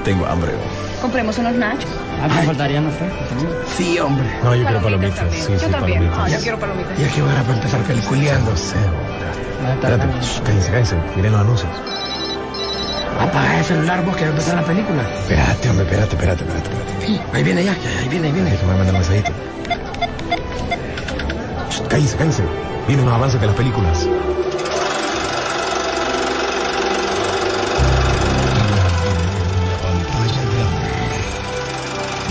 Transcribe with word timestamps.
tengo 0.00 0.26
hambre. 0.26 0.52
Compremos 1.00 1.38
unos 1.38 1.54
nachos. 1.54 1.90
Ah, 2.22 2.28
me 2.28 2.42
faltarían 2.42 2.84
los 2.84 2.94
Sí, 3.76 3.98
hombre. 3.98 4.26
No, 4.42 4.54
yo 4.54 4.64
quiero 4.64 4.82
palomitas. 4.82 5.16
también. 5.18 5.42
Sí, 5.44 5.52
yo 5.52 5.58
sí, 5.60 5.66
también. 5.66 5.98
palomitas. 6.00 6.18
Ah, 6.18 6.28
yo 6.28 6.38
quiero 6.42 6.58
palomitas. 6.58 6.98
Y 6.98 7.04
aquí 7.04 7.20
ahora 7.20 7.42
para 7.42 7.54
empezar 7.54 7.80
peliculeando. 7.82 8.50
No 8.50 8.56
sé, 8.56 8.76
hombre. 8.76 9.74
Espérate, 9.74 10.06
cállense, 10.44 10.70
cállense. 10.70 10.96
Miren 11.16 11.32
los 11.32 11.40
anuncios. 11.40 11.70
Apaga 13.20 13.58
el 13.58 13.64
celular 13.64 14.04
vos 14.04 14.16
que 14.16 14.22
va 14.22 14.28
a 14.28 14.30
empezar 14.30 14.54
la 14.56 14.62
película. 14.64 15.02
Espérate, 15.02 15.70
hombre, 15.70 15.84
espérate, 15.84 16.14
espérate, 16.14 16.44
espérate. 16.44 16.70
espérate. 16.70 17.36
Ahí 17.36 17.42
viene 17.42 17.64
ya, 17.64 17.72
ahí 17.72 18.08
viene, 18.08 18.26
ahí 18.28 18.32
viene. 18.32 18.50
Que 18.50 18.62
me 18.62 18.68
va 18.68 18.74
a 18.74 18.76
mandar 18.78 18.94
un 18.94 19.00
mensajito. 19.00 19.32
Cállense, 21.88 22.16
cállense. 22.16 22.42
Vienen 22.86 23.04
los 23.06 23.14
avances 23.14 23.40
de 23.40 23.46
las 23.46 23.56
películas. 23.56 24.06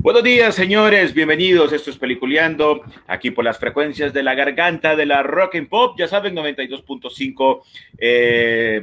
Buenos 0.00 0.22
días, 0.22 0.54
señores. 0.54 1.12
Bienvenidos. 1.12 1.72
Esto 1.72 1.90
es 1.90 1.98
Peliculeando, 1.98 2.82
aquí 3.08 3.32
por 3.32 3.44
las 3.44 3.58
frecuencias 3.58 4.12
de 4.12 4.22
la 4.22 4.36
garganta 4.36 4.94
de 4.94 5.04
la 5.06 5.24
rock 5.24 5.56
and 5.56 5.68
pop. 5.68 5.96
Ya 5.98 6.06
saben, 6.06 6.36
92.5 6.36 7.62
eh, 7.98 8.80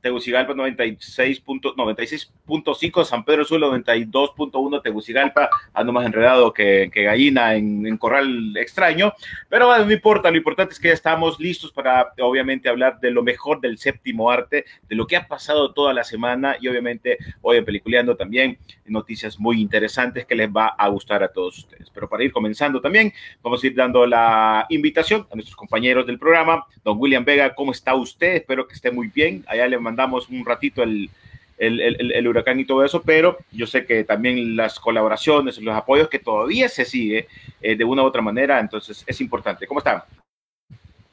Tegucigalpa, 0.00 0.54
96.5 0.54 1.74
96.5 1.74 3.04
San 3.04 3.24
Pedro 3.24 3.44
Sula, 3.44 3.66
92.1 3.68 4.82
Tegucigalpa. 4.82 5.50
Ando 5.72 5.92
más 5.92 6.06
enredado 6.06 6.52
que, 6.52 6.90
que 6.92 7.04
gallina 7.04 7.54
en, 7.54 7.86
en 7.86 7.96
corral 7.96 8.56
extraño. 8.56 9.12
Pero 9.48 9.66
bueno, 9.66 9.84
no 9.84 9.92
importa. 9.92 10.30
Lo 10.30 10.36
importante 10.36 10.74
es 10.74 10.80
que 10.80 10.88
ya 10.88 10.94
estamos 10.94 11.38
listos 11.38 11.72
para, 11.72 12.12
obviamente, 12.20 12.68
hablar 12.68 13.00
de 13.00 13.10
lo 13.10 13.22
mejor 13.22 13.60
del 13.60 13.78
séptimo 13.78 14.30
arte, 14.30 14.64
de 14.88 14.96
lo 14.96 15.06
que 15.06 15.16
ha 15.16 15.26
pasado 15.26 15.72
toda 15.72 15.94
la 15.94 16.04
semana 16.04 16.56
y, 16.60 16.68
obviamente, 16.68 17.18
hoy 17.42 17.58
en 17.58 17.64
Peliculeando 17.64 18.16
también 18.16 18.58
noticias 18.90 19.38
muy 19.38 19.60
interesantes 19.60 20.26
que 20.26 20.34
les 20.34 20.50
va 20.50 20.68
a 20.68 20.88
gustar 20.88 21.22
a 21.22 21.32
todos 21.32 21.58
ustedes. 21.58 21.90
Pero 21.90 22.08
para 22.08 22.24
ir 22.24 22.32
comenzando 22.32 22.80
también, 22.80 23.12
vamos 23.42 23.62
a 23.62 23.66
ir 23.66 23.74
dando 23.74 24.06
la 24.06 24.66
invitación 24.68 25.26
a 25.30 25.34
nuestros 25.34 25.56
compañeros 25.56 26.06
del 26.06 26.18
programa. 26.18 26.66
Don 26.84 26.98
William 26.98 27.24
Vega, 27.24 27.54
¿cómo 27.54 27.72
está 27.72 27.94
usted? 27.94 28.34
Espero 28.34 28.66
que 28.66 28.74
esté 28.74 28.90
muy 28.90 29.08
bien. 29.08 29.44
Allá 29.46 29.66
le 29.68 29.78
mandamos 29.90 30.28
un 30.28 30.44
ratito 30.44 30.82
el, 30.82 31.10
el, 31.58 31.80
el, 31.80 32.12
el 32.12 32.28
huracán 32.28 32.58
y 32.58 32.64
todo 32.64 32.84
eso, 32.84 33.02
pero 33.02 33.38
yo 33.50 33.66
sé 33.66 33.84
que 33.84 34.04
también 34.04 34.56
las 34.56 34.78
colaboraciones, 34.78 35.58
los 35.58 35.76
apoyos 35.76 36.08
que 36.08 36.18
todavía 36.18 36.68
se 36.68 36.84
sigue 36.84 37.26
eh, 37.60 37.76
de 37.76 37.84
una 37.84 38.02
u 38.02 38.06
otra 38.06 38.22
manera, 38.22 38.60
entonces 38.60 39.04
es 39.06 39.20
importante. 39.20 39.66
¿Cómo 39.66 39.80
están? 39.80 40.02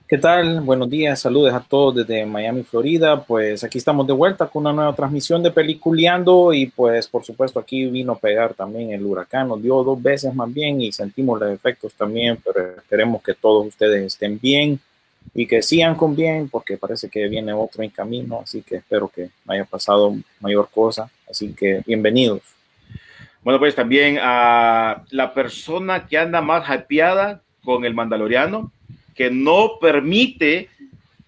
¿Qué 0.07 0.17
tal? 0.17 0.61
Buenos 0.61 0.89
días, 0.89 1.19
saludos 1.19 1.53
a 1.53 1.59
todos 1.59 1.95
desde 1.95 2.25
Miami, 2.25 2.63
Florida. 2.63 3.21
Pues 3.21 3.65
aquí 3.65 3.77
estamos 3.77 4.07
de 4.07 4.13
vuelta 4.13 4.47
con 4.47 4.61
una 4.61 4.71
nueva 4.71 4.95
transmisión 4.95 5.43
de 5.43 5.51
Peliculeando 5.51 6.53
y 6.53 6.67
pues 6.67 7.09
por 7.09 7.25
supuesto 7.25 7.59
aquí 7.59 7.85
vino 7.87 8.13
a 8.13 8.17
pegar 8.17 8.53
también 8.53 8.91
el 8.91 9.05
huracán, 9.05 9.49
nos 9.49 9.61
dio 9.61 9.83
dos 9.83 10.01
veces 10.01 10.33
más 10.33 10.53
bien 10.53 10.79
y 10.79 10.93
sentimos 10.93 11.41
los 11.41 11.51
efectos 11.51 11.93
también, 11.93 12.37
pero 12.41 12.77
esperemos 12.77 13.21
que 13.21 13.33
todos 13.33 13.67
ustedes 13.67 14.05
estén 14.05 14.39
bien 14.39 14.79
y 15.33 15.45
que 15.45 15.61
sigan 15.61 15.95
con 15.95 16.15
bien 16.15 16.49
porque 16.49 16.77
parece 16.77 17.09
que 17.09 17.27
viene 17.27 17.53
otro 17.53 17.83
en 17.83 17.89
camino, 17.89 18.41
así 18.43 18.61
que 18.61 18.77
espero 18.77 19.07
que 19.07 19.29
no 19.45 19.53
haya 19.53 19.65
pasado 19.65 20.15
mayor 20.39 20.69
cosa, 20.71 21.09
así 21.29 21.53
que 21.53 21.81
bienvenidos. 21.85 22.41
Bueno, 23.43 23.59
pues 23.59 23.75
también 23.75 24.17
a 24.21 25.03
la 25.11 25.33
persona 25.33 26.05
que 26.07 26.17
anda 26.17 26.41
más 26.41 26.67
hypeada 26.69 27.41
con 27.63 27.85
el 27.85 27.93
Mandaloriano, 27.93 28.71
que 29.15 29.29
no 29.31 29.79
permite 29.79 30.69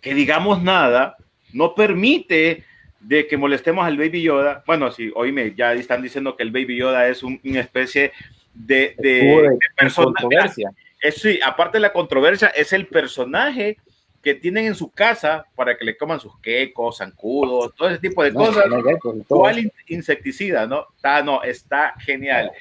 que 0.02 0.14
digamos 0.14 0.62
nada, 0.62 1.18
no 1.54 1.76
permite 1.76 2.64
de 3.00 3.28
que 3.28 3.38
molestemos 3.38 3.86
al 3.86 3.98
Baby 3.98 4.22
Yoda. 4.24 4.64
Bueno, 4.68 4.92
sí, 4.92 5.12
oíme, 5.16 5.54
ya 5.56 5.74
están 5.74 6.02
diciendo 6.02 6.36
que 6.36 6.44
el 6.44 6.52
Baby 6.52 6.78
Yoda 6.78 7.08
es 7.08 7.24
un- 7.24 7.40
una 7.44 7.62
especie 7.62 8.12
de, 8.54 8.96
de, 8.98 9.10
de- 9.12 9.42
de 9.44 9.58
persona- 9.78 10.06
controversia. 10.08 10.72
Es, 11.02 11.16
sí, 11.22 11.40
aparte 11.44 11.78
de 11.78 11.82
la 11.82 11.94
controversia, 11.94 12.48
es 12.50 12.74
el 12.74 12.86
personaje 12.88 13.78
que 14.22 14.36
tienen 14.36 14.66
en 14.66 14.76
su 14.76 14.92
casa 14.92 15.46
para 15.56 15.78
que 15.78 15.86
le 15.86 15.96
coman 15.98 16.20
sus 16.20 16.38
quecos, 16.40 16.98
zancudos, 16.98 17.74
todo 17.76 17.90
ese 17.90 18.00
tipo 18.00 18.24
de 18.24 18.32
No, 18.32 18.40
cosas. 18.40 18.66
no 18.68 18.84
todo. 19.02 19.24
¿Cuál 19.28 19.60
in- 19.60 19.72
insecticida, 19.88 20.68
no? 20.68 20.88
Está, 20.96 21.24
no, 21.24 21.42
está 21.44 21.94
genial. 22.00 22.52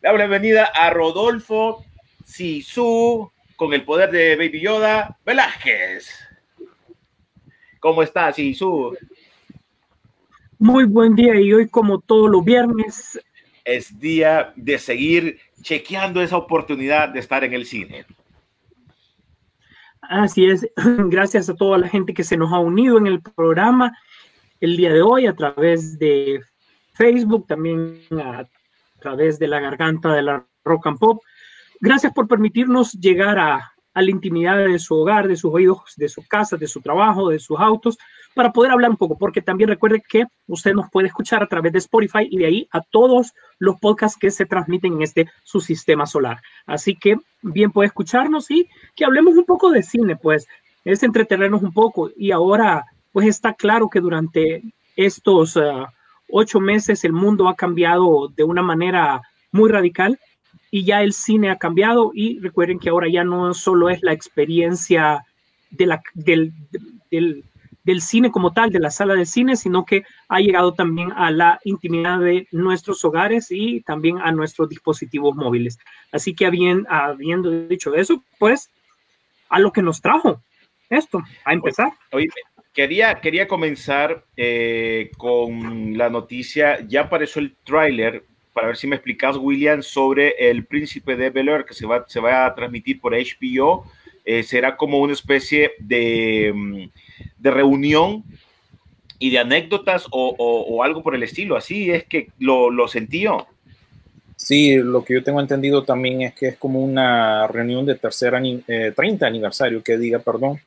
La 0.00 0.12
bienvenida 0.12 0.64
a 0.74 0.90
Rodolfo 0.90 1.84
Sisu 2.24 3.30
con 3.56 3.72
el 3.74 3.84
poder 3.84 4.10
de 4.10 4.36
Baby 4.36 4.60
Yoda 4.60 5.18
Velázquez. 5.24 6.08
¿Cómo 7.78 8.02
está, 8.02 8.32
Sisu? 8.32 8.96
Muy 10.58 10.84
buen 10.84 11.14
día 11.14 11.34
y 11.40 11.52
hoy 11.52 11.68
como 11.68 12.00
todos 12.00 12.30
los 12.30 12.44
viernes 12.44 13.20
Es 13.64 13.98
día 13.98 14.52
de 14.56 14.78
seguir 14.78 15.40
chequeando 15.60 16.22
esa 16.22 16.36
oportunidad 16.36 17.08
de 17.10 17.20
estar 17.20 17.44
en 17.44 17.52
el 17.52 17.66
cine. 17.66 18.04
Así 20.02 20.46
es, 20.46 20.66
gracias 21.08 21.48
a 21.48 21.54
toda 21.54 21.78
la 21.78 21.88
gente 21.88 22.12
que 22.12 22.24
se 22.24 22.36
nos 22.36 22.52
ha 22.52 22.58
unido 22.58 22.98
en 22.98 23.06
el 23.06 23.22
programa 23.22 23.96
el 24.60 24.76
día 24.76 24.92
de 24.92 25.00
hoy 25.00 25.26
a 25.26 25.34
través 25.34 25.98
de 25.98 26.40
Facebook, 26.94 27.46
también 27.46 28.00
a 28.12 28.44
través 29.00 29.38
de 29.38 29.48
la 29.48 29.60
garganta 29.60 30.12
de 30.12 30.22
la 30.22 30.46
rock 30.64 30.88
and 30.88 30.98
pop. 30.98 31.22
Gracias 31.80 32.12
por 32.12 32.28
permitirnos 32.28 32.92
llegar 32.92 33.38
a, 33.38 33.72
la 33.94 34.10
intimidad 34.10 34.56
de 34.56 34.78
su 34.78 34.94
hogar, 34.94 35.28
de 35.28 35.36
sus 35.36 35.52
oídos, 35.52 35.80
de 35.96 36.08
su 36.08 36.26
casa, 36.26 36.56
de 36.56 36.66
su 36.66 36.80
trabajo, 36.80 37.28
de 37.28 37.38
sus 37.38 37.60
autos, 37.60 37.98
para 38.34 38.52
poder 38.52 38.72
hablar 38.72 38.90
un 38.90 38.96
poco, 38.96 39.18
porque 39.18 39.42
también 39.42 39.68
recuerde 39.68 40.02
que 40.06 40.24
usted 40.46 40.72
nos 40.72 40.90
puede 40.90 41.08
escuchar 41.08 41.42
a 41.42 41.46
través 41.46 41.72
de 41.72 41.78
Spotify 41.78 42.26
y 42.30 42.38
de 42.38 42.46
ahí 42.46 42.68
a 42.72 42.80
todos 42.80 43.32
los 43.58 43.78
podcasts 43.78 44.18
que 44.18 44.30
se 44.30 44.46
transmiten 44.46 44.94
en 44.94 45.02
este 45.02 45.28
su 45.44 45.60
sistema 45.60 46.06
solar. 46.06 46.40
Así 46.66 46.94
que 46.94 47.16
bien 47.42 47.70
puede 47.70 47.88
escucharnos 47.88 48.50
y 48.50 48.68
que 48.94 49.04
hablemos 49.04 49.34
un 49.34 49.44
poco 49.44 49.70
de 49.70 49.82
cine, 49.82 50.16
pues 50.16 50.46
es 50.84 51.02
entretenernos 51.02 51.62
un 51.62 51.72
poco. 51.72 52.10
Y 52.16 52.32
ahora, 52.32 52.84
pues 53.12 53.26
está 53.26 53.54
claro 53.54 53.88
que 53.88 54.00
durante 54.00 54.62
estos 54.96 55.56
ah, 55.56 55.92
ocho 56.30 56.60
meses 56.60 57.04
el 57.04 57.12
mundo 57.12 57.48
ha 57.48 57.54
cambiado 57.54 58.28
de 58.28 58.44
una 58.44 58.62
manera 58.62 59.22
muy 59.52 59.70
radical 59.70 60.18
y 60.70 60.84
ya 60.84 61.02
el 61.02 61.12
cine 61.12 61.50
ha 61.50 61.56
cambiado 61.56 62.12
y 62.14 62.38
recuerden 62.40 62.78
que 62.78 62.88
ahora 62.88 63.08
ya 63.08 63.24
no 63.24 63.52
solo 63.52 63.90
es 63.90 64.02
la 64.02 64.12
experiencia 64.12 65.24
de 65.70 65.86
la, 65.86 66.02
del, 66.14 66.54
del 67.84 68.00
cine 68.00 68.30
como 68.30 68.52
tal, 68.52 68.70
de 68.70 68.78
la 68.80 68.90
sala 68.90 69.14
de 69.14 69.26
cine, 69.26 69.56
sino 69.56 69.84
que 69.84 70.04
ha 70.28 70.40
llegado 70.40 70.72
también 70.74 71.12
a 71.12 71.30
la 71.30 71.58
intimidad 71.64 72.20
de 72.20 72.46
nuestros 72.52 73.04
hogares 73.04 73.48
y 73.50 73.80
también 73.80 74.18
a 74.18 74.30
nuestros 74.32 74.68
dispositivos 74.68 75.34
móviles. 75.34 75.78
Así 76.12 76.34
que 76.34 76.46
habien- 76.46 76.86
habiendo 76.88 77.50
dicho 77.68 77.94
eso, 77.94 78.22
pues 78.38 78.70
a 79.48 79.58
lo 79.58 79.72
que 79.72 79.82
nos 79.82 80.00
trajo 80.00 80.40
esto, 80.88 81.22
a 81.44 81.52
empezar. 81.52 81.92
Oye, 82.12 82.28
quería, 82.72 83.20
quería 83.20 83.48
comenzar 83.48 84.24
eh, 84.36 85.10
con 85.16 85.96
la 85.96 86.08
noticia. 86.10 86.80
Ya 86.86 87.02
apareció 87.02 87.40
el 87.40 87.54
tráiler 87.64 88.24
para 88.52 88.66
ver 88.66 88.76
si 88.76 88.86
me 88.86 88.96
explicas, 88.96 89.36
William, 89.38 89.82
sobre 89.82 90.50
el 90.50 90.66
Príncipe 90.66 91.16
de 91.16 91.30
Bel 91.30 91.48
Air 91.48 91.64
que 91.64 91.72
se 91.74 91.86
va, 91.86 92.04
se 92.06 92.20
va 92.20 92.44
a 92.46 92.54
transmitir 92.54 93.00
por 93.00 93.14
HBO. 93.14 93.84
Eh, 94.24 94.42
será 94.42 94.76
como 94.76 94.98
una 94.98 95.14
especie 95.14 95.72
de, 95.78 96.52
mm, 96.54 96.84
de 97.38 97.50
reunión 97.50 98.24
y 99.18 99.30
de 99.30 99.38
anécdotas 99.38 100.06
o, 100.10 100.34
o- 100.36 100.82
algo 100.82 101.02
por 101.02 101.14
el 101.14 101.22
estilo. 101.22 101.56
Así 101.56 101.90
es 101.90 102.04
que 102.04 102.28
lo, 102.38 102.70
lo 102.70 102.88
sentí 102.88 103.20
yo. 103.20 103.46
Sí, 104.36 104.76
lo 104.76 105.04
que 105.04 105.14
yo 105.14 105.22
tengo 105.22 105.40
entendido 105.40 105.84
también 105.84 106.22
es 106.22 106.34
que 106.34 106.48
es 106.48 106.56
como 106.56 106.80
una 106.80 107.46
reunión 107.46 107.86
de 107.86 107.94
tercer 107.94 108.34
ani- 108.34 108.62
eh, 108.66 108.92
30 108.94 109.26
aniversario, 109.26 109.82
que 109.82 109.96
diga, 109.96 110.18
perdón, 110.18 110.60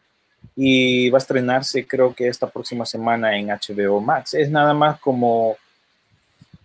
y 0.56 1.10
va 1.10 1.18
a 1.18 1.20
estrenarse 1.20 1.86
creo 1.86 2.14
que 2.16 2.28
esta 2.30 2.50
próxima 2.50 2.86
semana 2.86 3.38
en 3.38 3.50
HBO 3.50 4.00
Max. 4.00 4.34
Es 4.36 4.50
nada 4.50 4.74
más 4.74 5.00
como 5.00 5.58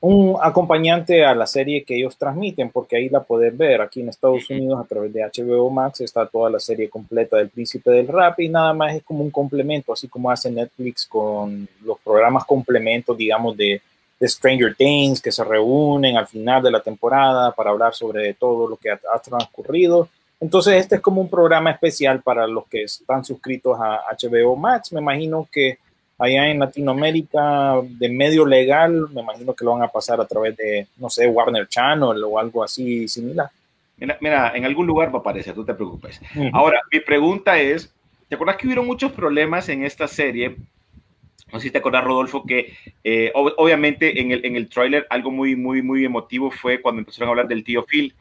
un 0.00 0.36
acompañante 0.40 1.24
a 1.24 1.34
la 1.34 1.46
serie 1.46 1.84
que 1.84 1.96
ellos 1.96 2.16
transmiten, 2.16 2.70
porque 2.70 2.96
ahí 2.96 3.08
la 3.10 3.22
puedes 3.22 3.56
ver. 3.56 3.82
Aquí 3.82 4.00
en 4.00 4.08
Estados 4.08 4.48
Unidos, 4.48 4.80
a 4.80 4.84
través 4.88 5.12
de 5.12 5.22
HBO 5.22 5.68
Max, 5.68 6.00
está 6.00 6.26
toda 6.26 6.48
la 6.48 6.58
serie 6.58 6.88
completa 6.88 7.36
del 7.36 7.50
Príncipe 7.50 7.90
del 7.90 8.08
Rap 8.08 8.40
y 8.40 8.48
nada 8.48 8.72
más 8.72 8.94
es 8.94 9.02
como 9.02 9.22
un 9.22 9.30
complemento, 9.30 9.92
así 9.92 10.08
como 10.08 10.30
hace 10.30 10.50
Netflix 10.50 11.06
con 11.06 11.68
los 11.84 11.98
programas 11.98 12.46
complementos, 12.46 13.16
digamos, 13.16 13.54
de, 13.56 13.82
de 14.18 14.28
Stranger 14.28 14.74
Things, 14.74 15.20
que 15.20 15.32
se 15.32 15.44
reúnen 15.44 16.16
al 16.16 16.26
final 16.26 16.62
de 16.62 16.70
la 16.70 16.80
temporada 16.80 17.52
para 17.52 17.70
hablar 17.70 17.94
sobre 17.94 18.32
todo 18.34 18.68
lo 18.68 18.76
que 18.76 18.90
ha, 18.90 18.98
ha 19.14 19.18
transcurrido. 19.18 20.08
Entonces, 20.40 20.76
este 20.76 20.94
es 20.94 21.00
como 21.02 21.20
un 21.20 21.28
programa 21.28 21.72
especial 21.72 22.22
para 22.22 22.46
los 22.46 22.66
que 22.68 22.84
están 22.84 23.22
suscritos 23.22 23.78
a 23.78 24.00
HBO 24.18 24.56
Max. 24.56 24.94
Me 24.94 25.00
imagino 25.02 25.46
que 25.52 25.78
allá 26.20 26.48
en 26.48 26.58
Latinoamérica 26.58 27.80
de 27.82 28.08
medio 28.10 28.44
legal, 28.44 29.08
me 29.14 29.22
imagino 29.22 29.54
que 29.54 29.64
lo 29.64 29.72
van 29.72 29.82
a 29.82 29.88
pasar 29.88 30.20
a 30.20 30.26
través 30.26 30.54
de, 30.56 30.86
no 30.98 31.08
sé, 31.08 31.26
Warner 31.26 31.66
Channel 31.66 32.22
o 32.24 32.38
algo 32.38 32.62
así 32.62 33.08
similar. 33.08 33.48
Mira, 33.96 34.18
mira 34.20 34.52
en 34.54 34.66
algún 34.66 34.86
lugar 34.86 35.12
va 35.12 35.18
a 35.18 35.20
aparecer, 35.20 35.56
no 35.56 35.64
te 35.64 35.74
preocupes. 35.74 36.20
Uh 36.36 36.40
-huh. 36.40 36.50
Ahora, 36.52 36.80
mi 36.92 37.00
pregunta 37.00 37.58
es, 37.58 37.90
¿te 38.28 38.34
acuerdas 38.34 38.56
que 38.56 38.66
hubieron 38.66 38.86
muchos 38.86 39.12
problemas 39.12 39.68
en 39.70 39.82
esta 39.82 40.06
serie? 40.06 40.56
No 41.50 41.58
sé 41.58 41.66
si 41.66 41.70
te 41.70 41.78
acuerdas, 41.78 42.04
Rodolfo, 42.04 42.44
que 42.44 42.74
eh, 43.02 43.32
ob 43.34 43.54
obviamente 43.56 44.20
en 44.20 44.30
el, 44.30 44.44
en 44.44 44.56
el 44.56 44.68
tráiler 44.68 45.06
algo 45.10 45.30
muy, 45.30 45.56
muy, 45.56 45.82
muy 45.82 46.04
emotivo 46.04 46.50
fue 46.50 46.80
cuando 46.80 47.00
empezaron 47.00 47.28
a 47.28 47.30
hablar 47.30 47.48
del 47.48 47.64
tío 47.64 47.84
Phil. 47.84 48.14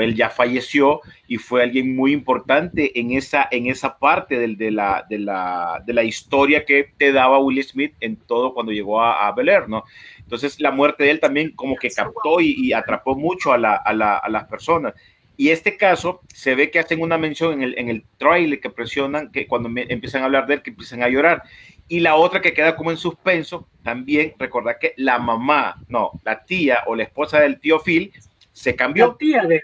Él 0.00 0.14
ya 0.14 0.30
falleció 0.30 1.00
y 1.28 1.38
fue 1.38 1.62
alguien 1.62 1.94
muy 1.94 2.12
importante 2.12 2.98
en 2.98 3.12
esa, 3.12 3.48
en 3.50 3.66
esa 3.66 3.98
parte 3.98 4.38
de, 4.38 4.54
de, 4.56 4.70
la, 4.70 5.04
de, 5.08 5.18
la, 5.18 5.82
de 5.86 5.92
la 5.92 6.04
historia 6.04 6.64
que 6.64 6.92
te 6.96 7.12
daba 7.12 7.38
Will 7.38 7.62
Smith 7.62 7.94
en 8.00 8.16
todo 8.16 8.54
cuando 8.54 8.72
llegó 8.72 9.00
a, 9.00 9.26
a 9.26 9.32
Bel 9.32 9.48
Air, 9.48 9.68
¿no? 9.68 9.84
Entonces 10.18 10.60
la 10.60 10.70
muerte 10.70 11.04
de 11.04 11.10
él 11.10 11.20
también 11.20 11.50
como 11.52 11.76
que 11.76 11.90
captó 11.90 12.40
y, 12.40 12.54
y 12.58 12.72
atrapó 12.72 13.14
mucho 13.14 13.52
a, 13.52 13.58
la, 13.58 13.74
a, 13.74 13.92
la, 13.92 14.16
a, 14.16 14.28
las 14.28 14.44
personas. 14.44 14.94
Y 15.36 15.50
este 15.50 15.76
caso 15.76 16.20
se 16.32 16.54
ve 16.54 16.70
que 16.70 16.78
hacen 16.78 17.00
una 17.00 17.18
mención 17.18 17.54
en 17.54 17.62
el, 17.62 17.78
en 17.78 17.88
el 17.88 18.04
trailer 18.18 18.60
que 18.60 18.70
presionan, 18.70 19.32
que 19.32 19.46
cuando 19.46 19.68
me, 19.68 19.84
empiezan 19.88 20.22
a 20.22 20.26
hablar 20.26 20.46
de 20.46 20.54
él, 20.54 20.62
que 20.62 20.70
empiezan 20.70 21.02
a 21.02 21.08
llorar. 21.08 21.42
Y 21.88 22.00
la 22.00 22.14
otra 22.14 22.40
que 22.40 22.54
queda 22.54 22.76
como 22.76 22.90
en 22.90 22.96
suspenso, 22.96 23.68
también 23.82 24.32
recordar 24.38 24.78
que 24.78 24.94
la 24.96 25.18
mamá, 25.18 25.76
no, 25.88 26.12
la 26.24 26.44
tía 26.44 26.84
o 26.86 26.94
la 26.94 27.02
esposa 27.02 27.40
del 27.40 27.60
tío 27.60 27.80
Phil 27.80 28.12
se 28.54 28.74
cambió. 28.74 29.08
La 29.08 29.16
tía 29.18 29.42
de... 29.42 29.62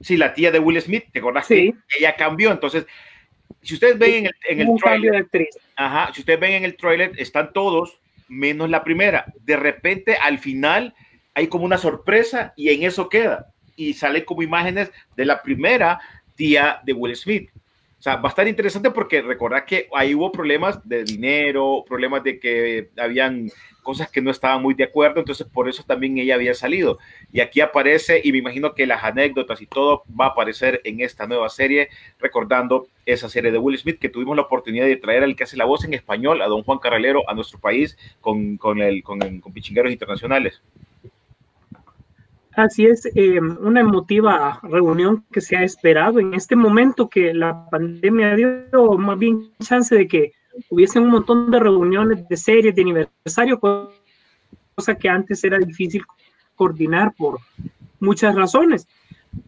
Sí, 0.00 0.16
la 0.16 0.34
tía 0.34 0.50
de 0.50 0.58
Will 0.58 0.80
Smith, 0.80 1.04
¿te 1.12 1.18
acordás 1.20 1.46
sí. 1.46 1.72
que 1.88 1.98
ella 1.98 2.16
cambió? 2.16 2.50
Entonces, 2.50 2.86
si 3.62 3.74
ustedes 3.74 3.98
ven 3.98 4.14
en 4.14 4.26
el, 4.26 4.32
en 4.48 4.60
el 4.60 4.68
Un 4.68 4.78
trailer, 4.78 5.00
cambio 5.00 5.12
de 5.12 5.18
actriz. 5.18 5.58
Ajá, 5.76 6.12
si 6.12 6.20
ustedes 6.20 6.40
ven 6.40 6.52
en 6.52 6.64
el 6.64 6.76
trailer, 6.76 7.12
están 7.16 7.52
todos 7.52 8.00
menos 8.28 8.70
la 8.70 8.82
primera. 8.82 9.26
De 9.42 9.56
repente, 9.56 10.16
al 10.16 10.38
final, 10.38 10.94
hay 11.34 11.48
como 11.48 11.64
una 11.64 11.78
sorpresa 11.78 12.52
y 12.56 12.70
en 12.70 12.82
eso 12.82 13.08
queda. 13.08 13.52
Y 13.76 13.94
sale 13.94 14.24
como 14.24 14.42
imágenes 14.42 14.90
de 15.16 15.24
la 15.24 15.42
primera 15.42 16.00
tía 16.34 16.80
de 16.84 16.92
Will 16.92 17.16
Smith. 17.16 17.50
O 18.00 18.02
sea, 18.02 18.16
va 18.16 18.30
a 18.30 18.32
estar 18.32 18.48
interesante 18.48 18.90
porque 18.90 19.20
recordad 19.20 19.66
que 19.66 19.86
ahí 19.94 20.14
hubo 20.14 20.32
problemas 20.32 20.80
de 20.88 21.04
dinero, 21.04 21.84
problemas 21.86 22.24
de 22.24 22.40
que 22.40 22.88
habían 22.96 23.50
cosas 23.82 24.10
que 24.10 24.22
no 24.22 24.30
estaban 24.30 24.62
muy 24.62 24.72
de 24.72 24.84
acuerdo, 24.84 25.20
entonces 25.20 25.46
por 25.46 25.68
eso 25.68 25.82
también 25.86 26.16
ella 26.16 26.36
había 26.36 26.54
salido. 26.54 26.98
Y 27.30 27.40
aquí 27.40 27.60
aparece, 27.60 28.22
y 28.24 28.32
me 28.32 28.38
imagino 28.38 28.74
que 28.74 28.86
las 28.86 29.04
anécdotas 29.04 29.60
y 29.60 29.66
todo 29.66 30.04
va 30.18 30.24
a 30.24 30.28
aparecer 30.28 30.80
en 30.84 31.02
esta 31.02 31.26
nueva 31.26 31.50
serie, 31.50 31.90
recordando 32.18 32.88
esa 33.04 33.28
serie 33.28 33.52
de 33.52 33.58
Will 33.58 33.76
Smith 33.76 33.98
que 33.98 34.08
tuvimos 34.08 34.34
la 34.34 34.44
oportunidad 34.44 34.86
de 34.86 34.96
traer 34.96 35.22
al 35.22 35.36
que 35.36 35.44
hace 35.44 35.58
la 35.58 35.66
voz 35.66 35.84
en 35.84 35.92
español, 35.92 36.40
a 36.40 36.46
don 36.46 36.62
Juan 36.62 36.78
Carralero, 36.78 37.28
a 37.28 37.34
nuestro 37.34 37.60
país 37.60 37.98
con, 38.22 38.56
con, 38.56 38.80
el, 38.80 39.02
con, 39.02 39.22
el, 39.22 39.42
con 39.42 39.52
Pichingueros 39.52 39.92
Internacionales. 39.92 40.62
Así 42.60 42.84
es, 42.84 43.06
eh, 43.14 43.40
una 43.40 43.80
emotiva 43.80 44.60
reunión 44.62 45.24
que 45.32 45.40
se 45.40 45.56
ha 45.56 45.62
esperado 45.62 46.20
en 46.20 46.34
este 46.34 46.56
momento 46.56 47.08
que 47.08 47.32
la 47.32 47.66
pandemia 47.70 48.36
dio 48.36 48.98
más 48.98 49.18
bien 49.18 49.50
chance 49.60 49.96
de 49.96 50.06
que 50.06 50.32
hubiesen 50.68 51.04
un 51.04 51.10
montón 51.10 51.50
de 51.50 51.58
reuniones 51.58 52.28
de 52.28 52.36
series, 52.36 52.74
de 52.74 52.82
aniversario, 52.82 53.58
cosa 53.58 54.94
que 54.94 55.08
antes 55.08 55.42
era 55.42 55.58
difícil 55.58 56.04
coordinar 56.54 57.14
por 57.16 57.38
muchas 57.98 58.34
razones. 58.34 58.86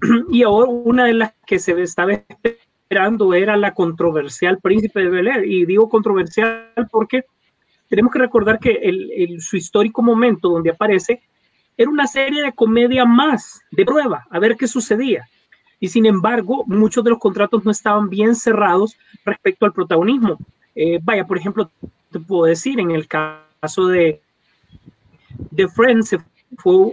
Y 0.30 0.42
ahora 0.42 0.70
una 0.70 1.04
de 1.04 1.12
las 1.12 1.34
que 1.46 1.58
se 1.58 1.78
estaba 1.82 2.14
esperando 2.14 3.34
era 3.34 3.58
la 3.58 3.74
controversial 3.74 4.58
Príncipe 4.58 5.00
de 5.00 5.10
Bel 5.10 5.28
Air. 5.28 5.44
Y 5.44 5.66
digo 5.66 5.90
controversial 5.90 6.72
porque 6.90 7.26
tenemos 7.88 8.10
que 8.10 8.20
recordar 8.20 8.58
que 8.58 8.70
el, 8.70 9.10
el, 9.14 9.42
su 9.42 9.58
histórico 9.58 10.00
momento 10.00 10.48
donde 10.48 10.70
aparece 10.70 11.20
era 11.76 11.90
una 11.90 12.06
serie 12.06 12.42
de 12.42 12.52
comedia 12.52 13.04
más, 13.04 13.60
de 13.70 13.84
prueba, 13.84 14.26
a 14.30 14.38
ver 14.38 14.56
qué 14.56 14.66
sucedía. 14.66 15.28
Y 15.80 15.88
sin 15.88 16.06
embargo, 16.06 16.64
muchos 16.66 17.02
de 17.02 17.10
los 17.10 17.18
contratos 17.18 17.64
no 17.64 17.70
estaban 17.70 18.08
bien 18.08 18.36
cerrados 18.36 18.96
respecto 19.24 19.66
al 19.66 19.72
protagonismo. 19.72 20.38
Eh, 20.74 21.00
vaya, 21.02 21.26
por 21.26 21.38
ejemplo, 21.38 21.70
te 22.10 22.20
puedo 22.20 22.44
decir, 22.44 22.78
en 22.78 22.92
el 22.92 23.08
caso 23.08 23.88
de, 23.88 24.20
de 25.50 25.68
Friends, 25.68 26.10
se 26.10 26.18
fue, 26.56 26.92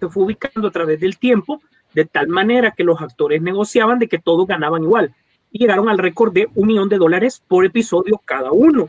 se 0.00 0.08
fue 0.08 0.24
ubicando 0.24 0.68
a 0.68 0.70
través 0.70 1.00
del 1.00 1.18
tiempo, 1.18 1.60
de 1.92 2.04
tal 2.04 2.28
manera 2.28 2.70
que 2.70 2.84
los 2.84 3.00
actores 3.00 3.42
negociaban 3.42 3.98
de 3.98 4.08
que 4.08 4.18
todos 4.18 4.46
ganaban 4.46 4.82
igual. 4.82 5.14
Y 5.52 5.58
llegaron 5.58 5.88
al 5.88 5.98
récord 5.98 6.32
de 6.32 6.48
un 6.54 6.68
millón 6.68 6.88
de 6.88 6.98
dólares 6.98 7.42
por 7.46 7.64
episodio 7.64 8.20
cada 8.24 8.52
uno. 8.52 8.88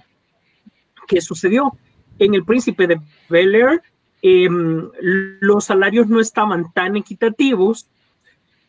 ¿Qué 1.07 1.21
sucedió? 1.21 1.77
En 2.17 2.33
El 2.33 2.45
Príncipe 2.45 2.87
de 2.87 3.01
Bel 3.29 3.53
Air, 3.53 3.81
eh, 4.27 4.47
los 5.39 5.65
salarios 5.65 6.07
no 6.07 6.19
estaban 6.19 6.71
tan 6.73 6.95
equitativos. 6.95 7.85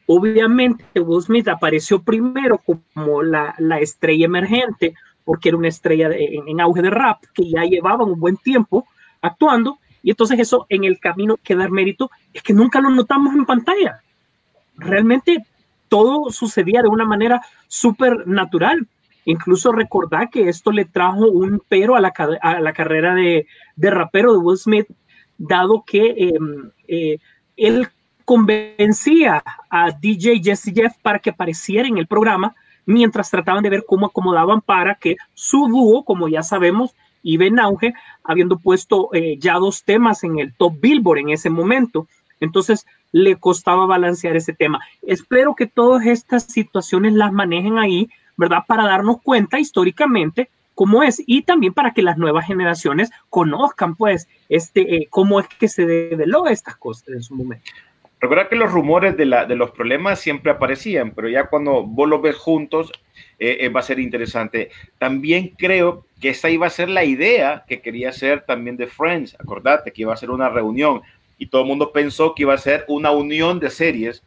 Obviamente, 0.06 1.00
Will 1.00 1.23
Smith 1.23 1.49
apareció 1.49 2.03
primero 2.03 2.58
como 2.58 3.23
la, 3.23 3.55
la 3.58 3.79
estrella 3.79 4.26
emergente, 4.26 4.94
porque 5.25 5.49
era 5.49 5.56
una 5.56 5.69
estrella 5.69 6.11
de, 6.11 6.23
en, 6.26 6.47
en, 6.47 6.61
auge 6.61 6.82
de 6.82 6.91
rap, 6.91 7.25
que 7.32 7.49
ya 7.49 7.62
llevaba 7.64 8.05
un 8.05 8.20
buen 8.20 8.37
tiempo 8.37 8.87
actuando, 9.23 9.79
y 10.03 10.11
entonces 10.11 10.38
eso 10.38 10.67
en 10.69 10.85
el 10.85 11.00
camino 11.00 11.38
que 11.43 11.56
dar 11.56 11.70
mérito 11.70 12.11
es 12.35 12.43
que 12.43 12.52
nunca 12.52 12.82
lo 12.82 12.91
notamos 12.91 13.35
en 13.35 13.47
pantalla. 13.47 14.02
Realmente 14.76 15.43
todo 15.88 16.31
sucedía 16.31 16.82
de 16.82 16.88
una 16.88 17.06
manera 17.06 17.41
súper 17.67 18.29
natural. 18.29 18.87
Incluso 19.25 19.73
recordar 19.73 20.29
que 20.29 20.50
esto 20.50 20.70
le 20.70 20.85
trajo 20.85 21.26
un 21.29 21.62
pero 21.67 21.97
a 21.97 22.00
la, 22.00 22.12
a 22.43 22.61
la 22.61 22.73
carrera 22.75 23.14
de, 23.14 23.47
de 23.75 23.91
rapero 23.91 24.35
de 24.35 24.38
Will 24.38 24.59
Smith, 24.59 24.87
dado 25.38 25.85
que 25.87 26.06
eh, 26.06 26.38
eh, 26.88 27.19
él 27.56 27.88
convencía 28.25 29.43
a 29.71 29.91
DJ 29.93 30.43
Jesse 30.43 30.73
Jeff 30.75 30.94
para 31.03 31.19
que 31.19 31.31
apareciera 31.31 31.87
en 31.87 31.99
el 31.99 32.06
programa 32.06 32.55
mientras 32.85 33.31
trataban 33.31 33.62
de 33.62 33.71
ver 33.71 33.85
cómo 33.87 34.07
acomodaban 34.07 34.61
para 34.61 34.95
que 34.95 35.16
su 35.35 35.69
dúo, 35.69 36.05
como 36.05 36.28
ya 36.28 36.43
sabemos, 36.43 36.95
iba 37.23 37.45
en 37.45 37.59
auge, 37.59 37.93
habiendo 38.23 38.59
puesto 38.59 39.11
eh, 39.12 39.37
ya 39.38 39.55
dos 39.55 39.83
temas 39.85 40.23
en 40.25 40.38
el 40.38 40.55
top 40.55 40.75
Billboard 40.81 41.19
en 41.19 41.31
ese 41.31 41.50
momento. 41.50 42.07
Entonces 42.38 42.87
le 43.12 43.37
costaba 43.37 43.87
balancear 43.87 44.37
ese 44.37 44.52
tema. 44.52 44.81
Espero 45.02 45.55
que 45.55 45.66
todas 45.66 46.07
estas 46.07 46.45
situaciones 46.45 47.14
las 47.14 47.33
manejen 47.33 47.78
ahí, 47.78 48.09
¿verdad? 48.37 48.61
Para 48.66 48.85
darnos 48.85 49.21
cuenta 49.23 49.59
históricamente 49.59 50.49
cómo 50.76 51.02
es 51.02 51.21
y 51.26 51.42
también 51.42 51.73
para 51.73 51.92
que 51.92 52.02
las 52.02 52.18
nuevas 52.18 52.47
generaciones 52.47 53.11
conozcan 53.30 53.97
pues 53.97 54.28
este 54.49 54.97
eh, 54.97 55.09
cómo 55.11 55.40
es 55.40 55.49
que 55.49 55.68
se 55.68 55.87
develó 55.87 56.47
estas 56.47 56.76
cosas 56.76 57.09
en 57.09 57.23
su 57.23 57.35
momento. 57.35 57.64
Recuerda 58.21 58.49
que 58.49 58.56
los 58.56 58.71
rumores 58.71 59.16
de, 59.16 59.26
la, 59.26 59.47
de 59.47 59.56
los 59.56 59.71
problemas 59.73 60.21
siempre 60.21 60.52
aparecían, 60.52 61.11
pero 61.12 61.28
ya 61.28 61.49
cuando 61.49 61.83
vos 61.83 62.09
los 62.09 62.23
ves 62.23 62.37
juntos 62.37 62.92
eh, 63.38 63.59
eh, 63.61 63.68
va 63.71 63.80
a 63.80 63.83
ser 63.83 63.99
interesante. 63.99 64.71
También 64.99 65.54
creo 65.56 66.04
que 66.21 66.30
esa 66.30 66.50
iba 66.50 66.66
a 66.66 66.71
ser 66.71 66.88
la 66.88 67.04
idea 67.04 67.64
que 67.66 67.80
quería 67.80 68.11
hacer 68.11 68.42
también 68.42 68.76
de 68.76 68.87
Friends. 68.87 69.35
Acordate 69.38 69.92
que 69.92 70.02
iba 70.02 70.12
a 70.12 70.16
ser 70.16 70.30
una 70.30 70.49
reunión 70.49 71.02
y 71.38 71.47
todo 71.47 71.62
el 71.62 71.68
mundo 71.68 71.92
pensó 71.92 72.35
que 72.35 72.42
iba 72.42 72.54
a 72.54 72.59
ser 72.59 72.85
una 72.88 73.11
unión 73.11 73.61
de 73.61 73.71
series 73.71 74.23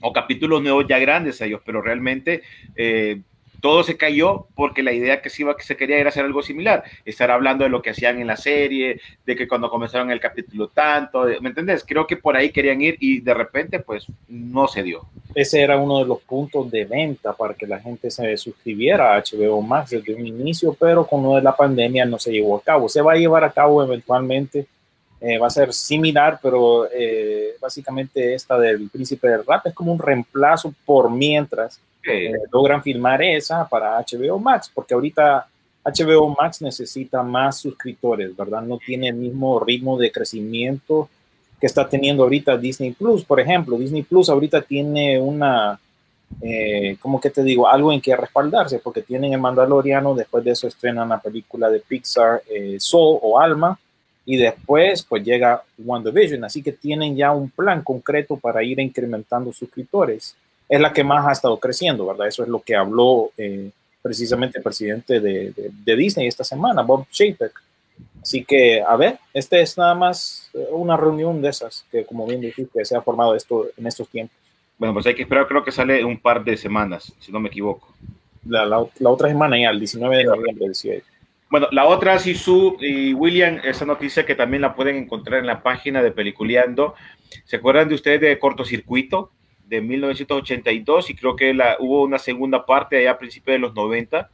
o 0.00 0.12
capítulos 0.12 0.62
nuevos 0.62 0.86
ya 0.88 0.98
grandes 0.98 1.40
ellos, 1.40 1.60
pero 1.64 1.82
realmente 1.82 2.42
eh, 2.74 3.20
todo 3.60 3.82
se 3.82 3.96
cayó 3.96 4.46
porque 4.54 4.82
la 4.82 4.92
idea 4.92 5.20
que 5.20 5.30
se, 5.30 5.42
iba, 5.42 5.56
que 5.56 5.76
quería 5.76 5.98
era 5.98 6.08
hacer 6.08 6.24
algo 6.24 6.42
similar, 6.42 6.82
estar 7.04 7.30
hablando 7.30 7.64
de 7.64 7.70
lo 7.70 7.82
que 7.82 7.90
hacían 7.90 8.20
en 8.20 8.26
la 8.26 8.36
serie, 8.36 9.00
de 9.24 9.36
que 9.36 9.46
cuando 9.46 9.70
comenzaron 9.70 10.10
el 10.10 10.20
capítulo 10.20 10.68
tanto, 10.68 11.24
¿me 11.40 11.50
entendés? 11.50 11.84
Creo 11.86 12.06
que 12.06 12.16
por 12.16 12.36
ahí 12.36 12.50
querían 12.50 12.80
ir 12.80 12.96
y 13.00 13.20
de 13.20 13.34
repente 13.34 13.80
pues 13.80 14.06
no 14.28 14.66
se 14.66 14.82
dio. 14.82 15.06
Ese 15.34 15.60
era 15.60 15.76
uno 15.76 15.98
de 15.98 16.06
los 16.06 16.20
puntos 16.22 16.70
de 16.70 16.84
venta 16.84 17.32
para 17.32 17.54
que 17.54 17.66
la 17.66 17.78
gente 17.78 18.10
se 18.10 18.36
suscribiera 18.36 19.14
a 19.14 19.22
HBO 19.22 19.62
Max 19.62 19.90
desde 19.90 20.14
un 20.14 20.26
inicio, 20.26 20.76
pero 20.78 21.06
con 21.06 21.22
lo 21.22 21.36
de 21.36 21.42
la 21.42 21.54
pandemia 21.54 22.04
no 22.04 22.18
se 22.18 22.32
llevó 22.32 22.56
a 22.56 22.62
cabo. 22.62 22.88
Se 22.88 23.02
va 23.02 23.12
a 23.12 23.16
llevar 23.16 23.44
a 23.44 23.52
cabo 23.52 23.82
eventualmente, 23.82 24.66
eh, 25.20 25.38
va 25.38 25.48
a 25.48 25.50
ser 25.50 25.72
similar, 25.72 26.40
pero 26.42 26.88
eh, 26.90 27.54
básicamente 27.60 28.34
esta 28.34 28.58
del 28.58 28.88
Príncipe 28.88 29.28
del 29.28 29.44
Rap 29.46 29.66
es 29.66 29.74
como 29.74 29.92
un 29.92 29.98
reemplazo 29.98 30.74
por 30.84 31.10
mientras 31.10 31.80
eh, 32.06 32.32
logran 32.52 32.82
filmar 32.82 33.22
esa 33.22 33.68
para 33.68 33.98
HBO 33.98 34.38
Max, 34.38 34.70
porque 34.72 34.94
ahorita 34.94 35.46
HBO 35.84 36.34
Max 36.38 36.62
necesita 36.62 37.22
más 37.22 37.58
suscriptores, 37.58 38.36
¿verdad? 38.36 38.62
No 38.62 38.78
tiene 38.78 39.08
el 39.08 39.14
mismo 39.14 39.60
ritmo 39.60 39.98
de 39.98 40.12
crecimiento 40.12 41.08
que 41.60 41.66
está 41.66 41.88
teniendo 41.88 42.22
ahorita 42.22 42.56
Disney 42.56 42.92
Plus, 42.92 43.24
por 43.24 43.38
ejemplo. 43.38 43.76
Disney 43.78 44.02
Plus 44.02 44.30
ahorita 44.30 44.62
tiene 44.62 45.20
una, 45.20 45.78
eh, 46.40 46.96
¿cómo 47.00 47.20
que 47.20 47.30
te 47.30 47.42
digo? 47.42 47.68
Algo 47.68 47.92
en 47.92 48.00
que 48.00 48.16
respaldarse, 48.16 48.78
porque 48.78 49.02
tienen 49.02 49.34
el 49.34 49.40
Mandaloriano, 49.40 50.14
después 50.14 50.42
de 50.42 50.52
eso 50.52 50.66
estrenan 50.66 51.10
la 51.10 51.20
película 51.20 51.68
de 51.68 51.80
Pixar 51.80 52.42
eh, 52.48 52.76
Soul 52.78 53.18
o 53.22 53.38
Alma, 53.38 53.78
y 54.24 54.36
después 54.36 55.02
pues 55.02 55.24
llega 55.24 55.62
WandaVision, 55.78 56.44
así 56.44 56.62
que 56.62 56.72
tienen 56.72 57.16
ya 57.16 57.32
un 57.32 57.50
plan 57.50 57.82
concreto 57.82 58.36
para 58.36 58.62
ir 58.62 58.80
incrementando 58.80 59.52
suscriptores. 59.52 60.36
Es 60.70 60.80
la 60.80 60.92
que 60.92 61.04
más 61.04 61.26
ha 61.26 61.32
estado 61.32 61.58
creciendo, 61.58 62.06
¿verdad? 62.06 62.28
Eso 62.28 62.44
es 62.44 62.48
lo 62.48 62.62
que 62.62 62.76
habló 62.76 63.32
eh, 63.36 63.70
precisamente 64.00 64.58
el 64.58 64.64
presidente 64.64 65.20
de, 65.20 65.50
de, 65.50 65.70
de, 65.84 65.96
Disney 65.96 66.28
esta 66.28 66.44
semana, 66.44 66.82
Bob 66.82 67.06
Chapek. 67.10 67.52
Así 68.22 68.44
que, 68.44 68.80
a 68.80 68.96
ver, 68.96 69.18
este 69.34 69.60
es 69.60 69.76
nada 69.76 69.94
más 69.94 70.48
eh, 70.54 70.68
una 70.70 70.96
reunión 70.96 71.42
de 71.42 71.48
esas 71.48 71.84
que, 71.90 72.04
como 72.04 72.24
bien 72.24 72.40
dijiste, 72.40 72.84
se 72.84 72.96
ha 72.96 73.02
formado 73.02 73.34
esto 73.34 73.66
en 73.76 73.86
estos 73.86 74.08
tiempos. 74.08 74.36
Bueno, 74.78 74.94
pues 74.94 75.06
hay 75.06 75.14
que 75.14 75.22
esperar, 75.22 75.48
creo 75.48 75.64
que 75.64 75.72
sale 75.72 76.04
un 76.04 76.18
par 76.18 76.44
de 76.44 76.56
semanas, 76.56 77.12
si 77.18 77.32
no 77.32 77.40
me 77.40 77.48
equivoco. 77.48 77.92
La, 78.46 78.64
la, 78.64 78.86
la 78.98 79.10
otra 79.10 79.28
semana 79.28 79.58
ya, 79.60 79.70
el 79.70 79.78
19 79.80 80.18
de 80.18 80.24
noviembre, 80.24 80.68
decía 80.68 80.94
él. 80.94 81.02
Bueno, 81.50 81.66
la 81.72 81.84
otra, 81.86 82.16
Sisu 82.20 82.76
y 82.80 83.12
William, 83.12 83.60
esa 83.64 83.84
noticia 83.84 84.24
que 84.24 84.36
también 84.36 84.62
la 84.62 84.76
pueden 84.76 84.96
encontrar 84.96 85.40
en 85.40 85.46
la 85.46 85.64
página 85.64 86.00
de 86.00 86.12
Peliculeando. 86.12 86.94
¿Se 87.44 87.56
acuerdan 87.56 87.88
de 87.88 87.96
ustedes 87.96 88.20
de 88.20 88.38
Cortocircuito 88.38 89.32
de 89.70 89.80
1982? 89.80 91.10
Y 91.10 91.14
creo 91.14 91.36
que 91.36 91.54
la, 91.54 91.76
hubo 91.78 92.02
una 92.02 92.18
segunda 92.18 92.66
parte 92.66 92.98
allá 92.98 93.12
a 93.12 93.18
principios 93.18 93.54
de 93.54 93.60
los 93.60 93.74
90. 93.74 94.28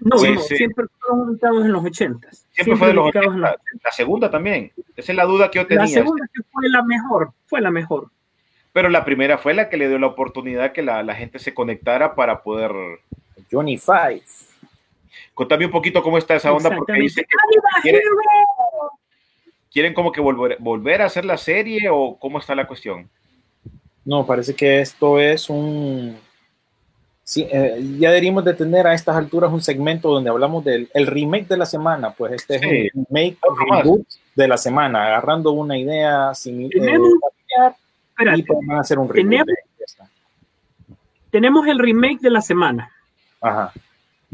No, 0.00 0.16
pues, 0.16 0.34
no 0.34 0.40
siempre 0.40 0.86
fueron 1.00 1.28
ubicados 1.28 1.64
en 1.64 1.72
los 1.72 1.84
80. 1.84 2.32
Siempre, 2.32 2.48
siempre 2.52 2.76
fue 2.76 2.88
de 2.88 2.94
los 2.94 3.08
80. 3.08 3.36
La, 3.36 3.56
la 3.82 3.90
segunda 3.90 4.30
también. 4.30 4.72
Esa 4.96 5.12
es 5.12 5.16
la 5.16 5.24
duda 5.24 5.50
que 5.50 5.58
yo 5.58 5.66
tenía. 5.66 5.82
La 5.82 5.88
segunda 5.88 6.26
que 6.32 6.42
fue 6.50 6.68
la 6.68 6.82
mejor, 6.82 7.32
fue 7.46 7.60
la 7.60 7.70
mejor. 7.70 8.10
Pero 8.72 8.88
la 8.88 9.04
primera 9.04 9.38
fue 9.38 9.54
la 9.54 9.68
que 9.68 9.76
le 9.76 9.88
dio 9.88 9.98
la 9.98 10.06
oportunidad 10.06 10.72
que 10.72 10.82
la, 10.82 11.02
la 11.02 11.14
gente 11.14 11.38
se 11.38 11.54
conectara 11.54 12.14
para 12.14 12.42
poder... 12.42 12.72
Johnny 13.50 13.76
Five. 13.76 14.22
Contame 15.32 15.66
un 15.66 15.70
poquito 15.70 16.02
cómo 16.02 16.18
está 16.18 16.36
esa 16.36 16.52
onda, 16.52 16.74
porque 16.74 16.92
dice 16.94 17.22
que 17.22 17.36
quieren, 17.82 18.02
quieren, 19.70 19.94
como 19.94 20.12
que 20.12 20.20
volver, 20.20 20.56
volver 20.60 21.02
a 21.02 21.06
hacer 21.06 21.24
la 21.24 21.36
serie 21.36 21.88
o 21.90 22.16
cómo 22.18 22.38
está 22.38 22.54
la 22.54 22.66
cuestión. 22.66 23.10
No, 24.04 24.26
parece 24.26 24.54
que 24.54 24.80
esto 24.80 25.18
es 25.18 25.48
un... 25.48 26.16
Sí, 27.22 27.46
eh, 27.50 27.82
ya 27.98 28.10
deberíamos 28.10 28.44
de 28.44 28.52
tener 28.52 28.86
a 28.86 28.92
estas 28.92 29.16
alturas 29.16 29.50
un 29.50 29.62
segmento 29.62 30.10
donde 30.10 30.28
hablamos 30.28 30.62
del 30.62 30.90
el 30.92 31.06
remake 31.06 31.48
de 31.48 31.56
la 31.56 31.64
semana, 31.64 32.12
pues 32.12 32.32
este 32.32 32.58
sí. 32.58 32.66
es 32.68 32.94
un 32.94 33.06
remake 33.08 33.38
reboot 33.70 34.06
de 34.34 34.48
la 34.48 34.58
semana, 34.58 35.06
agarrando 35.06 35.52
una 35.52 35.78
idea 35.78 36.34
similar 36.34 37.00
eh, 38.18 38.36
y 38.36 38.42
van 38.42 38.76
a 38.76 38.80
hacer 38.80 38.98
un 38.98 39.08
remake. 39.08 39.46
Tenemos, 39.46 40.10
tenemos 41.30 41.66
el 41.66 41.78
remake 41.78 42.20
de 42.20 42.30
la 42.30 42.42
semana. 42.42 42.90
Ajá. 43.40 43.72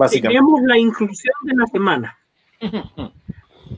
Tenemos 0.09 0.63
la 0.63 0.79
inclusión 0.79 1.35
de 1.43 1.55
la 1.55 1.67
semana. 1.67 2.19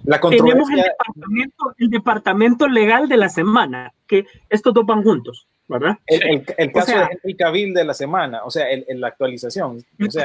La 0.04 0.18
Tenemos 0.18 0.70
el 0.70 0.82
departamento, 0.82 1.74
el 1.76 1.90
departamento 1.90 2.66
legal 2.66 3.08
de 3.08 3.18
la 3.18 3.28
semana, 3.28 3.92
que 4.06 4.24
estos 4.48 4.72
dos 4.72 4.86
van 4.86 5.02
juntos, 5.02 5.46
¿verdad? 5.68 5.98
El, 6.06 6.22
el, 6.22 6.44
el 6.58 6.72
caso 6.72 6.92
o 6.92 6.94
sea, 6.94 7.00
de 7.00 7.08
Henry 7.12 7.34
Cavill 7.34 7.74
de 7.74 7.84
la 7.84 7.94
semana, 7.94 8.44
o 8.44 8.50
sea, 8.50 8.70
el, 8.70 9.00
la 9.00 9.08
actualización. 9.08 9.84
O 10.06 10.10
sea, 10.10 10.24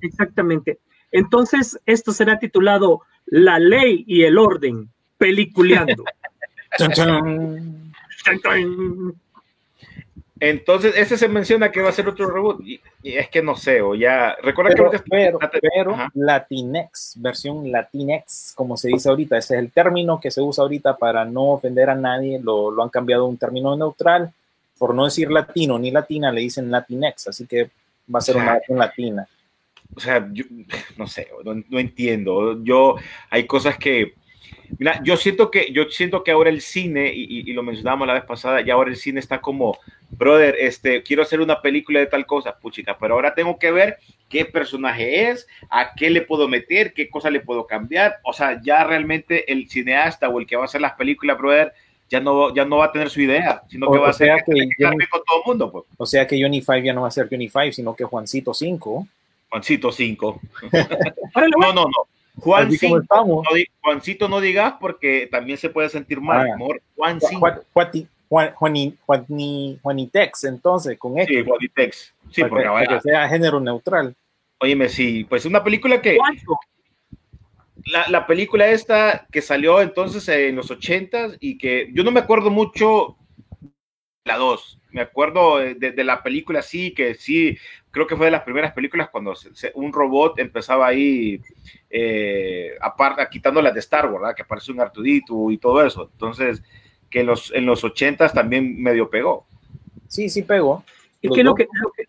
exactamente. 0.00 0.78
Entonces, 1.12 1.78
esto 1.86 2.12
será 2.12 2.38
titulado 2.38 3.02
La 3.26 3.58
ley 3.58 4.04
y 4.06 4.24
el 4.24 4.38
orden, 4.38 4.88
peliculeando. 5.18 6.04
Entonces, 10.40 10.94
ese 10.96 11.16
se 11.16 11.28
menciona 11.28 11.70
que 11.70 11.80
va 11.80 11.90
a 11.90 11.92
ser 11.92 12.08
otro 12.08 12.28
reboot. 12.28 12.60
Y, 12.66 12.80
y 13.02 13.12
es 13.12 13.28
que 13.28 13.40
no 13.42 13.56
sé, 13.56 13.80
o 13.80 13.94
ya. 13.94 14.34
Recuerda 14.42 14.72
pero, 14.74 14.90
que. 14.90 14.98
Pero, 14.98 15.38
pero 15.38 15.96
Latinex, 16.14 17.14
versión 17.18 17.70
Latinex, 17.70 18.52
como 18.56 18.76
se 18.76 18.88
dice 18.88 19.08
ahorita. 19.08 19.38
Ese 19.38 19.54
es 19.54 19.60
el 19.60 19.70
término 19.70 20.20
que 20.20 20.30
se 20.30 20.40
usa 20.40 20.62
ahorita 20.62 20.96
para 20.96 21.24
no 21.24 21.50
ofender 21.50 21.88
a 21.88 21.94
nadie. 21.94 22.40
Lo, 22.40 22.70
lo 22.70 22.82
han 22.82 22.88
cambiado 22.88 23.24
a 23.24 23.28
un 23.28 23.38
término 23.38 23.76
neutral. 23.76 24.32
Por 24.76 24.92
no 24.92 25.04
decir 25.04 25.30
latino 25.30 25.78
ni 25.78 25.92
latina, 25.92 26.32
le 26.32 26.40
dicen 26.40 26.70
Latinex. 26.70 27.28
Así 27.28 27.46
que 27.46 27.70
va 28.12 28.18
a 28.18 28.22
ser 28.22 28.36
una 28.36 28.54
versión 28.54 28.78
latina. 28.78 29.28
O 29.94 30.00
sea, 30.00 30.28
yo 30.32 30.44
no 30.96 31.06
sé, 31.06 31.28
no, 31.44 31.54
no 31.54 31.78
entiendo. 31.78 32.62
Yo, 32.64 32.96
hay 33.30 33.46
cosas 33.46 33.78
que 33.78 34.14
Mira, 34.78 35.00
yo 35.04 35.16
siento 35.16 35.50
que, 35.50 35.72
yo 35.72 35.84
siento 35.90 36.24
que 36.24 36.30
ahora 36.30 36.50
el 36.50 36.60
cine, 36.60 37.12
y, 37.14 37.48
y, 37.48 37.52
lo 37.52 37.62
mencionábamos 37.62 38.06
la 38.06 38.14
vez 38.14 38.24
pasada, 38.24 38.60
ya 38.60 38.74
ahora 38.74 38.90
el 38.90 38.96
cine 38.96 39.20
está 39.20 39.40
como, 39.40 39.78
brother, 40.16 40.56
este, 40.58 41.02
quiero 41.02 41.22
hacer 41.22 41.40
una 41.40 41.60
película 41.60 42.00
de 42.00 42.06
tal 42.06 42.26
cosa, 42.26 42.58
puchica, 42.58 42.96
pero 42.98 43.14
ahora 43.14 43.34
tengo 43.34 43.58
que 43.58 43.70
ver 43.70 43.98
qué 44.28 44.44
personaje 44.44 45.30
es, 45.30 45.46
a 45.70 45.94
qué 45.94 46.10
le 46.10 46.22
puedo 46.22 46.48
meter, 46.48 46.92
qué 46.92 47.08
cosa 47.08 47.30
le 47.30 47.40
puedo 47.40 47.66
cambiar. 47.66 48.18
O 48.24 48.32
sea, 48.32 48.60
ya 48.62 48.84
realmente 48.84 49.50
el 49.52 49.68
cineasta 49.68 50.28
o 50.28 50.40
el 50.40 50.46
que 50.46 50.56
va 50.56 50.62
a 50.62 50.66
hacer 50.66 50.80
las 50.80 50.94
películas, 50.94 51.38
brother, 51.38 51.72
ya 52.08 52.20
no, 52.20 52.54
ya 52.54 52.64
no 52.64 52.78
va 52.78 52.86
a 52.86 52.92
tener 52.92 53.10
su 53.10 53.20
idea, 53.20 53.62
sino 53.68 53.90
que 53.90 53.98
va 53.98 54.10
a 54.10 54.12
ser 54.12 54.42
que 54.44 54.52
Johnny, 54.78 55.06
con 55.06 55.22
todo 55.24 55.38
el 55.38 55.46
mundo. 55.46 55.72
Pues. 55.72 55.84
O 55.96 56.06
sea 56.06 56.26
que 56.26 56.40
Johnny 56.40 56.60
Five 56.60 56.84
ya 56.84 56.92
no 56.92 57.02
va 57.02 57.08
a 57.08 57.12
ser 57.12 57.28
Johnny 57.28 57.48
Five, 57.48 57.72
sino 57.72 57.94
que 57.94 58.04
Juancito 58.04 58.52
5. 58.52 59.06
Juancito 59.50 59.92
5. 59.92 60.40
no, 61.58 61.72
no, 61.72 61.84
no. 61.84 62.08
Juan 62.36 62.70
cinco, 62.72 63.00
no, 63.10 63.42
Juancito 63.80 64.28
no 64.28 64.40
digas 64.40 64.74
porque 64.80 65.28
también 65.30 65.56
se 65.56 65.70
puede 65.70 65.88
sentir 65.88 66.20
mal. 66.20 66.48
Ah, 66.50 66.54
amor. 66.54 66.82
Juan 66.96 67.20
5. 67.20 67.38
Juan, 67.72 68.08
Juan, 68.34 68.52
Juan, 69.06 69.78
Juanitex, 69.80 70.44
entonces, 70.44 70.98
con 70.98 71.16
esto. 71.18 71.32
Sí, 71.32 71.44
Juanitex. 71.44 72.14
Sí, 72.32 72.40
para, 72.40 72.50
porque, 72.50 72.68
para 72.68 72.86
que 72.88 73.00
sea 73.00 73.28
género 73.28 73.60
neutral. 73.60 74.16
Óyeme, 74.58 74.88
sí, 74.88 75.22
pues 75.22 75.46
una 75.46 75.62
película 75.62 76.02
que. 76.02 76.18
La, 77.86 78.08
la, 78.08 78.26
película 78.26 78.66
esta 78.66 79.26
que 79.30 79.40
salió 79.40 79.80
entonces 79.80 80.26
en 80.28 80.56
los 80.56 80.70
ochentas 80.70 81.36
y 81.38 81.58
que 81.58 81.90
yo 81.92 82.02
no 82.02 82.10
me 82.10 82.20
acuerdo 82.20 82.50
mucho 82.50 83.18
la 84.24 84.36
2. 84.36 84.80
Me 84.90 85.02
acuerdo 85.02 85.58
de, 85.58 85.74
de, 85.74 86.04
la 86.04 86.22
película, 86.22 86.62
sí, 86.62 86.92
que 86.92 87.14
sí, 87.14 87.56
creo 87.90 88.06
que 88.06 88.16
fue 88.16 88.26
de 88.26 88.32
las 88.32 88.42
primeras 88.42 88.72
películas 88.72 89.10
cuando 89.10 89.36
se, 89.36 89.54
se, 89.54 89.70
un 89.74 89.92
robot 89.92 90.38
empezaba 90.38 90.86
ahí, 90.86 91.40
eh, 91.90 92.70
aparte, 92.80 93.26
quitando 93.30 93.60
las 93.60 93.74
de 93.74 93.80
Star 93.80 94.06
Wars, 94.06 94.22
¿verdad? 94.22 94.34
Que 94.34 94.42
aparece 94.42 94.72
un 94.72 94.80
Artudito 94.80 95.50
y 95.50 95.58
todo 95.58 95.84
eso. 95.84 96.08
Entonces, 96.10 96.62
que 97.14 97.20
en 97.20 97.26
los, 97.26 97.52
en 97.54 97.64
los 97.64 97.84
80 97.84 98.28
también 98.30 98.82
medio 98.82 99.08
pegó. 99.08 99.46
Sí, 100.08 100.28
sí 100.28 100.42
pegó. 100.42 100.82
Es 101.22 101.30
que 101.30 101.44
lo, 101.44 101.54
que 101.54 101.68
lo, 101.80 101.92
que 101.92 102.06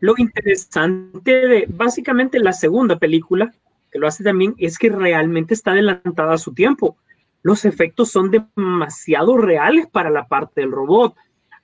lo 0.00 0.14
interesante 0.18 1.46
de 1.46 1.66
básicamente 1.68 2.40
la 2.40 2.52
segunda 2.52 2.98
película, 2.98 3.54
que 3.92 4.00
lo 4.00 4.08
hace 4.08 4.24
también, 4.24 4.56
es 4.58 4.76
que 4.76 4.88
realmente 4.88 5.54
está 5.54 5.70
adelantada 5.70 6.34
a 6.34 6.38
su 6.38 6.52
tiempo. 6.52 6.96
Los 7.42 7.64
efectos 7.64 8.10
son 8.10 8.32
demasiado 8.32 9.36
reales 9.36 9.86
para 9.86 10.10
la 10.10 10.26
parte 10.26 10.62
del 10.62 10.72
robot 10.72 11.14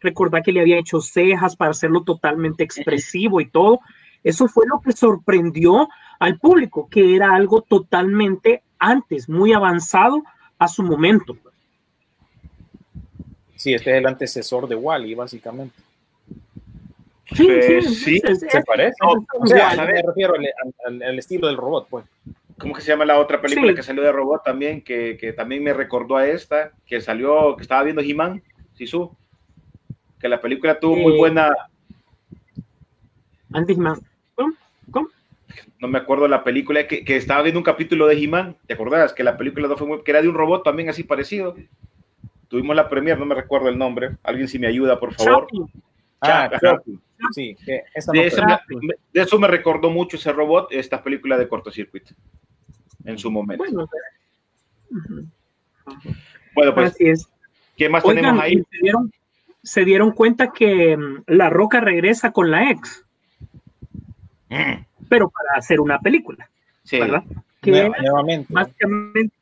recordar 0.00 0.44
que 0.44 0.52
le 0.52 0.60
había 0.60 0.78
hecho 0.78 1.00
cejas 1.00 1.56
para 1.56 1.72
hacerlo 1.72 2.04
totalmente 2.04 2.62
expresivo 2.62 3.40
y 3.40 3.46
todo. 3.46 3.80
Eso 4.22 4.46
fue 4.46 4.64
lo 4.68 4.80
que 4.80 4.92
sorprendió 4.92 5.88
al 6.20 6.38
público, 6.38 6.86
que 6.88 7.16
era 7.16 7.34
algo 7.34 7.62
totalmente 7.62 8.62
antes, 8.78 9.28
muy 9.28 9.52
avanzado 9.52 10.22
a 10.58 10.68
su 10.68 10.84
momento. 10.84 11.36
Sí, 13.56 13.74
este 13.74 13.90
es 13.90 13.96
el 13.98 14.06
antecesor 14.06 14.68
de 14.68 14.76
Wally, 14.76 15.14
básicamente. 15.14 15.74
Sí, 17.34 17.48
sí, 17.62 17.82
sí, 17.82 18.22
es, 18.22 18.40
se 18.40 18.62
parece. 18.62 18.94
No, 19.02 19.26
o 19.40 19.46
sea, 19.46 19.74
me 19.74 20.00
refiero 20.00 20.34
al, 20.34 20.46
al, 20.86 21.02
al, 21.02 21.18
estilo 21.18 21.48
del 21.48 21.56
robot, 21.56 21.88
pues. 21.88 22.04
¿Cómo 22.58 22.74
que 22.74 22.80
se 22.80 22.88
llama 22.88 23.04
la 23.04 23.18
otra 23.18 23.40
película 23.40 23.72
sí. 23.72 23.74
que 23.74 23.82
salió 23.82 24.02
de 24.02 24.12
robot 24.12 24.44
también? 24.44 24.82
Que, 24.82 25.16
que, 25.18 25.32
también 25.32 25.62
me 25.62 25.74
recordó 25.74 26.16
a 26.16 26.26
esta, 26.26 26.72
que 26.86 27.00
salió, 27.00 27.56
que 27.56 27.62
estaba 27.62 27.82
viendo 27.82 28.00
He-Man, 28.00 28.42
Sisu 28.74 29.14
que 30.20 30.28
la 30.28 30.40
película 30.40 30.78
tuvo 30.78 30.96
muy 30.96 31.16
buena. 31.16 31.52
Antes 33.52 33.76
más. 33.76 34.00
¿Cómo? 34.34 34.54
¿Cómo? 34.90 35.08
No 35.78 35.88
me 35.88 35.98
acuerdo 35.98 36.26
la 36.26 36.42
película 36.42 36.86
que, 36.86 37.04
que 37.04 37.16
estaba 37.16 37.42
viendo 37.42 37.60
un 37.60 37.64
capítulo 37.64 38.06
de 38.06 38.22
He-Man. 38.22 38.56
¿Te 38.66 38.74
acordás? 38.74 39.12
Que 39.12 39.24
la 39.24 39.36
película 39.36 39.68
no 39.68 39.76
fue 39.76 39.86
muy, 39.86 40.02
que 40.02 40.10
era 40.10 40.22
de 40.22 40.28
un 40.28 40.34
robot 40.34 40.64
también 40.64 40.88
así 40.88 41.02
parecido. 41.02 41.54
Tuvimos 42.48 42.76
la 42.76 42.88
premier, 42.88 43.18
no 43.18 43.26
me 43.26 43.34
recuerdo 43.34 43.68
el 43.68 43.78
nombre. 43.78 44.16
Alguien 44.22 44.48
si 44.48 44.58
me 44.58 44.66
ayuda, 44.66 44.98
por 44.98 45.14
favor. 45.14 45.46
Ah, 46.20 46.50
claro. 46.58 46.82
Sí, 47.32 47.56
que 47.64 47.84
esa 47.94 48.12
no 48.12 48.20
de, 48.20 48.26
eso 48.26 48.42
me, 48.44 48.94
de, 49.12 49.22
eso 49.22 49.38
me, 49.38 49.48
recordó 49.48 49.90
mucho 49.90 50.16
ese 50.16 50.32
robot, 50.32 50.68
esta 50.70 51.02
película 51.02 51.38
de 51.38 51.48
cortocircuito, 51.48 52.14
en 53.04 53.18
su 53.18 53.30
momento. 53.30 53.64
Bueno, 53.64 53.88
bueno 56.54 56.74
pues, 56.74 56.92
Así 56.92 57.08
es. 57.08 57.28
¿qué 57.76 57.88
más 57.88 58.04
Oigan, 58.04 58.22
tenemos 58.22 58.44
ahí? 58.44 58.56
¿se 58.70 58.78
dieron, 58.82 59.12
se 59.62 59.84
dieron 59.84 60.12
cuenta 60.12 60.52
que 60.52 60.96
mm, 60.96 61.22
La 61.26 61.48
Roca 61.48 61.80
regresa 61.80 62.32
con 62.32 62.50
la 62.50 62.70
ex. 62.70 63.04
Mm. 64.50 64.84
Pero 65.08 65.30
para 65.30 65.58
hacer 65.58 65.80
una 65.80 65.98
película. 65.98 66.48
Sí. 66.84 67.00
¿verdad? 67.00 67.24
Que 67.62 67.72
Nue- 67.72 68.02
nuevamente. 68.02 68.52
básicamente, 68.52 69.34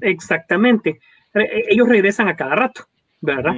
exactamente, 0.00 1.00
re- 1.36 1.64
ellos 1.68 1.88
regresan 1.88 2.28
a 2.28 2.36
cada 2.36 2.54
rato, 2.56 2.82
¿verdad? 3.20 3.54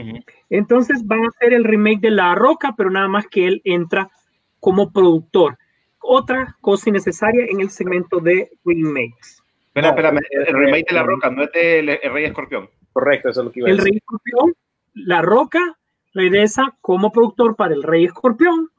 Entonces 0.50 1.06
van 1.06 1.24
a 1.24 1.28
hacer 1.28 1.52
el 1.52 1.64
remake 1.64 2.00
de 2.00 2.10
La 2.10 2.34
Roca, 2.34 2.74
pero 2.76 2.90
nada 2.90 3.08
más 3.08 3.26
que 3.26 3.46
él 3.46 3.60
entra 3.64 4.10
como 4.60 4.92
productor. 4.92 5.56
Otra 6.00 6.56
cosa 6.60 6.90
innecesaria 6.90 7.46
en 7.48 7.60
el 7.60 7.70
segmento 7.70 8.18
de 8.20 8.50
remakes. 8.64 9.42
Espera, 9.68 9.88
No, 9.88 9.90
espérame, 9.90 10.18
es- 10.30 10.48
el 10.48 10.54
remake 10.54 10.86
de 10.88 10.94
La 10.94 11.00
es- 11.00 11.06
Roca 11.06 11.30
no 11.30 11.42
es 11.44 11.52
del 11.52 11.88
el 11.88 12.12
Rey 12.12 12.24
Escorpión. 12.24 12.68
Correcto, 12.92 13.28
eso 13.28 13.40
es 13.40 13.44
lo 13.46 13.52
que 13.52 13.60
iba 13.60 13.68
a 13.68 13.70
El 13.70 13.76
decir. 13.78 13.90
Rey 13.92 13.98
Escorpión, 13.98 14.54
La 14.94 15.22
Roca 15.22 15.78
regresa 16.14 16.74
como 16.80 17.12
productor 17.12 17.54
para 17.56 17.74
el 17.74 17.82
Rey 17.82 18.04
Escorpión 18.06 18.70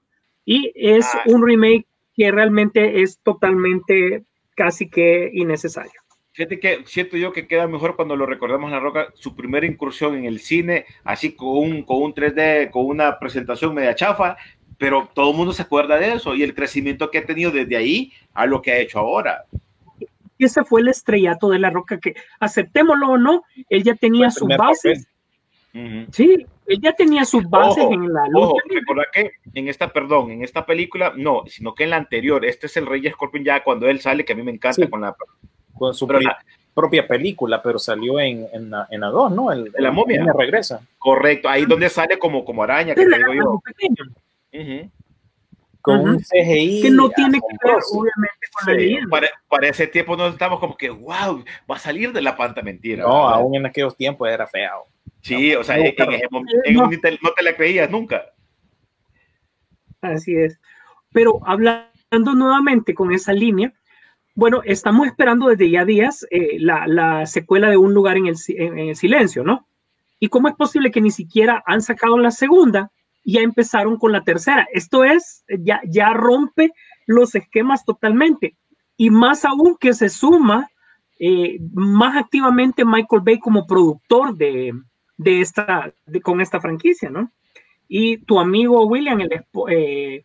y 0.46 0.72
es 0.76 1.06
Ah. 1.14 1.22
un 1.28 1.46
remake 1.46 1.86
que 2.16 2.32
realmente 2.32 3.02
es 3.02 3.20
totalmente 3.20 4.26
casi 4.56 4.90
que 4.90 5.30
innecesario. 5.34 6.02
Fíjate 6.40 6.58
que 6.62 6.84
siento 6.86 7.18
yo 7.18 7.34
que 7.34 7.48
queda 7.48 7.68
mejor 7.68 7.98
cuando 7.98 8.16
lo 8.16 8.26
recordamos 8.26 8.72
La 8.72 8.80
Roca, 8.80 9.10
su 9.14 9.36
primera 9.36 9.66
incursión 9.66 10.16
en 10.16 10.24
el 10.24 10.40
cine, 10.40 10.86
así 11.04 11.34
con 11.34 11.50
un, 11.50 11.84
con 11.84 12.02
un 12.02 12.14
3D, 12.14 12.72
con 12.72 12.86
una 12.86 13.20
presentación 13.20 13.74
media 13.74 13.94
chafa, 13.94 14.38
pero 14.78 15.10
todo 15.14 15.32
el 15.32 15.36
mundo 15.36 15.52
se 15.52 15.64
acuerda 15.64 15.98
de 15.98 16.14
eso 16.14 16.36
y 16.36 16.44
el 16.44 16.56
crecimiento 16.56 17.12
que 17.12 17.18
ha 17.18 17.26
tenido 17.26 17.52
desde 17.52 17.76
ahí 17.76 18.14
a 18.34 18.46
lo 18.46 18.62
que 18.62 18.72
ha 18.72 18.78
hecho 18.78 19.00
ahora. 19.00 19.44
Y 20.38 20.46
ese 20.46 20.64
fue 20.64 20.80
el 20.80 20.88
estrellato 20.88 21.50
de 21.50 21.60
La 21.60 21.72
Roca, 21.72 22.00
que 22.00 22.16
aceptémoslo 22.40 23.10
o 23.10 23.18
no, 23.18 23.44
él 23.68 23.84
ya 23.84 23.96
tenía 23.96 24.32
sus 24.32 24.48
bases. 24.48 25.10
Sí, 26.14 26.46
él 26.68 26.80
ya 26.82 26.94
tenía 26.94 27.26
sus 27.26 27.44
bases 27.50 27.84
Ojo, 27.84 27.94
en 27.96 28.14
la 28.14 28.26
lucha. 28.30 28.62
Recordad 28.70 29.04
que 29.12 29.32
en 29.56 29.68
esta, 29.68 29.92
perdón, 29.92 30.32
en 30.32 30.44
esta 30.46 30.66
película, 30.66 31.12
no, 31.18 31.44
sino 31.48 31.76
que 31.76 31.84
en 31.84 31.90
la 31.90 31.98
anterior, 31.98 32.46
este 32.46 32.68
es 32.68 32.78
el 32.78 32.86
Rey 32.86 33.06
Escorpión 33.06 33.44
ya 33.44 33.62
cuando 33.62 33.90
él 33.90 34.00
sale, 34.00 34.24
que 34.24 34.32
a 34.32 34.36
mí 34.38 34.44
me 34.44 34.52
encanta 34.52 34.86
Sí. 34.86 34.90
con 34.90 35.02
la... 35.02 35.14
Con 35.80 35.94
su 35.96 36.08
la- 36.08 36.38
propia 36.74 37.08
película, 37.08 37.62
pero 37.62 37.78
salió 37.80 38.20
en, 38.20 38.48
en, 38.54 38.70
la, 38.70 38.88
en 38.90 39.02
la 39.02 39.08
2, 39.08 39.32
¿no? 39.34 39.52
El, 39.52 39.72
La 39.80 39.92
momia. 39.92 40.24
regresa. 40.38 40.80
Correcto, 40.98 41.50
ahí 41.50 41.66
donde 41.66 41.90
sale 41.90 42.18
como, 42.20 42.46
como 42.46 42.64
araña, 42.64 42.94
que 42.96 43.02
Pero 43.04 43.12
te 43.12 43.32
digo 43.34 43.34
yo. 43.34 43.62
Con 45.82 46.02
un 46.02 46.20
CGI. 46.20 46.82
que 46.82 46.92
no 46.92 47.10
tiene 47.10 47.40
que 47.40 47.56
ver, 47.68 47.78
obviamente, 47.94 48.48
con 48.54 48.68
la 48.68 48.74
leyenda. 48.80 49.08
para, 49.10 49.28
para 49.48 49.68
ese 49.70 49.88
tiempo 49.88 50.16
no 50.18 50.28
estamos 50.28 50.60
como 50.60 50.76
que, 50.76 50.90
wow, 50.90 51.44
va 51.70 51.76
a 51.76 51.80
salir 51.80 52.12
de 52.12 52.22
la 52.22 52.36
panta 52.36 52.62
mentira. 52.62 53.04
No, 53.04 53.26
¿verdad? 53.26 53.34
aún 53.40 53.56
en 53.56 53.66
aquellos 53.66 53.96
tiempos 53.96 54.30
era 54.30 54.46
feo. 54.46 54.86
Sí, 55.22 55.56
o 55.56 55.64
sea, 55.64 55.78
No, 55.78 55.84
en, 55.86 55.96
claro. 55.96 56.12
ese 56.12 56.28
momento 56.30 56.58
en 56.66 56.74
No. 56.76 56.84
un 56.84 57.02
te- 57.02 57.20
no 57.22 57.32
te 57.36 57.44
la 57.44 57.56
creías 57.56 57.90
nunca. 57.90 58.26
Así 60.02 60.36
es. 60.36 60.60
Pero 61.14 61.40
hablando 61.46 61.88
nuevamente 62.36 62.94
con 62.94 63.14
esa 63.14 63.34
línea, 63.34 63.74
bueno, 64.36 64.62
estamos 64.64 65.08
esperando 65.08 65.48
desde 65.48 65.70
ya 65.70 65.86
días 65.86 66.26
eh, 66.32 66.58
la, 66.60 66.88
la 66.88 67.26
secuela 67.26 67.70
de 67.70 67.78
Un 67.78 67.94
lugar 67.94 68.18
en 68.18 68.28
el, 68.28 68.38
si- 68.38 68.56
en- 68.58 68.78
en 68.80 68.90
el 68.90 68.96
silencio, 68.96 69.44
¿no? 69.44 69.68
¿Y 70.20 70.28
cómo 70.28 70.48
es 70.50 70.56
posible 70.56 70.92
que 70.92 71.02
ni 71.02 71.12
siquiera 71.12 71.64
han 71.66 71.82
sacado 71.82 72.18
la 72.18 72.32
segunda 72.32 72.92
y 73.24 73.34
ya 73.34 73.42
empezaron 73.42 73.98
con 73.98 74.12
la 74.12 74.24
tercera? 74.24 74.68
Esto 74.74 75.04
es, 75.04 75.44
ya, 75.60 75.82
ya 75.86 76.14
rompe 76.14 76.74
los 77.06 77.36
esquemas 77.36 77.86
totalmente. 77.86 78.56
Y 78.98 79.10
más 79.10 79.46
aún 79.46 79.78
que 79.80 79.94
se 79.94 80.10
suma 80.10 80.70
eh, 81.20 81.60
más 81.74 82.18
activamente 82.18 82.86
Michael 82.86 83.22
Bay 83.24 83.40
como 83.40 83.66
productor 83.68 84.36
de, 84.38 84.74
esta, 85.18 85.94
con 86.24 86.40
esta 86.42 86.60
franquicia, 86.62 87.10
¿no? 87.10 87.32
Y 87.88 88.18
tu 88.20 88.40
amigo 88.40 88.86
William, 88.86 89.20
el, 89.22 89.32
eh, 89.70 90.24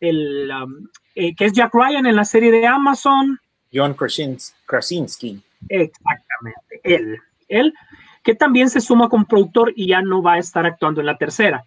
um, 0.00 0.88
que 1.14 1.44
es 1.44 1.52
Jack 1.52 1.72
Ryan 1.74 2.06
en 2.06 2.16
la 2.16 2.24
serie 2.24 2.50
de 2.50 2.66
Amazon, 2.66 3.40
John 3.76 3.94
Krasins- 3.96 4.54
Krasinski. 4.64 5.42
exactamente, 5.68 6.80
él, 6.82 7.18
él, 7.48 7.74
que 8.22 8.34
también 8.34 8.70
se 8.70 8.80
suma 8.80 9.08
como 9.08 9.26
productor 9.26 9.72
y 9.76 9.88
ya 9.88 10.02
no 10.02 10.22
va 10.22 10.34
a 10.34 10.38
estar 10.38 10.66
actuando 10.66 11.00
en 11.00 11.06
la 11.06 11.16
tercera. 11.16 11.64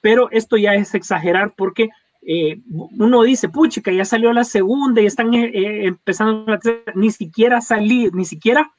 Pero 0.00 0.30
esto 0.30 0.56
ya 0.56 0.74
es 0.74 0.94
exagerar 0.94 1.54
porque 1.56 1.88
eh, 2.22 2.60
uno 2.70 3.22
dice, 3.22 3.48
puchica, 3.48 3.92
ya 3.92 4.04
salió 4.04 4.32
la 4.32 4.44
segunda 4.44 5.00
y 5.00 5.06
están 5.06 5.32
eh, 5.34 5.50
eh, 5.54 5.86
empezando 5.86 6.44
la 6.46 6.58
tercera, 6.58 6.92
ni 6.94 7.10
siquiera 7.10 7.60
salir, 7.60 8.14
ni 8.14 8.24
siquiera 8.24 8.70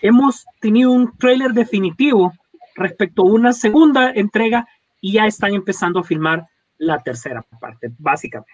hemos 0.00 0.44
tenido 0.60 0.90
un 0.90 1.16
trailer 1.18 1.52
definitivo 1.52 2.32
respecto 2.74 3.22
a 3.22 3.26
una 3.26 3.52
segunda 3.52 4.10
entrega 4.10 4.66
y 5.00 5.12
ya 5.12 5.26
están 5.26 5.54
empezando 5.54 6.00
a 6.00 6.04
filmar 6.04 6.46
la 6.78 6.98
tercera 7.02 7.42
parte, 7.60 7.92
básicamente. 7.98 8.52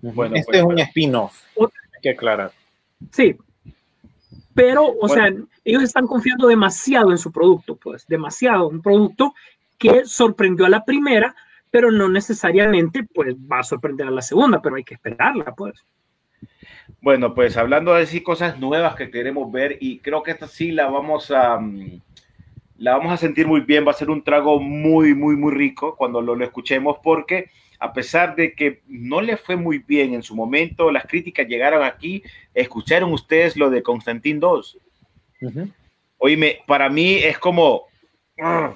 Bueno, 0.00 0.36
este 0.36 0.52
pues, 0.52 0.58
es 0.58 0.64
un 0.64 0.78
spin-off. 0.78 1.42
Otra- 1.56 1.80
que 2.02 2.10
aclarar. 2.10 2.52
Sí. 3.10 3.36
Pero, 4.54 4.84
o 4.84 5.08
Bueno. 5.08 5.14
sea, 5.14 5.32
ellos 5.64 5.82
están 5.82 6.06
confiando 6.06 6.46
demasiado 6.46 7.10
en 7.10 7.18
su 7.18 7.32
producto, 7.32 7.76
pues, 7.76 8.06
demasiado. 8.06 8.68
Un 8.68 8.82
producto 8.82 9.34
que 9.78 10.04
sorprendió 10.04 10.66
a 10.66 10.68
la 10.68 10.84
primera, 10.84 11.34
pero 11.70 11.90
no 11.90 12.08
necesariamente, 12.08 13.04
pues, 13.14 13.34
va 13.36 13.60
a 13.60 13.64
sorprender 13.64 14.06
a 14.06 14.10
la 14.10 14.22
segunda, 14.22 14.60
pero 14.60 14.76
hay 14.76 14.84
que 14.84 14.94
esperarla, 14.94 15.54
pues. 15.54 15.82
Bueno, 17.00 17.34
pues 17.34 17.56
hablando 17.56 17.94
de 17.94 18.06
sí 18.06 18.22
cosas 18.22 18.58
nuevas 18.60 18.94
que 18.94 19.10
queremos 19.10 19.50
ver 19.50 19.78
y 19.80 19.98
creo 19.98 20.22
que 20.22 20.32
esta 20.32 20.46
sí 20.46 20.70
la 20.72 20.88
vamos 20.88 21.30
a 21.30 21.58
mm, 21.58 22.00
la 22.78 22.96
vamos 22.96 23.12
a 23.12 23.16
sentir 23.16 23.46
muy 23.46 23.60
bien, 23.60 23.86
va 23.86 23.90
a 23.92 23.94
ser 23.94 24.10
un 24.10 24.22
trago 24.22 24.60
muy 24.60 25.14
muy 25.14 25.36
muy 25.36 25.52
rico 25.52 25.96
cuando 25.96 26.20
lo, 26.20 26.34
lo 26.34 26.44
escuchemos 26.44 26.98
porque 27.02 27.50
a 27.82 27.92
pesar 27.92 28.36
de 28.36 28.54
que 28.54 28.80
no 28.86 29.20
le 29.20 29.36
fue 29.36 29.56
muy 29.56 29.78
bien 29.78 30.14
en 30.14 30.22
su 30.22 30.36
momento, 30.36 30.92
las 30.92 31.04
críticas 31.04 31.48
llegaron 31.48 31.82
aquí, 31.82 32.22
escucharon 32.54 33.12
ustedes 33.12 33.56
lo 33.56 33.70
de 33.70 33.82
Constantín 33.82 34.38
2. 34.38 34.78
Ujú. 35.40 35.68
Oíme, 36.18 36.60
para 36.66 36.88
mí 36.88 37.14
es 37.14 37.38
como 37.38 37.86
ah, 38.40 38.72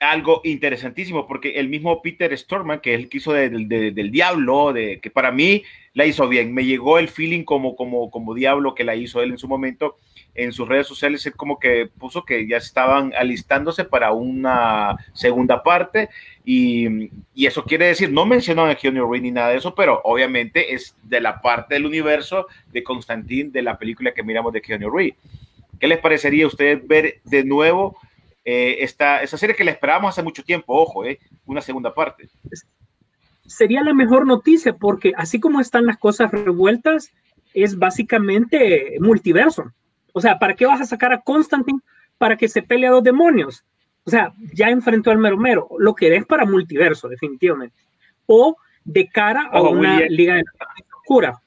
algo 0.00 0.40
interesantísimo, 0.42 1.28
porque 1.28 1.50
el 1.60 1.68
mismo 1.68 2.02
Peter 2.02 2.36
Storman, 2.36 2.80
que 2.80 2.94
es 2.94 3.00
el 3.00 3.08
que 3.08 3.18
hizo 3.18 3.32
de- 3.32 3.48
de- 3.50 3.92
del 3.92 4.10
Diablo, 4.10 4.72
de, 4.72 4.98
que 5.00 5.10
para 5.10 5.30
mí 5.30 5.62
la 5.92 6.04
hizo 6.04 6.26
bien, 6.28 6.52
me 6.52 6.64
llegó 6.64 6.98
el 6.98 7.08
feeling 7.08 7.44
como, 7.44 7.76
como, 7.76 8.10
como 8.10 8.34
Diablo 8.34 8.74
que 8.74 8.82
la 8.82 8.96
hizo 8.96 9.22
él 9.22 9.30
en 9.30 9.38
su 9.38 9.46
momento, 9.46 9.96
en 10.34 10.52
sus 10.52 10.68
redes 10.68 10.86
sociales, 10.86 11.24
él 11.26 11.34
como 11.36 11.58
que 11.58 11.86
puso 11.86 12.24
que 12.24 12.46
ya 12.46 12.56
estaban 12.56 13.12
alistándose 13.14 13.84
para 13.84 14.12
una 14.12 14.96
segunda 15.12 15.62
parte, 15.62 16.08
y, 16.44 17.10
y 17.34 17.46
eso 17.46 17.64
quiere 17.64 17.86
decir, 17.86 18.10
no 18.12 18.26
mencionó 18.26 18.64
a 18.66 18.74
Keanu 18.74 19.04
Reeves 19.04 19.22
ni 19.22 19.30
nada 19.30 19.50
de 19.50 19.58
eso, 19.58 19.74
pero 19.74 20.00
obviamente 20.04 20.74
es 20.74 20.96
de 21.02 21.20
la 21.20 21.40
parte 21.40 21.74
del 21.74 21.86
universo 21.86 22.46
de 22.72 22.82
Constantine, 22.82 23.50
de 23.50 23.62
la 23.62 23.78
película 23.78 24.12
que 24.12 24.22
miramos 24.22 24.52
de 24.52 24.60
Keanu 24.60 24.90
Reeves. 24.90 25.16
¿Qué 25.78 25.88
les 25.88 25.98
parecería 25.98 26.44
a 26.44 26.48
ustedes 26.48 26.86
ver 26.86 27.20
de 27.24 27.44
nuevo 27.44 27.96
eh, 28.44 28.78
esta, 28.80 29.22
esa 29.22 29.36
serie 29.36 29.56
que 29.56 29.64
la 29.64 29.70
esperábamos 29.70 30.10
hace 30.10 30.22
mucho 30.22 30.42
tiempo? 30.42 30.74
Ojo, 30.74 31.04
eh, 31.04 31.18
una 31.46 31.60
segunda 31.60 31.94
parte. 31.94 32.28
Sería 33.46 33.82
la 33.82 33.92
mejor 33.92 34.26
noticia 34.26 34.74
porque 34.74 35.12
así 35.16 35.40
como 35.40 35.60
están 35.60 35.86
las 35.86 35.98
cosas 35.98 36.30
revueltas, 36.30 37.12
es 37.52 37.78
básicamente 37.78 38.96
multiverso. 39.00 39.72
O 40.16 40.20
sea, 40.20 40.38
¿para 40.38 40.54
qué 40.54 40.64
vas 40.64 40.80
a 40.80 40.86
sacar 40.86 41.12
a 41.12 41.20
Constantine 41.20 41.80
para 42.18 42.36
que 42.36 42.46
se 42.46 42.62
pelee 42.62 42.86
a 42.86 42.92
dos 42.92 43.02
demonios? 43.02 43.64
O 44.04 44.10
sea, 44.10 44.32
ya 44.52 44.70
enfrentó 44.70 45.10
al 45.10 45.18
mero 45.18 45.36
mero. 45.36 45.68
Lo 45.76 45.92
querés 45.92 46.24
para 46.24 46.46
multiverso, 46.46 47.08
definitivamente. 47.08 47.74
O 48.26 48.56
de 48.84 49.08
cara 49.08 49.48
a 49.50 49.60
Ojo, 49.60 49.70
una 49.70 49.94
William. 49.94 50.08
liga 50.12 50.34
de 50.36 50.44
la 50.44 50.96
oscura. 50.98 51.40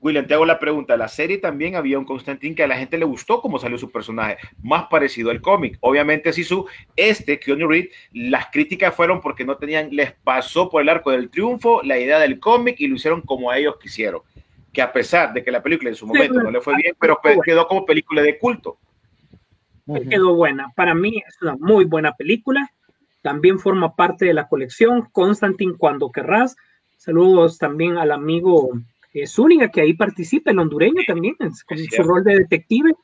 William, 0.00 0.26
te 0.26 0.32
hago 0.32 0.46
la 0.46 0.58
pregunta. 0.58 0.96
La 0.96 1.08
serie 1.08 1.36
también 1.36 1.76
había 1.76 1.98
un 1.98 2.06
Constantine 2.06 2.54
que 2.54 2.62
a 2.62 2.66
la 2.66 2.78
gente 2.78 2.96
le 2.96 3.04
gustó 3.04 3.42
cómo 3.42 3.58
salió 3.58 3.76
su 3.76 3.90
personaje, 3.90 4.38
más 4.62 4.86
parecido 4.86 5.30
al 5.30 5.42
cómic. 5.42 5.76
Obviamente, 5.80 6.32
sí, 6.32 6.44
su 6.44 6.66
este, 6.96 7.38
Keanu 7.38 7.68
Reeves, 7.68 7.90
las 8.12 8.46
críticas 8.46 8.94
fueron 8.94 9.20
porque 9.20 9.44
no 9.44 9.58
tenían, 9.58 9.90
les 9.90 10.12
pasó 10.12 10.70
por 10.70 10.80
el 10.80 10.88
arco 10.88 11.10
del 11.10 11.28
triunfo 11.28 11.82
la 11.82 11.98
idea 11.98 12.18
del 12.20 12.40
cómic 12.40 12.76
y 12.80 12.86
lo 12.86 12.96
hicieron 12.96 13.20
como 13.20 13.52
ellos 13.52 13.76
quisieron. 13.82 14.22
Que 14.72 14.82
a 14.82 14.92
pesar 14.92 15.32
de 15.32 15.42
que 15.42 15.50
la 15.50 15.62
película 15.62 15.90
en 15.90 15.96
su 15.96 16.06
momento 16.06 16.34
no 16.42 16.50
le 16.50 16.60
fue 16.60 16.74
bien, 16.76 16.94
pero 17.00 17.18
pe- 17.22 17.38
quedó 17.44 17.66
como 17.66 17.84
película 17.86 18.22
de 18.22 18.38
culto. 18.38 18.78
Quedó 20.10 20.34
buena. 20.34 20.70
Para 20.76 20.94
mí 20.94 21.22
es 21.26 21.40
una 21.40 21.56
muy 21.56 21.84
buena 21.86 22.12
película. 22.12 22.70
También 23.22 23.58
forma 23.58 23.96
parte 23.96 24.26
de 24.26 24.34
la 24.34 24.46
colección 24.48 25.08
Constantine 25.12 25.74
cuando 25.78 26.12
querrás. 26.12 26.56
Saludos 26.98 27.58
también 27.58 27.96
al 27.96 28.12
amigo 28.12 28.70
eh, 29.14 29.26
Zúñiga, 29.26 29.70
que 29.70 29.80
ahí 29.80 29.94
participa, 29.94 30.50
el 30.50 30.58
hondureño 30.58 31.02
también, 31.06 31.34
con 31.38 31.78
su 31.78 32.02
rol 32.02 32.22
de 32.24 32.36
detective. 32.38 32.94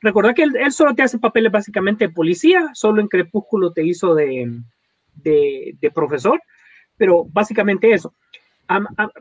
Recordad 0.00 0.34
que 0.34 0.42
él, 0.42 0.56
él 0.56 0.72
solo 0.72 0.94
te 0.96 1.02
hace 1.02 1.18
papeles 1.18 1.52
básicamente 1.52 2.08
de 2.08 2.12
policía, 2.12 2.70
solo 2.74 3.00
en 3.00 3.06
Crepúsculo 3.06 3.72
te 3.72 3.84
hizo 3.84 4.14
de, 4.16 4.50
de, 5.14 5.76
de 5.80 5.90
profesor, 5.92 6.40
pero 6.96 7.24
básicamente 7.24 7.92
eso. 7.92 8.12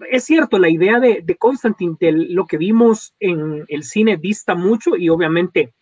Es 0.10 0.24
cierto, 0.26 0.60
la 0.60 0.70
idea 0.70 1.00
de, 1.00 1.22
de 1.24 1.36
Constantine, 1.36 1.98
de 2.00 2.12
lo 2.12 2.46
que 2.46 2.58
vimos 2.58 3.14
en 3.20 3.66
el 3.68 3.84
cine, 3.84 4.18
dista 4.18 4.56
mucho 4.56 4.96
y 4.96 5.10
obviamente 5.10 5.74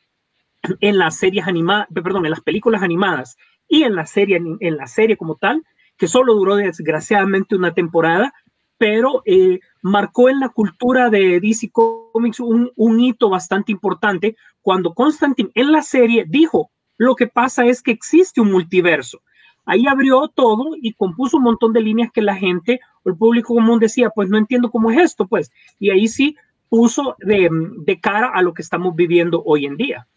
en 0.82 0.98
las 0.98 1.18
series 1.18 1.48
animadas, 1.48 1.88
perdón, 1.94 2.26
en 2.26 2.32
las 2.32 2.42
películas 2.42 2.82
animadas 2.82 3.38
y 3.68 3.84
en 3.84 3.96
la 3.96 4.06
serie, 4.06 4.42
en 4.60 4.78
la 4.78 4.88
serie 4.88 5.18
como 5.18 5.36
tal, 5.36 5.64
que 5.98 6.08
solo 6.08 6.34
duró 6.34 6.56
desgraciadamente 6.56 7.56
una 7.56 7.74
temporada, 7.74 8.34
pero 8.78 9.22
eh, 9.26 9.60
marcó 9.82 10.30
en 10.30 10.40
la 10.40 10.50
cultura 10.50 11.10
de 11.10 11.40
DC 11.40 11.70
Comics 11.72 12.40
un, 12.40 12.72
un 12.76 13.00
hito 13.00 13.30
bastante 13.30 13.72
importante 13.72 14.36
cuando 14.62 14.94
Constantine 14.94 15.52
en 15.54 15.72
la 15.72 15.82
serie 15.82 16.26
dijo, 16.28 16.72
lo 16.98 17.16
que 17.16 17.28
pasa 17.28 17.66
es 17.66 17.82
que 17.82 17.92
existe 17.92 18.42
un 18.42 18.52
multiverso. 18.52 19.22
Ahí 19.70 19.86
abrió 19.86 20.28
todo 20.30 20.72
y 20.82 20.94
compuso 20.94 21.38
un 21.38 21.44
montón 21.44 21.74
de 21.74 21.82
líneas 21.82 22.12
que 22.12 22.24
la 22.24 22.36
gente 22.36 22.80
o 23.04 23.10
el 23.10 23.16
público 23.16 23.54
común 23.54 23.78
decía, 23.78 24.10
pues 24.10 24.28
no 24.28 24.40
entiendo 24.40 24.72
cómo 24.72 24.90
es 24.90 24.98
esto, 24.98 25.28
pues. 25.28 25.52
Y 25.78 25.92
ahí 25.92 26.08
sí 26.08 26.36
puso 26.70 27.16
de, 27.20 27.50
de 27.52 28.00
cara 28.00 28.32
a 28.34 28.42
lo 28.42 28.56
que 28.56 28.64
estamos 28.64 28.96
viviendo 28.96 29.44
hoy 29.46 29.68
en 29.68 29.78
día. 29.78 30.08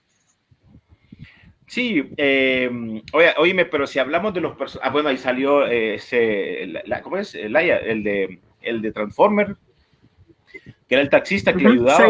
Sí, 1.66 2.02
eh, 2.16 2.70
oye, 3.12 3.34
oíme, 3.36 3.66
pero 3.66 3.86
si 3.86 3.98
hablamos 3.98 4.32
de 4.32 4.40
los 4.40 4.56
personajes, 4.56 4.88
ah, 4.88 4.90
bueno, 4.90 5.10
ahí 5.10 5.18
salió 5.18 5.66
eh, 5.66 5.96
ese, 5.96 6.66
la, 6.86 7.02
¿cómo 7.02 7.18
es? 7.18 7.34
El, 7.34 7.54
el, 7.54 8.02
de, 8.02 8.40
el 8.62 8.80
de 8.80 8.92
Transformer, 8.92 9.56
que 10.88 10.94
era 10.94 11.02
el 11.02 11.10
taxista 11.10 11.52
que 11.52 11.62
le 11.62 11.72
ayudaba. 11.72 12.08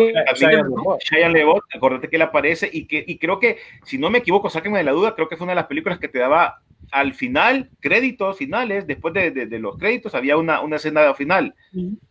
Shia 1.00 1.28
Lebot, 1.28 1.64
acordate 1.74 2.08
que 2.08 2.16
él 2.16 2.22
aparece 2.22 2.70
y 2.72 2.86
que 2.86 3.04
y 3.04 3.18
creo 3.18 3.40
que, 3.40 3.58
si 3.84 3.98
no 3.98 4.10
me 4.10 4.18
equivoco, 4.18 4.48
sáquenme 4.48 4.78
de 4.78 4.84
la 4.84 4.92
duda, 4.92 5.16
creo 5.16 5.28
que 5.28 5.36
fue 5.36 5.44
una 5.44 5.52
de 5.52 5.60
las 5.60 5.66
películas 5.66 5.98
que 5.98 6.08
te 6.08 6.20
daba 6.20 6.62
al 6.92 7.14
final, 7.14 7.70
créditos 7.80 8.36
finales, 8.36 8.86
después 8.86 9.12
de, 9.14 9.30
de, 9.32 9.46
de 9.46 9.58
los 9.58 9.76
créditos 9.76 10.14
había 10.14 10.36
una, 10.36 10.60
una 10.60 10.76
escena 10.76 11.12
final. 11.14 11.54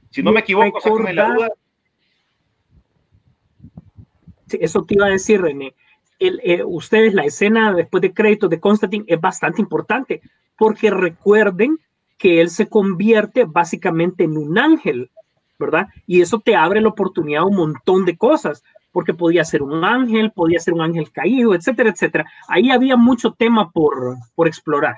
Si 0.10 0.22
no 0.22 0.32
me 0.34 0.42
equivoco, 0.42 0.98
de 1.04 1.14
la 1.14 1.28
duda. 1.28 1.50
Sí, 4.48 4.58
eso 4.60 4.84
te 4.84 4.96
iba 4.96 5.06
a 5.06 5.12
decir, 5.12 5.42
René 5.42 5.74
el, 6.22 6.40
eh, 6.44 6.64
ustedes 6.64 7.14
la 7.16 7.26
escena 7.26 7.74
después 7.74 8.00
de 8.02 8.14
créditos 8.14 8.50
de 8.50 8.60
Constantine 8.60 9.04
es 9.08 9.20
bastante 9.20 9.60
importante 9.60 10.22
porque 10.56 10.92
recuerden 10.92 11.80
que 12.18 12.40
él 12.40 12.52
se 12.52 12.70
convierte 12.70 13.46
básicamente 13.46 14.24
en 14.24 14.38
un 14.38 14.60
ángel, 14.60 15.10
¿verdad? 15.58 15.88
Y 16.06 16.22
eso 16.22 16.40
te 16.40 16.56
abre 16.56 16.80
la 16.80 16.90
oportunidad 16.90 17.42
a 17.42 17.48
un 17.48 17.56
montón 17.56 18.06
de 18.06 18.16
cosas, 18.16 18.64
porque 18.92 19.14
podía 19.14 19.44
ser 19.44 19.62
un 19.62 19.84
ángel, 19.84 20.32
podía 20.32 20.60
ser 20.60 20.74
un 20.74 20.82
ángel 20.82 21.12
caído, 21.12 21.56
etcétera, 21.56 21.90
etcétera. 21.90 22.26
Ahí 22.48 22.72
había 22.72 22.96
mucho 22.98 23.32
tema 23.32 23.72
por, 23.72 24.16
por 24.36 24.48
explorar. 24.48 24.96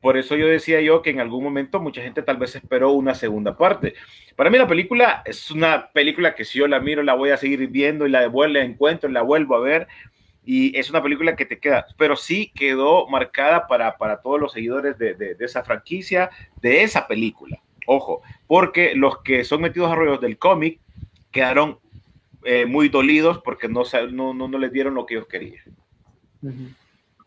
Por 0.00 0.16
eso 0.16 0.36
yo 0.36 0.46
decía 0.46 0.80
yo 0.80 1.02
que 1.02 1.10
en 1.10 1.20
algún 1.20 1.42
momento 1.42 1.80
mucha 1.80 2.02
gente 2.02 2.22
tal 2.22 2.36
vez 2.36 2.54
esperó 2.54 2.92
una 2.92 3.14
segunda 3.14 3.56
parte. 3.56 3.94
Para 4.36 4.48
mí 4.48 4.58
la 4.58 4.68
película 4.68 5.22
es 5.26 5.50
una 5.50 5.90
película 5.92 6.34
que 6.34 6.44
si 6.44 6.58
yo 6.58 6.68
la 6.68 6.80
miro 6.80 7.02
la 7.02 7.14
voy 7.14 7.30
a 7.30 7.36
seguir 7.36 7.66
viendo 7.68 8.06
y 8.06 8.10
la 8.10 8.20
devuelvo, 8.20 8.54
la 8.54 8.64
encuentro 8.64 9.10
la 9.10 9.22
vuelvo 9.22 9.56
a 9.56 9.60
ver. 9.60 9.88
Y 10.44 10.74
es 10.78 10.88
una 10.88 11.02
película 11.02 11.36
que 11.36 11.44
te 11.44 11.58
queda, 11.58 11.86
pero 11.98 12.16
sí 12.16 12.50
quedó 12.54 13.06
marcada 13.08 13.66
para, 13.66 13.98
para 13.98 14.22
todos 14.22 14.40
los 14.40 14.52
seguidores 14.52 14.96
de, 14.96 15.14
de, 15.14 15.34
de 15.34 15.44
esa 15.44 15.62
franquicia, 15.62 16.30
de 16.62 16.84
esa 16.84 17.06
película. 17.06 17.60
Ojo, 17.86 18.22
porque 18.46 18.94
los 18.94 19.22
que 19.22 19.44
son 19.44 19.60
metidos 19.60 19.90
a 19.90 19.94
rollos 19.94 20.20
del 20.20 20.38
cómic 20.38 20.80
quedaron 21.32 21.80
eh, 22.44 22.66
muy 22.66 22.88
dolidos 22.88 23.40
porque 23.42 23.68
no, 23.68 23.82
no, 24.10 24.32
no, 24.32 24.48
no 24.48 24.58
les 24.58 24.72
dieron 24.72 24.94
lo 24.94 25.04
que 25.04 25.14
ellos 25.14 25.26
querían. 25.26 25.62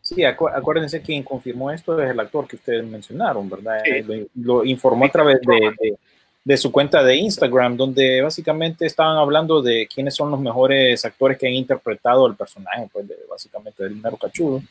Sí, 0.01 0.23
acu 0.23 0.47
acuérdense 0.47 1.01
quien 1.01 1.23
confirmó 1.23 1.69
esto 1.69 2.01
es 2.01 2.09
el 2.09 2.19
actor 2.19 2.47
que 2.47 2.55
ustedes 2.55 2.83
mencionaron, 2.85 3.49
¿verdad? 3.49 3.81
Sí. 3.83 4.27
Lo, 4.35 4.55
lo, 4.57 4.65
informó 4.65 5.05
a 5.05 5.09
través 5.09 5.41
de, 5.41 5.71
de, 5.79 5.97
de, 6.43 6.57
su 6.57 6.71
cuenta 6.71 7.03
de 7.03 7.15
Instagram, 7.17 7.77
donde 7.77 8.21
básicamente 8.21 8.85
estaban 8.85 9.17
hablando 9.17 9.61
de 9.61 9.87
quiénes 9.93 10.15
son 10.15 10.31
los 10.31 10.39
mejores 10.39 11.05
actores 11.05 11.37
que 11.37 11.47
han 11.47 11.53
interpretado 11.53 12.25
el 12.25 12.35
personaje, 12.35 12.89
pues 12.91 13.07
de, 13.07 13.15
básicamente 13.29 13.83
del 13.83 13.95
dinero 13.95 14.17
cachudo. 14.17 14.63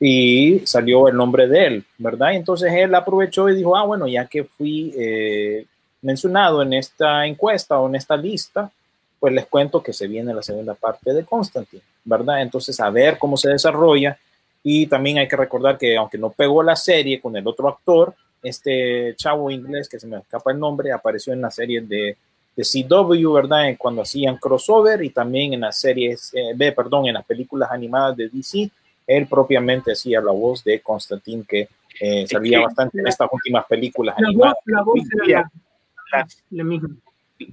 Y 0.00 0.60
salió 0.64 1.08
el 1.08 1.16
nombre 1.16 1.48
de 1.48 1.66
él, 1.66 1.84
¿verdad? 1.98 2.32
Y 2.32 2.36
entonces 2.36 2.72
él 2.72 2.94
aprovechó 2.94 3.48
y 3.48 3.56
dijo, 3.56 3.76
ah, 3.76 3.84
bueno, 3.84 4.06
ya 4.06 4.26
que 4.26 4.44
fui 4.44 4.94
eh, 4.96 5.66
mencionado 6.02 6.62
en 6.62 6.74
esta 6.74 7.26
encuesta 7.26 7.80
o 7.80 7.88
en 7.88 7.96
esta 7.96 8.16
lista, 8.16 8.70
pues 9.18 9.32
les 9.32 9.46
cuento 9.46 9.82
que 9.82 9.92
se 9.92 10.06
viene 10.06 10.32
la 10.32 10.42
segunda 10.42 10.74
parte 10.74 11.12
de 11.12 11.24
Constantine, 11.24 11.82
¿verdad? 12.04 12.42
Entonces, 12.42 12.78
a 12.80 12.90
ver 12.90 13.18
cómo 13.18 13.36
se 13.36 13.50
desarrolla 13.50 14.18
y 14.62 14.86
también 14.86 15.18
hay 15.18 15.28
que 15.28 15.36
recordar 15.36 15.78
que 15.78 15.96
aunque 15.96 16.18
no 16.18 16.30
pegó 16.30 16.62
la 16.62 16.76
serie 16.76 17.20
con 17.20 17.36
el 17.36 17.46
otro 17.46 17.68
actor, 17.68 18.14
este 18.42 19.14
chavo 19.16 19.50
inglés, 19.50 19.88
que 19.88 19.98
se 19.98 20.06
me 20.06 20.18
escapa 20.18 20.52
el 20.52 20.58
nombre, 20.58 20.92
apareció 20.92 21.32
en 21.32 21.40
la 21.40 21.50
serie 21.50 21.80
de, 21.80 22.16
de 22.56 22.62
CW, 22.62 23.32
¿verdad? 23.32 23.74
Cuando 23.76 24.02
hacían 24.02 24.36
crossover 24.36 25.02
y 25.02 25.10
también 25.10 25.54
en 25.54 25.60
las 25.60 25.80
series, 25.80 26.32
eh, 26.34 26.52
B, 26.54 26.72
perdón, 26.72 27.06
en 27.06 27.14
las 27.14 27.24
películas 27.24 27.70
animadas 27.72 28.16
de 28.16 28.28
DC, 28.28 28.70
él 29.06 29.26
propiamente 29.26 29.92
hacía 29.92 30.20
la 30.20 30.32
voz 30.32 30.62
de 30.62 30.80
Constantine, 30.80 31.44
que 31.48 31.68
eh, 32.00 32.26
salía 32.28 32.60
bastante 32.60 33.00
en 33.00 33.06
estas 33.06 33.28
últimas 33.32 33.66
películas 33.66 34.14
la 34.18 34.28
animadas. 34.28 34.54
Voz, 34.64 34.72
la 34.72 34.82
voz 34.82 35.00
era 35.12 35.40
la, 35.40 36.18
la, 36.18 36.28
la 36.50 36.64
misma 36.64 36.88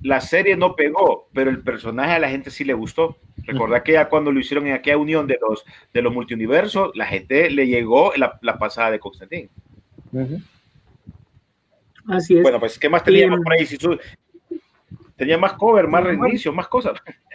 la 0.01 0.21
serie 0.21 0.57
no 0.57 0.75
pegó, 0.75 1.29
pero 1.33 1.49
el 1.49 1.61
personaje 1.61 2.13
a 2.13 2.19
la 2.19 2.29
gente 2.29 2.49
sí 2.49 2.63
le 2.63 2.73
gustó. 2.73 3.17
Recordad 3.45 3.83
que 3.83 3.93
ya 3.93 4.09
cuando 4.09 4.31
lo 4.31 4.39
hicieron 4.39 4.67
en 4.67 4.73
aquella 4.73 4.97
unión 4.97 5.27
de 5.27 5.37
los, 5.39 5.63
de 5.93 6.01
los 6.01 6.13
multiuniversos, 6.13 6.91
la 6.95 7.05
gente 7.05 7.49
le 7.49 7.67
llegó 7.67 8.11
la, 8.15 8.39
la 8.41 8.57
pasada 8.57 8.91
de 8.91 8.99
Constantine. 8.99 9.49
Uh 10.11 10.19
-huh. 10.19 10.43
Así 12.07 12.37
es. 12.37 12.43
Bueno, 12.43 12.59
pues, 12.59 12.77
¿qué 12.79 12.89
más 12.89 13.03
teníamos 13.03 13.39
por 13.41 13.53
ahí? 13.53 13.65
Si 13.65 13.77
su... 13.77 13.97
Tenía 15.15 15.37
más 15.37 15.53
cover, 15.53 15.87
más 15.87 16.03
reinicio, 16.03 16.51
más 16.53 16.67
cosas. 16.67 16.93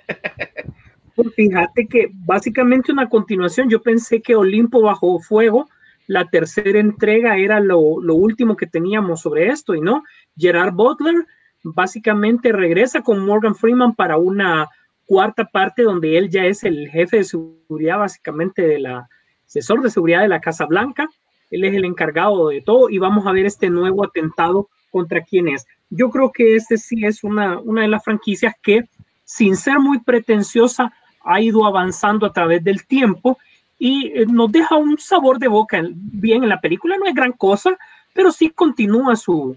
Pues 1.17 1.35
fíjate 1.35 1.87
que 1.87 2.09
básicamente 2.15 2.93
una 2.93 3.07
continuación, 3.07 3.69
yo 3.69 3.83
pensé 3.83 4.23
que 4.23 4.37
Olimpo 4.37 4.81
bajo 4.81 5.19
fuego, 5.19 5.69
la 6.07 6.31
tercera 6.31 6.79
entrega 6.79 7.37
era 7.37 7.61
lo, 7.61 8.01
lo 8.01 8.15
último 8.15 8.57
que 8.57 8.67
teníamos 8.67 9.21
sobre 9.21 9.49
esto, 9.49 9.75
y 9.75 9.83
no, 9.83 10.03
Gerard 10.39 10.73
Butler 10.73 11.27
básicamente 11.63 12.53
regresa 12.53 13.03
con 13.03 13.25
Morgan 13.25 13.55
Freeman 13.55 13.95
para 13.95 14.17
una 14.17 14.69
cuarta 15.07 15.45
parte 15.45 15.83
donde 15.83 16.17
él 16.17 16.31
ya 16.31 16.45
es 16.45 16.65
el 16.65 16.89
jefe 16.89 17.19
de 17.19 17.25
seguridad, 17.25 17.99
básicamente 17.99 18.63
de 18.63 18.79
la 18.79 19.09
asesor 19.47 19.83
de 19.83 19.91
seguridad 19.91 20.23
de 20.23 20.29
la 20.29 20.41
Casa 20.41 20.67
Blanca. 20.67 21.09
Él 21.51 21.65
es 21.65 21.75
el 21.75 21.85
encargado 21.85 22.49
de 22.49 22.61
todo 22.61 22.89
y 22.89 22.99
vamos 22.99 23.27
a 23.27 23.33
ver 23.33 23.47
este 23.47 23.71
nuevo 23.71 24.05
atentado 24.05 24.69
contra 24.91 25.23
quién 25.23 25.49
es. 25.49 25.67
Yo 25.91 26.11
creo 26.11 26.31
que 26.31 26.55
este 26.55 26.77
sí 26.77 27.05
es 27.05 27.25
una, 27.25 27.59
una 27.59 27.83
de 27.83 27.89
las 27.89 28.05
franquicias 28.05 28.55
que, 28.63 28.85
sin 29.25 29.57
ser 29.57 29.81
muy 29.81 29.99
pretenciosa, 29.99 30.93
ha 31.25 31.41
ido 31.41 31.67
avanzando 31.67 32.27
a 32.27 32.33
través 32.33 32.63
del 32.63 32.87
tiempo 32.87 33.37
y 33.79 34.13
nos 34.29 34.53
deja 34.53 34.77
un 34.77 34.99
sabor 34.99 35.39
de 35.39 35.49
boca 35.49 35.83
bien 35.93 36.45
en 36.45 36.49
la 36.49 36.61
película. 36.61 36.97
No 36.97 37.07
es 37.07 37.15
gran 37.15 37.33
cosa, 37.33 37.77
pero 38.15 38.31
sí 38.31 38.51
continúa 38.51 39.17
su, 39.17 39.57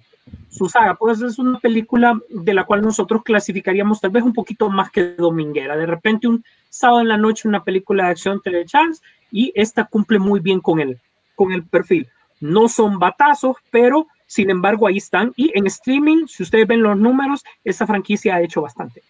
su 0.49 0.67
saga. 0.67 0.95
Pues 0.95 1.21
es 1.21 1.39
una 1.39 1.59
película 1.59 2.19
de 2.29 2.53
la 2.53 2.65
cual 2.65 2.81
nosotros 2.81 3.23
clasificaríamos 3.23 4.01
tal 4.01 4.11
vez 4.11 4.23
un 4.23 4.33
poquito 4.33 4.69
más 4.69 4.91
que 4.91 5.15
dominguera. 5.15 5.75
De 5.75 5.85
repente 5.85 6.27
un 6.27 6.43
sábado 6.69 7.01
en 7.01 7.07
la 7.07 7.17
noche 7.17 7.47
una 7.47 7.63
película 7.63 8.05
de 8.05 8.11
acción 8.11 8.41
de 8.43 8.65
Charles 8.65 9.01
y 9.31 9.51
esta 9.55 9.85
cumple 9.85 10.19
muy 10.19 10.39
bien 10.39 10.59
con 10.59 10.79
el, 10.79 10.99
con 11.35 11.51
el 11.51 11.63
perfil. 11.63 12.07
No 12.39 12.67
son 12.67 12.99
batazos, 12.99 13.57
pero 13.71 14.07
sin 14.25 14.49
embargo 14.49 14.87
ahí 14.87 14.97
están. 14.97 15.33
Y 15.35 15.51
en 15.57 15.67
streaming, 15.67 16.27
si 16.27 16.43
ustedes 16.43 16.67
ven 16.67 16.83
los 16.83 16.97
números, 16.97 17.43
esa 17.63 17.87
franquicia 17.87 18.35
ha 18.35 18.41
hecho 18.41 18.61
bastante. 18.61 19.01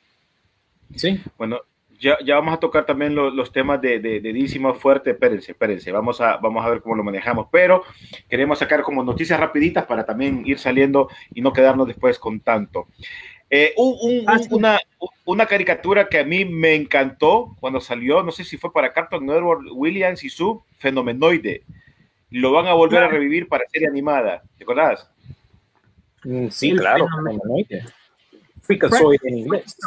Sí. 0.95 1.19
Bueno, 1.37 1.59
ya, 2.03 2.17
ya, 2.25 2.35
vamos 2.35 2.53
a 2.53 2.59
tocar 2.59 2.85
también 2.85 3.15
los, 3.15 3.33
los 3.33 3.53
temas 3.53 3.81
de, 3.81 3.99
de, 3.99 4.19
de 4.19 4.33
DC 4.33 4.59
más 4.59 4.77
fuerte. 4.77 5.11
Espérense, 5.11 5.53
espérense, 5.53 5.91
vamos 5.91 6.19
a, 6.19 6.35
vamos 6.37 6.65
a 6.65 6.69
ver 6.69 6.81
cómo 6.81 6.95
lo 6.95 7.03
manejamos. 7.03 7.47
Pero 7.49 7.83
queremos 8.29 8.59
sacar 8.59 8.81
como 8.81 9.03
noticias 9.03 9.39
rapiditas 9.39 9.85
para 9.85 10.05
también 10.05 10.43
ir 10.45 10.59
saliendo 10.59 11.07
y 11.33 11.41
no 11.41 11.53
quedarnos 11.53 11.87
después 11.87 12.19
con 12.19 12.41
tanto. 12.41 12.87
Eh, 13.49 13.73
un, 13.77 13.95
un, 14.01 14.23
ah, 14.27 14.37
sí. 14.37 14.49
una, 14.51 14.79
una, 15.25 15.45
caricatura 15.45 16.09
que 16.09 16.19
a 16.19 16.25
mí 16.25 16.43
me 16.43 16.75
encantó 16.75 17.55
cuando 17.59 17.79
salió, 17.79 18.21
no 18.21 18.31
sé 18.31 18.43
si 18.43 18.57
fue 18.57 18.73
para 18.73 18.91
Cartoon 18.91 19.25
Network, 19.25 19.61
Williams 19.71 20.23
y 20.23 20.29
su 20.29 20.61
Fenomenoide. 20.79 21.63
Lo 22.31 22.51
van 22.51 22.67
a 22.67 22.73
volver 22.73 22.99
claro. 22.99 23.07
a 23.07 23.11
revivir 23.11 23.47
para 23.47 23.63
serie 23.71 23.87
animada. 23.87 24.43
¿Te 24.57 24.63
acordás? 24.63 25.09
Mm, 26.23 26.49
sí, 26.49 26.75
claro, 26.75 27.07
Fenomenoide. 27.07 27.85
Freakazoid 28.63 29.19
en 29.23 29.37
inglés. 29.37 29.77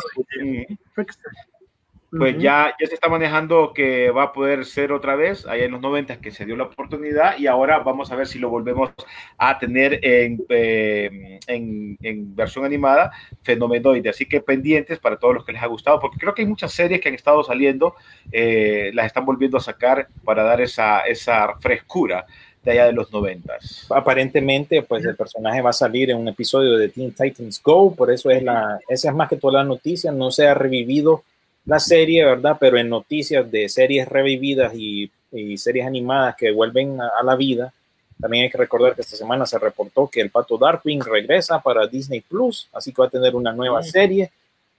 Pues 2.10 2.34
uh 2.34 2.38
-huh. 2.38 2.40
ya, 2.40 2.74
ya 2.80 2.86
se 2.86 2.94
está 2.94 3.08
manejando 3.08 3.72
que 3.74 4.10
va 4.10 4.24
a 4.24 4.32
poder 4.32 4.64
ser 4.64 4.92
otra 4.92 5.16
vez, 5.16 5.44
allá 5.46 5.64
en 5.64 5.72
los 5.72 5.80
90 5.80 6.20
que 6.20 6.30
se 6.30 6.44
dio 6.44 6.56
la 6.56 6.64
oportunidad 6.64 7.36
y 7.38 7.46
ahora 7.46 7.80
vamos 7.80 8.12
a 8.12 8.16
ver 8.16 8.26
si 8.26 8.38
lo 8.38 8.48
volvemos 8.48 8.90
a 9.38 9.58
tener 9.58 9.98
en, 10.02 10.44
eh, 10.48 11.40
en, 11.48 11.96
en, 12.00 12.36
versión 12.36 12.64
animada, 12.64 13.10
fenomenoide. 13.42 14.10
Así 14.10 14.26
que 14.26 14.40
pendientes 14.40 14.98
para 15.00 15.16
todos 15.16 15.34
los 15.34 15.44
que 15.44 15.52
les 15.52 15.62
ha 15.62 15.66
gustado, 15.66 15.98
porque 15.98 16.18
creo 16.18 16.34
que 16.34 16.42
hay 16.42 16.48
muchas 16.48 16.72
series 16.72 17.00
que 17.00 17.08
han 17.08 17.14
estado 17.14 17.42
saliendo, 17.42 17.94
eh, 18.30 18.90
las 18.94 19.06
están 19.06 19.24
volviendo 19.24 19.56
a 19.56 19.60
sacar 19.60 20.08
para 20.24 20.44
dar 20.44 20.60
esa, 20.60 21.00
esa 21.00 21.56
frescura 21.58 22.24
de 22.62 22.72
allá 22.72 22.86
de 22.86 22.92
los 22.92 23.12
noventas. 23.12 23.86
Aparentemente, 23.90 24.82
pues 24.82 25.04
el 25.04 25.16
personaje 25.16 25.62
va 25.62 25.70
a 25.70 25.72
salir 25.72 26.10
en 26.10 26.18
un 26.18 26.28
episodio 26.28 26.76
de 26.76 26.88
Teen 26.88 27.12
Titans 27.12 27.62
Go, 27.62 27.94
por 27.94 28.10
eso 28.10 28.28
es 28.30 28.42
la, 28.42 28.78
esa 28.88 29.10
es 29.10 29.14
más 29.14 29.28
que 29.28 29.36
toda 29.36 29.54
la 29.54 29.64
noticia, 29.64 30.10
no 30.10 30.30
se 30.30 30.48
ha 30.48 30.54
revivido 30.54 31.22
la 31.66 31.78
serie, 31.78 32.24
¿verdad? 32.24 32.56
Pero 32.58 32.78
en 32.78 32.88
noticias 32.88 33.50
de 33.50 33.68
series 33.68 34.08
revividas 34.08 34.72
y, 34.74 35.10
y 35.32 35.58
series 35.58 35.86
animadas 35.86 36.36
que 36.36 36.52
vuelven 36.52 37.00
a, 37.00 37.10
a, 37.20 37.22
la 37.22 37.36
vida, 37.36 37.72
También 38.18 38.44
hay 38.44 38.50
que 38.50 38.58
recordar 38.58 38.94
que 38.94 39.02
esta 39.02 39.16
semana 39.16 39.44
se 39.44 39.58
reportó 39.58 40.08
que 40.08 40.22
el 40.22 40.30
pato 40.30 40.56
Darkwing 40.56 41.02
regresa 41.02 41.58
para 41.60 41.86
Disney 41.86 42.22
Plus, 42.22 42.68
así 42.72 42.92
que 42.92 43.02
va 43.02 43.08
a 43.08 43.10
tener 43.10 43.34
una 43.34 43.52
nueva 43.52 43.82
serie. 43.82 44.30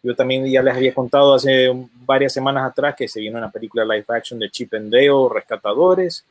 Yo 0.01 0.15
también 0.15 0.45
ya 0.45 0.63
les 0.63 0.75
había 0.75 0.93
contado 0.93 1.35
hace 1.35 1.69
varias 2.05 2.33
semanas 2.33 2.71
atrás 2.71 2.95
que 2.95 3.07
se 3.07 3.19
viene 3.19 3.37
una 3.37 3.51
película 3.51 3.83
live 3.83 4.05
action 4.07 4.39
de 4.39 4.49
Chip 4.49 4.73
and 4.73 4.91
Dale, 4.91 5.29
Rescatadores, 5.31 6.23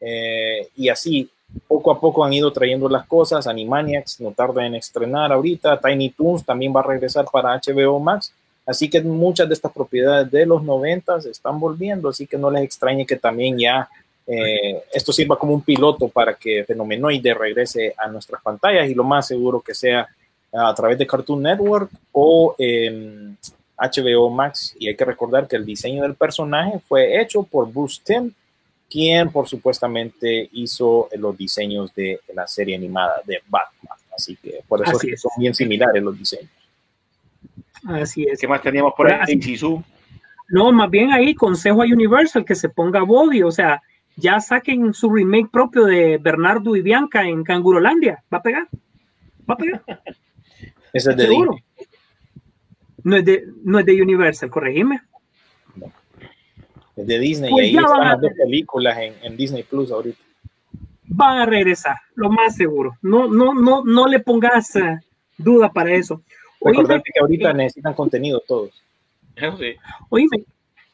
eh, 0.00 0.68
y 0.76 0.88
así 0.88 1.28
poco 1.66 1.90
a 1.90 2.00
poco 2.00 2.24
han 2.24 2.32
ido 2.32 2.52
trayendo 2.52 2.88
las 2.88 3.06
cosas. 3.06 3.46
Animaniacs 3.46 4.20
no 4.20 4.32
tarda 4.32 4.66
en 4.66 4.74
estrenar 4.74 5.32
ahorita. 5.32 5.80
Tiny 5.80 6.10
Toons 6.10 6.44
también 6.44 6.74
va 6.74 6.80
a 6.80 6.84
regresar 6.84 7.26
para 7.30 7.54
HBO 7.54 7.98
Max. 7.98 8.32
Así 8.66 8.88
que 8.88 9.02
muchas 9.02 9.48
de 9.48 9.54
estas 9.54 9.72
propiedades 9.72 10.30
de 10.30 10.46
los 10.46 10.62
90 10.62 11.18
están 11.30 11.60
volviendo. 11.60 12.08
Así 12.08 12.26
que 12.26 12.38
no 12.38 12.50
les 12.50 12.62
extrañe 12.62 13.06
que 13.06 13.16
también 13.16 13.58
ya 13.58 13.88
eh, 14.26 14.82
esto 14.92 15.12
sirva 15.12 15.38
como 15.38 15.54
un 15.54 15.62
piloto 15.62 16.08
para 16.08 16.34
que 16.34 16.64
Fenomenoide 16.64 17.34
regrese 17.34 17.94
a 17.98 18.08
nuestras 18.08 18.42
pantallas 18.42 18.88
y 18.88 18.94
lo 18.94 19.04
más 19.04 19.26
seguro 19.26 19.60
que 19.60 19.74
sea 19.74 20.08
a 20.52 20.74
través 20.74 20.96
de 20.96 21.06
Cartoon 21.06 21.42
Network 21.42 21.90
o 22.12 22.54
HBO 22.56 24.30
Max. 24.30 24.74
Y 24.78 24.88
hay 24.88 24.96
que 24.96 25.04
recordar 25.04 25.46
que 25.46 25.56
el 25.56 25.66
diseño 25.66 26.02
del 26.02 26.14
personaje 26.14 26.78
fue 26.78 27.20
hecho 27.20 27.42
por 27.42 27.70
Bruce 27.70 28.00
Timm 28.02 28.32
quien 28.94 29.32
por 29.32 29.48
supuestamente 29.48 30.48
hizo 30.52 31.08
los 31.16 31.36
diseños 31.36 31.92
de 31.96 32.20
la 32.32 32.46
serie 32.46 32.76
animada 32.76 33.22
de 33.26 33.42
Batman. 33.48 33.98
Así 34.16 34.36
que 34.36 34.60
por 34.68 34.86
eso 34.86 34.96
son 35.16 35.32
bien 35.36 35.52
similares 35.52 36.00
los 36.00 36.16
diseños. 36.16 36.50
Así 37.86 38.24
es. 38.24 38.40
¿Qué 38.40 38.48
más 38.48 38.62
teníamos 38.62 38.92
por 38.96 39.12
ahí 39.12 39.32
en 39.32 39.40
Chisu? 39.40 39.82
No, 40.48 40.72
más 40.72 40.90
bien 40.90 41.12
ahí 41.12 41.34
consejo 41.34 41.82
a 41.82 41.86
Universal 41.86 42.44
que 42.44 42.54
se 42.54 42.68
ponga 42.68 43.02
body, 43.02 43.42
o 43.42 43.50
sea, 43.50 43.82
ya 44.16 44.40
saquen 44.40 44.92
su 44.92 45.10
remake 45.10 45.50
propio 45.50 45.84
de 45.84 46.18
Bernardo 46.18 46.76
y 46.76 46.82
Bianca 46.82 47.24
en 47.24 47.42
Cangurolandia. 47.42 48.22
¿Va 48.32 48.38
a 48.38 48.42
pegar? 48.42 48.68
¿Va 49.48 49.54
a 49.54 49.56
pegar? 49.56 49.82
Ese 50.92 51.10
es 51.10 51.16
de 51.16 51.28
Disney. 51.28 51.64
No 53.02 53.16
es 53.16 53.24
de, 53.24 53.44
no 53.64 53.78
es 53.78 53.86
de 53.86 54.00
Universal, 54.00 54.50
corregime 54.50 55.00
de 56.96 57.18
Disney 57.18 57.50
pues 57.50 57.66
y 57.66 57.68
ahí 57.70 57.76
están 57.76 58.00
las 58.00 58.20
dos 58.20 58.32
películas 58.32 58.98
en, 59.22 59.36
Disney 59.36 59.62
Plus 59.62 59.90
ahorita. 59.90 60.18
Van 61.06 61.38
a 61.38 61.46
regresar, 61.46 61.96
lo 62.14 62.30
más 62.30 62.56
seguro. 62.56 62.96
No, 63.02 63.28
no, 63.28 63.54
no, 63.54 63.84
no 63.84 64.08
le 64.08 64.20
pongas 64.20 64.74
eh, 64.76 64.98
duda 65.36 65.72
para 65.72 65.92
eso. 65.92 66.22
Recordarte 66.64 67.10
que 67.12 67.20
ahorita 67.20 67.52
necesitan 67.52 67.94
contenido 67.94 68.40
todos. 68.40 68.82
Sí. 69.36 69.74
Oíme, 70.08 70.44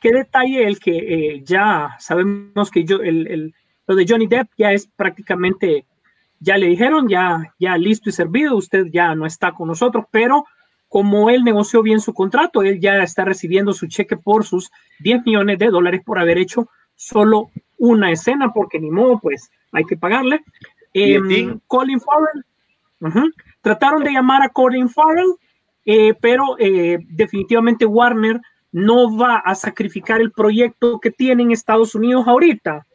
qué 0.01 0.13
detalle 0.13 0.67
el 0.67 0.81
que 0.81 0.97
eh, 0.97 1.43
ya 1.45 1.97
sabemos 1.99 2.71
que 2.71 2.85
yo, 2.85 2.97
el, 2.97 3.27
el, 3.27 3.55
lo 3.87 3.95
de 3.95 4.07
Johnny 4.09 4.27
Depp 4.27 4.49
ya 4.57 4.73
es 4.73 4.87
prácticamente, 4.87 5.85
ya 6.41 6.57
le 6.57 6.67
dijeron, 6.67 7.09
ya, 7.09 7.55
ya 7.59 7.77
listo 7.77 8.09
y 8.09 8.13
servido, 8.13 8.57
usted 8.57 8.87
ya 8.91 9.15
no 9.15 9.27
está 9.27 9.53
con 9.53 9.69
nosotros, 9.69 10.07
pero 10.11 10.45
como 10.89 11.31
él 11.31 11.45
negoció 11.45 11.83
bien 11.83 12.01
su 12.01 12.13
contrato, 12.13 12.63
él 12.63 12.81
ya 12.81 13.03
está 13.03 13.25
recibiendo 13.25 13.73
su 13.73 13.87
cheque 13.87 14.17
por 14.17 14.45
sus 14.45 14.73
10 14.99 15.25
millones 15.25 15.59
de 15.59 15.71
dólares 15.71 16.03
por 16.05 16.19
haber 16.19 16.37
hecho 16.39 16.69
solo 16.97 17.51
una 17.79 18.11
escena, 18.11 18.53
porque 18.53 18.81
ni 18.81 18.91
modo, 18.91 19.21
pues 19.21 19.51
hay 19.71 19.85
que 19.85 19.97
pagarle. 19.97 20.43
Em, 20.93 21.61
Colin 21.69 22.01
Farrell, 22.01 23.35
trataron 23.63 24.03
de 24.03 24.11
llamar 24.11 24.43
a 24.43 24.49
Colin 24.49 24.89
Farrell, 24.89 25.33
eh, 25.85 26.15
pero 26.21 26.57
eh, 26.59 26.99
definitivamente 27.09 27.87
Warner 27.87 28.41
no 28.73 29.17
va 29.17 29.39
a 29.39 29.55
sacrificar 29.55 30.21
el 30.21 30.33
proyecto 30.33 31.01
que 31.01 31.11
tiene 31.11 31.43
en 31.43 31.51
Estados 31.53 31.95
Unidos 31.95 32.27
ahorita 32.27 32.87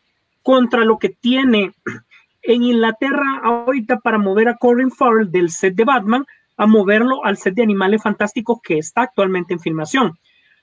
contra 0.42 0.86
lo 0.86 1.00
que 1.00 1.10
tiene 1.10 1.72
en 2.44 2.64
Inglaterra 2.64 3.42
ahorita 3.44 4.00
para 4.00 4.18
mover 4.18 4.50
a 4.50 4.58
Colin 4.58 4.92
Farrell 4.92 5.32
del 5.32 5.50
set 5.50 5.76
de 5.76 5.84
Batman 5.84 6.26
a 6.58 6.68
moverlo 6.68 7.26
al 7.26 7.38
set 7.38 7.56
de 7.56 7.64
Animales 7.64 8.04
Fantásticos 8.04 8.60
que 8.62 8.78
está 8.78 9.02
actualmente 9.02 9.54
en 9.54 9.60
filmación. 9.60 10.18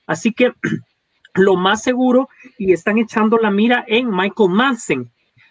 Así 0.07 0.33
que 0.33 0.53
lo 1.35 1.57
más 1.57 1.83
seguro, 1.83 2.29
y 2.59 2.73
están 2.73 2.99
echando 2.99 3.39
la 3.39 3.51
mira 3.51 3.85
en 3.87 4.11
Michael 4.11 4.51
Madsen. 4.51 5.11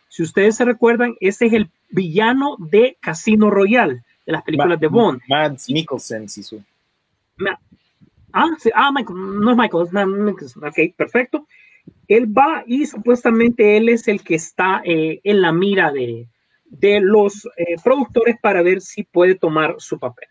Si 0.09 0.23
ustedes 0.23 0.55
se 0.55 0.65
recuerdan, 0.65 1.15
ese 1.19 1.47
es 1.47 1.53
el 1.53 1.69
villano 1.89 2.55
de 2.59 2.97
Casino 3.01 3.49
Royale, 3.49 4.03
de 4.25 4.31
las 4.31 4.43
películas 4.43 4.79
de 4.79 4.87
Bond. 4.87 5.21
Mads 5.27 5.69
Mikkelsen, 5.69 6.29
sí, 6.29 6.43
sí. 6.43 6.61
Ah, 7.47 7.57
ah 8.33 8.91
no 9.13 9.51
es 9.51 9.57
Michael, 9.57 9.87
ok, 10.63 10.95
perfecto. 10.95 11.47
Él 12.07 12.25
va 12.37 12.63
y 12.67 12.85
supuestamente 12.85 13.77
él 13.77 13.89
es 13.89 14.07
el 14.07 14.23
que 14.23 14.35
está 14.35 14.81
eh, 14.83 15.19
en 15.23 15.41
la 15.41 15.51
mira 15.51 15.91
de, 15.91 16.27
de 16.65 16.99
los 17.01 17.47
eh, 17.57 17.75
productores 17.83 18.37
para 18.41 18.61
ver 18.61 18.81
si 18.81 19.03
puede 19.03 19.35
tomar 19.35 19.75
su 19.79 19.99
papel. 19.99 20.27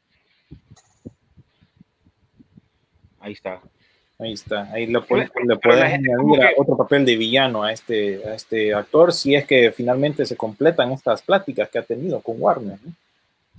Ahí 3.21 3.33
está. 3.33 3.61
Ahí 4.19 4.33
está. 4.33 4.71
Ahí 4.73 4.87
le, 4.87 5.01
puedes 5.01 5.31
añadir 5.83 6.55
otro 6.57 6.77
papel 6.77 7.05
de 7.05 7.17
villano 7.17 7.63
a 7.63 7.73
este, 7.73 8.27
a 8.27 8.35
este 8.35 8.75
actor 8.75 9.13
si 9.13 9.35
es 9.35 9.47
que 9.47 9.73
finalmente 9.73 10.27
se 10.27 10.37
completan 10.37 10.93
estas 10.93 11.23
pláticas 11.23 11.69
que 11.71 11.79
ha 11.79 11.83
tenido 11.83 12.21
con 12.21 12.37
Warner. 12.39 12.79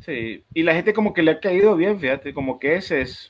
Sí, 0.06 0.44
y 0.54 0.64
la 0.64 0.74
gente 0.74 0.94
como 0.94 1.14
que 1.14 1.22
le 1.22 1.32
ha 1.32 1.40
caído 1.40 1.76
bien, 1.76 2.00
fíjate, 2.00 2.34
como 2.34 2.60
que 2.60 2.76
ese 2.76 3.02
es... 3.02 3.30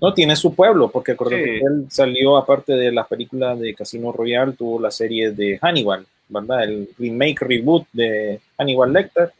No, 0.00 0.12
tiene 0.12 0.36
su 0.36 0.54
pueblo, 0.54 0.90
porque 0.90 1.16
que 1.16 1.58
él 1.58 1.86
salió, 1.88 2.36
aparte 2.36 2.74
de 2.74 2.92
la 2.92 3.06
película 3.06 3.54
de 3.56 3.74
Casino 3.74 4.12
Royale, 4.12 4.52
tuvo 4.52 4.80
la 4.80 4.90
serie 4.90 5.30
de 5.30 5.58
Hannibal, 5.60 6.04
¿verdad? 6.28 6.64
El 6.64 6.88
remake, 6.98 7.40
reboot 7.40 7.86
de 7.92 8.40
Hannibal 8.58 8.92
Lecter. 8.92 9.32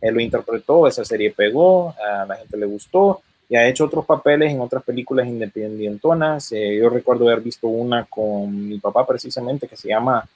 Él 0.00 0.14
lo 0.14 0.20
interpretó, 0.20 0.86
esa 0.86 1.04
serie 1.04 1.30
pegó, 1.30 1.94
a 1.98 2.26
la 2.26 2.36
gente 2.36 2.56
le 2.56 2.66
gustó 2.66 3.22
y 3.50 3.56
ha 3.56 3.68
hecho 3.68 3.84
otros 3.84 4.06
papeles 4.06 4.52
en 4.52 4.60
otras 4.60 4.84
películas 4.84 5.26
independientonas. 5.26 6.52
Eh, 6.52 6.76
yo 6.76 6.88
recuerdo 6.88 7.28
haber 7.28 7.40
visto 7.40 7.66
una 7.66 8.04
con 8.04 8.68
mi 8.68 8.78
papá 8.78 9.04
precisamente 9.04 9.66
que 9.66 9.76
se 9.76 9.88
llama 9.88 10.26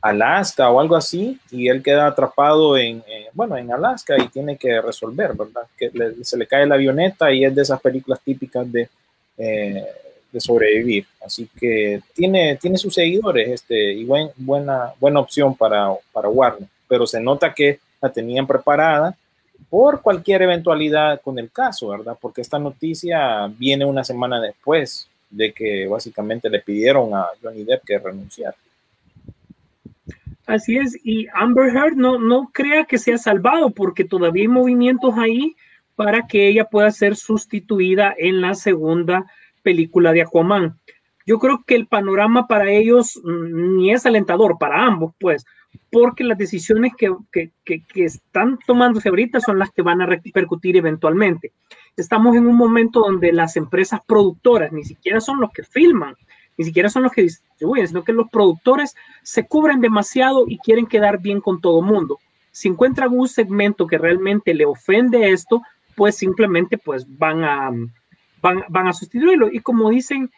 Alaska 0.00 0.70
o 0.70 0.80
algo 0.80 0.96
así, 0.96 1.38
y 1.50 1.68
él 1.68 1.82
queda 1.82 2.06
atrapado 2.06 2.76
en, 2.76 3.02
bueno, 3.32 3.56
en 3.56 3.72
Alaska 3.72 4.16
y 4.18 4.28
tiene 4.28 4.56
que 4.56 4.80
resolver, 4.80 5.34
¿verdad? 5.34 5.62
Que 5.76 5.90
se 6.22 6.36
le 6.36 6.46
cae 6.46 6.66
la 6.66 6.76
avioneta 6.76 7.32
y 7.32 7.44
es 7.44 7.54
de 7.54 7.62
esas 7.62 7.80
películas 7.80 8.20
típicas 8.20 8.70
de, 8.70 8.88
eh, 9.38 9.84
de 10.30 10.40
sobrevivir. 10.40 11.06
Así 11.24 11.48
que 11.58 12.00
tiene, 12.14 12.56
tiene 12.56 12.78
sus 12.78 12.94
seguidores 12.94 13.48
este, 13.48 13.92
y 13.92 14.04
buen, 14.04 14.30
buena, 14.36 14.92
buena 15.00 15.20
opción 15.20 15.56
para, 15.56 15.88
para 16.12 16.28
Warner, 16.28 16.68
pero 16.88 17.06
se 17.06 17.20
nota 17.20 17.52
que 17.52 17.80
la 18.00 18.12
tenían 18.12 18.46
preparada 18.46 19.16
por 19.68 20.02
cualquier 20.02 20.42
eventualidad 20.42 21.20
con 21.20 21.38
el 21.38 21.50
caso, 21.50 21.88
¿verdad? 21.88 22.16
Porque 22.20 22.42
esta 22.42 22.58
noticia 22.58 23.46
viene 23.58 23.84
una 23.84 24.04
semana 24.04 24.40
después 24.40 25.08
de 25.30 25.52
que 25.52 25.86
básicamente 25.86 26.48
le 26.48 26.60
pidieron 26.60 27.14
a 27.14 27.26
Johnny 27.42 27.64
Depp 27.64 27.84
que 27.84 27.98
renunciara. 27.98 28.56
Así 30.46 30.78
es, 30.78 30.96
y 31.04 31.26
Amber 31.34 31.74
Heard 31.74 31.96
no, 31.96 32.18
no 32.18 32.50
crea 32.52 32.84
que 32.84 32.98
sea 32.98 33.18
salvado 33.18 33.70
porque 33.70 34.04
todavía 34.04 34.42
hay 34.42 34.48
movimientos 34.48 35.18
ahí 35.18 35.56
para 35.96 36.28
que 36.28 36.48
ella 36.48 36.66
pueda 36.66 36.90
ser 36.92 37.16
sustituida 37.16 38.14
en 38.16 38.40
la 38.40 38.54
segunda 38.54 39.26
película 39.62 40.12
de 40.12 40.22
Aquaman. 40.22 40.78
Yo 41.26 41.40
creo 41.40 41.64
que 41.66 41.74
el 41.74 41.88
panorama 41.88 42.46
para 42.46 42.70
ellos 42.70 43.20
mm, 43.24 43.76
ni 43.76 43.92
es 43.92 44.06
alentador, 44.06 44.56
para 44.58 44.86
ambos, 44.86 45.12
pues, 45.18 45.44
porque 45.90 46.22
las 46.22 46.38
decisiones 46.38 46.92
que, 46.96 47.12
que, 47.32 47.50
que, 47.64 48.04
están 48.04 48.58
tomándose 48.64 49.08
ahorita 49.08 49.40
son 49.40 49.58
las 49.58 49.70
que 49.72 49.82
van 49.82 50.00
a 50.00 50.06
repercutir 50.06 50.76
eventualmente. 50.76 51.52
Estamos 51.96 52.36
en 52.36 52.46
un 52.46 52.56
momento 52.56 53.00
donde 53.00 53.32
las 53.32 53.56
empresas 53.56 54.00
productoras 54.06 54.70
ni 54.70 54.84
siquiera 54.84 55.20
son 55.20 55.40
los 55.40 55.50
que 55.50 55.64
filman, 55.64 56.14
ni 56.56 56.64
siquiera 56.64 56.88
son 56.88 57.02
los 57.02 57.12
que 57.12 57.22
distribuyen, 57.22 57.88
sino 57.88 58.04
que 58.04 58.12
los 58.12 58.28
productores 58.30 58.94
se 59.22 59.46
cubren 59.46 59.80
demasiado 59.80 60.44
y 60.48 60.58
quieren 60.58 60.86
quedar 60.86 61.20
bien 61.20 61.40
con 61.40 61.60
todo 61.60 61.82
mundo. 61.82 62.18
Si 62.50 62.68
encuentran 62.68 63.12
un 63.12 63.28
segmento 63.28 63.86
que 63.86 63.98
realmente 63.98 64.54
le 64.54 64.64
ofende 64.64 65.30
esto, 65.30 65.62
pues 65.94 66.16
simplemente 66.16 66.78
pues 66.78 67.06
van 67.18 67.44
a, 67.44 67.70
van, 68.40 68.64
van 68.68 68.86
a 68.88 68.92
sustituirlo. 68.92 69.50
Y 69.50 69.60
como 69.60 69.90
dicen, 69.90 70.30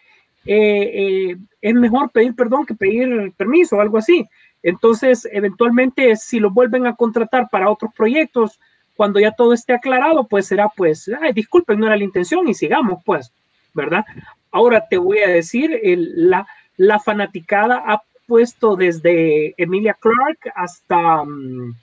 eh, 0.45 1.31
eh, 1.31 1.37
es 1.61 1.75
mejor 1.75 2.11
pedir 2.11 2.35
perdón 2.35 2.67
que 2.67 2.75
pedir 2.75 3.33
permiso 3.37 3.77
o 3.77 3.81
algo 3.81 3.99
así. 3.99 4.27
Entonces, 4.63 5.29
eventualmente, 5.31 6.17
si 6.17 6.41
lo 6.41 6.51
vuelven 6.51 6.87
a 6.87 6.97
contratar 6.97 7.49
para 7.51 7.71
otros 7.71 7.93
proyectos, 7.95 8.59
cuando 8.97 9.21
ya 9.21 9.31
todo 9.31 9.53
esté 9.53 9.75
aclarado, 9.75 10.27
pues 10.27 10.47
será, 10.47 10.69
pues, 10.77 11.09
ay, 11.21 11.33
disculpen, 11.33 11.79
no 11.79 11.87
era 11.87 11.97
la 11.97 12.03
intención 12.03 12.49
y 12.49 12.55
sigamos, 12.55 13.01
pues, 13.05 13.33
¿verdad? 13.73 14.05
Ahora 14.51 14.87
te 14.89 14.99
voy 14.99 15.19
a 15.19 15.29
decir, 15.29 15.81
la, 15.83 16.47
la 16.77 16.99
fanaticada 16.99 17.83
ha 17.87 18.03
puesto 18.27 18.77
desde 18.77 19.55
Emilia 19.57 19.97
Clark 19.99 20.53
hasta, 20.55 21.25
mm, 21.25 21.75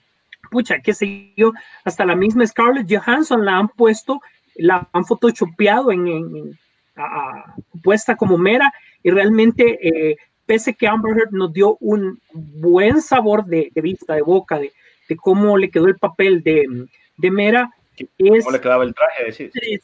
pucha, 0.50 0.80
qué 0.80 0.94
sé 0.94 1.32
yo, 1.36 1.52
hasta 1.84 2.04
la 2.04 2.16
misma 2.16 2.46
Scarlett 2.46 2.86
Johansson 2.90 3.44
la 3.44 3.58
han 3.58 3.68
puesto, 3.68 4.20
la 4.56 4.88
han 4.92 5.04
photoshopeado 5.04 5.92
en, 5.92 6.06
en, 6.06 6.58
puesta 7.82 8.16
como 8.16 8.38
mera 8.38 8.72
y 9.02 9.10
realmente 9.10 9.78
eh, 9.82 10.16
pese 10.46 10.72
que 10.72 10.88
Amber 10.88 11.16
Heard 11.18 11.32
nos 11.32 11.52
dio 11.52 11.76
un 11.80 12.18
buen 12.32 13.02
sabor 13.02 13.44
de, 13.44 13.70
vista, 13.74 14.14
de 14.14 14.22
boca, 14.22 14.58
de 14.58 14.72
de 15.08 15.16
cómo 15.16 15.56
le 15.56 15.70
quedó 15.70 15.86
el 15.86 15.96
papel 15.96 16.42
de, 16.42 16.86
de 17.16 17.30
Mera 17.30 17.70
es, 18.18 18.44
¿Cómo 18.44 18.56
le 18.56 18.60
quedaba 18.60 18.84
el 18.84 18.94
traje? 18.94 19.24
Decís? 19.24 19.82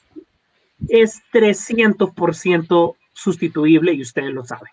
Es 0.88 1.22
300% 1.32 2.94
sustituible 3.12 3.92
y 3.92 4.02
ustedes 4.02 4.32
lo 4.32 4.44
saben. 4.44 4.70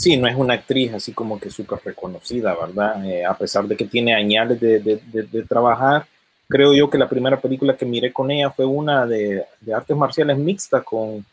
Sí, 0.00 0.16
no 0.16 0.26
es 0.26 0.34
una 0.34 0.54
actriz 0.54 0.94
así 0.94 1.12
como 1.12 1.38
que 1.38 1.50
súper 1.50 1.78
reconocida, 1.84 2.54
¿verdad? 2.54 3.04
Eh, 3.04 3.24
a 3.24 3.36
pesar 3.36 3.66
de 3.66 3.76
que 3.76 3.84
tiene 3.84 4.14
añales 4.14 4.58
de, 4.58 4.78
de, 4.80 5.42
trabajar, 5.42 6.06
creo 6.48 6.72
yo 6.72 6.88
que 6.88 6.96
la 6.96 7.08
primera 7.08 7.38
película 7.38 7.76
que 7.76 7.84
miré 7.84 8.10
con 8.10 8.30
ella 8.30 8.50
fue 8.50 8.64
una 8.64 9.04
de, 9.04 9.44
artes 9.74 9.96
marciales 9.96 10.38
mixta 10.38 10.82
con 10.82 11.24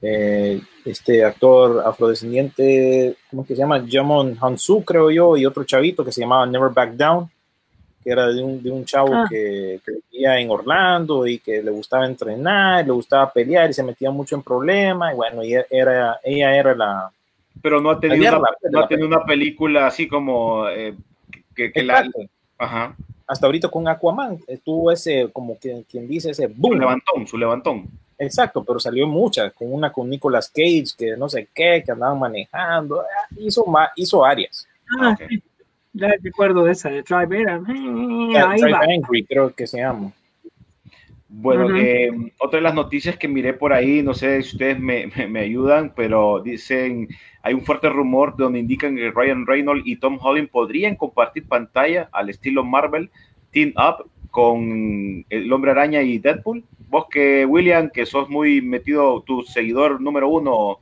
eh, 0.00 0.60
este 0.84 1.24
actor 1.24 1.82
afrodescendiente, 1.84 3.16
¿cómo 3.30 3.44
que 3.44 3.56
se 3.56 3.62
llama? 3.62 3.84
Jamon 3.90 4.38
Hansu, 4.40 4.84
creo 4.84 5.10
yo, 5.10 5.36
y 5.36 5.44
otro 5.44 5.64
chavito 5.64 6.04
que 6.04 6.12
se 6.12 6.20
llamaba 6.20 6.46
Never 6.46 6.70
Back 6.70 6.92
Down, 6.92 7.28
que 8.04 8.10
era 8.10 8.28
de 8.28 8.42
un, 8.42 8.62
de 8.62 8.70
un 8.70 8.84
chavo 8.84 9.14
ah. 9.14 9.26
que, 9.28 9.80
que, 9.84 9.92
vivía 10.12 10.38
en 10.38 10.50
Orlando 10.50 11.26
y 11.26 11.38
que 11.38 11.62
le 11.62 11.70
gustaba 11.70 12.06
entrenar, 12.06 12.84
le 12.84 12.92
gustaba 12.92 13.32
pelear 13.32 13.70
y 13.70 13.72
se 13.72 13.82
metía 13.82 14.10
mucho 14.10 14.36
en 14.36 14.42
problemas, 14.42 15.14
y 15.14 15.16
bueno, 15.16 15.42
y 15.42 15.54
era, 15.70 16.20
ella 16.22 16.56
era 16.56 16.74
la 16.74 17.10
pero 17.62 17.80
no 17.80 17.90
ha 17.90 17.98
tenido, 17.98 18.38
una, 18.38 18.48
no 18.70 18.80
ha 18.80 18.88
tenido 18.88 19.08
una 19.08 19.24
película 19.24 19.86
así 19.86 20.06
como 20.06 20.68
eh, 20.68 20.94
que, 21.54 21.72
que 21.72 21.82
la... 21.82 22.06
Ajá. 22.58 22.94
Hasta 23.26 23.46
ahorita 23.46 23.68
con 23.68 23.88
Aquaman 23.88 24.38
estuvo 24.46 24.92
ese, 24.92 25.30
como 25.32 25.56
quien, 25.56 25.82
quien 25.84 26.06
dice, 26.06 26.30
ese 26.30 26.46
boom. 26.46 26.74
Su 26.74 26.78
levantón, 26.78 27.26
su 27.26 27.38
levantón. 27.38 27.88
Exacto, 28.18 28.62
pero 28.64 28.78
salió 28.78 29.06
muchas, 29.06 29.52
con 29.54 29.72
una 29.72 29.90
con 29.90 30.10
Nicolas 30.10 30.50
Cage, 30.50 30.88
que 30.96 31.16
no 31.16 31.28
sé 31.28 31.48
qué, 31.54 31.82
que 31.84 31.92
andaban 31.92 32.18
manejando, 32.18 33.00
ah, 33.00 33.28
hizo, 33.38 33.64
hizo 33.96 34.18
varias. 34.18 34.68
Ah, 35.00 35.12
okay. 35.14 35.28
sí. 35.28 35.42
Ya 35.94 36.08
recuerdo 36.22 36.64
de 36.64 36.72
esa, 36.72 36.90
de 36.90 37.02
Drive 37.02 37.48
Angry, 37.48 39.24
creo 39.24 39.54
que 39.54 39.66
se 39.66 39.78
llama. 39.78 40.12
Bueno, 41.28 41.66
uh 41.66 41.70
-huh. 41.70 41.82
eh, 41.82 42.32
otra 42.38 42.58
de 42.58 42.62
las 42.62 42.74
noticias 42.74 43.16
que 43.16 43.28
miré 43.28 43.54
por 43.54 43.72
ahí, 43.72 44.02
no 44.02 44.12
sé 44.12 44.42
si 44.42 44.52
ustedes 44.52 44.78
me, 44.78 45.06
me, 45.16 45.26
me, 45.26 45.40
ayudan, 45.40 45.92
pero 45.94 46.40
dicen, 46.40 47.08
hay 47.42 47.54
un 47.54 47.62
fuerte 47.62 47.88
rumor 47.88 48.36
donde 48.36 48.58
indican 48.58 48.96
que 48.96 49.10
Ryan 49.10 49.46
Reynolds 49.46 49.86
y 49.86 49.96
Tom 49.96 50.18
Holland 50.20 50.48
podrían 50.48 50.96
compartir 50.96 51.46
pantalla 51.46 52.08
al 52.12 52.28
estilo 52.28 52.64
Marvel, 52.64 53.10
Team 53.50 53.72
Up 53.76 54.08
con 54.30 55.24
el 55.30 55.52
Hombre 55.52 55.70
Araña 55.70 56.02
y 56.02 56.18
Deadpool. 56.18 56.64
Vos 56.88 57.06
que, 57.08 57.46
William, 57.46 57.88
que 57.88 58.04
sos 58.04 58.28
muy 58.28 58.60
metido, 58.60 59.22
tu 59.22 59.42
seguidor 59.42 60.00
número 60.00 60.28
uno. 60.28 60.78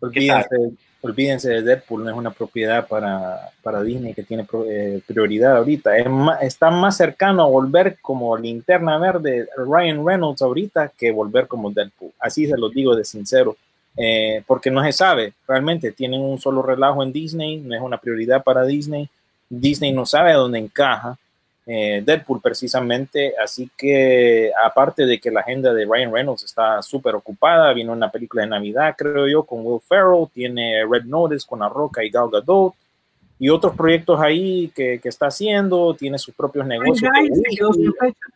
Olvídense, 0.00 0.72
olvídense 1.06 1.48
de 1.48 1.62
Deadpool, 1.62 2.04
no 2.04 2.10
es 2.10 2.16
una 2.16 2.30
propiedad 2.30 2.86
para, 2.86 3.50
para 3.62 3.82
Disney 3.82 4.14
que 4.14 4.22
tiene 4.22 4.46
eh, 4.68 5.00
prioridad 5.06 5.56
ahorita. 5.56 5.96
Es 5.96 6.08
más, 6.08 6.42
está 6.42 6.70
más 6.70 6.96
cercano 6.96 7.42
a 7.42 7.46
volver 7.48 7.98
como 8.00 8.36
linterna 8.36 8.98
verde 8.98 9.48
Ryan 9.56 10.06
Reynolds 10.06 10.42
ahorita 10.42 10.92
que 10.96 11.10
volver 11.10 11.46
como 11.46 11.70
Deadpool. 11.70 12.12
Así 12.20 12.46
se 12.46 12.56
lo 12.56 12.68
digo 12.68 12.94
de 12.94 13.04
sincero. 13.04 13.56
Eh, 13.98 14.42
porque 14.46 14.70
no 14.70 14.84
se 14.84 14.92
sabe, 14.92 15.32
realmente 15.48 15.90
tienen 15.90 16.20
un 16.20 16.38
solo 16.38 16.60
relajo 16.60 17.02
en 17.02 17.12
Disney, 17.12 17.56
no 17.58 17.74
es 17.74 17.80
una 17.80 17.96
prioridad 17.96 18.44
para 18.44 18.64
Disney. 18.64 19.08
Disney 19.48 19.92
no 19.92 20.04
sabe 20.04 20.32
a 20.32 20.36
dónde 20.36 20.58
encaja. 20.58 21.16
Eh, 21.68 22.00
Deadpool 22.06 22.40
precisamente, 22.40 23.34
así 23.42 23.68
que 23.76 24.52
aparte 24.64 25.04
de 25.04 25.18
que 25.18 25.32
la 25.32 25.40
agenda 25.40 25.74
de 25.74 25.84
Ryan 25.84 26.12
Reynolds 26.12 26.44
está 26.44 26.80
súper 26.80 27.16
ocupada, 27.16 27.72
viene 27.72 27.90
una 27.90 28.08
película 28.08 28.44
de 28.44 28.50
Navidad, 28.50 28.94
creo 28.96 29.26
yo, 29.26 29.42
con 29.42 29.66
Will 29.66 29.80
Ferrell, 29.80 30.28
tiene 30.32 30.84
Red 30.88 31.06
Notice 31.06 31.44
con 31.44 31.58
La 31.58 31.68
Roca 31.68 32.04
y 32.04 32.10
Gal 32.10 32.30
Gadot, 32.30 32.72
y 33.40 33.48
otros 33.48 33.74
proyectos 33.74 34.20
ahí 34.20 34.70
que, 34.76 35.00
que 35.00 35.08
está 35.08 35.26
haciendo, 35.26 35.92
tiene 35.94 36.18
sus 36.18 36.36
propios 36.36 36.64
negocios. 36.68 37.10
Free 37.10 37.30
Guy 37.30 37.36
se 37.36 37.56
quedó 37.56 37.72
sin 37.72 37.94
fecha. 37.94 38.26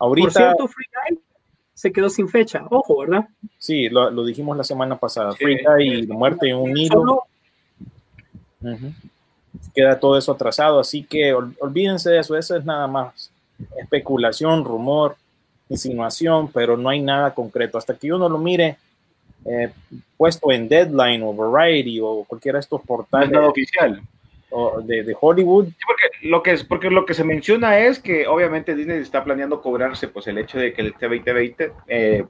Ahorita, 0.00 0.24
Por 0.24 0.32
cierto, 0.32 0.66
Free 0.66 0.86
Guy 0.92 1.18
se 1.74 1.92
quedó 1.92 2.10
sin 2.10 2.28
fecha, 2.28 2.66
ojo, 2.68 2.98
¿verdad? 2.98 3.28
Sí, 3.58 3.88
lo, 3.90 4.10
lo 4.10 4.24
dijimos 4.24 4.56
la 4.56 4.64
semana 4.64 4.96
pasada, 4.98 5.30
sí. 5.34 5.44
Free 5.44 5.62
Guy 5.64 6.02
y 6.02 6.06
Muerte 6.08 6.48
en 6.48 6.56
un 6.56 6.76
hilo. 6.76 6.98
Solo... 6.98 7.24
Uh 8.62 8.68
-huh 8.70 8.92
queda 9.74 9.98
todo 9.98 10.18
eso 10.18 10.32
atrasado, 10.32 10.80
así 10.80 11.02
que 11.04 11.32
ol, 11.32 11.54
olvídense 11.60 12.10
de 12.10 12.20
eso, 12.20 12.36
eso 12.36 12.56
es 12.56 12.64
nada 12.64 12.86
más 12.86 13.30
especulación, 13.78 14.64
rumor, 14.64 15.16
insinuación, 15.68 16.50
pero 16.52 16.76
no 16.76 16.88
hay 16.88 17.00
nada 17.00 17.34
concreto. 17.34 17.78
Hasta 17.78 17.96
que 17.96 18.12
uno 18.12 18.28
lo 18.28 18.38
mire 18.38 18.76
eh, 19.44 19.70
puesto 20.16 20.52
en 20.52 20.68
Deadline 20.68 21.22
o 21.22 21.34
Variety 21.34 22.00
o 22.00 22.24
cualquiera 22.24 22.58
de 22.58 22.60
estos 22.60 22.82
portales. 22.82 23.30
No 23.30 23.48
oficial. 23.48 24.02
De, 24.84 25.02
de, 25.02 25.16
Hollywood. 25.18 25.68
Sí, 25.68 25.76
porque 25.86 26.28
lo, 26.28 26.42
que 26.42 26.52
es, 26.52 26.62
porque 26.62 26.90
lo 26.90 27.06
que 27.06 27.14
se 27.14 27.24
menciona 27.24 27.78
es 27.78 27.98
que 27.98 28.26
obviamente 28.26 28.74
Disney 28.74 28.98
está 28.98 29.24
planeando 29.24 29.62
cobrarse 29.62 30.08
pues 30.08 30.26
el 30.26 30.36
hecho 30.36 30.58
de 30.58 30.74
que 30.74 30.82
el 30.82 30.94
T2020 30.94 31.72
eh, 31.88 32.26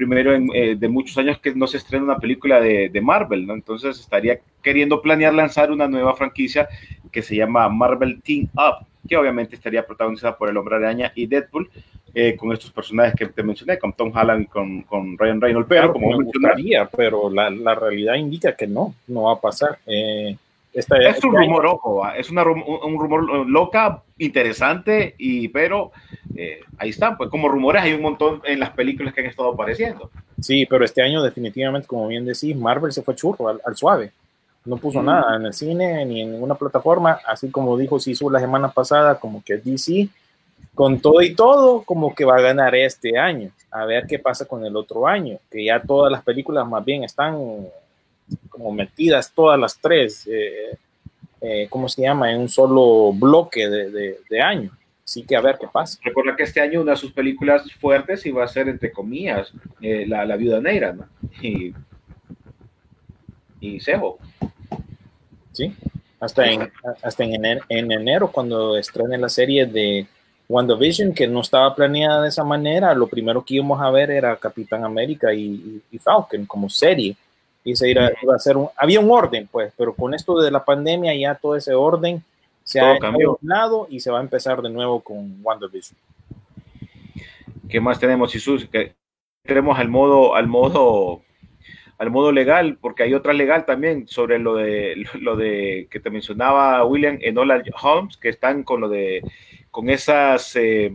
primero 0.00 0.34
en, 0.34 0.48
eh, 0.54 0.76
de 0.76 0.88
muchos 0.88 1.18
años 1.18 1.38
que 1.40 1.54
no 1.54 1.66
se 1.66 1.76
estrena 1.76 2.06
una 2.06 2.18
película 2.18 2.58
de, 2.58 2.88
de, 2.88 3.00
Marvel, 3.02 3.46
¿no? 3.46 3.52
Entonces 3.52 4.00
estaría 4.00 4.40
queriendo 4.62 5.02
planear 5.02 5.34
lanzar 5.34 5.70
una 5.70 5.86
nueva 5.86 6.16
franquicia 6.16 6.66
que 7.12 7.20
se 7.20 7.36
llama 7.36 7.68
Marvel 7.68 8.22
Team 8.22 8.48
Up, 8.54 8.86
que 9.06 9.18
obviamente 9.18 9.56
estaría 9.56 9.84
protagonizada 9.86 10.38
por 10.38 10.48
el 10.48 10.56
Hombre 10.56 10.76
Araña 10.76 11.12
y 11.14 11.26
Deadpool, 11.26 11.68
eh, 12.14 12.34
con 12.34 12.50
estos 12.50 12.70
personajes 12.70 13.14
que 13.14 13.26
te 13.26 13.42
mencioné, 13.42 13.78
con 13.78 13.92
Tom 13.92 14.10
Holland 14.16 14.44
y 14.44 14.46
con, 14.46 14.82
con 14.84 15.18
Ryan 15.18 15.38
Reynolds, 15.38 15.68
pero 15.68 15.80
claro, 15.82 15.92
como 15.92 16.16
me 16.16 16.24
gustaría, 16.24 16.86
pero 16.86 17.28
la, 17.28 17.50
la, 17.50 17.74
realidad 17.74 18.14
indica 18.14 18.56
que 18.56 18.66
no, 18.66 18.94
no 19.06 19.24
va 19.24 19.34
a 19.34 19.40
pasar. 19.40 19.80
Eh, 19.84 20.34
esta, 20.72 20.96
es 20.98 21.22
un 21.24 21.34
rumor, 21.34 21.66
ojo, 21.66 22.08
es 22.16 22.30
una, 22.30 22.42
un, 22.44 22.62
un, 22.62 22.98
rumor 23.00 23.46
loca, 23.48 24.02
interesante, 24.18 25.14
y, 25.18 25.48
pero 25.48 25.90
eh, 26.36 26.60
ahí 26.78 26.90
están, 26.90 27.16
pues 27.16 27.28
como 27.28 27.48
rumores 27.48 27.82
hay 27.82 27.92
un 27.92 28.02
montón 28.02 28.40
en 28.44 28.60
las 28.60 28.70
películas 28.70 29.12
que 29.12 29.20
han 29.20 29.26
estado 29.26 29.52
apareciendo. 29.52 30.10
Sí, 30.40 30.66
pero 30.66 30.84
este 30.84 31.02
año 31.02 31.22
definitivamente, 31.22 31.88
como 31.88 32.06
bien 32.06 32.24
decís, 32.24 32.56
Marvel 32.56 32.92
se 32.92 33.02
fue 33.02 33.16
churro 33.16 33.48
al, 33.48 33.60
al 33.64 33.76
suave. 33.76 34.12
No 34.64 34.76
puso 34.76 35.02
mm. 35.02 35.06
nada 35.06 35.36
en 35.36 35.46
el 35.46 35.52
cine 35.52 36.04
ni 36.04 36.20
en 36.20 36.32
ninguna 36.32 36.54
plataforma, 36.54 37.18
así 37.26 37.50
como 37.50 37.76
dijo 37.76 37.98
Sisu 37.98 38.30
la 38.30 38.40
semana 38.40 38.70
pasada, 38.70 39.18
como 39.18 39.42
que 39.42 39.56
DC, 39.56 40.08
con 40.74 41.00
todo 41.00 41.20
y 41.22 41.34
todo, 41.34 41.82
como 41.82 42.14
que 42.14 42.24
va 42.24 42.36
a 42.36 42.42
ganar 42.42 42.74
este 42.74 43.18
año. 43.18 43.50
A 43.70 43.84
ver 43.86 44.06
qué 44.06 44.18
pasa 44.18 44.44
con 44.44 44.64
el 44.64 44.76
otro 44.76 45.06
año, 45.06 45.38
que 45.50 45.64
ya 45.64 45.80
todas 45.82 46.12
las 46.12 46.22
películas 46.22 46.66
más 46.68 46.84
bien 46.84 47.04
están 47.04 47.36
como 48.48 48.72
metidas 48.72 49.32
todas 49.32 49.58
las 49.58 49.78
tres, 49.78 50.26
eh, 50.26 50.76
eh, 51.40 51.66
¿cómo 51.70 51.88
se 51.88 52.02
llama? 52.02 52.30
En 52.30 52.40
un 52.40 52.48
solo 52.48 53.12
bloque 53.12 53.68
de, 53.68 53.90
de, 53.90 54.18
de, 54.28 54.40
año. 54.42 54.70
Así 55.02 55.24
que 55.24 55.34
a 55.34 55.40
ver 55.40 55.56
qué 55.58 55.66
pasa. 55.66 55.98
Recuerda 56.04 56.36
que 56.36 56.42
este 56.42 56.60
año 56.60 56.82
una 56.82 56.92
de 56.92 56.98
sus 56.98 57.12
películas 57.12 57.64
fuertes 57.80 58.24
iba 58.26 58.44
a 58.44 58.48
ser, 58.48 58.68
entre 58.68 58.92
comillas, 58.92 59.52
eh, 59.80 60.04
la, 60.06 60.24
la, 60.24 60.36
Viuda 60.36 60.60
Negra, 60.60 60.92
¿no? 60.92 61.06
Y, 61.42 61.74
y 63.60 63.80
Sejo. 63.80 64.18
Sí, 65.52 65.74
hasta, 66.20 66.46
en, 66.46 66.70
hasta 67.02 67.24
en, 67.24 67.34
enero, 67.34 67.64
en 67.68 67.90
enero, 67.90 68.30
cuando 68.30 68.76
estrenen 68.76 69.20
la 69.20 69.28
serie 69.28 69.66
de 69.66 70.06
WandaVision, 70.48 71.12
que 71.14 71.26
no 71.26 71.40
estaba 71.40 71.74
planeada 71.74 72.22
de 72.22 72.28
esa 72.28 72.44
manera, 72.44 72.94
lo 72.94 73.08
primero 73.08 73.44
que 73.44 73.54
íbamos 73.54 73.80
a 73.80 73.90
ver 73.90 74.10
era 74.10 74.36
Capitán 74.36 74.84
América 74.84 75.32
y, 75.32 75.82
y 75.90 75.98
Falcon 75.98 76.44
como 76.46 76.68
serie 76.68 77.16
y 77.64 77.76
se 77.76 77.90
iba, 77.90 78.10
iba 78.22 78.34
a 78.34 78.38
ser 78.38 78.56
un, 78.56 78.68
había 78.76 79.00
un 79.00 79.10
orden, 79.10 79.48
pues, 79.50 79.72
pero 79.76 79.94
con 79.94 80.14
esto 80.14 80.40
de 80.40 80.50
la 80.50 80.64
pandemia 80.64 81.14
ya 81.14 81.34
todo 81.34 81.56
ese 81.56 81.74
orden 81.74 82.22
se 82.64 82.80
todo 82.80 82.92
ha 82.92 82.98
cambiado 82.98 83.86
y 83.90 84.00
se 84.00 84.10
va 84.10 84.18
a 84.18 84.22
empezar 84.22 84.62
de 84.62 84.70
nuevo 84.70 85.00
con 85.00 85.38
WandaVision. 85.42 85.98
¿Qué 87.68 87.80
más 87.80 88.00
tenemos, 88.00 88.32
Jesús? 88.32 88.66
Que 88.70 88.94
tenemos 89.42 89.78
al 89.78 89.88
modo, 89.88 90.34
al 90.34 90.46
modo, 90.46 91.22
al 91.98 92.10
modo 92.10 92.32
legal, 92.32 92.78
porque 92.80 93.02
hay 93.02 93.14
otra 93.14 93.32
legal 93.32 93.64
también 93.64 94.08
sobre 94.08 94.38
lo 94.38 94.56
de 94.56 95.04
lo 95.20 95.36
de 95.36 95.86
que 95.90 96.00
te 96.00 96.10
mencionaba 96.10 96.84
William 96.84 97.18
Enola 97.20 97.62
Holmes, 97.82 98.16
que 98.16 98.28
están 98.28 98.62
con 98.64 98.80
lo 98.80 98.88
de 98.88 99.22
con 99.70 99.90
esas 99.90 100.56
eh, 100.56 100.92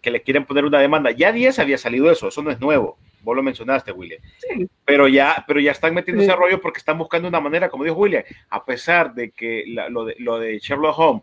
que 0.00 0.10
le 0.10 0.22
quieren 0.22 0.44
poner 0.44 0.64
una 0.64 0.78
demanda. 0.78 1.10
Ya 1.10 1.32
10 1.32 1.58
había 1.58 1.78
salido 1.78 2.10
eso, 2.10 2.28
eso 2.28 2.42
no 2.42 2.50
es 2.50 2.60
nuevo 2.60 2.98
vos 3.22 3.36
lo 3.36 3.42
mencionaste, 3.42 3.92
William. 3.92 4.20
Sí. 4.38 4.68
Pero, 4.84 5.08
ya, 5.08 5.44
pero 5.46 5.60
ya 5.60 5.72
están 5.72 5.94
metiendo 5.94 6.22
sí. 6.22 6.28
ese 6.28 6.36
rollo 6.36 6.60
porque 6.60 6.78
están 6.78 6.98
buscando 6.98 7.28
una 7.28 7.40
manera, 7.40 7.68
como 7.68 7.84
dijo 7.84 7.96
William, 7.96 8.24
a 8.50 8.64
pesar 8.64 9.14
de 9.14 9.30
que 9.30 9.64
la, 9.68 9.88
lo, 9.88 10.04
de, 10.04 10.16
lo 10.18 10.38
de 10.38 10.58
Sherlock 10.58 10.98
Holmes 10.98 11.22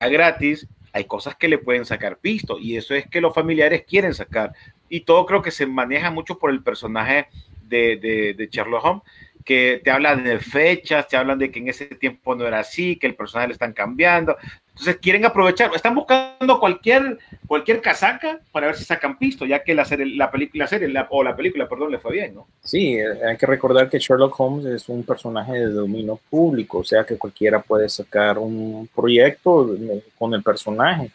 es 0.00 0.10
gratis, 0.10 0.68
hay 0.92 1.04
cosas 1.04 1.36
que 1.36 1.48
le 1.48 1.58
pueden 1.58 1.84
sacar 1.84 2.18
pisto 2.18 2.58
y 2.58 2.76
eso 2.76 2.94
es 2.94 3.06
que 3.06 3.20
los 3.20 3.34
familiares 3.34 3.84
quieren 3.86 4.14
sacar. 4.14 4.52
Y 4.88 5.00
todo 5.00 5.26
creo 5.26 5.42
que 5.42 5.50
se 5.50 5.66
maneja 5.66 6.10
mucho 6.10 6.38
por 6.38 6.50
el 6.50 6.62
personaje 6.62 7.28
de, 7.62 7.96
de, 7.96 8.34
de 8.34 8.46
Sherlock 8.46 8.84
Holmes, 8.84 9.02
que 9.44 9.80
te 9.82 9.90
hablan 9.90 10.24
de 10.24 10.40
fechas, 10.40 11.06
te 11.06 11.16
hablan 11.16 11.38
de 11.38 11.50
que 11.50 11.60
en 11.60 11.68
ese 11.68 11.86
tiempo 11.86 12.34
no 12.34 12.46
era 12.46 12.60
así, 12.60 12.96
que 12.96 13.06
el 13.06 13.14
personaje 13.14 13.48
le 13.48 13.52
están 13.52 13.72
cambiando. 13.72 14.36
Entonces 14.78 14.98
quieren 15.00 15.24
aprovechar, 15.24 15.70
están 15.74 15.94
buscando 15.94 16.60
cualquier, 16.60 17.18
cualquier 17.46 17.80
casaca 17.80 18.40
para 18.52 18.66
ver 18.66 18.76
si 18.76 18.84
sacan 18.84 19.16
pisto, 19.16 19.46
ya 19.46 19.64
que 19.64 19.74
la 19.74 19.86
serie, 19.86 20.14
la 20.14 20.30
película, 20.30 20.66
serie, 20.66 20.92
o 21.08 21.22
la 21.22 21.34
película, 21.34 21.66
perdón, 21.66 21.92
le 21.92 21.98
fue 21.98 22.12
bien, 22.12 22.34
¿no? 22.34 22.46
Sí, 22.62 22.92
eh, 22.92 23.06
hay 23.26 23.38
que 23.38 23.46
recordar 23.46 23.88
que 23.88 23.98
Sherlock 23.98 24.38
Holmes 24.38 24.66
es 24.66 24.86
un 24.90 25.02
personaje 25.02 25.54
de 25.54 25.70
dominio 25.70 26.20
público, 26.28 26.78
o 26.78 26.84
sea 26.84 27.04
que 27.04 27.16
cualquiera 27.16 27.62
puede 27.62 27.88
sacar 27.88 28.36
un 28.36 28.86
proyecto 28.94 29.74
con 30.18 30.34
el 30.34 30.42
personaje. 30.42 31.10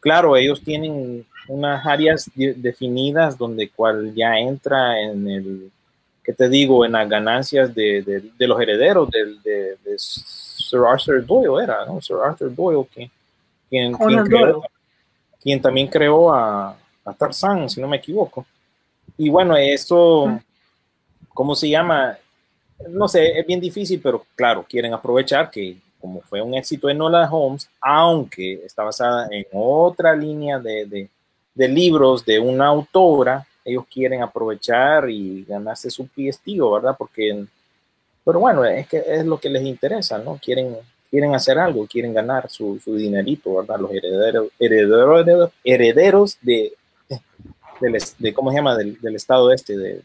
Claro, 0.00 0.34
ellos 0.34 0.62
tienen 0.62 1.26
unas 1.48 1.86
áreas 1.86 2.30
de, 2.34 2.54
definidas 2.54 3.36
donde 3.36 3.68
cual 3.68 4.14
ya 4.14 4.38
entra 4.38 4.98
en 4.98 5.28
el, 5.28 5.70
¿qué 6.24 6.32
te 6.32 6.48
digo?, 6.48 6.86
en 6.86 6.92
las 6.92 7.06
ganancias 7.10 7.74
de, 7.74 8.00
de, 8.00 8.22
de 8.38 8.46
los 8.46 8.58
herederos 8.58 9.10
de, 9.10 9.76
Sir 10.68 10.80
Arthur 10.86 11.24
Doyle 11.24 11.62
era, 11.62 11.84
¿no? 11.86 12.00
Sir 12.00 12.16
Arthur 12.24 12.54
Doyle, 12.54 12.86
quien, 12.92 13.10
quien, 13.68 13.94
quien, 13.94 14.24
creó, 14.24 14.62
quien 15.40 15.60
también 15.60 15.88
creó 15.88 16.32
a, 16.32 16.76
a, 17.04 17.12
Tarzán, 17.12 17.68
si 17.68 17.80
no 17.80 17.88
me 17.88 17.96
equivoco. 17.96 18.46
Y 19.16 19.28
bueno, 19.28 19.56
eso, 19.56 20.40
¿cómo 21.34 21.54
se 21.54 21.68
llama? 21.68 22.16
No 22.88 23.08
sé, 23.08 23.38
es 23.38 23.46
bien 23.46 23.60
difícil, 23.60 24.00
pero 24.02 24.24
claro, 24.34 24.64
quieren 24.68 24.92
aprovechar 24.92 25.50
que 25.50 25.76
como 26.02 26.20
fue 26.22 26.42
un 26.42 26.52
éxito 26.54 26.90
en 26.90 26.98
Nola 26.98 27.30
Holmes, 27.30 27.68
aunque 27.80 28.54
está 28.66 28.82
basada 28.82 29.28
en 29.30 29.46
otra 29.52 30.16
línea 30.16 30.58
de, 30.58 30.84
de, 30.84 31.08
de 31.54 31.68
libros 31.68 32.24
de 32.24 32.40
una 32.40 32.66
autora, 32.66 33.46
ellos 33.64 33.84
quieren 33.88 34.20
aprovechar 34.20 35.08
y 35.08 35.44
ganarse 35.44 35.88
su 35.90 36.08
piestillo, 36.08 36.72
¿verdad? 36.72 36.96
Porque 36.98 37.46
pero 38.24 38.40
bueno, 38.40 38.64
es 38.64 38.86
que 38.88 39.02
es 39.06 39.24
lo 39.24 39.38
que 39.38 39.48
les 39.48 39.62
interesa, 39.64 40.18
¿no? 40.18 40.38
Quieren, 40.42 40.76
quieren 41.10 41.34
hacer 41.34 41.58
algo, 41.58 41.86
quieren 41.86 42.14
ganar 42.14 42.48
su, 42.50 42.80
su 42.82 42.96
dinerito, 42.96 43.56
¿verdad? 43.56 43.80
Los 43.80 43.92
herederos, 43.92 44.48
herederos, 44.58 45.52
herederos 45.64 46.38
de, 46.40 46.72
de, 47.80 48.04
de, 48.18 48.32
¿cómo 48.34 48.50
se 48.50 48.56
llama? 48.56 48.76
Del, 48.76 49.00
del 49.00 49.16
estado 49.16 49.52
este. 49.52 49.76
De, 49.76 50.02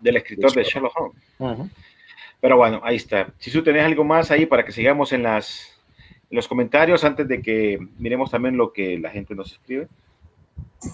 del 0.00 0.16
escritor 0.16 0.52
de 0.54 0.62
Sherlock 0.64 0.98
Holmes. 0.98 1.22
Uh 1.38 1.46
-huh. 1.46 1.70
Pero 2.40 2.56
bueno, 2.56 2.80
ahí 2.82 2.96
está. 2.96 3.32
Si 3.38 3.50
tú 3.50 3.62
tenés 3.62 3.84
algo 3.84 4.02
más 4.02 4.30
ahí 4.30 4.46
para 4.46 4.64
que 4.64 4.72
sigamos 4.72 5.12
en, 5.12 5.22
las, 5.22 5.78
en 6.30 6.36
los 6.36 6.48
comentarios 6.48 7.04
antes 7.04 7.28
de 7.28 7.42
que 7.42 7.78
miremos 7.98 8.30
también 8.30 8.56
lo 8.56 8.72
que 8.72 8.98
la 8.98 9.10
gente 9.10 9.34
nos 9.34 9.52
escribe. 9.52 9.88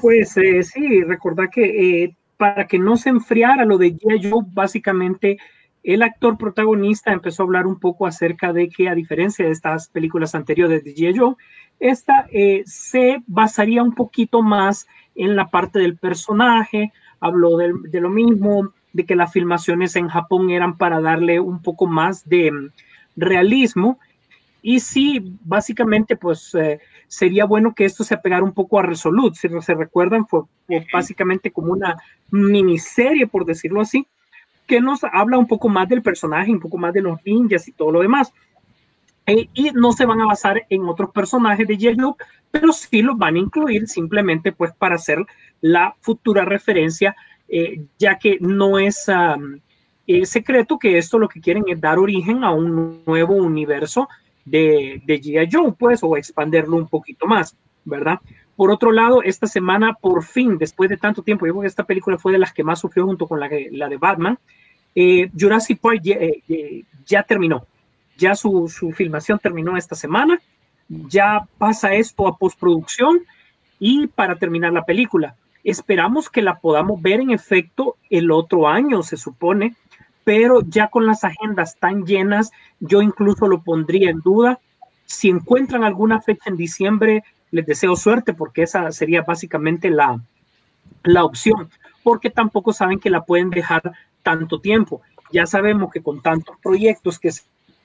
Pues 0.01 0.37
eh, 0.37 0.63
sí, 0.65 1.05
recordar 1.05 1.49
que 1.51 2.05
eh, 2.05 2.17
para 2.37 2.67
que 2.67 2.79
no 2.79 2.97
se 2.97 3.11
enfriara 3.11 3.65
lo 3.65 3.79
de 3.79 3.95
G.I. 3.95 4.29
Joe, 4.29 4.43
básicamente 4.49 5.39
el 5.87 6.03
actor 6.03 6.37
protagonista 6.37 7.13
empezó 7.13 7.43
a 7.43 7.47
hablar 7.47 7.67
un 7.69 7.79
poco 7.79 8.09
acerca 8.09 8.53
de 8.53 8.69
que, 8.69 8.89
a 8.89 8.95
diferencia 8.97 9.47
de 9.47 9.53
estas 9.53 9.89
películas 9.89 10.35
anteriores 10.35 10.83
de 10.83 10.93
G.I. 10.93 11.17
Joe, 11.17 11.35
esta 11.79 12.27
eh, 12.33 12.65
se 12.67 13.23
basaría 13.29 13.85
un 13.85 13.95
poquito 13.95 14.43
más 14.43 14.89
en 15.15 15.37
la 15.37 15.47
parte 15.47 15.79
del 15.79 15.97
personaje, 15.97 16.93
habló 17.21 17.57
de, 17.57 17.73
de, 17.89 18.01
lo 18.01 18.11
mismo, 18.11 18.73
de 18.93 19.07
que 19.07 19.15
las 19.15 19.33
filmaciones 19.33 19.95
en 19.95 20.09
Japón 20.09 20.51
eran 20.51 20.77
para 20.77 21.01
darle 21.01 21.39
un 21.39 21.63
poco 21.63 21.87
más 21.87 22.29
de 22.29 22.51
um, 22.51 22.71
realismo. 23.15 24.01
Y 24.63 24.81
sí, 24.81 25.37
básicamente, 25.45 26.17
pues 26.17 26.53
eh, 26.57 26.81
sería 27.07 27.45
bueno 27.45 27.75
que 27.77 27.85
esto 27.85 28.03
se 28.03 28.15
apegara 28.15 28.43
un 28.43 28.55
poco 28.55 28.81
a 28.81 28.83
Resolute. 28.83 29.39
Si 29.39 29.49
se 29.61 29.75
recuerdan, 29.75 30.27
fue, 30.27 30.41
fue 30.67 30.85
básicamente 30.93 31.53
como 31.53 31.73
una 31.73 31.97
miniserie, 32.33 33.29
por 33.29 33.45
decirlo 33.45 33.81
así, 33.81 34.05
que 34.67 34.81
nos 34.81 35.05
habla 35.05 35.39
un 35.39 35.47
poco 35.47 35.69
más 35.69 35.89
del 35.89 36.03
personaje, 36.03 36.51
un 36.51 36.61
poco 36.61 36.79
más 36.79 36.93
de 36.93 37.03
los 37.03 37.19
ninjas 37.25 37.69
y 37.69 37.73
todo 37.73 37.93
lo 37.93 38.01
demás. 38.01 38.33
Eh, 39.27 39.49
y 39.55 39.71
no 39.71 39.93
se 39.93 40.07
van 40.07 40.21
a 40.21 40.27
basar 40.27 40.65
en 40.69 40.85
otros 40.85 41.11
personajes 41.11 41.67
de 41.67 41.77
J-Lo, 41.77 42.17
pero 42.51 42.73
sí 42.73 43.03
los 43.03 43.19
van 43.19 43.35
a 43.35 43.39
incluir 43.39 43.89
simplemente 43.89 44.53
pues 44.53 44.73
para 44.73 44.95
hacer 44.97 45.25
la 45.61 45.95
futura 46.01 46.45
referencia, 46.45 47.17
eh, 47.49 47.83
ya 47.99 48.19
que 48.19 48.39
no 48.41 48.79
es 48.79 49.09
um, 49.09 49.61
secreto 50.25 50.79
que 50.79 50.99
esto 50.99 51.19
lo 51.19 51.29
que 51.29 51.41
quieren 51.41 51.65
es 51.67 51.81
dar 51.81 51.99
origen 51.99 52.45
a 52.45 52.53
un 52.53 53.03
nuevo 53.05 53.35
universo 53.35 54.09
de, 54.45 55.03
de 55.05 55.21
G.I. 55.21 55.49
Joe, 55.51 55.73
pues, 55.73 56.01
o 56.03 56.17
expanderlo 56.17 56.77
un 56.77 56.89
poquito 56.89 57.27
más, 57.27 57.57
¿verdad? 57.85 58.21
Por 58.57 58.71
otro 58.71 58.91
lado, 58.91 59.23
esta 59.23 59.47
semana, 59.47 59.95
por 59.95 60.25
fin, 60.25 60.57
después 60.57 60.89
de 60.89 60.97
tanto 60.97 61.23
tiempo, 61.23 61.47
yo 61.47 61.53
creo 61.53 61.63
que 61.63 61.69
esta 61.69 61.85
película 61.85 62.17
fue 62.17 62.33
de 62.33 62.39
las 62.39 62.55
que 62.55 62.65
más 62.65 62.81
sufrió 62.81 63.05
junto 63.05 63.29
con 63.29 63.39
la, 63.39 63.49
de 63.49 63.99
Batman, 64.01 64.39
eh, 64.95 65.31
Jurassic 65.39 65.79
Park 65.79 66.01
ya, 66.03 66.15
eh, 66.15 66.85
terminó, 67.29 67.67
ya 68.17 68.35
su, 68.35 68.67
filmación 68.97 69.39
terminó 69.39 69.77
esta 69.77 69.95
semana, 69.95 70.41
ya 70.89 71.47
pasa 71.59 71.93
esto 71.95 72.27
a 72.27 72.39
postproducción 72.39 73.21
y 73.79 74.07
para 74.07 74.37
terminar 74.37 74.73
la 74.73 74.87
película. 74.87 75.37
Esperamos 75.63 76.31
que 76.31 76.41
la 76.41 76.59
podamos 76.59 77.03
ver 77.03 77.21
en 77.21 77.33
efecto 77.33 77.97
el 78.09 78.31
otro 78.31 78.69
año, 78.69 79.03
se 79.03 79.19
supone, 79.19 79.75
pero 80.25 80.63
ya 80.63 80.89
con 80.89 81.05
las 81.05 81.25
agendas 81.25 81.77
tan 81.77 82.07
llenas, 82.07 82.53
yo 82.81 83.03
incluso 83.03 83.49
lo 83.49 83.61
pondría 83.61 84.11
en 84.11 84.21
duda. 84.21 84.61
Si 85.05 85.29
encuentran 85.29 85.85
alguna 85.85 86.23
fecha 86.23 86.49
en 86.49 86.57
diciembre, 86.57 87.23
les 87.57 87.67
deseo 87.67 87.97
suerte 87.97 88.35
porque 88.35 88.63
esa 88.63 88.93
sería 88.93 89.23
básicamente 89.23 89.91
la, 89.91 90.21
la 91.05 91.25
opción, 91.25 91.71
porque 92.03 92.31
tampoco 92.31 92.73
saben 92.73 93.01
que 93.01 93.11
la 93.11 93.25
pueden 93.25 93.51
dejar 93.51 93.93
tanto 94.23 94.61
tiempo. 94.61 95.01
Ya 95.33 95.47
sabemos 95.47 95.91
que 95.91 96.03
con 96.03 96.21
tantos 96.21 96.57
proyectos 96.63 97.19
que 97.19 97.31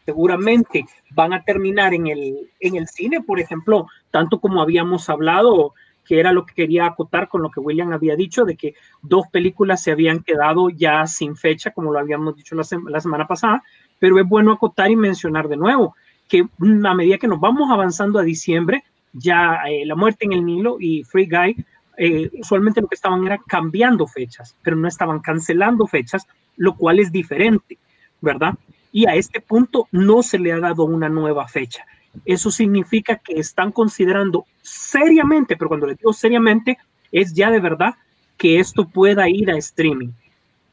seguramente 0.06 0.86
van 1.12 1.34
a 1.34 1.44
terminar 1.44 1.94
en 1.94 2.08
el, 2.08 2.52
en 2.60 2.76
el 2.76 2.88
cine, 2.88 3.22
por 3.22 3.40
ejemplo, 3.40 3.88
tanto 4.12 4.40
como 4.40 4.62
habíamos 4.62 5.10
hablado, 5.10 5.74
que 6.06 6.20
era 6.20 6.34
lo 6.34 6.46
que 6.46 6.54
quería 6.54 6.86
acotar 6.88 7.30
con 7.30 7.42
lo 7.42 7.50
que 7.50 7.62
William 7.62 7.94
había 7.94 8.18
dicho, 8.18 8.44
de 8.44 8.58
que 8.58 8.76
dos 9.02 9.28
películas 9.32 9.82
se 9.82 9.92
habían 9.92 10.22
quedado 10.22 10.70
ya 10.70 11.08
sin 11.08 11.38
fecha, 11.38 11.72
como 11.72 11.94
lo 11.94 12.00
habíamos 12.00 12.36
dicho 12.36 12.56
la, 12.56 12.66
sem 12.66 12.86
la 12.88 13.00
semana 13.00 13.26
pasada, 13.26 13.64
pero 14.00 14.20
es 14.20 14.28
bueno 14.28 14.52
acotar 14.52 14.92
y 14.92 14.98
mencionar 14.98 15.48
de 15.48 15.56
nuevo 15.56 15.96
que 16.28 16.48
a 16.86 16.94
medida 16.94 17.18
que 17.18 17.28
nos 17.28 17.42
vamos 17.42 17.70
avanzando 17.70 18.18
a 18.18 18.24
diciembre, 18.24 18.86
ya 19.14 19.62
eh, 19.70 19.86
La 19.86 19.96
muerte 19.96 20.26
en 20.26 20.34
el 20.34 20.46
Nilo 20.46 20.78
y 20.80 21.04
Free 21.04 21.28
Guy 21.28 21.66
eh, 21.98 22.32
usualmente 22.40 22.82
lo 22.82 22.88
que 22.88 22.96
estaban 22.96 23.26
era 23.26 23.38
cambiando 23.38 24.08
fechas, 24.08 24.56
pero 24.64 24.76
no 24.76 24.88
estaban 24.88 25.20
cancelando 25.20 25.86
fechas, 25.86 26.26
lo 26.58 26.76
cual 26.76 27.00
es 27.00 27.12
diferente, 27.12 27.78
¿verdad? 28.22 28.56
Y 28.92 29.06
a 29.06 29.16
este 29.16 29.40
punto 29.40 29.88
no 29.92 30.24
se 30.24 30.40
le 30.40 30.52
ha 30.52 30.60
dado 30.60 30.84
una 30.84 31.10
nueva 31.10 31.48
fecha. 31.48 31.86
Eso 32.26 32.50
significa 32.50 33.18
que 33.18 33.34
están 33.34 33.72
considerando 33.72 34.46
seriamente, 34.62 35.56
pero 35.56 35.68
cuando 35.68 35.86
les 35.86 35.98
digo 35.98 36.12
seriamente, 36.12 36.78
es 37.12 37.34
ya 37.34 37.52
de 37.52 37.60
verdad 37.60 37.94
que 38.38 38.60
esto 38.60 38.88
pueda 38.88 39.30
ir 39.30 39.52
a 39.52 39.58
streaming, 39.58 40.10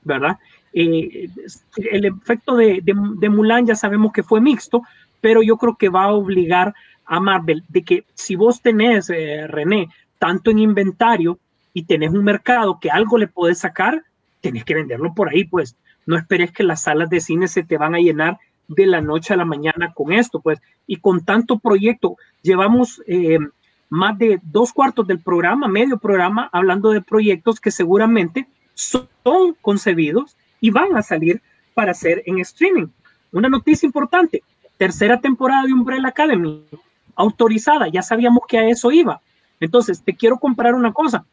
¿verdad? 0.03 0.39
Eh, 0.73 1.29
el 1.77 2.05
efecto 2.07 2.57
de, 2.57 2.81
de, 2.83 2.95
de 3.17 3.29
Mulan 3.29 3.67
ya 3.67 3.75
sabemos 3.75 4.13
que 4.13 4.23
fue 4.23 4.41
mixto, 4.41 4.83
pero 5.21 5.43
yo 5.43 5.57
creo 5.57 5.77
que 5.77 5.89
va 5.89 6.05
a 6.05 6.13
obligar 6.13 6.75
a 7.09 7.21
Marvel 7.21 7.65
de 7.69 7.83
que 7.83 8.05
si 8.15 8.37
vos 8.37 8.61
tenés, 8.61 9.11
eh, 9.11 9.47
René, 9.49 9.89
tanto 10.19 10.51
en 10.51 10.59
inventario 10.59 11.39
y 11.73 11.85
tenés 11.85 12.13
un 12.13 12.25
mercado 12.25 12.79
que 12.81 12.91
algo 12.91 13.19
le 13.19 13.27
puedes 13.27 13.59
sacar, 13.59 14.03
tenés 14.41 14.65
que 14.65 14.75
venderlo 14.75 15.15
por 15.15 15.29
ahí, 15.29 15.45
pues. 15.45 15.77
No 16.07 16.17
esperes 16.17 16.53
que 16.53 16.63
las 16.63 16.83
salas 16.83 17.11
de 17.11 17.21
cine 17.21 17.49
se 17.49 17.63
te 17.63 17.77
van 17.77 17.95
a 17.95 17.99
llenar 17.99 18.39
de 18.69 18.87
la 18.87 19.01
noche 19.01 19.35
a 19.35 19.37
la 19.37 19.45
mañana 19.45 19.93
con 19.95 20.13
esto, 20.13 20.41
pues, 20.41 20.61
y 20.87 20.97
con 20.97 21.25
tanto 21.25 21.59
proyecto, 21.59 22.17
llevamos 22.43 23.03
eh, 23.07 23.39
más 23.89 24.19
de 24.19 24.41
dos 24.43 24.73
cuartos 24.73 25.07
del 25.07 25.21
programa, 25.21 25.69
medio 25.69 25.99
programa, 25.99 26.49
hablando 26.53 26.91
de 26.91 27.01
proyectos 27.01 27.61
que 27.61 27.71
seguramente 27.71 28.47
son 28.75 29.09
concebidos 29.61 30.37
y 30.61 30.71
van 30.71 30.97
a 30.97 31.03
salir 31.03 31.41
para 31.75 31.93
hacer 31.93 32.23
en 32.27 32.39
streaming. 32.41 32.89
Una 33.33 33.49
noticia 33.49 33.87
importante, 33.87 34.43
tercera 34.77 35.21
temporada 35.21 35.65
de 35.65 35.73
Umbrella 35.73 36.09
Academy, 36.09 36.65
autorizada, 37.19 37.89
ya 37.89 38.01
sabíamos 38.01 38.45
que 38.49 38.59
a 38.59 38.69
eso 38.69 38.91
iba. 38.93 39.21
Entonces, 39.61 40.03
te 40.03 40.15
quiero 40.15 40.39
comprar 40.39 40.75
una 40.75 40.93
cosa. 40.93 41.27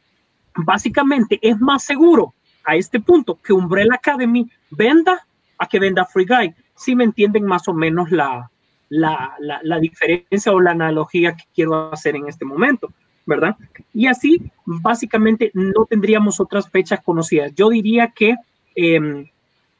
Básicamente 0.56 1.40
es 1.42 1.60
más 1.60 1.84
seguro 1.84 2.34
a 2.66 2.76
este 2.76 3.00
punto 3.00 3.40
que 3.42 3.54
Umbrella 3.54 3.94
Academy 3.94 4.50
venda 4.72 5.26
a 5.58 5.68
que 5.68 5.80
venda 5.80 6.06
Free 6.06 6.26
Guy. 6.26 6.54
Si 6.76 6.96
me 6.96 7.04
entienden 7.04 7.46
más 7.46 7.68
o 7.68 7.74
menos 7.74 8.12
la, 8.12 8.50
la, 8.90 9.38
la, 9.40 9.80
diferencia 9.80 10.52
o 10.52 10.60
la 10.60 10.72
analogía 10.72 11.36
que 11.36 11.44
quiero 11.54 11.94
hacer 11.94 12.16
en 12.16 12.28
este 12.28 12.46
momento, 12.46 12.92
¿verdad? 13.26 13.56
Y 13.94 14.08
así, 14.08 14.42
básicamente, 14.66 15.52
no 15.54 15.86
tendríamos 15.86 16.40
otras 16.40 16.68
fechas 16.70 17.00
conocidas. 17.02 17.54
Yo 17.56 17.70
diría 17.70 18.08
que 18.08 18.36
eh, 18.76 19.32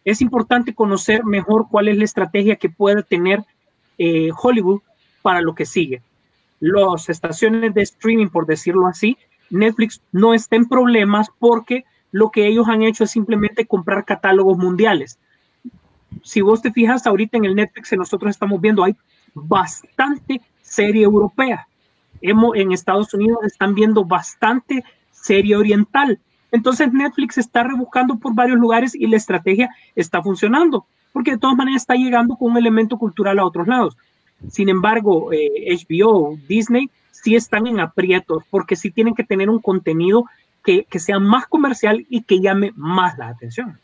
es 0.04 0.22
importante 0.22 0.76
conocer 0.76 1.26
mejor 1.26 1.66
cuál 1.70 1.88
es 1.88 1.98
la 1.98 2.04
estrategia 2.04 2.58
que 2.58 2.70
puede 2.70 3.02
tener 3.02 3.44
eh, 3.98 4.30
Hollywood 4.40 4.82
para 5.26 5.42
lo 5.42 5.56
que 5.56 5.66
sigue 5.66 6.02
las 6.60 7.10
estaciones 7.10 7.74
de 7.74 7.82
streaming, 7.82 8.28
por 8.28 8.46
decirlo 8.46 8.88
así, 8.88 9.18
Netflix 9.50 10.02
no 10.12 10.34
está 10.34 10.56
en 10.56 10.68
problemas 10.68 11.28
porque 11.40 11.86
lo 12.12 12.32
que 12.32 12.48
ellos 12.48 12.68
han 12.68 12.82
hecho 12.82 13.04
es 13.04 13.12
simplemente 13.12 13.66
comprar 13.66 14.06
catálogos 14.06 14.58
mundiales. 14.58 15.20
Si 16.24 16.42
vos 16.42 16.62
te 16.62 16.72
fijas 16.72 17.06
ahorita 17.06 17.38
en 17.38 17.46
el 17.46 17.56
Netflix 17.56 17.90
que 17.90 17.98
nosotros 17.98 18.32
estamos 18.32 18.62
viendo, 18.62 18.84
hay 18.84 18.96
bastante 19.34 20.42
serie 20.62 21.04
europea, 21.04 21.68
hemos, 22.22 22.56
en 22.56 22.72
Estados 22.72 23.14
Unidos 23.14 23.40
están 23.46 23.76
viendo 23.76 24.06
bastante 24.06 24.84
serie 25.12 25.56
oriental. 25.58 26.20
Entonces 26.52 26.92
Netflix 26.92 27.38
está 27.38 27.64
rebuscando 27.64 28.18
por 28.18 28.34
varios 28.34 28.58
lugares 28.58 28.96
y 28.96 29.08
la 29.08 29.18
estrategia 29.18 29.70
está 29.96 30.24
funcionando, 30.24 30.86
porque 31.12 31.32
de 31.32 31.38
todas 31.38 31.58
maneras 31.58 31.82
está 31.82 31.96
llegando 31.96 32.38
con 32.38 32.52
un 32.52 32.58
elemento 32.58 32.98
cultural 32.98 33.40
a 33.40 33.46
otros 33.46 33.68
lados. 33.68 33.98
Sin 34.50 34.70
embargo, 34.70 35.30
HBO, 35.32 36.38
Disney, 36.48 36.90
sí 37.12 37.36
están 37.36 37.68
en 37.68 37.80
aprietos, 37.80 38.44
porque 38.50 38.76
sí 38.76 38.92
tienen 38.92 39.16
que 39.16 39.24
tener 39.24 39.50
un 39.50 39.60
contenido 39.60 40.26
que, 40.64 40.84
que 40.86 41.00
sea 41.00 41.20
más 41.20 41.48
comercial 41.48 42.06
y 42.10 42.24
que 42.24 42.40
llame 42.40 42.72
más 42.76 43.18
la 43.18 43.30
atención. 43.30 43.78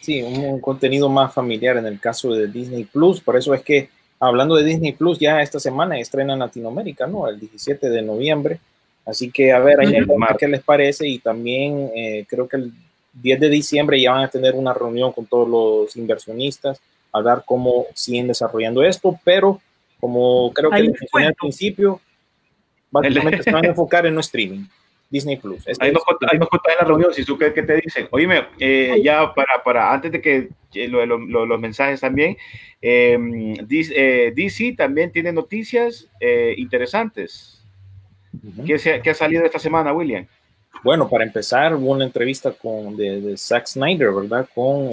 Sí, 0.00 0.22
un, 0.22 0.44
un, 0.44 0.60
contenido 0.60 1.08
más 1.08 1.34
familiar 1.34 1.76
en 1.76 1.86
el 1.86 2.00
caso 2.00 2.32
de 2.32 2.46
Disney 2.46 2.84
Plus. 2.84 3.20
Por 3.20 3.36
eso 3.36 3.52
es 3.54 3.62
que, 3.62 3.90
hablando 4.20 4.54
de 4.56 4.64
Disney 4.64 4.92
Plus, 4.92 5.18
ya 5.18 5.42
esta 5.42 5.58
semana 5.58 5.98
estrena 5.98 6.34
en 6.34 6.38
Latinoamérica, 6.38 7.06
¿no? 7.06 7.28
El 7.28 7.40
17 7.40 7.90
de 7.90 8.02
noviembre. 8.02 8.60
Así 9.04 9.30
que 9.30 9.52
a 9.52 9.58
ver, 9.58 9.80
ahí 9.80 9.94
qué 10.38 10.48
les 10.48 10.62
parece. 10.62 11.08
Y 11.08 11.18
también 11.18 11.90
eh, 11.94 12.26
creo 12.28 12.46
que 12.46 12.58
el 12.58 12.72
10 13.14 13.40
de 13.40 13.48
diciembre 13.48 14.00
ya 14.00 14.12
van 14.12 14.24
a 14.24 14.28
tener 14.28 14.54
una 14.54 14.74
reunión 14.74 15.12
con 15.12 15.26
todos 15.26 15.48
los 15.48 15.96
inversionistas 15.96 16.80
a 17.12 17.22
ver 17.22 17.42
cómo 17.46 17.86
siguen 17.94 18.28
desarrollando 18.28 18.82
esto. 18.82 19.18
Pero, 19.24 19.60
como 20.00 20.52
creo 20.52 20.70
que 20.70 20.82
les 20.82 21.00
mencioné 21.00 21.26
al 21.26 21.34
principio, 21.34 22.00
básicamente 22.90 23.42
se 23.42 23.52
van 23.52 23.64
a 23.64 23.68
enfocar 23.68 24.06
en 24.06 24.14
no 24.14 24.20
streaming. 24.20 24.64
Disney 25.10 25.36
Plus. 25.36 25.66
Este 25.66 25.84
ahí, 25.84 25.92
nos 25.92 26.04
contaste 26.04 26.72
en 26.72 26.78
la 26.80 26.86
reunión, 26.86 27.14
si 27.14 27.24
tú 27.24 27.38
qué, 27.38 27.52
qué 27.52 27.62
te 27.62 27.76
dicen. 27.76 28.08
Oíme, 28.10 28.46
eh, 28.58 29.00
ya 29.02 29.32
para, 29.34 29.62
para, 29.64 29.92
antes 29.92 30.12
de 30.12 30.20
que 30.20 30.48
eh, 30.74 30.88
lo, 30.88 31.06
lo, 31.06 31.46
los 31.46 31.60
mensajes 31.60 32.00
también, 32.00 32.36
eh, 32.82 33.16
DC, 33.66 34.32
DC, 34.34 34.74
también 34.76 35.10
tiene 35.10 35.32
noticias 35.32 36.08
interesantes. 36.56 37.64
Uh 38.34 38.48
-huh. 38.48 38.66
¿Qué, 38.66 38.78
se, 38.78 39.00
¿Qué, 39.00 39.10
ha 39.10 39.14
salido 39.14 39.44
esta 39.44 39.58
semana, 39.58 39.92
William? 39.92 40.26
Bueno, 40.84 41.08
para 41.08 41.24
empezar, 41.24 41.74
hubo 41.74 41.90
una 41.90 42.04
entrevista 42.04 42.52
con, 42.52 42.96
de, 42.96 43.20
de 43.20 43.36
Zack 43.36 43.66
Snyder, 43.66 44.12
¿verdad? 44.12 44.46
Con 44.54 44.90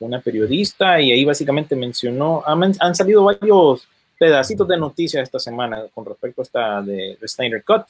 una 0.00 0.20
periodista 0.20 1.00
y 1.00 1.12
ahí 1.12 1.24
básicamente 1.24 1.76
mencionó, 1.76 2.42
han, 2.46 2.72
han 2.80 2.94
salido 2.94 3.22
varios 3.24 3.86
pedacitos 4.24 4.66
de 4.66 4.78
noticias 4.78 5.22
esta 5.22 5.38
semana 5.38 5.84
con 5.94 6.06
respecto 6.06 6.40
a 6.40 6.44
esta 6.44 6.82
de, 6.82 7.18
de 7.20 7.28
Snyder 7.28 7.62
Cut. 7.62 7.82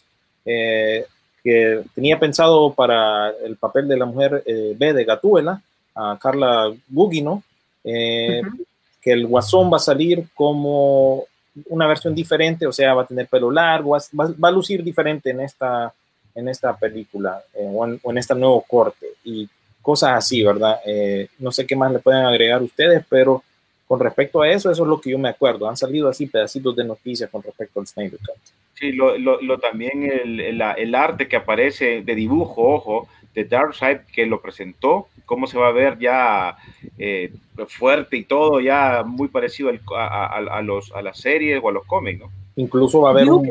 Eh, 0.44 1.06
que 1.44 1.84
tenía 1.94 2.18
pensado 2.18 2.72
para 2.72 3.30
el 3.44 3.56
papel 3.56 3.86
de 3.86 3.96
la 3.96 4.06
mujer 4.06 4.42
eh, 4.46 4.74
B 4.76 4.92
de 4.92 5.04
Gatúbela, 5.04 5.62
a 5.94 6.18
Carla 6.20 6.74
Gugino, 6.88 7.42
eh, 7.84 8.40
uh 8.42 8.46
-huh. 8.46 8.66
que 9.00 9.12
el 9.12 9.26
guasón 9.26 9.70
va 9.70 9.76
a 9.76 9.90
salir 9.90 10.26
como 10.34 11.24
una 11.68 11.86
versión 11.86 12.14
diferente, 12.14 12.66
o 12.66 12.72
sea, 12.72 12.94
va 12.94 13.02
a 13.02 13.06
tener 13.06 13.28
pelo 13.28 13.50
largo, 13.50 13.90
va, 13.90 14.34
va 14.42 14.48
a 14.48 14.52
lucir 14.52 14.82
diferente 14.82 15.30
en 15.30 15.40
esta, 15.40 15.92
en 16.34 16.48
esta 16.48 16.74
película 16.76 17.40
eh, 17.54 17.70
o, 17.72 17.84
en, 17.86 18.00
o, 18.02 18.10
en, 18.10 18.18
este 18.18 18.34
nuevo 18.34 18.62
corte 18.62 19.06
y 19.22 19.48
cosas 19.82 20.12
así, 20.16 20.42
¿verdad? 20.42 20.80
Eh, 20.84 21.28
no 21.38 21.52
sé 21.52 21.64
qué 21.66 21.76
más 21.76 21.92
le 21.92 22.00
pueden 22.00 22.24
agregar 22.24 22.62
ustedes, 22.62 23.04
pero 23.08 23.44
con 23.86 24.00
respecto 24.00 24.42
a 24.42 24.50
eso, 24.50 24.70
eso 24.70 24.82
es 24.82 24.88
lo 24.88 25.00
que 25.00 25.10
yo 25.10 25.18
me 25.18 25.28
acuerdo. 25.28 25.68
Han 25.68 25.76
salido 25.76 26.08
así 26.08 26.26
pedacitos 26.26 26.74
de 26.74 26.84
noticias 26.84 27.30
con 27.30 27.42
respecto 27.42 27.80
al 27.80 27.86
Snyder 27.86 28.18
Cut. 28.18 28.36
Sí, 28.74 28.92
lo, 28.92 29.16
lo, 29.18 29.40
lo 29.40 29.58
también 29.58 30.02
el, 30.02 30.40
el, 30.40 30.60
el, 30.60 30.94
arte 30.94 31.28
que 31.28 31.36
aparece 31.36 32.02
de 32.02 32.14
dibujo, 32.14 32.74
ojo, 32.74 33.08
de 33.34 33.44
Darkseid, 33.44 33.98
que 34.12 34.26
lo 34.26 34.40
presentó, 34.40 35.08
cómo 35.24 35.46
se 35.46 35.58
va 35.58 35.68
a 35.68 35.72
ver 35.72 35.98
ya 35.98 36.56
eh, 36.98 37.32
fuerte 37.68 38.16
y 38.16 38.24
todo, 38.24 38.60
ya 38.60 39.02
muy 39.04 39.28
parecido 39.28 39.68
al, 39.68 39.80
a, 39.96 40.26
a, 40.26 40.58
a, 40.58 40.62
los, 40.62 40.92
a 40.92 41.02
las 41.02 41.18
series 41.18 41.60
o 41.62 41.68
a 41.68 41.72
los 41.72 41.84
cómics, 41.84 42.20
¿no? 42.20 42.30
Incluso 42.56 43.00
va 43.00 43.08
a 43.08 43.12
haber 43.12 43.28
un, 43.30 43.50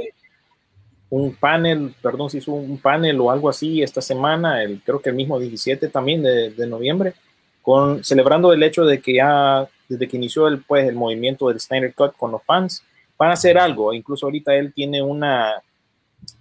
un, 1.09 1.36
panel, 1.36 1.93
perdón 2.01 2.29
si 2.29 2.38
hizo 2.38 2.53
un 2.53 2.77
panel 2.77 3.19
o 3.19 3.31
algo 3.31 3.49
así 3.49 3.81
esta 3.81 4.01
semana, 4.01 4.63
el, 4.63 4.81
creo 4.84 5.01
que 5.01 5.09
el 5.09 5.15
mismo 5.15 5.39
17 5.39 5.89
también 5.89 6.23
de, 6.23 6.51
de 6.51 6.67
noviembre, 6.67 7.13
con, 7.61 8.03
celebrando 8.03 8.53
el 8.53 8.63
hecho 8.63 8.86
de 8.86 9.01
que 9.01 9.15
ya 9.15 9.67
desde 9.88 10.07
que 10.07 10.17
inició 10.17 10.47
el, 10.47 10.61
pues, 10.61 10.88
el 10.88 10.95
movimiento 10.95 11.49
del 11.49 11.59
Snyder 11.59 11.93
Cut 11.93 12.15
con 12.17 12.31
los 12.31 12.43
fans, 12.43 12.84
van 13.17 13.29
a 13.29 13.34
hacer 13.34 13.57
algo. 13.57 13.93
Incluso 13.93 14.25
ahorita 14.25 14.53
él 14.55 14.73
tiene 14.73 15.01
una, 15.01 15.61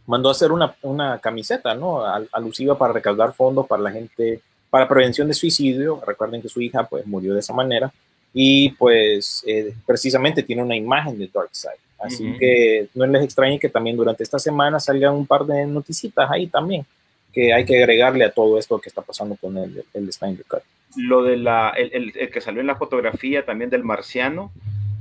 mandó 0.07 0.28
a 0.28 0.32
hacer 0.32 0.53
una, 0.53 0.74
una 0.82 1.18
camiseta, 1.18 1.74
¿no? 1.74 2.05
Al, 2.05 2.28
alusiva 2.32 2.76
para 2.76 2.93
recaudar 2.93 3.32
fondos 3.32 3.66
para 3.66 3.82
la 3.82 3.90
gente, 3.90 4.40
para 4.70 4.88
prevención 4.88 5.28
de 5.28 5.34
suicidio. 5.34 6.01
Recuerden 6.07 6.43
que 6.43 6.49
su 6.49 6.61
hija, 6.61 6.84
pues, 6.84 7.07
murió 7.07 7.34
de 7.34 7.40
esa 7.40 7.53
manera. 7.53 7.93
Y, 8.34 8.70
pues, 8.70 9.43
eh, 9.47 9.74
precisamente 9.86 10.43
tiene 10.43 10.62
una 10.62 10.76
imagen 10.76 11.18
de 11.18 11.28
Darkseid. 11.32 11.78
Así 11.99 12.24
uh 12.24 12.30
-huh. 12.30 12.38
que 12.38 12.88
no 12.95 13.07
les 13.07 13.22
extrañe 13.22 13.61
que 13.61 13.68
también 13.68 13.97
durante 13.97 14.24
esta 14.24 14.38
semana 14.38 14.80
salgan 14.80 15.14
un 15.14 15.26
par 15.26 15.45
de 15.45 15.66
noticitas 15.66 16.28
ahí 16.30 16.49
también, 16.49 16.84
que 17.32 17.53
hay 17.53 17.64
que 17.64 17.78
agregarle 17.78 18.24
a 18.24 18.32
todo 18.32 18.59
esto 18.59 18.80
que 18.80 18.88
está 18.88 19.03
pasando 19.03 19.36
con 19.36 19.57
el, 19.57 19.84
el 19.95 20.12
Snyder 20.12 20.45
Cut. 20.47 20.62
Lo 20.97 21.22
de 21.22 21.36
la, 21.36 21.70
el, 21.70 22.12
el, 22.16 22.30
que 22.30 22.40
salió 22.40 22.61
en 22.61 22.66
la 22.66 22.76
fotografía 22.76 23.45
también 23.45 23.70
del 23.70 23.84
marciano, 23.84 24.53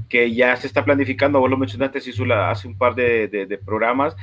que 0.09 0.33
ya 0.33 0.55
se 0.57 0.67
está 0.67 0.83
planificando, 0.85 1.39
vos 1.39 1.49
lo 1.49 1.57
mencionaste, 1.57 1.99
hace 1.99 2.67
un 2.67 2.77
par 2.77 2.95
de, 2.95 3.27
de, 3.27 3.45
de, 3.45 3.57
programas, 3.57 4.15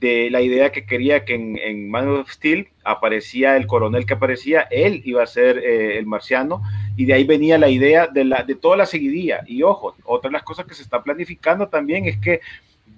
de 0.00 0.30
la 0.30 0.40
idea 0.40 0.70
que 0.70 0.84
quería 0.84 1.24
que 1.24 1.34
en, 1.34 1.58
en, 1.58 1.90
Man 1.90 2.08
of 2.08 2.30
Steel 2.30 2.68
aparecía 2.84 3.56
el 3.56 3.66
coronel 3.66 4.06
que 4.06 4.14
aparecía, 4.14 4.62
él 4.70 5.02
iba 5.04 5.22
a 5.22 5.26
ser 5.26 5.58
eh, 5.58 5.98
el 5.98 6.06
marciano, 6.06 6.62
y 6.96 7.04
de 7.04 7.14
ahí 7.14 7.24
venía 7.24 7.58
la 7.58 7.68
idea 7.68 8.08
de, 8.08 8.24
la, 8.24 8.42
de 8.42 8.56
toda 8.56 8.76
la 8.76 8.86
seguidilla. 8.86 9.42
Y 9.46 9.62
ojo, 9.62 9.94
otra 10.04 10.28
de 10.28 10.32
las 10.32 10.42
cosas 10.42 10.66
que 10.66 10.74
se 10.74 10.82
está 10.82 11.02
planificando 11.02 11.68
también 11.68 12.06
es 12.06 12.18
que 12.18 12.40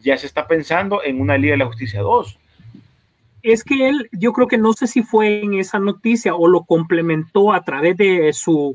ya 0.00 0.16
se 0.16 0.26
está 0.26 0.46
pensando 0.46 1.02
en 1.04 1.20
una 1.20 1.36
Liga 1.36 1.52
de 1.52 1.58
la 1.58 1.66
Justicia 1.66 2.00
2. 2.00 2.38
Es 3.42 3.64
que 3.64 3.88
él, 3.88 4.08
yo 4.12 4.32
creo 4.32 4.46
que 4.46 4.58
no 4.58 4.72
sé 4.72 4.86
si 4.86 5.02
fue 5.02 5.42
en 5.42 5.54
esa 5.54 5.78
noticia 5.78 6.34
o 6.34 6.46
lo 6.46 6.64
complementó 6.64 7.52
a 7.52 7.62
través 7.62 7.96
de 7.96 8.32
su, 8.32 8.74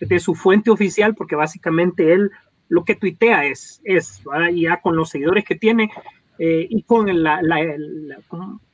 de 0.00 0.18
su 0.20 0.34
fuente 0.34 0.70
oficial, 0.70 1.14
porque 1.14 1.36
básicamente 1.36 2.12
él 2.12 2.30
lo 2.68 2.84
que 2.84 2.94
tuitea 2.94 3.44
es, 3.44 3.80
es 3.84 4.22
ya 4.54 4.80
con 4.80 4.96
los 4.96 5.10
seguidores 5.10 5.44
que 5.44 5.54
tiene 5.54 5.90
eh, 6.38 6.66
y 6.68 6.82
con 6.82 7.06
la, 7.22 7.40
la, 7.42 7.64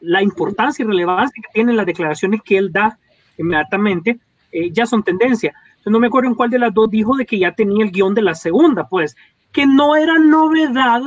la, 0.01 0.23
importancia 0.23 0.83
y 0.83 0.89
relevancia 0.89 1.43
que 1.43 1.53
tienen 1.53 1.77
las 1.77 1.87
declaraciones 1.87 2.41
que 2.43 2.57
él 2.59 2.73
da 2.73 2.99
inmediatamente, 3.39 4.19
eh, 4.51 4.71
ya 4.73 4.87
son 4.87 5.03
tendencia. 5.03 5.55
No 5.87 6.01
me 6.01 6.09
acuerdo 6.09 6.29
en 6.29 6.35
cuál 6.35 6.51
de 6.51 6.59
las 6.59 6.75
dos 6.75 6.91
dijo 6.91 7.17
de 7.17 7.27
que 7.27 7.39
ya 7.39 7.53
tenía 7.53 7.85
el 7.85 7.93
guion 7.93 8.15
de 8.15 8.23
la 8.23 8.35
segunda, 8.35 8.89
pues, 8.89 9.17
que 9.53 9.67
no 9.67 9.95
era 9.95 10.19
novedad, 10.19 11.03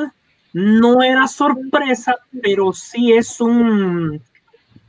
no 0.56 1.04
era 1.04 1.28
sorpresa, 1.28 2.16
pero 2.42 2.72
sí 2.72 3.12
es 3.12 3.42
un, 3.42 4.22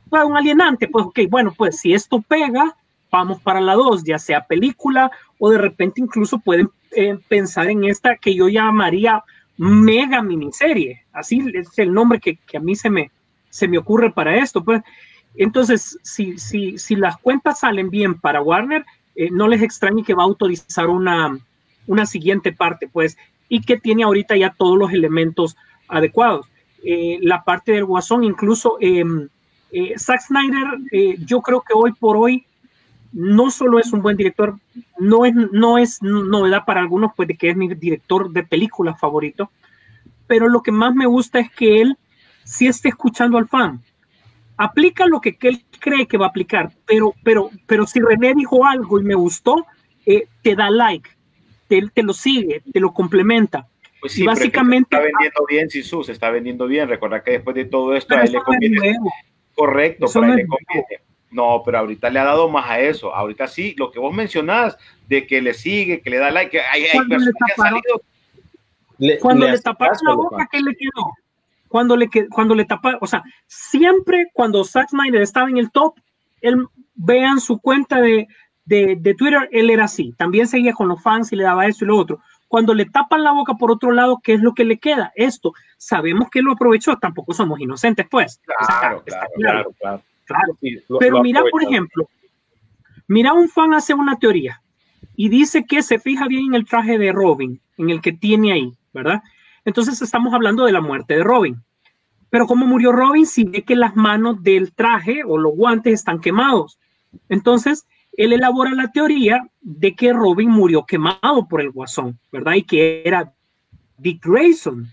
un 0.09 0.37
alienante, 0.37 0.87
pues, 0.87 1.07
ok, 1.07 1.19
bueno, 1.29 1.53
pues 1.57 1.81
si 1.81 1.93
esto 1.93 2.21
pega, 2.21 2.73
vamos 3.11 3.41
para 3.41 3.59
la 3.59 3.73
dos, 3.73 4.05
ya 4.05 4.17
sea 4.17 4.45
película 4.45 5.11
o 5.37 5.49
de 5.49 5.57
repente 5.57 5.99
incluso 5.99 6.39
pueden 6.39 6.69
eh, 6.91 7.19
pensar 7.27 7.69
en 7.69 7.83
esta 7.83 8.15
que 8.15 8.33
yo 8.33 8.47
llamaría 8.47 9.21
mega 9.57 10.21
miniserie. 10.21 11.03
Así 11.11 11.43
es 11.53 11.77
el 11.77 11.93
nombre 11.93 12.21
que, 12.21 12.37
que, 12.37 12.55
a 12.55 12.61
mí 12.61 12.73
se 12.73 12.89
me, 12.89 13.11
se 13.49 13.67
me 13.67 13.77
ocurre 13.77 14.09
para 14.09 14.37
esto. 14.37 14.63
Pues. 14.63 14.81
Entonces, 15.35 15.99
si, 16.01 16.37
si, 16.37 16.77
si 16.77 16.95
las 16.95 17.17
cuentas 17.17 17.59
salen 17.59 17.89
bien 17.89 18.17
para 18.17 18.41
Warner, 18.41 18.85
eh, 19.15 19.31
no 19.31 19.49
les 19.49 19.61
extrañe 19.61 20.05
que 20.05 20.13
va 20.13 20.23
a 20.23 20.27
autorizar 20.27 20.87
una, 20.87 21.37
una 21.87 22.05
siguiente 22.05 22.53
parte, 22.53 22.87
pues, 22.87 23.17
y 23.49 23.61
que 23.61 23.77
tiene 23.77 24.03
ahorita 24.03 24.35
ya 24.35 24.53
todos 24.57 24.77
los 24.77 24.91
elementos 24.91 25.55
adecuados. 25.87 26.47
Eh, 26.83 27.19
la 27.21 27.43
parte 27.43 27.71
del 27.71 27.85
Guasón, 27.85 28.23
incluso 28.23 28.77
em, 28.79 29.27
eh, 29.71 29.93
Zack 29.97 30.21
Snyder, 30.21 31.17
yo 31.25 31.41
creo 31.41 31.61
que 31.61 31.73
hoy 31.73 31.93
por 31.93 32.17
hoy 32.17 32.45
no 33.11 33.49
solo 33.51 33.79
es 33.79 33.91
un 33.93 34.01
buen 34.01 34.17
director, 34.17 34.57
no 34.99 35.25
es, 35.25 35.33
no 35.33 35.77
es 35.77 36.01
novedad 36.01 36.65
para 36.65 36.81
algunos, 36.81 37.11
pues 37.15 37.27
de 37.27 37.35
que 37.35 37.49
es 37.49 37.57
mi 37.57 37.67
director 37.67 38.29
de 38.31 38.43
películas 38.43 38.99
favorito, 38.99 39.49
pero 40.27 40.47
lo 40.49 40.61
que 40.61 40.71
más 40.71 40.93
me 40.93 41.05
gusta 41.05 41.39
es 41.39 41.49
que 41.51 41.81
él 41.81 41.97
sí 42.43 42.67
esté 42.67 42.89
escuchando 42.89 43.37
al 43.37 43.47
fan. 43.47 43.81
Aplica 44.57 45.05
lo 45.07 45.21
que, 45.21 45.37
él 45.41 45.63
cree 45.79 46.07
que 46.07 46.17
va 46.17 46.27
a 46.27 46.29
aplicar, 46.29 46.71
pero, 46.85 47.13
pero, 47.23 47.49
pero 47.65 47.85
si 47.85 47.99
René 47.99 48.33
dijo 48.33 48.65
algo 48.65 48.99
y 48.99 49.03
me 49.03 49.15
gustó, 49.15 49.65
eh, 50.05 50.27
te 50.41 50.55
da 50.55 50.69
like, 50.69 51.09
te, 51.67 51.81
te, 51.93 52.03
lo 52.03 52.13
sigue, 52.13 52.61
te 52.71 52.79
lo 52.79 52.93
complementa. 52.93 53.67
Pues 53.99 54.13
sí, 54.13 54.23
y 54.23 54.25
básicamente 54.25 54.95
está 54.95 54.99
vendiendo 54.99 55.45
bien, 55.49 55.69
Sisu, 55.69 56.03
se 56.03 56.11
está 56.11 56.29
vendiendo 56.29 56.67
bien. 56.67 56.87
Recuerda 56.87 57.23
que 57.23 57.31
después 57.31 57.55
de 57.55 57.65
todo 57.65 57.95
esto 57.95 58.15
a 58.15 58.21
él 58.21 58.31
le 58.31 58.39
conviene. 58.39 58.97
Correcto, 59.55 60.05
eso 60.05 60.19
para 60.19 60.27
no 60.27 60.33
él 60.33 60.39
le 60.39 60.47
conviene. 60.47 61.01
No, 61.31 61.61
pero 61.65 61.79
ahorita 61.79 62.09
le 62.09 62.19
ha 62.19 62.23
dado 62.23 62.47
más 62.49 62.69
a 62.69 62.79
eso. 62.79 63.13
Ahorita 63.13 63.47
sí, 63.47 63.75
lo 63.77 63.91
que 63.91 63.99
vos 63.99 64.13
mencionás, 64.13 64.77
de 65.07 65.27
que 65.27 65.41
le 65.41 65.53
sigue, 65.53 66.01
que 66.01 66.09
le 66.09 66.17
da 66.17 66.31
like, 66.31 66.51
que 66.51 66.61
hay, 66.61 66.83
hay 66.83 67.07
personas 67.07 67.33
que 67.33 67.61
han 67.61 67.69
salido. 67.69 68.01
Le, 68.99 69.19
cuando 69.19 69.45
le, 69.45 69.51
le 69.51 69.59
taparon 69.59 69.97
la 70.03 70.13
boca, 70.13 70.47
¿qué 70.51 70.59
le 70.61 70.75
quedó? 70.75 71.13
Cuando 71.67 71.97
le, 71.97 72.09
cuando 72.29 72.55
le 72.55 72.65
taparon, 72.65 72.99
o 73.01 73.07
sea, 73.07 73.23
siempre 73.45 74.27
cuando 74.33 74.63
Zack 74.63 74.89
Snyder 74.89 75.21
estaba 75.21 75.49
en 75.49 75.57
el 75.57 75.69
top, 75.69 75.95
él, 76.41 76.65
vean 76.97 77.39
su 77.39 77.59
cuenta 77.59 78.01
de, 78.01 78.27
de, 78.67 78.97
de, 78.99 79.15
Twitter, 79.15 79.47
él 79.51 79.69
era 79.69 79.85
así. 79.85 80.13
También 80.17 80.47
seguía 80.47 80.73
con 80.73 80.87
los 80.87 81.01
fans 81.01 81.31
y 81.31 81.35
le 81.35 81.43
daba 81.43 81.65
eso 81.65 81.85
y 81.85 81.87
lo 81.87 81.97
otro. 81.97 82.19
Cuando 82.47 82.73
le 82.73 82.85
tapan 82.85 83.23
la 83.23 83.31
boca 83.31 83.55
por 83.55 83.71
otro 83.71 83.91
lado, 83.91 84.19
¿qué 84.23 84.33
es 84.33 84.41
lo 84.41 84.53
que 84.53 84.63
le 84.65 84.77
queda? 84.77 85.11
Esto. 85.15 85.53
Sabemos 85.77 86.29
que 86.29 86.41
lo 86.41 86.51
aprovechó, 86.53 86.97
tampoco 86.97 87.33
somos 87.33 87.59
inocentes, 87.59 88.05
pues. 88.09 88.39
Claro, 88.45 89.03
claro, 89.03 89.27
Claro, 89.35 89.71
claro. 89.79 90.01
claro. 90.25 90.57
Sí, 90.61 90.77
lo- 90.87 90.99
Pero 90.99 91.17
lo 91.17 91.23
mira, 91.23 91.41
por 91.49 91.63
ejemplo, 91.63 92.09
mira 93.07 93.33
un 93.33 93.49
fan 93.49 93.73
hace 93.73 93.93
una 93.93 94.17
teoría 94.17 94.61
y 95.15 95.29
dice 95.29 95.65
que 95.65 95.81
se 95.81 95.99
fija 95.99 96.27
bien 96.27 96.47
en 96.47 96.53
el 96.55 96.65
traje 96.65 96.97
de 96.97 97.11
Robin, 97.11 97.59
en 97.77 97.89
el 97.89 98.01
que 98.01 98.11
tiene 98.11 98.51
ahí, 98.51 98.73
¿verdad? 98.93 99.21
Entonces 99.65 100.01
estamos 100.01 100.33
hablando 100.33 100.65
de 100.65 100.71
la 100.71 100.81
muerte 100.81 101.15
de 101.15 101.23
Robin. 101.23 101.61
Pero 102.29 102.45
¿cómo 102.47 102.65
murió 102.65 102.91
Robin 102.91 103.25
si 103.25 103.45
ve 103.45 103.63
que 103.63 103.75
las 103.77 103.95
manos 103.95 104.43
del 104.43 104.73
traje 104.73 105.23
o 105.25 105.37
los 105.37 105.53
guantes 105.55 105.93
están 105.93 106.19
quemados? 106.19 106.77
Entonces, 107.29 107.87
él 108.17 108.33
elabora 108.33 108.71
la 108.71 108.91
teoría 108.91 109.47
de 109.61 109.95
que 109.95 110.11
Robin 110.11 110.49
murió 110.49 110.85
quemado 110.85 111.47
por 111.47 111.61
el 111.61 111.71
guasón, 111.71 112.19
¿verdad? 112.31 112.55
Y 112.55 112.63
que 112.63 113.03
era 113.05 113.33
Dick 113.97 114.25
Grayson. 114.25 114.87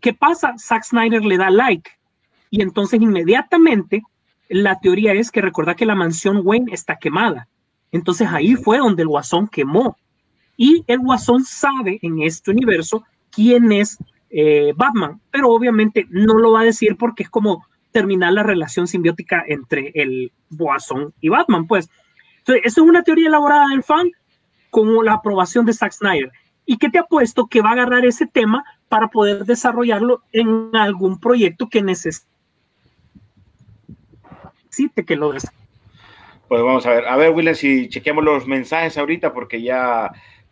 ¿Qué 0.00 0.12
pasa? 0.12 0.54
Zack 0.58 0.82
Snyder 0.82 1.24
le 1.24 1.36
da 1.36 1.50
like 1.50 1.90
y 2.52 2.60
entonces 2.60 3.00
inmediatamente 3.00 4.02
la 4.50 4.78
teoría 4.78 5.14
es 5.14 5.30
que 5.30 5.40
recuerda 5.40 5.74
que 5.74 5.86
la 5.86 5.94
mansión 5.94 6.42
Wayne 6.44 6.74
está 6.74 6.98
quemada. 6.98 7.48
Entonces 7.90 8.28
ahí 8.30 8.56
fue 8.56 8.76
donde 8.76 9.02
el 9.02 9.08
guasón 9.08 9.48
quemó. 9.48 9.96
Y 10.58 10.84
el 10.86 10.98
guasón 10.98 11.44
sabe 11.44 11.98
en 12.02 12.20
este 12.20 12.50
universo 12.50 13.04
quién 13.30 13.72
es 13.72 13.96
eh, 14.28 14.74
Batman, 14.76 15.18
pero 15.30 15.48
obviamente 15.48 16.06
no 16.10 16.34
lo 16.34 16.52
va 16.52 16.60
a 16.60 16.64
decir 16.64 16.96
porque 16.98 17.22
es 17.22 17.30
como 17.30 17.64
terminar 17.90 18.34
la 18.34 18.42
relación 18.42 18.86
simbiótica 18.86 19.42
entre 19.48 19.90
el 19.94 20.30
guasón 20.50 21.14
y 21.22 21.30
Batman, 21.30 21.66
pues. 21.66 21.88
Entonces, 22.42 22.62
eso 22.64 22.82
es 22.82 22.88
una 22.88 23.04
teoría 23.04 23.28
elaborada 23.28 23.68
del 23.68 23.84
fan 23.84 24.10
con 24.70 25.04
la 25.04 25.12
aprobación 25.14 25.64
de 25.64 25.72
Zack 25.72 25.92
Snyder. 25.92 26.32
¿Y 26.66 26.76
qué 26.76 26.90
te 26.90 26.98
apuesto 26.98 27.46
que 27.46 27.60
va 27.60 27.70
a 27.70 27.72
agarrar 27.72 28.04
ese 28.04 28.26
tema 28.26 28.64
para 28.88 29.08
poder 29.08 29.44
desarrollarlo 29.44 30.22
en 30.32 30.70
algún 30.74 31.20
proyecto 31.20 31.68
que 31.68 31.82
necesite 31.82 32.26
que 35.06 35.16
lo 35.16 35.32
desarrolle? 35.32 35.62
Pues 36.48 36.62
vamos 36.62 36.84
a 36.86 36.90
ver. 36.90 37.06
A 37.06 37.16
ver, 37.16 37.30
William, 37.30 37.54
si 37.54 37.88
chequeamos 37.88 38.24
los 38.24 38.46
mensajes 38.46 38.98
ahorita, 38.98 39.32
porque 39.32 39.62
ya, 39.62 40.10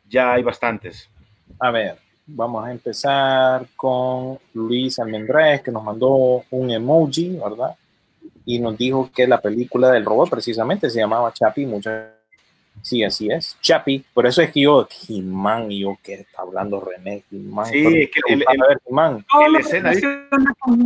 ya 0.09 0.35
hay 0.35 0.43
bastantes. 0.43 1.11
A 1.59 1.71
ver, 1.71 1.99
vamos 2.27 2.65
a 2.65 2.71
empezar 2.71 3.67
con 3.75 4.39
Luis 4.55 4.99
Almendrés, 4.99 5.61
que 5.61 5.73
nos 5.73 5.83
mandó 5.83 6.45
un 6.51 6.71
emoji, 6.71 7.37
¿verdad? 7.37 7.77
Y 8.47 8.59
nos 8.59 8.77
dijo 8.79 9.11
que 9.15 9.27
la 9.27 9.41
película 9.41 9.91
del 9.91 10.05
robot 10.05 10.31
precisamente 10.31 10.89
se 10.91 10.99
llamaba 10.99 11.33
Chapi. 11.33 11.67
Muchas... 11.67 12.09
Sí, 12.83 13.03
así 13.05 13.29
es, 13.31 13.57
Chapi. 13.61 14.05
Por 14.15 14.27
eso 14.27 14.41
es 14.41 14.51
que 14.53 14.61
yo, 14.63 14.87
y 15.71 15.81
yo, 15.81 15.99
que 16.03 16.15
está 16.15 16.43
hablando 16.43 16.81
René? 16.81 17.25
He-Man. 17.31 17.67
Sí, 17.67 17.85
es 17.87 18.11
que 18.11 18.21
el- 18.33 18.45
He-Man. 18.89 19.25
todo 19.31 19.49
lo 19.49 19.59
relaciona 19.59 19.93
con 20.59 20.81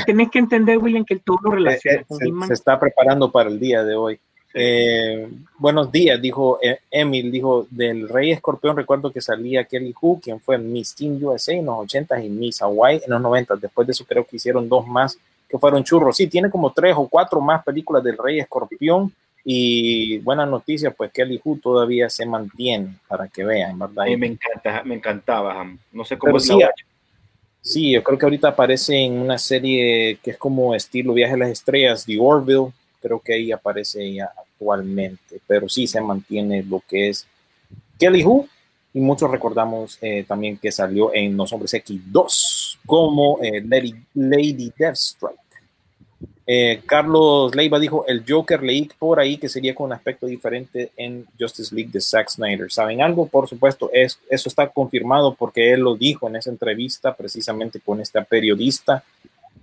tenés 0.06 0.30
que 0.30 0.38
entender, 0.38 0.78
William, 0.78 1.04
que 1.04 1.16
todo 1.16 1.38
lo 1.42 1.52
Eh, 1.52 1.56
relaciona 1.56 2.00
eh, 2.00 2.04
con 2.08 2.18
se, 2.18 2.28
He-Man. 2.28 2.48
se 2.48 2.54
está 2.54 2.78
preparando 2.80 3.30
para 3.30 3.50
el 3.50 3.60
día 3.60 3.84
de 3.84 3.94
hoy. 3.94 4.18
Eh, 4.54 5.28
buenos 5.58 5.92
días, 5.92 6.20
dijo 6.20 6.58
eh, 6.60 6.78
Emil, 6.90 7.30
dijo 7.30 7.66
del 7.70 8.08
Rey 8.08 8.32
Escorpión. 8.32 8.76
Recuerdo 8.76 9.12
que 9.12 9.20
salía 9.20 9.64
Kelly 9.64 9.94
Hu, 10.00 10.18
quien 10.20 10.40
fue 10.40 10.58
Miss 10.58 10.94
Team 10.94 11.22
USA 11.22 11.52
en 11.52 11.66
los 11.66 11.76
80s 11.86 12.24
y 12.24 12.28
Miss 12.28 12.60
Hawaii 12.62 13.00
en 13.04 13.10
los 13.12 13.20
90 13.20 13.56
Después 13.56 13.86
de 13.86 13.92
eso, 13.92 14.04
creo 14.04 14.24
que 14.26 14.36
hicieron 14.36 14.68
dos 14.68 14.86
más 14.86 15.18
que 15.50 15.58
fueron 15.58 15.82
churros. 15.82 16.16
Sí, 16.16 16.28
tiene 16.28 16.48
como 16.48 16.72
tres 16.72 16.94
o 16.96 17.08
cuatro 17.08 17.40
más 17.40 17.64
películas 17.64 18.04
del 18.04 18.16
Rey 18.16 18.38
Escorpión. 18.38 19.12
Y 19.42 20.18
buena 20.18 20.46
noticia, 20.46 20.90
pues 20.90 21.10
Kelly 21.12 21.40
Hu 21.42 21.58
todavía 21.58 22.08
se 22.10 22.26
mantiene 22.26 22.94
para 23.08 23.26
que 23.26 23.42
vean, 23.42 23.78
¿verdad? 23.78 24.04
Mí 24.04 24.16
me 24.16 24.26
encanta, 24.26 24.82
me 24.84 24.94
encantaba. 24.94 25.66
No 25.92 26.04
sé 26.04 26.16
cómo 26.18 26.32
Pero 26.32 26.38
es 26.38 26.46
sí, 26.46 26.58
la 26.58 26.70
Sí, 27.62 27.90
yo 27.92 28.02
creo 28.02 28.18
que 28.18 28.26
ahorita 28.26 28.48
aparece 28.48 28.96
en 28.96 29.18
una 29.18 29.38
serie 29.38 30.18
que 30.22 30.32
es 30.32 30.36
como 30.38 30.74
estilo 30.74 31.14
Viaje 31.14 31.34
a 31.34 31.38
las 31.38 31.50
Estrellas, 31.50 32.04
The 32.04 32.18
Orville. 32.20 32.72
Creo 33.02 33.18
que 33.18 33.34
ahí 33.34 33.50
aparece 33.50 34.04
ella 34.04 34.30
actualmente, 34.38 35.40
pero 35.46 35.68
sí 35.68 35.86
se 35.86 36.00
mantiene 36.00 36.62
lo 36.62 36.82
que 36.86 37.08
es 37.08 37.26
Kelly 37.98 38.24
Hu. 38.24 38.46
Y 38.92 39.00
muchos 39.00 39.30
recordamos 39.30 39.98
eh, 40.00 40.24
también 40.26 40.58
que 40.58 40.70
salió 40.70 41.14
en 41.14 41.36
Los 41.36 41.52
Hombres 41.52 41.74
X2 41.74 42.69
como 42.86 43.38
eh, 43.42 43.62
Lady, 43.66 43.94
Lady 44.14 44.72
Deathstrike. 44.76 45.40
Eh, 46.52 46.82
Carlos 46.84 47.54
Leiva 47.54 47.78
dijo, 47.78 48.04
el 48.08 48.24
Joker 48.28 48.60
leí 48.60 48.88
por 48.98 49.20
ahí 49.20 49.36
que 49.36 49.48
sería 49.48 49.72
con 49.72 49.86
un 49.86 49.92
aspecto 49.92 50.26
diferente 50.26 50.90
en 50.96 51.24
Justice 51.38 51.72
League 51.72 51.92
de 51.92 52.00
Zack 52.00 52.28
Snyder. 52.28 52.72
¿Saben 52.72 53.02
algo? 53.02 53.26
Por 53.26 53.48
supuesto, 53.48 53.88
es, 53.92 54.18
eso 54.28 54.48
está 54.48 54.66
confirmado 54.66 55.36
porque 55.36 55.72
él 55.72 55.80
lo 55.80 55.94
dijo 55.94 56.28
en 56.28 56.34
esa 56.34 56.50
entrevista 56.50 57.14
precisamente 57.14 57.78
con 57.78 58.00
esta 58.00 58.24
periodista. 58.24 59.04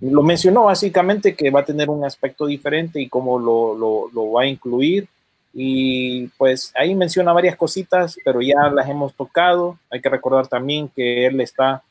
Lo 0.00 0.22
mencionó 0.22 0.64
básicamente 0.64 1.34
que 1.34 1.50
va 1.50 1.60
a 1.60 1.64
tener 1.66 1.90
un 1.90 2.06
aspecto 2.06 2.46
diferente 2.46 3.02
y 3.02 3.08
cómo 3.10 3.38
lo, 3.38 3.74
lo, 3.74 4.10
lo 4.10 4.32
va 4.32 4.44
a 4.44 4.46
incluir. 4.46 5.08
Y 5.52 6.28
pues 6.38 6.72
ahí 6.74 6.94
menciona 6.94 7.34
varias 7.34 7.56
cositas, 7.56 8.16
pero 8.24 8.40
ya 8.40 8.70
las 8.72 8.88
hemos 8.88 9.12
tocado. 9.12 9.78
Hay 9.90 10.00
que 10.00 10.08
recordar 10.08 10.46
también 10.46 10.88
que 10.88 11.26
él 11.26 11.38
está 11.42 11.82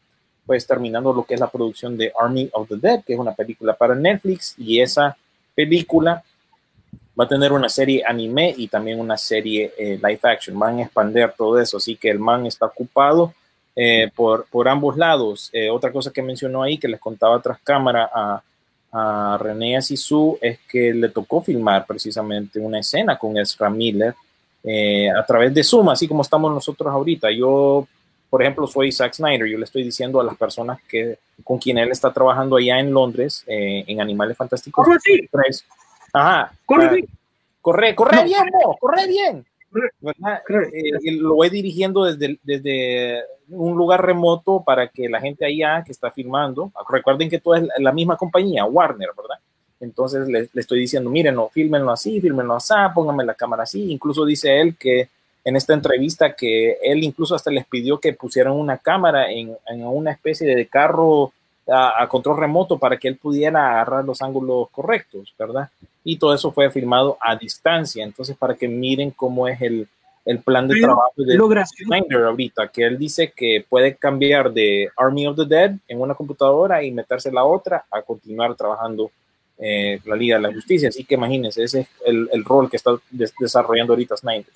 pues 0.47 0.65
terminando 0.65 1.13
lo 1.13 1.25
que 1.25 1.33
es 1.33 1.39
la 1.41 1.51
producción 1.51 1.97
de 1.97 2.11
Army 2.17 2.49
of 2.53 2.69
the 2.69 2.77
Dead, 2.77 3.03
que 3.03 3.13
es 3.13 3.19
una 3.19 3.35
película 3.35 3.75
para 3.75 3.93
Netflix, 3.93 4.55
y 4.57 4.79
esa 4.79 5.15
película 5.53 6.23
va 7.19 7.25
a 7.25 7.27
tener 7.27 7.51
una 7.51 7.67
serie 7.67 8.01
anime 8.07 8.53
y 8.55 8.69
también 8.69 8.99
una 8.99 9.17
serie 9.17 9.73
eh, 9.77 9.99
live 10.01 10.19
action. 10.23 10.57
Van 10.57 10.79
a 10.79 10.83
expandir 10.83 11.33
todo 11.37 11.59
eso, 11.59 11.77
así 11.77 11.97
que 11.97 12.09
el 12.09 12.19
man 12.19 12.45
está 12.45 12.67
ocupado 12.67 13.33
eh, 13.75 14.09
por, 14.15 14.45
por 14.45 14.69
ambos 14.69 14.95
lados. 14.95 15.49
Eh, 15.51 15.69
otra 15.69 15.91
cosa 15.91 16.11
que 16.11 16.21
mencionó 16.21 16.63
ahí, 16.63 16.77
que 16.77 16.87
les 16.87 16.99
contaba 16.99 17.41
tras 17.41 17.59
cámara 17.59 18.09
a, 18.13 18.41
a 18.93 19.37
René 19.37 19.75
Asisú, 19.75 20.37
es 20.41 20.59
que 20.59 20.93
le 20.93 21.09
tocó 21.09 21.41
filmar 21.41 21.85
precisamente 21.85 22.57
una 22.59 22.79
escena 22.79 23.17
con 23.17 23.37
Ezra 23.37 23.69
Miller 23.69 24.15
a 25.17 25.25
través 25.25 25.53
de 25.53 25.63
Zoom, 25.63 25.87
así 25.89 26.09
como 26.09 26.21
estamos 26.21 26.53
nosotros 26.53 26.91
ahorita. 26.91 27.31
Yo 27.31 27.87
por 28.29 28.41
ejemplo, 28.41 28.67
soy 28.67 28.91
Zack 28.91 29.13
Snyder, 29.13 29.47
yo 29.47 29.57
le 29.57 29.63
estoy 29.63 29.83
diciendo 29.83 30.19
a 30.19 30.23
las 30.23 30.35
personas 30.35 30.79
que 30.87 31.17
con 31.43 31.57
quien 31.57 31.77
él 31.77 31.91
está 31.91 32.11
trabajando 32.11 32.57
allá 32.57 32.79
en 32.79 32.91
Londres, 32.91 33.43
eh, 33.47 33.83
en 33.87 34.01
Animales 34.01 34.35
Fantásticos 34.35 34.85
Corre 34.85 34.97
así, 34.97 35.29
3. 35.31 35.65
Ajá. 36.13 36.51
corre 36.65 36.85
ah, 36.85 37.13
corre, 37.61 37.95
corre 37.95 38.17
No. 38.17 38.23
bien, 38.23 38.43
mo, 38.51 38.77
corre 38.79 39.07
bien. 39.07 39.45
Corre. 39.71 39.91
Corre. 40.45 40.69
Eh, 40.73 41.11
lo 41.19 41.35
voy 41.35 41.49
dirigiendo 41.49 42.03
desde, 42.05 42.39
desde 42.43 43.23
un 43.49 43.77
lugar 43.77 44.05
remoto 44.05 44.63
para 44.65 44.87
que 44.87 45.07
la 45.07 45.21
gente 45.21 45.45
allá 45.45 45.83
que 45.85 45.91
está 45.91 46.11
filmando, 46.11 46.71
recuerden 46.89 47.29
que 47.29 47.39
toda 47.39 47.59
es 47.59 47.67
la 47.79 47.91
misma 47.91 48.17
compañía, 48.17 48.65
Warner, 48.65 49.09
¿verdad? 49.15 49.37
Entonces 49.79 50.27
le, 50.27 50.49
le 50.51 50.61
estoy 50.61 50.79
diciendo, 50.79 51.09
miren, 51.09 51.35
no, 51.35 51.49
fílmenlo 51.49 51.91
así, 51.91 52.19
fílmenlo 52.19 52.55
así, 52.55 52.73
pónganme 52.95 53.23
la 53.23 53.35
cámara 53.35 53.63
así. 53.63 53.91
Incluso 53.91 54.25
dice 54.25 54.59
él 54.59 54.75
que 54.75 55.09
en 55.47 55.55
esta 55.55 55.73
entrevista 55.73 56.35
que 56.35 56.77
él 56.83 57.05
incluso 57.05 57.33
hasta 57.33 57.49
les 57.49 57.65
pidió 57.65 58.01
que 58.01 58.11
pusieran 58.11 58.51
una 58.51 58.77
cámara 58.77 59.31
en, 59.31 59.55
en 59.69 59.85
una 59.85 60.11
especie 60.11 60.45
de 60.53 60.67
carro 60.67 61.31
a, 61.69 62.03
a, 62.03 62.09
control 62.09 62.37
remoto 62.37 62.77
para 62.77 62.97
que 62.97 63.07
él 63.07 63.15
pudiera 63.15 63.71
agarrar 63.71 64.03
los 64.03 64.21
ángulos 64.21 64.69
correctos, 64.71 65.33
¿verdad? 65.39 65.69
Y 66.03 66.17
todo 66.17 66.33
eso 66.33 66.51
fue 66.51 66.69
filmado 66.69 67.17
a 67.21 67.37
distancia, 67.37 68.03
entonces 68.03 68.35
para 68.35 68.55
que 68.55 68.67
miren 68.67 69.11
cómo 69.11 69.47
es 69.47 69.61
el, 69.61 69.87
el 70.25 70.39
plan 70.39 70.67
de 70.67 70.73
Pero 70.73 70.87
trabajo 70.87 71.13
de 71.15 71.37
Snyder 71.65 72.23
ahorita, 72.25 72.67
que 72.67 72.83
él 72.83 72.97
dice 72.97 73.31
que 73.33 73.65
puede 73.69 73.95
cambiar 73.95 74.51
de 74.51 74.89
Army 74.97 75.27
of 75.27 75.37
the 75.37 75.45
Dead 75.45 75.75
en 75.87 76.01
una 76.01 76.13
computadora 76.13 76.83
y 76.83 76.91
meterse 76.91 77.31
la 77.31 77.45
otra 77.45 77.85
a 77.89 78.01
continuar 78.01 78.53
trabajando 78.55 79.11
eh, 79.57 80.01
la 80.03 80.15
Liga 80.17 80.35
de 80.35 80.41
la 80.43 80.53
Justicia. 80.53 80.89
Así 80.89 81.05
que 81.05 81.15
imagínense, 81.15 81.63
ese 81.63 81.79
es 81.81 81.87
el, 82.05 82.29
el 82.33 82.43
rol 82.43 82.69
que 82.69 82.75
está 82.75 82.91
des- 83.09 83.33
desarrollando 83.39 83.93
ahorita 83.93 84.17
Snyder. 84.17 84.51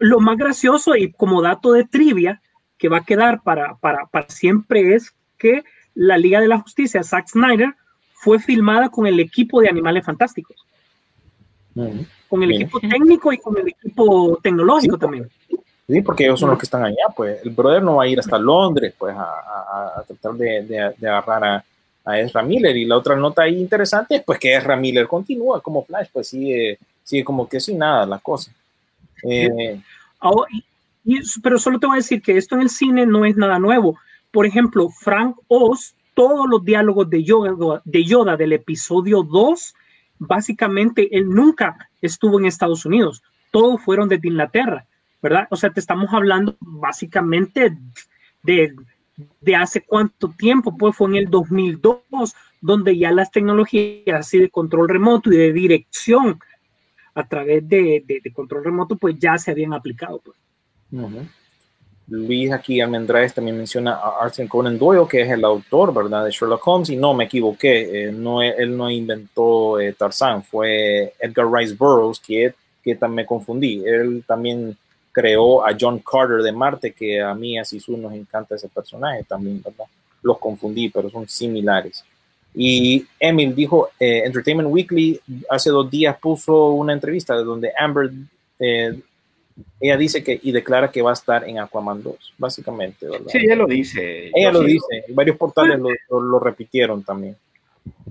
Lo 0.00 0.20
más 0.20 0.36
gracioso 0.36 0.94
y 0.96 1.12
como 1.12 1.42
dato 1.42 1.72
de 1.72 1.84
trivia 1.84 2.40
que 2.78 2.88
va 2.88 2.98
a 2.98 3.04
quedar 3.04 3.42
para, 3.42 3.76
para, 3.76 4.06
para 4.06 4.28
siempre 4.28 4.94
es 4.94 5.12
que 5.38 5.62
la 5.94 6.18
Liga 6.18 6.40
de 6.40 6.48
la 6.48 6.58
Justicia, 6.58 7.02
Zack 7.02 7.28
Snyder, 7.28 7.74
fue 8.14 8.38
filmada 8.38 8.88
con 8.90 9.06
el 9.06 9.18
equipo 9.20 9.60
de 9.60 9.68
Animales 9.68 10.04
Fantásticos, 10.04 10.56
con 12.28 12.42
el 12.42 12.48
Mira. 12.48 12.62
equipo 12.64 12.80
técnico 12.80 13.32
y 13.32 13.38
con 13.38 13.56
el 13.58 13.68
equipo 13.68 14.38
tecnológico 14.42 14.96
Sí. 14.96 15.00
también. 15.00 15.30
Sí, 15.88 16.00
porque 16.02 16.24
ellos 16.24 16.40
son 16.40 16.50
los 16.50 16.58
que 16.58 16.64
están 16.64 16.84
allá, 16.84 17.04
pues 17.14 17.40
el 17.44 17.50
brother 17.50 17.82
no 17.82 17.96
va 17.96 18.04
a 18.04 18.08
ir 18.08 18.18
hasta 18.18 18.38
Londres, 18.38 18.92
pues 18.98 19.14
a, 19.16 19.22
a- 19.22 19.92
a 19.98 20.02
tratar 20.02 20.32
de, 20.34 20.62
de- 20.62 20.94
de 20.98 21.08
agarrar 21.08 21.44
a, 21.44 21.64
a 22.04 22.18
Ezra 22.20 22.42
Miller. 22.42 22.76
Y 22.76 22.84
la 22.86 22.96
otra 22.96 23.14
nota 23.14 23.42
ahí 23.42 23.56
interesante 23.60 24.16
es 24.16 24.22
pues 24.24 24.38
que 24.38 24.54
Ezra 24.56 24.74
Miller 24.76 25.06
continúa 25.06 25.60
como 25.60 25.84
Flash, 25.84 26.08
pues 26.12 26.28
sigue, 26.28 26.78
sigue 27.04 27.22
como 27.24 27.48
que 27.48 27.60
sin 27.60 27.78
nada 27.78 28.04
la 28.04 28.18
cosa. 28.18 28.50
Eh, 29.22 29.80
pero 31.42 31.58
solo 31.58 31.78
te 31.78 31.86
voy 31.86 31.96
a 31.96 31.98
decir 31.98 32.22
que 32.22 32.36
esto 32.36 32.54
en 32.54 32.62
el 32.62 32.70
cine 32.70 33.06
no 33.06 33.24
es 33.24 33.36
nada 33.36 33.58
nuevo. 33.58 33.98
Por 34.30 34.46
ejemplo, 34.46 34.90
Frank 34.90 35.36
Oz, 35.48 35.94
todos 36.14 36.48
los 36.48 36.64
diálogos 36.64 37.08
de 37.08 37.22
Yoda, 37.22 37.82
de 37.84 38.04
Yoda 38.04 38.36
del 38.36 38.52
episodio 38.52 39.22
2, 39.22 39.74
básicamente 40.18 41.08
él 41.16 41.28
nunca 41.28 41.88
estuvo 42.00 42.38
en 42.38 42.46
Estados 42.46 42.84
Unidos, 42.86 43.22
todos 43.50 43.80
fueron 43.82 44.08
desde 44.08 44.28
Inglaterra, 44.28 44.86
¿verdad? 45.22 45.46
O 45.50 45.56
sea, 45.56 45.70
te 45.70 45.80
estamos 45.80 46.12
hablando 46.12 46.56
básicamente 46.60 47.76
de, 48.42 48.74
de 49.40 49.56
hace 49.56 49.82
cuánto 49.82 50.30
tiempo, 50.30 50.76
pues 50.76 50.96
fue 50.96 51.08
en 51.10 51.16
el 51.16 51.30
2002, 51.30 52.34
donde 52.60 52.96
ya 52.96 53.12
las 53.12 53.30
tecnologías 53.30 54.20
así 54.20 54.38
de 54.38 54.50
control 54.50 54.88
remoto 54.88 55.32
y 55.32 55.36
de 55.36 55.52
dirección 55.52 56.40
a 57.16 57.26
través 57.26 57.66
de, 57.66 58.04
control 58.34 58.62
remoto, 58.62 58.96
pues 58.96 59.18
ya 59.18 59.38
se 59.38 59.50
habían 59.50 59.72
aplicado. 59.72 60.20
Pues. 60.20 60.36
Luis 62.08 62.52
aquí 62.52 62.80
Almendraez 62.80 63.34
también 63.34 63.56
menciona 63.56 63.94
a 63.94 64.22
Arthur 64.22 64.46
Conan 64.46 64.78
Doyle, 64.78 65.08
que 65.08 65.22
es 65.22 65.30
el 65.30 65.44
autor, 65.44 65.94
¿verdad?, 65.94 66.24
de 66.24 66.30
Sherlock 66.30 66.66
Holmes, 66.68 66.90
y 66.90 66.96
no, 66.96 67.14
me 67.14 67.24
equivoqué, 67.24 68.04
eh, 68.08 68.12
no, 68.12 68.42
él 68.42 68.76
no 68.76 68.90
inventó 68.90 69.80
eh, 69.80 69.94
Tarzán, 69.94 70.44
fue 70.44 71.14
Edgar 71.18 71.50
Rice 71.50 71.74
Burroughs, 71.74 72.20
que, 72.20 72.54
que 72.84 72.94
también 72.94 73.16
me 73.16 73.26
confundí, 73.26 73.82
él 73.84 74.22
también 74.26 74.76
creó 75.10 75.66
a 75.66 75.74
John 75.80 76.00
Carter 76.00 76.42
de 76.42 76.52
Marte, 76.52 76.92
que 76.92 77.22
a 77.22 77.34
mí, 77.34 77.58
así 77.58 77.80
su 77.80 77.96
nos 77.96 78.12
encanta 78.12 78.56
ese 78.56 78.68
personaje 78.68 79.24
también. 79.24 79.64
Los 80.20 80.38
confundí, 80.38 80.90
pero 80.90 81.08
son 81.08 81.26
similares. 81.26 82.04
Y 82.58 83.06
Emil 83.20 83.54
dijo, 83.54 83.90
eh, 84.00 84.22
Entertainment 84.24 84.70
Weekly 84.70 85.20
hace 85.50 85.68
dos 85.68 85.90
días 85.90 86.16
puso 86.18 86.70
una 86.70 86.94
entrevista 86.94 87.34
donde 87.34 87.70
Amber 87.78 88.10
ella 89.80 89.96
dice 89.96 90.22
que 90.22 90.38
y 90.42 90.52
declara 90.52 90.90
que 90.90 91.02
va 91.02 91.10
a 91.10 91.14
estar 91.14 91.48
en 91.48 91.58
Aquaman 91.58 92.02
2, 92.02 92.34
básicamente, 92.38 93.08
¿verdad? 93.08 93.26
Sí, 93.28 93.38
ella 93.38 93.56
lo 93.56 93.66
dice. 93.66 94.30
Ella 94.34 94.52
lo 94.52 94.62
dice, 94.62 95.04
varios 95.08 95.36
portales 95.36 95.78
lo, 95.78 96.20
lo, 96.20 96.38
repitieron 96.38 97.02
también. 97.02 97.36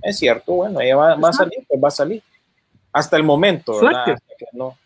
Es 0.02 0.18
cierto, 0.18 0.54
bueno, 0.54 0.80
ella 0.80 0.96
va, 0.96 1.16
va, 1.16 1.30
a 1.30 1.34
salir, 1.34 1.64
pues 1.68 1.84
va 1.84 1.88
a 1.90 1.92
salir. 1.92 2.22
Hasta 2.92 3.18
el 3.18 3.24
momento, 3.24 3.80
¿verdad? 3.80 4.12
Hasta 4.12 4.36
que, 4.38 4.46
no, 4.54 4.78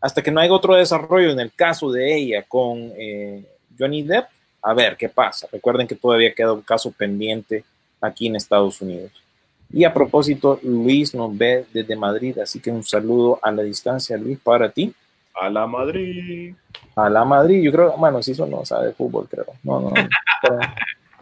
hasta 0.00 0.22
que 0.22 0.30
no 0.30 0.40
haya 0.40 0.52
otro 0.52 0.74
desarrollo 0.74 1.30
en 1.30 1.40
el 1.40 1.52
caso 1.52 1.92
de 1.92 2.16
ella 2.16 2.42
con 2.42 2.92
eh, 2.96 3.44
Johnny 3.78 4.02
Depp, 4.02 4.28
a 4.62 4.74
ver 4.74 4.96
qué 4.96 5.08
pasa. 5.08 5.46
Recuerden 5.52 5.86
que 5.86 5.94
todavía 5.94 6.34
queda 6.34 6.52
un 6.52 6.62
caso 6.62 6.90
pendiente 6.90 7.64
aquí 8.00 8.26
en 8.26 8.36
Estados 8.36 8.80
Unidos. 8.80 9.12
Y 9.72 9.84
a 9.84 9.94
propósito, 9.94 10.58
Luis 10.62 11.14
nos 11.14 11.36
ve 11.36 11.66
desde 11.72 11.94
Madrid, 11.94 12.38
así 12.38 12.60
que 12.60 12.70
un 12.70 12.82
saludo 12.82 13.38
a 13.42 13.52
la 13.52 13.62
distancia, 13.62 14.16
Luis, 14.16 14.38
para 14.38 14.70
ti. 14.70 14.92
A 15.34 15.48
la 15.48 15.66
Madrid. 15.66 16.54
A 16.96 17.08
la 17.08 17.24
Madrid, 17.24 17.62
yo 17.62 17.70
creo, 17.70 17.96
bueno, 17.96 18.20
sí, 18.22 18.32
eso 18.32 18.46
no 18.46 18.64
sabe 18.64 18.88
de 18.88 18.92
fútbol, 18.94 19.28
creo. 19.30 19.46
No, 19.62 19.80
no, 19.80 19.92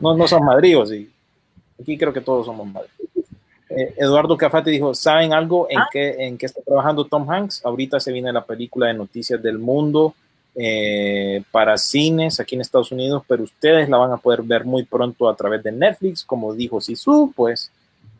no, 0.00 0.16
no 0.16 0.26
son 0.26 0.44
Madrid, 0.44 0.78
o 0.78 0.86
sí. 0.86 1.10
Aquí 1.80 1.98
creo 1.98 2.12
que 2.12 2.22
todos 2.22 2.46
somos 2.46 2.66
Madrid. 2.66 2.90
Eh, 3.68 3.94
Eduardo 3.98 4.36
Cafate 4.36 4.70
dijo, 4.70 4.94
¿saben 4.94 5.34
algo 5.34 5.66
en, 5.68 5.78
ah. 5.78 5.88
qué, 5.92 6.16
en 6.18 6.38
qué 6.38 6.46
está 6.46 6.62
trabajando 6.62 7.04
Tom 7.04 7.30
Hanks? 7.30 7.64
Ahorita 7.66 8.00
se 8.00 8.12
viene 8.12 8.32
la 8.32 8.44
película 8.44 8.86
de 8.86 8.94
Noticias 8.94 9.42
del 9.42 9.58
Mundo 9.58 10.14
eh, 10.55 11.42
para 11.51 11.76
cines 11.76 12.40
aquí 12.40 12.55
en 12.55 12.61
Estados 12.61 12.90
Unidos, 12.92 13.22
pero 13.28 13.44
ustedes 13.44 13.88
la 13.88 13.96
van 13.96 14.12
a 14.12 14.16
poder 14.16 14.42
ver 14.42 14.64
muy 14.64 14.84
pronto 14.84 15.28
a 15.28 15.36
través 15.36 15.62
de 15.62 15.72
Netflix, 15.72 16.24
como 16.24 16.55
dijo 16.55 16.80
Sisu, 16.80 17.32
pues 17.34 17.70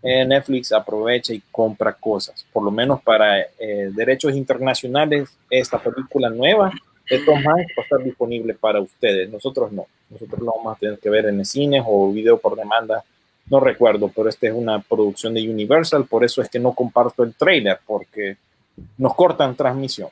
eh, 0.03 0.25
Netflix 0.25 0.73
aprovecha 0.73 1.33
y 1.33 1.43
compra 1.51 1.93
cosas. 1.93 2.47
Por 2.53 2.63
lo 2.63 2.71
menos 2.71 3.03
para 3.03 3.41
eh, 3.41 3.91
derechos 3.93 4.35
internacionales, 4.35 5.29
esta 5.51 5.79
película 5.79 6.31
nueva 6.31 6.73
de 7.11 7.19
Tom 7.21 7.39
Hanks 7.39 7.73
va 7.77 7.83
a 7.83 7.83
estar 7.83 8.05
disponible 8.05 8.55
para 8.55 8.81
ustedes. 8.81 9.31
Nosotros 9.31 9.73
no. 9.73 9.87
Nosotros 10.11 10.41
lo 10.41 10.53
vamos 10.57 10.77
a 10.77 10.79
tener 10.79 10.99
que 10.99 11.11
ver 11.11 11.27
en 11.27 11.41
el 11.41 11.47
cine 11.47 11.83
o 11.85 12.13
video 12.13 12.39
por 12.39 12.57
demanda. 12.57 13.03
No 13.47 13.61
recuerdo, 13.61 14.11
pero 14.15 14.29
esta 14.29 14.47
es 14.47 14.53
una 14.53 14.81
producción 14.81 15.35
de 15.35 15.49
Universal. 15.49 16.05
Por 16.07 16.25
eso 16.25 16.43
es 16.43 16.49
que 16.49 16.59
no 16.59 16.73
comparto 16.75 17.23
el 17.23 17.35
trailer, 17.35 17.79
porque 17.87 18.37
nos 18.99 19.15
cortan 19.15 19.57
transmisión. 19.57 20.11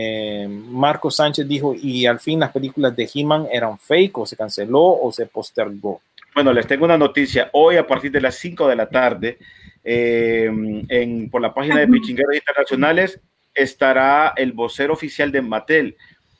Eh, 0.00 0.46
Marco 0.48 1.10
Sánchez 1.10 1.48
dijo, 1.48 1.74
y 1.74 2.06
al 2.06 2.20
fin 2.20 2.38
las 2.38 2.52
películas 2.52 2.94
de 2.94 3.10
He-Man 3.12 3.48
eran 3.50 3.80
fake 3.80 4.16
o 4.18 4.26
se 4.26 4.36
canceló 4.36 4.80
o 4.80 5.10
se 5.10 5.26
postergó. 5.26 6.00
Bueno, 6.36 6.52
les 6.52 6.68
tengo 6.68 6.84
una 6.84 6.96
noticia. 6.96 7.50
Hoy 7.52 7.78
a 7.78 7.84
partir 7.84 8.12
de 8.12 8.20
las 8.20 8.36
5 8.36 8.68
de 8.68 8.76
la 8.76 8.88
tarde, 8.88 9.38
eh, 9.82 10.48
en, 10.88 11.28
por 11.28 11.42
la 11.42 11.52
página 11.52 11.80
de 11.80 11.88
Pichingueros 11.88 12.36
Internacionales, 12.36 13.18
estará 13.52 14.34
el 14.36 14.52
vocero 14.52 14.92
oficial 14.92 15.32
de 15.32 15.42
Mattel. 15.42 15.96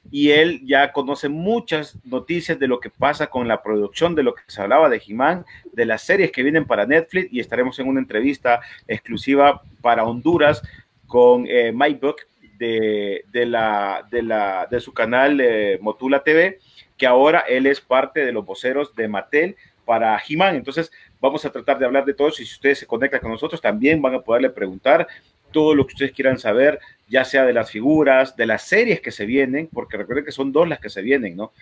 Y 0.09 0.31
él 0.31 0.61
ya 0.65 0.93
conoce 0.93 1.29
muchas 1.29 1.99
noticias 2.05 2.61
de 2.61 2.69
lo 2.69 2.79
que 2.79 2.91
pasa 2.91 3.27
con 3.27 3.49
la 3.49 3.61
producción, 3.61 4.15
de 4.15 4.23
lo 4.23 4.37
que 4.37 4.43
se 4.47 4.63
hablaba 4.63 4.89
de 4.89 5.03
He-Man, 5.05 5.45
de 5.73 5.85
las 5.85 6.03
series 6.03 6.31
que 6.31 6.45
vienen 6.45 6.65
para 6.65 6.87
Netflix. 6.87 7.33
Y 7.33 7.41
estaremos 7.41 7.77
en 7.81 7.89
una 7.89 7.99
entrevista 7.99 8.61
exclusiva 8.87 9.63
para 9.83 10.05
Honduras 10.05 10.63
con 11.09 11.45
eh, 11.49 11.73
Mike 11.75 11.99
Buck 12.01 12.21
de, 12.59 13.25
la, 13.33 14.07
de, 14.11 14.23
la, 14.23 14.67
de 14.71 14.81
su 14.81 14.93
canal 14.93 15.41
eh, 15.41 15.79
Motula 15.81 16.23
TV, 16.23 16.59
que 16.97 17.07
ahora 17.07 17.45
él 17.49 17.67
es 17.67 17.81
parte 17.81 18.25
de 18.25 18.33
los 18.33 18.45
voceros 18.45 18.95
de 18.95 19.09
Mattel 19.09 19.57
para 19.85 20.21
He-Man. 20.27 20.57
Entonces, 20.57 20.91
vamos 21.21 21.45
a 21.45 21.51
tratar 21.51 21.79
de 21.79 21.87
hablar 21.87 22.05
de 22.05 22.15
todo 22.15 22.29
y 22.29 22.33
si 22.33 22.43
ustedes 22.45 22.79
se 22.79 22.87
conectan 22.87 23.21
con 23.21 23.31
nosotros, 23.31 23.61
también 23.61 24.03
van 24.03 24.15
a 24.15 24.21
poderle 24.21 24.51
preguntar 24.51 25.07
todo 25.51 25.75
lo 25.75 25.87
que 25.87 25.95
ustedes 25.95 26.13
quieran 26.13 26.39
saber, 26.39 26.79
ya 27.09 27.25
sea 27.25 27.45
de 27.45 27.55
las 27.55 27.71
figuras, 27.71 28.37
de 28.37 28.47
las 28.47 28.63
series 28.63 29.01
que 29.01 29.11
se 29.11 29.25
vienen, 29.25 29.69
porque 29.73 29.97
recuerden 29.97 30.25
que 30.25 30.33
son 30.33 30.53
dos 30.53 30.69
las 30.69 30.79
que 30.79 30.91
se 30.91 31.01
vienen, 31.01 31.37
¿no? 31.37 31.53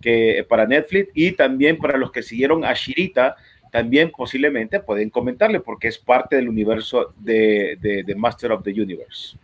Que 0.00 0.46
para 0.48 0.66
Netflix 0.66 1.10
y 1.14 1.32
también 1.32 1.76
para 1.76 1.98
los 1.98 2.10
que 2.10 2.22
siguieron 2.22 2.64
a 2.64 2.72
Shirita, 2.72 3.36
también 3.70 4.12
posiblemente 4.12 4.78
pueden 4.78 5.10
comentarle 5.10 5.58
porque 5.58 5.88
es 5.88 5.98
parte 5.98 6.36
del 6.36 6.48
universo 6.48 7.12
de, 7.18 7.76
de, 7.80 8.14
Master 8.14 8.52
of 8.52 8.62
the 8.62 8.70
Universe. 8.70 9.36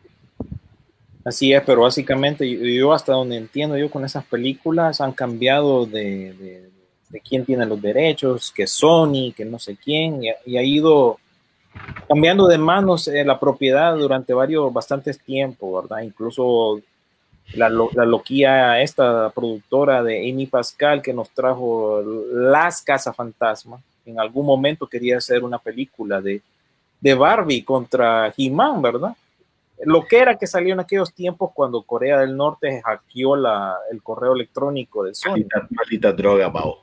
Así 1.25 1.53
es, 1.53 1.63
pero 1.65 1.83
básicamente 1.83 2.49
yo, 2.49 2.93
hasta 2.93 3.13
donde 3.13 3.37
entiendo 3.37 3.77
yo 3.77 3.91
con 3.91 4.05
esas 4.05 4.25
películas 4.25 5.01
han 5.01 5.13
cambiado 5.13 5.85
de, 5.85 6.71
quién 7.29 7.45
tiene 7.45 7.67
los 7.67 7.81
derechos, 7.81 8.51
que 8.51 8.67
Sony, 8.67 9.33
que 9.37 9.45
no 9.45 9.59
sé 9.59 9.77
quién, 9.77 10.23
y, 10.23 10.57
ha 10.57 10.63
ido 10.63 11.19
cambiando 12.09 12.49
de 12.49 12.59
manos 12.59 13.07
eh, 13.09 13.25
la 13.25 13.39
propiedad 13.39 13.97
durante 13.97 14.33
varios, 14.33 14.73
bastantes 14.73 15.21
tiempos, 15.21 15.83
¿verdad? 15.83 16.03
Incluso 16.03 16.81
la, 17.55 17.69
la 17.69 18.05
loquía, 18.07 18.81
esta 18.81 19.31
productora 19.31 20.03
de 20.03 20.31
Amy 20.31 20.47
Pascal 20.47 21.03
que 21.03 21.13
nos 21.13 21.31
trajo 21.31 22.03
Las 22.33 22.81
Casas 22.83 23.15
Fantasma, 23.15 23.81
en 24.07 24.19
algún 24.19 24.47
momento 24.47 24.87
quería 24.87 25.19
hacer 25.19 25.45
una 25.45 25.59
película 25.59 26.21
de, 26.21 26.41
de 27.01 27.15
Barbie 27.15 27.63
contra 27.63 28.33
He-Man, 28.37 28.81
¿verdad? 28.81 29.15
Lo 29.85 30.07
que 30.07 30.19
era 30.19 30.37
que 30.37 30.47
salió 30.47 30.75
en 30.75 30.81
aquellos 30.81 31.15
tiempos 31.15 31.51
cuando 31.55 31.83
Corea 31.83 32.21
del 32.21 32.37
Norte 32.37 32.83
hackeó 32.85 33.37
la, 33.37 33.77
el 33.91 34.03
correo 34.03 34.35
electrónico 34.35 35.05
de 35.05 35.15
Sony. 35.15 35.47
Maldita, 35.71 36.13
droga, 36.13 36.53
Pau. 36.53 36.79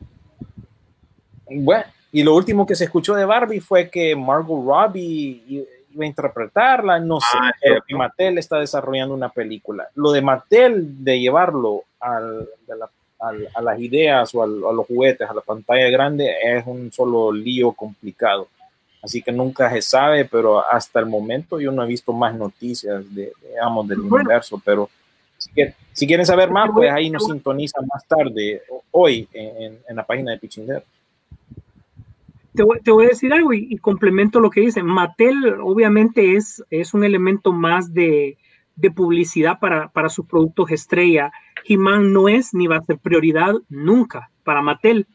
Bueno, 1.50 1.86
y 2.12 2.24
lo 2.24 2.36
último 2.36 2.66
que 2.66 2.76
se 2.76 2.86
escuchó 2.86 3.16
de 3.16 3.26
Barbie 3.26 3.60
fue 3.60 3.90
que 3.90 4.16
Margot 4.16 4.66
Robbie 4.66 5.68
iba 5.92 6.04
a 6.04 6.08
interpretarla, 6.08 7.00
no 7.00 7.20
sé, 7.20 7.38
ah, 7.40 7.52
pero 7.62 7.82
que 7.88 7.96
Mattel 7.96 8.38
está 8.38 8.60
desarrollando 8.60 9.14
una 9.14 9.30
película. 9.30 9.88
Lo 9.96 10.12
de 10.12 10.22
Mattel 10.22 11.04
de 11.04 11.20
llevarlo 11.20 11.84
al, 12.00 12.48
a 13.20 13.62
las 13.62 13.80
ideas 13.80 14.34
o 14.36 14.44
a 14.44 14.48
los 14.48 14.86
juguetes, 14.86 15.30
a 15.30 15.34
la 15.34 15.42
pantalla 15.42 15.90
grande, 15.90 16.34
es 16.44 16.66
un 16.66 16.92
solo 16.92 17.32
lío 17.32 17.72
complicado. 17.72 18.48
Así 19.02 19.22
que 19.22 19.32
nunca 19.32 19.70
se 19.72 19.82
sabe, 19.82 20.26
pero 20.26 20.66
hasta 20.66 21.00
el 21.00 21.06
momento 21.06 21.60
yo 21.60 21.72
no 21.72 21.84
he 21.84 21.88
visto 21.88 22.14
más 22.14 22.36
noticias 22.36 23.04
de, 23.14 23.32
digamos, 23.48 23.88
del 23.88 24.00
universo, 24.00 24.62
pero 24.64 24.90
si, 25.38 26.08
quieren 26.08 26.26
saber 26.26 26.50
más, 26.50 26.70
pues 26.74 26.92
ahí 26.92 27.10
nos 27.10 27.26
sintonizan 27.26 27.86
más 27.86 28.06
tarde, 28.06 28.64
hoy, 28.92 29.28
en, 29.34 29.78
en 29.88 29.96
la 29.96 30.04
página 30.04 30.32
de 30.32 30.40
Pichinger 30.40 30.84
te 32.84 32.92
voy, 32.92 33.06
a 33.06 33.10
decir 33.10 33.32
algo 33.34 33.54
y, 33.54 33.78
complemento 33.78 34.40
lo 34.40 34.50
que 34.50 34.62
dice. 34.62 34.82
Mattel 34.82 35.60
obviamente 35.62 36.36
es, 36.36 36.64
es 36.70 36.94
un 36.94 37.04
elemento 37.04 37.54
más 37.54 37.94
de, 37.94 38.38
publicidad 38.96 39.60
para, 39.60 39.90
para, 39.90 40.10
sus 40.10 40.26
productos 40.26 40.72
estrella. 40.72 41.32
He-Man 41.66 42.14
no 42.14 42.28
es 42.28 42.54
ni 42.54 42.68
va 42.68 42.78
a 42.78 42.84
ser 42.84 42.98
prioridad 42.98 43.54
nunca 43.70 44.30
para 44.44 44.62
Mattel. 44.62 45.08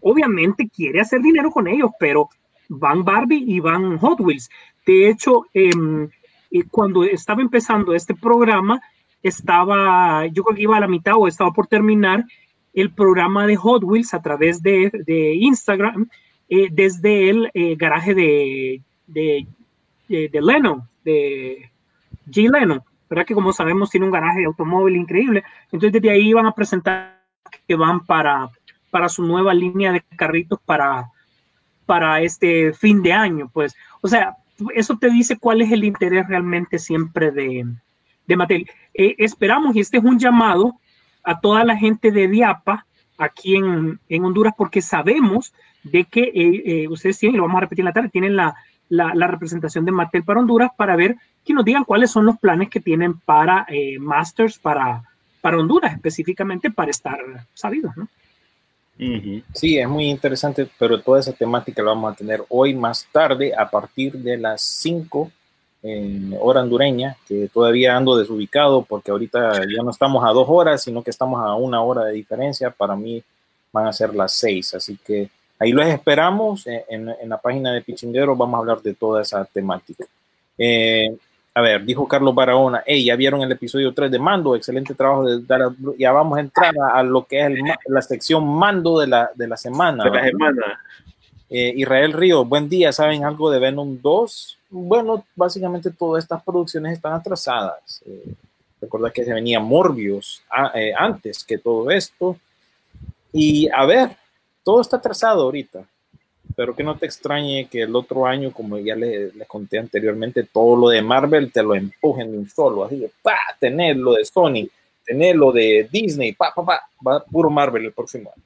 Obviamente 0.00 0.68
quiere 0.68 1.00
hacer 1.00 1.20
dinero 1.20 1.50
con 1.50 1.66
ellos, 1.66 1.90
pero 1.98 2.28
van 2.68 3.04
Barbie 3.04 3.44
y 3.46 3.60
van 3.60 3.98
Hot 3.98 4.20
Wheels. 4.20 4.50
De 4.86 5.08
hecho, 5.08 5.46
em, 5.52 6.08
cuando 6.70 7.04
estaba 7.04 7.42
empezando 7.42 7.94
este 7.94 8.14
programa, 8.14 8.80
estaba, 9.22 10.26
yo 10.26 10.44
creo 10.44 10.56
que 10.56 10.62
iba 10.62 10.76
a 10.76 10.80
la 10.80 10.88
mitad 10.88 11.14
o 11.16 11.26
estaba 11.26 11.52
por 11.52 11.66
terminar 11.66 12.24
el 12.74 12.90
programa 12.90 13.46
de 13.46 13.56
Hot 13.56 13.82
Wheels 13.82 14.14
a 14.14 14.22
través 14.22 14.62
de, 14.62 14.90
Instagram 15.40 16.08
eh, 16.48 16.68
desde 16.70 17.30
el 17.30 17.50
eh, 17.54 17.76
garaje 17.76 18.14
de, 18.14 18.82
de, 19.06 19.46
de, 20.08 20.42
Leno, 20.42 20.88
de 21.04 21.70
G. 22.26 22.50
Leno, 22.50 22.84
¿verdad? 23.08 23.24
Que 23.24 23.34
como 23.34 23.52
sabemos 23.52 23.90
tiene 23.90 24.06
un 24.06 24.12
garaje 24.12 24.40
de 24.40 24.46
automóvil 24.46 24.96
increíble. 24.96 25.42
Entonces 25.66 25.92
desde 25.92 26.10
ahí 26.10 26.32
van 26.32 26.46
a 26.46 26.52
presentar 26.52 27.22
que 27.66 27.76
van 27.76 28.04
para, 28.04 28.50
para 28.90 29.08
su 29.08 29.22
nueva 29.22 29.54
línea 29.54 29.92
de 29.92 30.02
carritos 30.16 30.58
para, 30.64 31.10
para 31.86 32.20
este 32.20 32.72
fin 32.72 33.02
de 33.02 33.12
año. 33.12 33.50
Pues, 33.52 33.74
o 34.00 34.08
sea, 34.08 34.36
eso 34.74 34.96
te 34.96 35.10
dice 35.10 35.38
cuál 35.38 35.60
es 35.60 35.72
el 35.72 35.84
interés 35.84 36.26
realmente 36.28 36.78
siempre 36.78 37.30
de, 37.30 37.66
de 38.26 38.36
Mattel. 38.36 38.70
Eh, 38.92 39.14
esperamos, 39.18 39.74
y 39.76 39.80
este 39.80 39.98
es 39.98 40.04
un 40.04 40.18
llamado 40.18 40.74
a 41.22 41.40
toda 41.40 41.64
la 41.64 41.76
gente 41.76 42.10
de 42.10 42.28
Diapa 42.28 42.86
aquí 43.18 43.56
en, 43.56 43.98
en 44.08 44.24
Honduras, 44.24 44.54
porque 44.56 44.82
sabemos 44.82 45.54
de 45.82 46.04
que 46.04 46.22
eh, 46.22 46.62
eh, 46.64 46.88
ustedes 46.88 47.18
tienen, 47.18 47.34
y 47.34 47.38
lo 47.38 47.44
vamos 47.44 47.58
a 47.58 47.62
repetir 47.62 47.82
en 47.82 47.86
la 47.86 47.92
tarde, 47.92 48.08
tienen 48.08 48.36
la, 48.36 48.54
la, 48.88 49.26
representación 49.26 49.84
de 49.84 49.92
Mattel 49.92 50.24
para 50.24 50.40
Honduras 50.40 50.70
para 50.76 50.96
ver 50.96 51.16
que 51.44 51.54
nos 51.54 51.64
digan 51.64 51.84
cuáles 51.84 52.10
son 52.10 52.26
los 52.26 52.38
planes 52.38 52.70
que 52.70 52.80
tienen 52.80 53.18
para 53.20 53.66
Masters, 54.00 54.58
para, 54.58 55.02
para 55.40 55.58
Honduras, 55.58 55.92
específicamente 55.92 56.70
para 56.70 56.90
estar 56.90 57.18
sabidos, 57.52 57.96
¿no? 57.96 58.08
Sí, 58.96 59.78
es 59.78 59.88
muy 59.88 60.08
interesante, 60.08 60.68
pero 60.78 61.00
toda 61.00 61.20
esa 61.20 61.32
temática 61.32 61.82
la 61.82 61.90
vamos 61.90 62.12
a 62.12 62.16
tener 62.16 62.44
hoy 62.48 62.74
más 62.74 63.06
tarde 63.10 63.52
a 63.56 63.68
partir 63.68 64.12
de 64.12 64.36
las 64.36 64.62
5 64.62 65.30
en 65.82 66.34
hora 66.40 66.62
hondureña, 66.62 67.16
que 67.28 67.48
todavía 67.52 67.96
ando 67.96 68.16
desubicado 68.16 68.82
porque 68.82 69.10
ahorita 69.10 69.62
ya 69.62 69.82
no 69.82 69.90
estamos 69.90 70.24
a 70.24 70.28
dos 70.28 70.46
horas, 70.48 70.82
sino 70.82 71.02
que 71.02 71.10
estamos 71.10 71.44
a 71.44 71.54
una 71.54 71.82
hora 71.82 72.04
de 72.04 72.12
diferencia. 72.12 72.70
Para 72.70 72.96
mí 72.96 73.22
van 73.72 73.86
a 73.86 73.92
ser 73.92 74.14
las 74.14 74.32
6, 74.32 74.74
así 74.74 74.96
que 75.04 75.28
ahí 75.58 75.72
los 75.72 75.86
esperamos 75.86 76.66
en, 76.66 77.08
en 77.08 77.28
la 77.28 77.38
página 77.38 77.72
de 77.72 77.82
Pichinguero. 77.82 78.36
Vamos 78.36 78.54
a 78.54 78.58
hablar 78.60 78.80
de 78.80 78.94
toda 78.94 79.22
esa 79.22 79.44
temática. 79.44 80.06
Eh, 80.56 81.16
a 81.56 81.60
ver, 81.60 81.84
dijo 81.84 82.08
Carlos 82.08 82.34
Barahona, 82.34 82.82
hey, 82.84 83.04
ya 83.04 83.14
vieron 83.14 83.40
el 83.42 83.52
episodio 83.52 83.94
3 83.94 84.10
de 84.10 84.18
Mando, 84.18 84.56
excelente 84.56 84.92
trabajo 84.92 85.24
de. 85.24 85.40
Ya 85.96 86.10
vamos 86.10 86.36
a 86.36 86.40
entrar 86.40 86.74
a, 86.76 86.98
a 86.98 87.02
lo 87.04 87.24
que 87.24 87.40
es 87.40 87.46
el, 87.46 87.60
la 87.86 88.02
sección 88.02 88.44
Mando 88.44 88.98
de 88.98 89.06
la, 89.06 89.30
de 89.36 89.46
la 89.46 89.56
semana. 89.56 90.02
De 90.02 90.10
la 90.10 90.24
semana. 90.24 90.80
Eh, 91.48 91.72
Israel 91.76 92.12
Río, 92.12 92.44
buen 92.44 92.68
día, 92.68 92.90
¿saben 92.90 93.24
algo 93.24 93.52
de 93.52 93.60
Venom 93.60 94.00
2? 94.02 94.58
Bueno, 94.70 95.24
básicamente 95.36 95.92
todas 95.92 96.24
estas 96.24 96.42
producciones 96.42 96.94
están 96.94 97.12
atrasadas. 97.12 98.02
Eh, 98.04 98.34
recuerda 98.80 99.12
que 99.12 99.24
se 99.24 99.32
venía 99.32 99.60
Morbius 99.60 100.42
a, 100.50 100.72
eh, 100.74 100.92
antes 100.98 101.44
que 101.44 101.58
todo 101.58 101.88
esto. 101.92 102.36
Y 103.32 103.68
a 103.70 103.84
ver, 103.86 104.16
todo 104.64 104.80
está 104.80 104.96
atrasado 104.96 105.42
ahorita 105.42 105.84
pero 106.56 106.74
que 106.74 106.84
no 106.84 106.96
te 106.96 107.06
extrañe 107.06 107.68
que 107.70 107.82
el 107.82 107.96
otro 107.96 108.26
año, 108.26 108.52
como 108.52 108.78
ya 108.78 108.94
les 108.94 109.34
le 109.34 109.46
conté 109.46 109.78
anteriormente, 109.78 110.44
todo 110.44 110.76
lo 110.76 110.88
de 110.88 111.02
Marvel 111.02 111.50
te 111.52 111.62
lo 111.62 111.74
empujen 111.74 112.30
de 112.30 112.38
un 112.38 112.48
solo, 112.48 112.84
así 112.84 112.96
de, 112.96 113.10
pa, 113.22 113.36
tener 113.58 113.96
lo 113.96 114.12
de 114.12 114.24
Sony, 114.24 114.68
tener 115.04 115.36
lo 115.36 115.52
de 115.52 115.88
Disney, 115.90 116.32
pa, 116.32 116.52
pa, 116.54 116.64
pa, 116.64 116.80
va 117.06 117.24
puro 117.24 117.50
Marvel 117.50 117.84
el 117.84 117.92
próximo 117.92 118.32
año. 118.34 118.44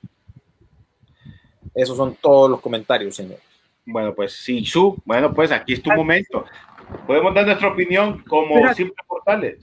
Esos 1.74 1.96
son 1.96 2.16
todos 2.20 2.50
los 2.50 2.60
comentarios, 2.60 3.14
señores. 3.14 3.42
Bueno, 3.86 4.14
pues 4.14 4.32
sí, 4.32 4.64
Su, 4.64 5.00
bueno, 5.04 5.32
pues 5.32 5.50
aquí 5.52 5.74
es 5.74 5.82
tu 5.82 5.90
momento. 5.92 6.44
Podemos 7.06 7.34
dar 7.34 7.46
nuestra 7.46 7.68
opinión 7.68 8.22
como 8.24 8.54
pero, 8.54 8.74
simples 8.74 9.06
portales. 9.06 9.58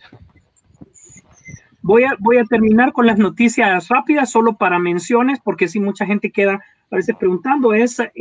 Voy 1.82 2.04
a, 2.04 2.16
voy 2.20 2.38
a 2.38 2.44
terminar 2.46 2.92
con 2.94 3.06
las 3.06 3.18
noticias 3.18 3.88
rápidas, 3.90 4.32
solo 4.32 4.58
para 4.58 4.80
menciones, 4.80 5.40
porque 5.44 5.68
si 5.68 5.80
mucha 5.80 6.06
gente 6.06 6.32
queda 6.32 6.64
a 6.92 6.96
veces 6.96 7.16
preguntando 7.20 7.74
es, 7.74 8.00
eh, 8.00 8.12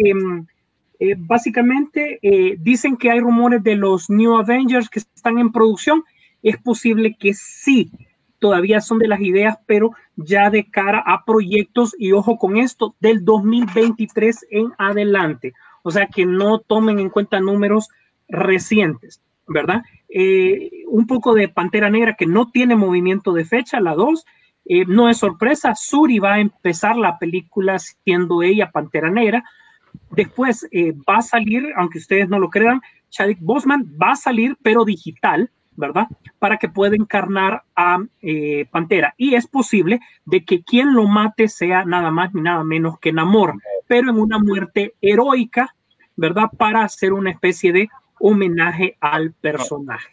eh, 0.98 1.14
básicamente, 1.18 2.18
eh, 2.22 2.56
dicen 2.58 2.96
que 2.96 3.10
hay 3.10 3.20
rumores 3.20 3.62
de 3.62 3.76
los 3.76 4.08
New 4.10 4.36
Avengers 4.36 4.88
que 4.88 5.00
están 5.00 5.38
en 5.38 5.52
producción. 5.52 6.04
Es 6.42 6.56
posible 6.58 7.16
que 7.18 7.34
sí, 7.34 7.90
todavía 8.38 8.80
son 8.80 8.98
de 8.98 9.08
las 9.08 9.20
ideas, 9.20 9.58
pero 9.66 9.92
ya 10.16 10.50
de 10.50 10.70
cara 10.70 11.02
a 11.04 11.24
proyectos, 11.24 11.94
y 11.98 12.12
ojo 12.12 12.38
con 12.38 12.56
esto, 12.56 12.94
del 13.00 13.24
2023 13.24 14.46
en 14.50 14.72
adelante. 14.78 15.52
O 15.82 15.90
sea, 15.90 16.06
que 16.06 16.26
no 16.26 16.58
tomen 16.60 16.98
en 16.98 17.10
cuenta 17.10 17.40
números 17.40 17.88
recientes, 18.28 19.22
¿verdad? 19.46 19.82
un 20.86 21.08
poco 21.08 21.34
de 21.34 21.48
Pantera 21.48 21.90
Negra 21.90 22.14
que 22.14 22.26
no 22.26 22.48
tiene 22.52 22.76
movimiento 22.76 23.32
de 23.32 23.44
fecha, 23.44 23.80
la 23.80 23.94
2, 23.94 24.24
eh, 24.64 24.84
no 24.86 25.08
es 25.08 25.18
sorpresa, 25.18 25.74
Suri 25.74 26.18
va 26.18 26.34
a 26.34 26.40
empezar 26.40 26.96
la 26.96 27.18
película 27.18 27.78
siendo 27.78 28.42
ella 28.42 28.70
Pantera 28.70 29.10
Negra. 29.10 29.44
Después 30.10 30.66
eh, 30.72 30.92
va 31.08 31.18
a 31.18 31.22
salir, 31.22 31.72
aunque 31.76 31.98
ustedes 31.98 32.28
no 32.28 32.38
lo 32.38 32.50
crean, 32.50 32.80
Chadwick 33.10 33.38
Boseman 33.40 33.84
va 34.00 34.12
a 34.12 34.16
salir, 34.16 34.56
pero 34.62 34.84
digital, 34.84 35.50
¿verdad? 35.76 36.06
Para 36.38 36.56
que 36.56 36.68
pueda 36.68 36.96
encarnar 36.96 37.62
a 37.76 37.98
eh, 38.22 38.66
Pantera. 38.70 39.14
Y 39.16 39.34
es 39.34 39.46
posible 39.46 40.00
de 40.24 40.44
que 40.44 40.62
quien 40.62 40.94
lo 40.94 41.06
mate 41.06 41.48
sea 41.48 41.84
nada 41.84 42.10
más 42.10 42.34
ni 42.34 42.40
nada 42.40 42.64
menos 42.64 42.98
que 42.98 43.12
Namor, 43.12 43.54
pero 43.86 44.10
en 44.10 44.18
una 44.18 44.38
muerte 44.38 44.94
heroica, 45.00 45.74
¿verdad? 46.16 46.50
Para 46.56 46.82
hacer 46.82 47.12
una 47.12 47.30
especie 47.30 47.72
de 47.72 47.88
homenaje 48.18 48.96
al 49.00 49.32
personaje. 49.32 50.10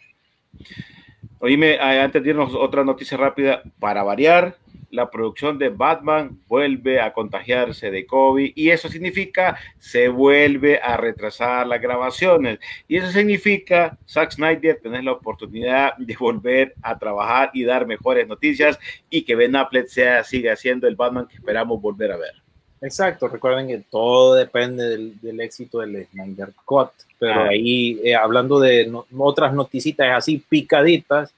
Oíme, 1.44 1.76
antes 1.80 2.22
de 2.22 2.30
irnos 2.30 2.54
otra 2.54 2.84
noticia 2.84 3.16
rápida, 3.16 3.64
para 3.80 4.04
variar, 4.04 4.58
la 4.90 5.10
producción 5.10 5.58
de 5.58 5.70
Batman 5.70 6.38
vuelve 6.46 7.00
a 7.00 7.12
contagiarse 7.12 7.90
de 7.90 8.06
COVID 8.06 8.52
y 8.54 8.70
eso 8.70 8.88
significa 8.88 9.58
se 9.76 10.06
vuelve 10.06 10.78
a 10.80 10.96
retrasar 10.96 11.66
las 11.66 11.80
grabaciones 11.80 12.60
y 12.86 12.98
eso 12.98 13.10
significa 13.10 13.98
Zack 14.08 14.30
Snyder 14.30 14.78
tener 14.80 15.02
la 15.02 15.14
oportunidad 15.14 15.96
de 15.96 16.14
volver 16.16 16.74
a 16.80 16.96
trabajar 16.96 17.50
y 17.54 17.64
dar 17.64 17.88
mejores 17.88 18.28
noticias 18.28 18.78
y 19.10 19.22
que 19.22 19.34
Ben 19.34 19.56
Affleck 19.56 19.88
sea, 19.88 20.22
siga 20.22 20.54
siendo 20.54 20.86
el 20.86 20.94
Batman 20.94 21.26
que 21.26 21.34
esperamos 21.34 21.82
volver 21.82 22.12
a 22.12 22.18
ver. 22.18 22.34
Exacto, 22.82 23.28
recuerden 23.28 23.68
que 23.68 23.78
todo 23.78 24.34
depende 24.34 24.88
del, 24.88 25.20
del 25.20 25.40
éxito 25.40 25.78
del 25.78 26.04
Snyder 26.08 26.52
Cut, 26.64 26.90
pero 27.16 27.42
ah. 27.42 27.48
ahí 27.50 28.00
eh, 28.02 28.16
hablando 28.16 28.58
de 28.58 28.86
no, 28.88 29.06
otras 29.18 29.54
noticitas 29.54 30.08
así 30.12 30.38
picaditas, 30.38 31.32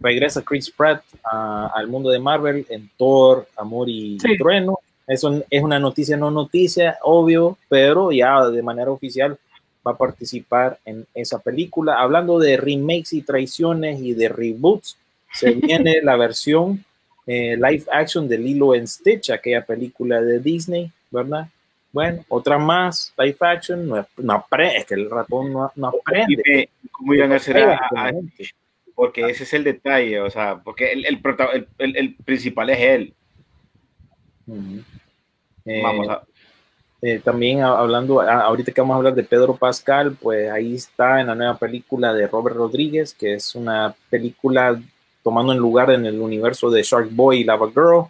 regresa 0.00 0.42
Chris 0.42 0.70
Pratt 0.70 1.02
a, 1.22 1.70
al 1.74 1.88
mundo 1.88 2.08
de 2.08 2.18
Marvel 2.18 2.64
en 2.70 2.90
Thor, 2.96 3.46
Amor 3.56 3.90
y 3.90 4.18
sí. 4.18 4.38
Trueno. 4.38 4.78
Eso 5.06 5.44
es 5.50 5.62
una 5.62 5.78
noticia 5.78 6.16
no 6.16 6.30
noticia, 6.30 6.98
obvio, 7.02 7.58
pero 7.68 8.10
ya 8.10 8.48
de 8.48 8.62
manera 8.62 8.90
oficial 8.90 9.38
va 9.86 9.92
a 9.92 9.96
participar 9.96 10.78
en 10.84 11.06
esa 11.14 11.38
película. 11.38 12.00
Hablando 12.00 12.38
de 12.38 12.56
remakes 12.56 13.12
y 13.12 13.22
traiciones 13.22 14.00
y 14.00 14.14
de 14.14 14.28
reboots, 14.28 14.96
se 15.32 15.50
viene 15.52 16.00
la 16.02 16.16
versión 16.16 16.84
eh, 17.26 17.56
live 17.56 17.84
action 17.90 18.28
de 18.28 18.38
Lilo 18.38 18.74
en 18.74 18.86
Stitch, 18.86 19.30
aquella 19.30 19.64
película 19.64 20.20
de 20.20 20.38
Disney, 20.38 20.90
¿verdad? 21.10 21.48
Bueno, 21.92 22.24
otra 22.28 22.58
más, 22.58 23.12
live 23.18 23.36
action, 23.40 23.88
no, 23.88 24.06
no 24.18 24.32
aprende, 24.34 24.76
es 24.76 24.84
que 24.86 24.94
el 24.94 25.10
ratón 25.10 25.52
no, 25.52 25.72
no 25.74 25.88
aprende. 25.88 26.68
¿Cómo 26.90 27.14
iban 27.14 27.32
a 27.32 27.36
hacer 27.36 27.58
a, 27.58 27.74
a, 27.94 28.12
porque 28.94 29.22
ese 29.28 29.44
es 29.44 29.52
el 29.54 29.64
detalle, 29.64 30.20
o 30.20 30.30
sea, 30.30 30.56
porque 30.62 30.92
el, 30.92 31.04
el, 31.06 31.20
el, 31.78 31.96
el 31.96 32.14
principal 32.24 32.70
es 32.70 32.80
él. 32.80 33.14
Uh 34.46 34.54
-huh. 34.54 34.84
eh, 35.64 35.82
Vamos 35.82 36.08
a... 36.08 36.22
Eh, 37.02 37.20
también 37.22 37.60
hablando, 37.60 38.22
ahorita 38.22 38.72
que 38.72 38.80
vamos 38.80 38.94
a 38.94 38.96
hablar 38.96 39.14
de 39.14 39.22
Pedro 39.22 39.54
Pascal, 39.54 40.16
pues 40.20 40.50
ahí 40.50 40.74
está 40.74 41.20
en 41.20 41.26
la 41.26 41.34
nueva 41.34 41.58
película 41.58 42.12
de 42.14 42.26
Robert 42.26 42.56
Rodríguez, 42.56 43.12
que 43.12 43.34
es 43.34 43.54
una 43.54 43.94
película 44.08 44.80
tomando 45.26 45.52
en 45.52 45.58
lugar 45.58 45.90
en 45.90 46.06
el 46.06 46.20
universo 46.20 46.70
de 46.70 46.84
Shark 46.84 47.08
Boy 47.10 47.40
y 47.40 47.44
Lava 47.44 47.68
Girl. 47.68 48.04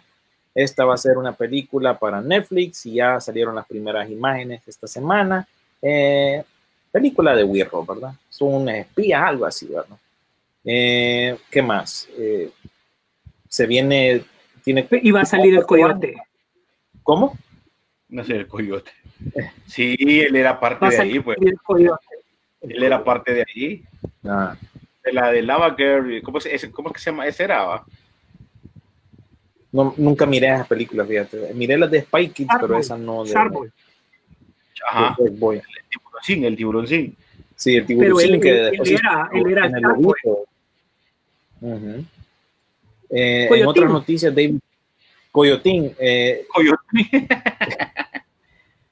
Esta 0.53 0.85
va 0.85 0.93
a 0.93 0.97
ser 0.97 1.17
una 1.17 1.31
película 1.31 1.97
para 1.97 2.21
Netflix 2.21 2.85
y 2.85 2.93
ya 2.93 3.19
salieron 3.19 3.55
las 3.55 3.65
primeras 3.65 4.07
imágenes 4.07 4.61
esta 4.67 4.85
semana. 4.85 5.47
Eh, 5.81 6.43
película 6.91 7.35
de 7.35 7.43
Wirro, 7.43 7.83
¿verdad? 7.83 8.13
Son 8.29 8.53
unas 8.53 8.75
espías, 8.75 9.23
algo 9.23 9.47
así, 9.47 9.65
¿verdad? 9.65 9.97
Eh, 10.63 11.35
¿Qué 11.49 11.59
más? 11.63 12.07
Eh, 12.19 12.51
se 13.49 13.65
viene. 13.65 14.23
Tiene, 14.63 14.87
y 14.91 15.09
va 15.09 15.21
a 15.21 15.25
salir 15.25 15.55
el 15.55 15.65
coyote. 15.65 16.17
¿Cómo? 17.01 17.35
No 18.09 18.23
sé, 18.25 18.35
el 18.35 18.47
coyote. 18.47 18.91
Sí, 19.65 19.95
él 19.99 20.35
era 20.35 20.59
parte 20.59 20.87
de 20.87 21.01
ahí, 21.01 21.19
pues. 21.19 21.39
El 21.41 21.59
coyote. 21.61 22.05
Él 22.61 22.83
era 22.83 23.03
parte 23.03 23.33
de 23.33 23.41
ahí. 23.41 23.83
Ah. 24.23 24.55
De 25.07 25.13
la 25.13 25.31
de 25.31 25.41
Lava 25.41 25.73
Girl. 25.75 26.21
¿Cómo, 26.21 26.37
es, 26.37 26.69
¿Cómo 26.73 26.89
es 26.89 26.93
que 26.93 26.99
se 26.99 27.11
llama? 27.11 27.25
¿Ese 27.25 27.45
era? 27.45 27.81
No, 29.71 29.93
nunca 29.95 30.25
miré 30.25 30.47
esas 30.53 30.67
películas, 30.67 31.07
fíjate. 31.07 31.53
Miré 31.53 31.77
las 31.77 31.89
de 31.89 32.01
Spy 32.01 32.29
Kids, 32.29 32.49
pero 32.59 32.77
esa 32.77 32.97
no. 32.97 33.23
De, 33.23 33.29
Starboy. 33.29 33.71
Ajá. 34.89 35.15
El 35.19 35.33
tiburoncín, 35.89 36.43
el 36.43 36.55
tiburoncín. 36.57 37.15
Sí, 37.55 37.75
el 37.75 37.85
tiburoncín 37.85 38.35
él, 38.35 38.41
que 38.41 38.67
él, 38.67 38.79
él 38.83 38.91
era, 38.91 39.29
él 39.33 39.47
era 39.47 39.65
en 39.67 39.75
el. 39.75 39.85
Uh 39.85 40.13
-huh. 41.61 42.05
eh, 43.09 43.49
en 43.51 43.65
otras 43.65 43.89
noticias, 43.89 44.35
David 44.35 44.59
Coyotín. 45.31 45.95
Eh, 45.97 46.45
Coyotín. 46.49 47.27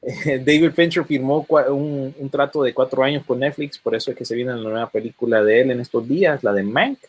David 0.26 0.72
Fincher 0.72 1.04
firmó 1.04 1.46
un, 1.50 2.14
un, 2.18 2.30
trato 2.30 2.62
de 2.62 2.74
cuatro 2.74 3.04
años 3.04 3.24
con 3.26 3.40
Netflix, 3.40 3.80
por 3.80 3.96
eso 3.96 4.12
es 4.12 4.18
que 4.18 4.26
se 4.26 4.36
viene 4.36 4.52
la 4.52 4.58
nueva 4.58 4.90
película 4.90 5.44
de 5.44 5.62
él 5.62 5.72
en 5.72 5.80
estos 5.80 6.08
días, 6.08 6.44
la 6.44 6.54
de 6.54 6.64
Mank. 6.64 7.00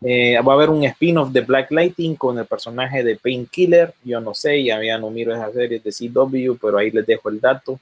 Eh, 0.00 0.38
va 0.46 0.52
a 0.52 0.54
haber 0.54 0.70
un 0.70 0.84
spin-off 0.84 1.32
de 1.32 1.40
Black 1.40 1.72
Lightning 1.72 2.14
con 2.14 2.38
el 2.38 2.46
personaje 2.46 3.02
de 3.02 3.16
Painkiller. 3.16 3.92
Yo 4.04 4.20
no 4.20 4.32
sé, 4.34 4.62
ya, 4.62 4.80
ya 4.80 4.96
no 4.98 5.10
miro 5.10 5.34
esas 5.34 5.52
series 5.52 5.82
de 5.82 5.90
CW, 5.90 6.54
pero 6.62 6.78
ahí 6.78 6.92
les 6.92 7.04
dejo 7.04 7.28
el 7.28 7.40
dato. 7.40 7.80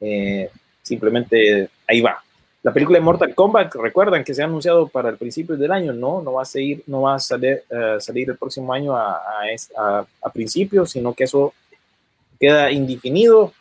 Eh, 0.00 0.48
simplemente 0.82 1.68
ahí 1.86 2.00
va. 2.00 2.24
la 2.62 2.72
película 2.72 2.98
de 2.98 3.04
Mortal 3.04 3.34
Kombat, 3.34 3.74
recuerdan 3.74 4.24
que 4.24 4.32
se 4.32 4.40
ha 4.40 4.46
anunciado 4.46 4.88
para 4.88 5.10
el 5.10 5.18
principio 5.18 5.58
del 5.58 5.70
año, 5.70 5.92
no, 5.92 6.22
no 6.22 6.32
va 6.32 6.42
a 6.42 6.46
seguir, 6.46 6.82
no 6.86 7.02
va 7.02 7.16
a 7.16 7.18
salir, 7.18 7.62
eh, 7.68 7.98
el 8.14 8.38
próximo 8.38 8.72
año 8.72 8.96
a, 8.96 9.16
a, 9.16 9.42
a, 9.76 10.06
a 10.22 10.32
principios, 10.32 10.90
sino 10.92 11.12
que 11.12 11.24
eso 11.24 11.52
queda 12.38 12.72
indefinido, 12.72 13.52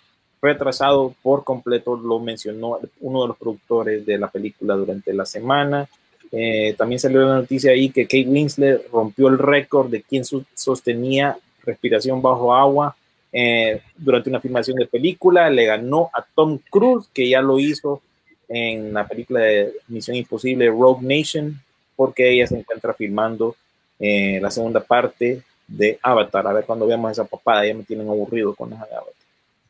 retrasado 0.41 1.13
por 1.21 1.43
completo, 1.43 1.95
lo 1.97 2.19
mencionó 2.19 2.79
uno 3.01 3.21
de 3.23 3.27
los 3.29 3.37
productores 3.37 4.05
de 4.05 4.17
la 4.17 4.29
película 4.29 4.75
durante 4.75 5.13
la 5.13 5.25
semana. 5.25 5.87
Eh, 6.31 6.75
también 6.77 6.99
salió 6.99 7.21
la 7.21 7.35
noticia 7.35 7.71
ahí 7.71 7.89
que 7.89 8.03
Kate 8.03 8.27
Winslet 8.27 8.89
rompió 8.91 9.27
el 9.27 9.37
récord 9.37 9.89
de 9.89 10.03
quien 10.03 10.23
sostenía 10.23 11.37
respiración 11.63 12.21
bajo 12.21 12.53
agua 12.53 12.95
eh, 13.31 13.81
durante 13.97 14.29
una 14.29 14.39
filmación 14.39 14.77
de 14.77 14.85
película. 14.85 15.49
Le 15.49 15.65
ganó 15.65 16.09
a 16.13 16.23
Tom 16.23 16.59
Cruise, 16.69 17.09
que 17.13 17.29
ya 17.29 17.41
lo 17.41 17.59
hizo 17.59 18.01
en 18.47 18.93
la 18.93 19.07
película 19.07 19.41
de 19.41 19.73
Misión 19.87 20.17
Imposible 20.17 20.67
Rogue 20.67 21.05
Nation, 21.05 21.59
porque 21.95 22.31
ella 22.31 22.47
se 22.47 22.57
encuentra 22.57 22.93
filmando 22.93 23.55
eh, 23.99 24.39
la 24.41 24.49
segunda 24.49 24.79
parte 24.79 25.43
de 25.67 25.99
Avatar. 26.01 26.47
A 26.47 26.53
ver 26.53 26.65
cuando 26.65 26.87
veamos 26.87 27.11
esa 27.11 27.25
papada, 27.25 27.65
ya 27.65 27.73
me 27.73 27.83
tienen 27.83 28.07
aburrido 28.07 28.55
con 28.55 28.73
esa 28.73 28.85
de 28.85 28.95
Avatar. 28.95 29.13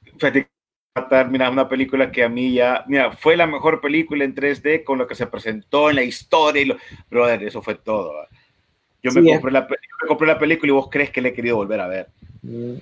Fíjate, 0.03 0.47
Avatar, 0.95 1.29
mira, 1.29 1.49
una 1.49 1.69
película 1.69 2.11
que 2.11 2.23
a 2.23 2.29
mí 2.29 2.53
ya, 2.53 2.83
mira, 2.87 3.11
fue 3.11 3.37
la 3.37 3.45
mejor 3.47 3.79
película 3.79 4.23
en 4.23 4.33
3D 4.35 4.83
con 4.83 4.97
lo 4.97 5.07
que 5.07 5.15
se 5.15 5.27
presentó 5.27 5.89
en 5.89 5.97
la 5.97 6.03
historia 6.03 6.61
y 6.61 6.65
lo, 6.65 6.77
brother, 7.09 7.43
eso 7.43 7.61
fue 7.61 7.75
todo. 7.75 8.13
Yo 9.03 9.11
me, 9.11 9.21
Sí, 9.21 9.29
compré 9.29 9.51
la, 9.51 9.61
yo 9.61 9.75
me 10.01 10.07
compré 10.07 10.27
la 10.27 10.39
película 10.39 10.69
y 10.69 10.73
vos 10.73 10.89
crees 10.89 11.11
que 11.11 11.21
le 11.21 11.29
he 11.29 11.33
querido 11.33 11.55
volver 11.57 11.79
a 11.79 11.87
ver. 11.87 12.07
Mm, 12.41 12.75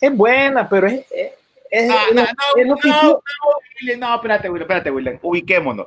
Es 0.00 0.16
buena, 0.16 0.68
pero 0.68 0.86
es, 0.88 1.06
es, 1.12 1.32
es- 1.70 1.90
Ah, 1.90 2.04
es 2.10 2.14
no, 2.14 2.22
no, 2.22 2.28
no, 2.64 2.74
no, 2.76 3.22
no, 3.96 4.14
espérate, 4.16 4.50
William, 4.50 4.62
espérate, 4.62 4.90
William, 4.90 5.18
ubiquémonos. 5.22 5.86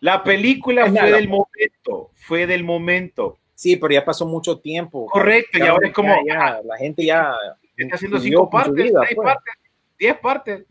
La 0.00 0.24
película 0.24 0.84
Es 0.86 0.90
fue 0.90 1.00
nada. 1.00 1.16
del 1.16 1.28
momento, 1.28 2.10
fue 2.14 2.46
del 2.46 2.64
momento. 2.64 3.38
Sí, 3.54 3.76
pero 3.76 3.92
ya 3.94 4.04
pasó 4.04 4.26
mucho 4.26 4.58
tiempo. 4.58 5.06
Correcto, 5.06 5.58
y 5.58 5.62
ahora 5.62 5.86
es 5.86 5.94
como- 5.94 6.16
ya- 6.26 6.34
ya, 6.34 6.60
la 6.64 6.76
gente 6.78 7.04
ya 7.04 7.32
Está 7.76 7.94
haciendo 7.96 8.18
cinco 8.18 8.50
partes, 8.50 8.74
seis 8.76 8.92
pues. 9.14 9.24
partes, 9.26 9.54
diez 9.98 10.18
partes. 10.18 10.64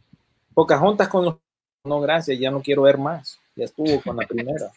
Pocahontas 0.54 1.08
con 1.08 1.26
los... 1.26 1.36
No, 1.84 1.99
gracias, 1.99 2.38
ya 2.38 2.52
no 2.52 2.62
quiero 2.62 2.84
ver 2.84 2.97
más. 2.97 3.39
Ya 3.56 3.66
estuvo 3.66 4.02
con 4.02 4.18
la 4.18 4.28
primera. 4.28 4.72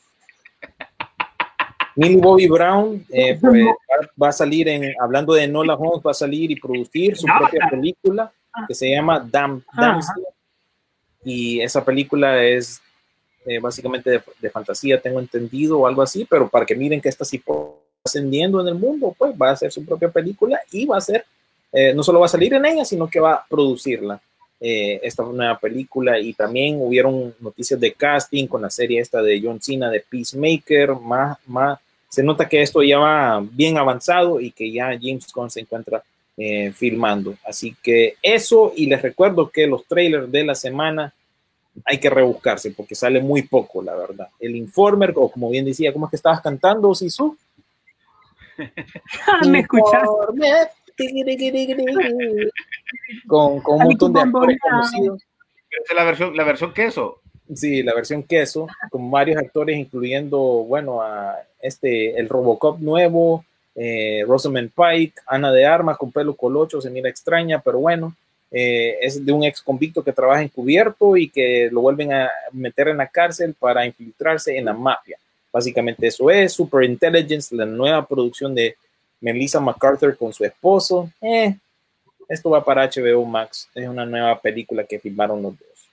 Millie 1.97 2.16
Bobby 2.16 2.49
Brown, 2.49 3.05
eh, 3.11 3.39
pues, 3.41 3.64
va, 3.64 4.09
va 4.22 4.29
a 4.29 4.33
salir 4.33 4.68
en, 4.68 4.95
hablando 5.01 5.35
de 5.35 5.47
Nola 5.47 5.75
Holmes, 5.75 6.05
va 6.05 6.11
a 6.11 6.14
salir 6.14 6.51
y 6.51 6.57
producir 6.57 7.16
su 7.16 7.27
propia 7.27 7.68
película 7.70 8.33
que 8.66 8.75
se 8.75 8.91
llama 8.91 9.20
Dam. 9.20 9.62
Damsel. 9.77 10.25
Y 11.25 11.61
esa 11.61 11.85
película 11.85 12.43
es 12.43 12.81
eh, 13.47 13.59
básicamente 13.59 14.11
de, 14.11 14.22
de 14.41 14.51
fantasía, 14.51 15.01
tengo 15.01 15.20
entendido, 15.20 15.81
o 15.81 15.87
algo 15.87 16.03
así, 16.03 16.25
pero 16.25 16.49
para 16.49 16.66
que 16.66 16.75
miren 16.75 17.01
que 17.01 17.09
está 17.09 17.25
así 17.25 17.43
ascendiendo 18.05 18.61
en 18.61 18.68
el 18.68 18.75
mundo, 18.75 19.14
pues 19.16 19.35
va 19.41 19.51
a 19.51 19.53
hacer 19.53 19.72
su 19.72 19.85
propia 19.85 20.11
película 20.11 20.61
y 20.70 20.85
va 20.85 20.99
a 20.99 21.01
ser, 21.01 21.25
eh, 21.72 21.95
no 21.95 22.03
solo 22.03 22.20
va 22.20 22.27
a 22.27 22.29
salir 22.29 22.53
en 22.55 22.64
ella, 22.66 22.85
sino 22.85 23.09
que 23.09 23.20
va 23.20 23.35
a 23.35 23.47
producirla 23.47 24.20
eh, 24.66 24.98
esta 25.02 25.22
nueva 25.24 25.58
película 25.58 26.18
y 26.18 26.32
también 26.32 26.80
hubieron 26.80 27.34
noticias 27.38 27.78
de 27.78 27.92
casting 27.92 28.46
con 28.46 28.62
la 28.62 28.70
serie 28.70 28.98
esta 28.98 29.20
de 29.20 29.38
John 29.44 29.60
Cena 29.60 29.90
de 29.90 30.00
Peacemaker, 30.00 30.94
más, 30.94 31.36
más, 31.46 31.78
se 32.08 32.22
nota 32.22 32.48
que 32.48 32.62
esto 32.62 32.82
ya 32.82 32.98
va 32.98 33.44
bien 33.52 33.76
avanzado 33.76 34.40
y 34.40 34.52
que 34.52 34.72
ya 34.72 34.98
James 34.98 35.30
Gunn 35.34 35.50
se 35.50 35.60
encuentra 35.60 36.02
eh, 36.38 36.72
filmando. 36.72 37.36
Así 37.44 37.76
que 37.82 38.14
eso, 38.22 38.72
y 38.74 38.86
les 38.86 39.02
recuerdo 39.02 39.50
que 39.50 39.66
los 39.66 39.84
trailers 39.84 40.32
de 40.32 40.44
la 40.46 40.54
semana 40.54 41.12
hay 41.84 41.98
que 41.98 42.08
rebuscarse 42.08 42.70
porque 42.70 42.94
sale 42.94 43.20
muy 43.20 43.42
poco, 43.42 43.82
la 43.82 43.94
verdad. 43.94 44.28
El 44.40 44.56
Informer, 44.56 45.12
o 45.14 45.28
como 45.28 45.50
bien 45.50 45.66
decía, 45.66 45.92
¿cómo 45.92 46.06
es 46.06 46.10
que 46.10 46.16
estabas 46.16 46.40
cantando, 46.40 46.94
Sisu? 46.94 47.36
Ah, 49.26 49.46
¿Me 49.46 49.58
escuchas? 49.58 50.08
Con, 53.26 53.61
con 53.61 53.76
un 53.76 53.84
montón 53.84 54.12
de 54.12 54.20
actores 54.20 54.59
conocidos. 54.61 55.22
Esa 55.70 55.92
es 55.92 55.97
la 55.97 56.05
versión, 56.05 56.36
la 56.36 56.45
versión 56.45 56.72
queso. 56.72 57.20
Sí, 57.55 57.82
la 57.82 57.95
versión 57.95 58.22
queso, 58.22 58.66
con 58.90 59.11
varios 59.11 59.36
actores, 59.36 59.76
incluyendo, 59.76 60.38
bueno, 60.38 61.03
a 61.03 61.36
este, 61.61 62.18
el 62.18 62.28
Robocop 62.28 62.80
nuevo, 62.80 63.45
eh, 63.74 64.24
Rosamund 64.26 64.70
Pike, 64.70 65.20
Ana 65.26 65.53
de 65.53 65.66
Armas 65.66 65.99
con 65.99 66.11
pelo 66.11 66.34
colocho, 66.34 66.80
se 66.80 66.90
mira 66.90 67.11
extraña, 67.11 67.61
pero 67.61 67.80
bueno, 67.80 68.14
eh, 68.51 68.97
es 69.01 69.24
de 69.24 69.32
un 69.32 69.45
ex 69.45 69.61
convicto 69.61 70.03
que 70.03 70.12
trabaja 70.12 70.42
encubierto 70.42 71.16
y 71.16 71.28
que 71.28 71.68
lo 71.70 71.82
vuelven 71.82 72.12
a 72.12 72.30
meter 72.53 72.88
en 72.88 72.97
la 72.97 73.09
cárcel 73.09 73.55
para 73.59 73.84
infiltrarse 73.84 74.57
en 74.57 74.64
la 74.64 74.72
mafia. 74.72 75.18
Básicamente 75.53 76.07
eso 76.07 76.30
es 76.30 76.53
Super 76.53 76.84
Intelligence, 76.84 77.55
la 77.55 77.66
nueva 77.66 78.07
producción 78.07 78.55
de 78.55 78.76
Melissa 79.20 79.60
McArthur 79.60 80.16
con 80.16 80.32
su 80.32 80.44
esposo. 80.44 81.10
Eh, 81.20 81.56
esto 82.28 82.50
va 82.50 82.64
para 82.64 82.84
HBO 82.88 83.24
Max, 83.24 83.68
es 83.74 83.86
una 83.88 84.04
nueva 84.06 84.38
película 84.40 84.84
que 84.84 84.98
filmaron 84.98 85.42
los 85.42 85.58
dos. 85.58 85.88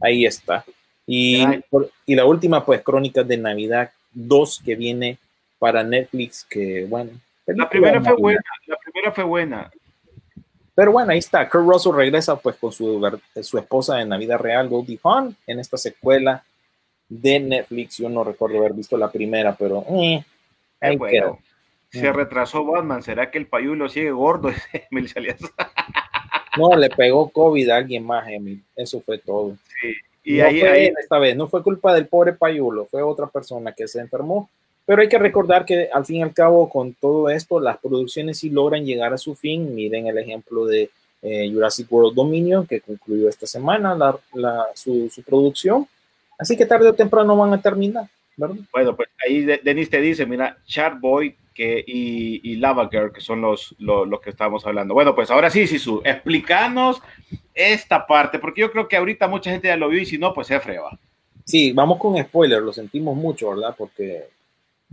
Ahí 0.00 0.24
está. 0.26 0.64
Y, 1.06 1.44
Ay. 1.44 1.62
por- 1.68 1.90
y 2.06 2.14
la 2.14 2.24
última, 2.24 2.64
pues, 2.64 2.82
Crónicas 2.82 3.26
de 3.28 3.36
Navidad 3.36 3.90
2 4.12 4.62
que 4.64 4.74
viene 4.74 5.18
para 5.58 5.82
Netflix, 5.82 6.44
que 6.48 6.84
bueno. 6.86 7.10
La 7.46 7.68
primera 7.68 8.00
fue 8.00 8.14
buena, 8.16 8.40
la 8.66 8.76
primera 8.76 9.12
fue 9.12 9.24
buena. 9.24 9.70
Pero 10.74 10.92
bueno, 10.92 11.12
ahí 11.12 11.18
está. 11.18 11.48
Kurt 11.48 11.66
Russell 11.68 11.94
regresa 11.94 12.34
pues 12.36 12.56
con 12.56 12.72
su, 12.72 13.00
su 13.42 13.58
esposa 13.58 14.00
en 14.00 14.08
la 14.08 14.16
vida 14.16 14.36
real, 14.36 14.68
Goldie 14.68 14.98
Hawn, 15.02 15.36
en 15.46 15.60
esta 15.60 15.76
secuela 15.76 16.42
de 17.08 17.38
Netflix. 17.38 17.98
Yo 17.98 18.08
no 18.08 18.24
recuerdo 18.24 18.58
haber 18.58 18.72
visto 18.72 18.96
la 18.96 19.10
primera, 19.12 19.54
pero 19.54 19.84
eh, 19.90 20.24
ahí 20.80 20.96
bueno, 20.96 21.12
quedó. 21.12 21.38
Se 22.00 22.12
retrasó 22.12 22.64
Batman. 22.64 23.02
¿Será 23.02 23.30
que 23.30 23.38
el 23.38 23.46
payulo 23.46 23.88
sigue 23.88 24.10
gordo? 24.10 24.50
Emil 24.90 25.08
Salias. 25.08 25.38
No, 26.56 26.76
le 26.76 26.88
pegó 26.90 27.28
COVID 27.30 27.68
a 27.70 27.76
alguien 27.76 28.04
más, 28.04 28.28
Emil. 28.28 28.62
Eso 28.76 29.00
fue 29.00 29.18
todo. 29.18 29.56
Sí. 29.80 29.94
Y 30.24 30.38
no 30.38 30.46
ahí, 30.46 30.60
fue 30.60 30.68
ahí 30.70 30.86
él 30.86 30.94
esta 31.00 31.18
vez, 31.18 31.36
no 31.36 31.48
fue 31.48 31.62
culpa 31.62 31.92
del 31.92 32.06
pobre 32.06 32.32
Payulo, 32.32 32.86
fue 32.86 33.02
otra 33.02 33.26
persona 33.26 33.72
que 33.72 33.86
se 33.86 34.00
enfermó. 34.00 34.48
Pero 34.86 35.02
hay 35.02 35.08
que 35.08 35.18
recordar 35.18 35.64
que 35.64 35.88
al 35.92 36.04
fin 36.06 36.16
y 36.16 36.22
al 36.22 36.32
cabo, 36.32 36.68
con 36.70 36.94
todo 36.94 37.28
esto, 37.30 37.58
las 37.60 37.78
producciones 37.78 38.38
sí 38.38 38.50
logran 38.50 38.84
llegar 38.84 39.12
a 39.12 39.18
su 39.18 39.34
fin. 39.34 39.74
Miren 39.74 40.06
el 40.06 40.18
ejemplo 40.18 40.66
de 40.66 40.90
eh, 41.22 41.50
Jurassic 41.52 41.90
World 41.90 42.14
Dominion, 42.14 42.66
que 42.66 42.80
concluyó 42.80 43.28
esta 43.28 43.46
semana 43.46 43.94
la, 43.94 44.16
la- 44.34 44.66
su, 44.74 45.08
su 45.10 45.22
producción. 45.22 45.86
Así 46.38 46.56
que 46.56 46.66
tarde 46.66 46.88
o 46.88 46.94
temprano 46.94 47.36
van 47.36 47.52
a 47.54 47.60
terminar, 47.62 48.06
¿verdad? 48.36 48.56
Bueno, 48.72 48.96
pues 48.96 49.08
ahí 49.26 49.40
De- 49.42 49.60
Denis 49.62 49.90
te 49.90 50.00
dice, 50.00 50.26
mira, 50.26 50.58
Sharkboy 50.66 51.36
que, 51.54 51.84
y, 51.86 52.40
y 52.52 52.56
Lava 52.56 52.88
Girl, 52.90 53.12
que 53.12 53.20
son 53.20 53.40
los, 53.40 53.76
los, 53.78 54.08
los 54.08 54.20
que 54.20 54.30
estábamos 54.30 54.66
hablando. 54.66 54.92
Bueno, 54.94 55.14
pues 55.14 55.30
ahora 55.30 55.50
sí, 55.50 55.66
Sisu, 55.68 56.02
explícanos 56.04 57.00
esta 57.54 58.06
parte, 58.06 58.40
porque 58.40 58.62
yo 58.62 58.72
creo 58.72 58.88
que 58.88 58.96
ahorita 58.96 59.28
mucha 59.28 59.50
gente 59.52 59.68
ya 59.68 59.76
lo 59.76 59.88
vio 59.88 60.00
y 60.00 60.06
si 60.06 60.18
no, 60.18 60.34
pues 60.34 60.48
se 60.48 60.58
freba. 60.58 60.98
Sí, 61.44 61.72
vamos 61.72 61.98
con 61.98 62.20
spoilers, 62.20 62.62
lo 62.64 62.72
sentimos 62.72 63.16
mucho, 63.16 63.50
¿verdad? 63.50 63.74
Porque 63.78 64.24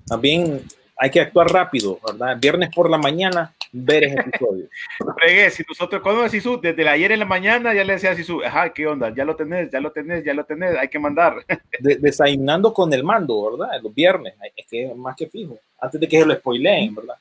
también 0.05 0.61
hay 1.03 1.09
que 1.09 1.19
actuar 1.19 1.47
rápido, 1.47 1.99
¿verdad? 2.05 2.37
Viernes 2.39 2.69
por 2.75 2.87
la 2.87 2.99
mañana, 2.99 3.51
ver 3.71 4.03
ese 4.03 4.19
episodio. 4.19 4.67
Fregué, 5.17 5.49
si 5.49 5.63
nosotros, 5.67 5.99
cuando 5.99 6.29
Sisu, 6.29 6.61
desde 6.61 6.83
la 6.83 6.91
ayer 6.91 7.11
en 7.11 7.17
la 7.17 7.25
mañana 7.25 7.73
ya 7.73 7.83
le 7.83 7.93
decía 7.93 8.11
a 8.11 8.15
Sisu, 8.15 8.43
ajá, 8.43 8.71
¿qué 8.71 8.85
onda? 8.85 9.11
Ya 9.11 9.25
lo 9.25 9.35
tenés, 9.35 9.71
ya 9.71 9.79
lo 9.79 9.91
tenés, 9.91 10.23
ya 10.23 10.35
lo 10.35 10.43
tenés, 10.43 10.77
hay 10.77 10.89
que 10.89 10.99
mandar. 10.99 11.43
De- 11.79 11.95
desayunando 11.95 12.71
con 12.71 12.93
el 12.93 13.03
mando, 13.03 13.49
¿verdad? 13.49 13.81
Los 13.81 13.95
viernes, 13.95 14.35
es 14.55 14.67
que 14.67 14.91
es 14.91 14.95
más 14.95 15.15
que 15.15 15.25
fijo, 15.25 15.57
antes 15.79 15.99
de 15.99 16.07
que 16.07 16.19
se 16.19 16.25
lo 16.27 16.35
spoileen, 16.35 16.93
¿verdad? 16.93 17.15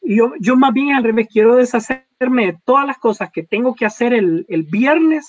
Yo, 0.00 0.32
yo 0.40 0.56
más 0.56 0.72
bien 0.72 0.94
al 0.94 1.04
revés, 1.04 1.28
quiero 1.30 1.56
deshacerme 1.56 2.46
de 2.46 2.58
todas 2.64 2.86
las 2.86 2.96
cosas 2.96 3.30
que 3.30 3.42
tengo 3.42 3.74
que 3.74 3.84
hacer 3.84 4.14
el, 4.14 4.46
el 4.48 4.62
viernes 4.62 5.26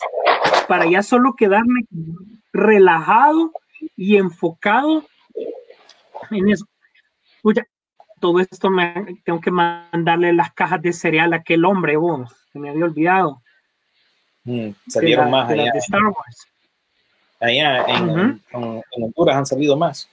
para 0.69 0.89
ya 0.89 1.03
solo 1.03 1.33
quedarme 1.35 1.81
relajado 2.53 3.51
y 3.97 4.15
enfocado 4.15 5.03
en 6.31 6.49
eso. 6.49 6.65
Escucha, 7.47 7.65
todo 8.19 8.41
esto 8.41 8.69
me 8.69 9.21
tengo 9.23 9.39
que 9.39 9.51
mandarle 9.51 10.33
las 10.33 10.51
cajas 10.53 10.81
de 10.81 10.91
cereal 10.91 11.31
a 11.31 11.37
aquel 11.37 11.63
hombre, 11.63 11.95
vos, 11.95 12.29
que 12.51 12.59
me 12.59 12.69
había 12.69 12.83
olvidado. 12.83 13.41
Mm, 14.43 14.71
salieron 14.87 15.25
la- 15.25 15.31
más 15.31 15.49
allá, 15.51 15.71
de 15.71 15.79
Star 15.79 16.03
Wars. 16.03 16.47
allá 17.39 17.85
en, 17.85 18.09
Ujú. 18.09 18.19
en- 18.19 18.41
en 18.91 19.03
Honduras 19.03 19.37
han 19.37 19.45
salido 19.45 19.77
más. 19.77 20.09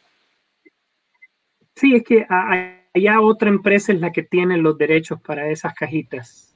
Sí, 1.75 1.97
es 1.97 2.05
que 2.05 2.25
allá 2.29 3.21
otra 3.21 3.49
empresa 3.49 3.93
es 3.93 4.01
la 4.01 4.13
que 4.13 4.23
tiene 4.23 4.57
los 4.59 4.79
derechos 4.79 5.21
para 5.21 5.49
esas 5.49 5.75
cajitas 5.75 6.55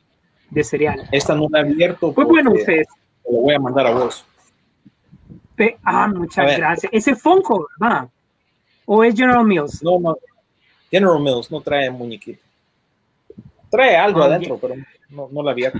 de 0.50 0.62
cereal. 0.62 1.08
Esta 1.10 1.34
no 1.34 1.48
la 1.50 1.58
he 1.60 1.62
abierto. 1.62 2.12
Pues 2.12 2.28
bueno, 2.28 2.52
ustedes. 2.52 2.86
te 3.24 3.32
lo 3.32 3.40
voy 3.40 3.54
a 3.54 3.58
mandar 3.58 3.86
a 3.88 3.90
vos. 3.94 4.24
Pe- 5.56 5.76
Ah, 5.82 6.06
muchas 6.06 6.56
gracias. 6.56 6.92
Ese 6.94 7.10
es 7.12 7.20
Funko, 7.22 7.66
¿verdad? 7.80 8.08
¿O 8.86 9.02
es 9.02 9.14
General 9.16 9.44
Mills? 9.44 9.82
No, 9.82 9.98
no. 9.98 10.16
General 10.90 11.20
Mills 11.20 11.50
no 11.50 11.60
trae 11.60 11.90
muñequito. 11.90 12.40
Trae 13.70 13.96
algo 13.96 14.22
adentro, 14.22 14.58
pero 14.58 14.74
no, 15.10 15.28
no 15.30 15.42
la 15.42 15.50
había. 15.50 15.72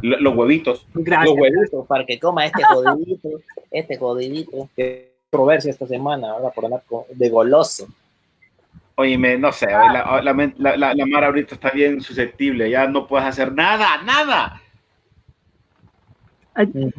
Lo- 0.00 0.18
Los 0.20 0.34
huevitos. 0.36 0.86
Gracias. 0.94 1.28
Los 1.30 1.38
huevitos 1.40 1.86
para 1.86 2.04
que 2.04 2.18
coma 2.18 2.46
este 2.46 2.62
jodidito, 2.64 3.28
este 3.70 3.96
jodidito. 3.96 4.68
Que 4.76 5.12
controversia 5.30 5.70
esta 5.70 5.86
semana, 5.86 6.32
¿verdad? 6.34 6.52
Por 6.54 6.64
andar 6.66 6.82
de 7.10 7.28
goloso. 7.28 7.88
Oíme, 8.96 9.36
no 9.36 9.50
sé, 9.50 9.66
la, 9.66 9.92
la, 10.22 10.22
la, 10.56 10.76
la, 10.76 10.94
la 10.94 11.06
Mara 11.06 11.26
ahorita 11.26 11.56
está 11.56 11.70
bien 11.70 12.00
susceptible, 12.00 12.70
ya 12.70 12.86
no 12.86 13.08
puedes 13.08 13.26
hacer 13.26 13.52
nada, 13.52 14.00
nada. 14.04 14.60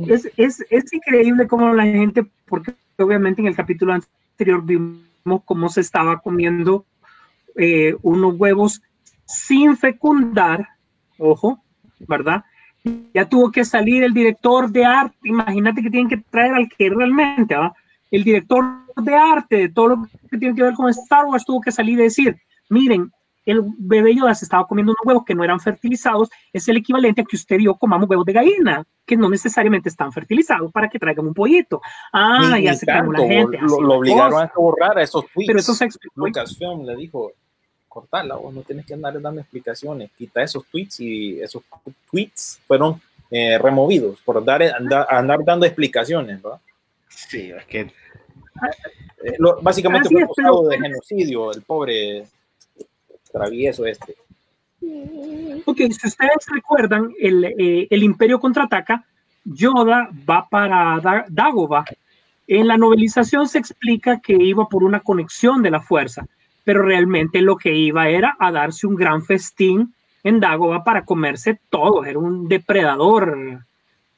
Es, 0.06 0.30
es, 0.36 0.66
es 0.70 0.92
increíble 0.94 1.48
cómo 1.48 1.74
la 1.74 1.84
gente, 1.84 2.26
porque 2.46 2.74
obviamente 2.98 3.42
en 3.42 3.48
el 3.48 3.56
capítulo 3.56 3.94
anterior 3.94 4.62
vimos 4.66 4.98
cómo 5.46 5.70
se 5.70 5.82
estaba 5.82 6.20
comiendo 6.20 6.86
eh, 7.56 7.96
unos 8.04 8.36
huevos 8.38 8.82
sin 9.26 9.76
fecundar, 9.76 10.68
ojo, 11.18 11.64
¿verdad? 12.08 12.44
Ya 13.14 13.28
tuvo 13.28 13.52
que 13.52 13.66
salir 13.66 14.04
el 14.04 14.14
director 14.14 14.70
de 14.70 14.86
arte, 14.86 15.18
imagínate 15.24 15.82
que 15.82 15.90
tienen 15.90 16.10
que 16.10 16.18
traer 16.18 16.54
al 16.54 16.70
que 16.70 16.90
realmente, 16.90 17.56
¿va? 17.56 17.74
El 18.12 18.24
director 18.24 18.64
de 18.98 19.16
arte 19.16 19.56
de 19.58 19.70
todo 19.70 19.88
lo 19.88 20.08
que 20.30 20.38
tiene 20.38 20.56
que 20.56 20.62
ver 20.62 20.76
con 20.76 20.90
Star 20.90 21.26
Wars 21.26 21.44
tuvo 21.44 21.60
que 21.60 21.72
salir 21.72 22.00
y 22.00 22.04
decir, 22.04 22.38
miren, 22.70 23.12
el 23.46 23.62
bebé 23.78 24.16
Yoda 24.16 24.34
se 24.36 24.46
estaba 24.46 24.68
comiendo 24.68 24.92
unos 24.94 25.06
huevos 25.06 25.24
que 25.26 25.36
no 25.36 25.44
eran 25.44 25.60
fertilizados, 25.60 26.30
es 26.52 26.68
el 26.68 26.78
equivalente 26.78 27.22
a 27.22 27.24
que 27.26 27.36
usted 27.36 27.60
y 27.60 27.66
yo 27.66 27.76
comamos 27.76 28.10
huevos 28.10 28.26
de 28.26 28.34
gallina, 28.34 28.84
que 29.06 29.16
no 29.16 29.30
necesariamente 29.30 29.90
están 29.90 30.12
fertilizados 30.12 30.72
para 30.72 30.90
que 30.90 30.98
traigan 31.00 31.28
un 31.28 31.34
pollito. 31.34 31.82
Ah, 32.12 32.54
Ni- 32.56 32.64
ya 32.64 32.72
ni 32.72 32.78
se 32.78 32.86
la 32.86 32.94
tanto, 32.94 33.24
gente. 33.28 33.58
Lo, 33.62 33.98
obligaron 33.98 34.32
cosa. 34.32 34.44
a 34.46 34.52
borrar 34.56 35.00
esos 35.00 35.26
tweets. 35.34 35.48
Pero 35.48 35.60
eso 35.60 35.74
se 35.74 35.86
explicó. 35.86 36.26
Lucasfilm 36.26 36.84
le 36.86 36.96
dijo, 36.96 37.32
cortala, 37.88 38.36
vos 38.36 38.54
no 38.54 38.62
tienes 38.62 38.86
que 38.86 38.94
andar 38.94 39.20
dando 39.22 39.40
explicaciones, 39.42 40.10
quita 40.18 40.42
esos 40.44 40.66
tweets 40.66 41.00
y 41.00 41.40
esos 41.40 41.64
tweets 42.12 42.60
fueron 42.68 43.00
eh, 43.32 43.58
removidos 43.58 44.20
por 44.22 44.44
dar, 44.44 44.62
andar, 44.64 45.08
andar 45.10 45.40
dando 45.46 45.66
explicaciones, 45.66 46.42
¿verdad? 46.42 46.60
Sí, 47.10 47.52
es 47.52 47.66
que 47.66 47.92
Eh, 49.24 49.36
lo- 49.40 49.60
básicamente 49.62 50.08
fue 50.10 50.24
acusado 50.24 50.68
de 50.68 50.78
genocidio 50.80 51.52
el 51.52 51.62
pobre 51.64 52.26
travieso 53.36 53.86
este. 53.86 54.16
Ok, 55.66 55.78
si 55.78 56.08
ustedes 56.08 56.46
recuerdan, 56.54 57.12
el, 57.20 57.46
eh, 57.46 57.88
el 57.90 58.04
Imperio 58.04 58.40
contraataca, 58.40 59.04
Yoda 59.44 60.10
va 60.30 60.48
para 60.48 61.00
Da- 61.02 61.26
Dagobah. 61.28 61.86
En 62.48 62.68
la 62.68 62.78
novelización 62.78 63.48
se 63.48 63.58
explica 63.58 64.20
que 64.20 64.34
iba 64.34 64.68
por 64.68 64.84
una 64.84 65.00
conexión 65.00 65.64
de 65.64 65.72
la 65.72 65.82
fuerza, 65.82 66.28
pero 66.64 66.84
realmente 66.84 67.42
lo 67.42 67.56
que 67.58 67.74
iba 67.74 68.08
era 68.10 68.36
a 68.40 68.52
darse 68.52 68.86
un 68.88 68.96
gran 68.96 69.24
festín 69.24 69.94
en 70.24 70.40
Dagobah 70.40 70.84
para 70.84 71.06
comerse 71.06 71.60
todo. 71.70 72.06
Era 72.06 72.20
un 72.20 72.48
depredador 72.48 73.62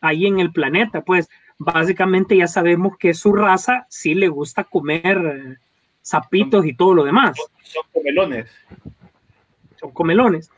ahí 0.01 0.25
en 0.25 0.39
el 0.39 0.51
planeta. 0.51 1.01
Pues 1.01 1.29
básicamente 1.57 2.35
ya 2.37 2.47
sabemos 2.47 2.97
que 2.97 3.13
su 3.13 3.33
raza 3.33 3.85
sí 3.89 4.13
le 4.13 4.27
gusta 4.27 4.63
comer 4.65 5.17
eh, 5.17 5.55
sapitos 6.01 6.65
y 6.65 6.73
todo 6.73 6.93
lo 6.93 7.03
demás 7.03 7.37
son 7.63 7.83
comelones. 7.91 8.47
Son 9.79 9.91
comelones. 9.91 10.49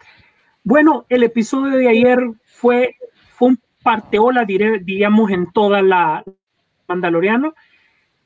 Bueno, 0.63 1.05
el 1.09 1.23
episodio 1.23 1.77
de 1.77 1.87
ayer 1.89 2.19
fue, 2.45 2.95
fue 3.35 3.49
un 3.49 3.59
parteola, 3.81 4.45
diré, 4.45 4.79
diríamos, 4.79 5.31
en 5.31 5.51
toda 5.51 5.81
la 5.81 6.23
Mandaloriano. 6.87 7.53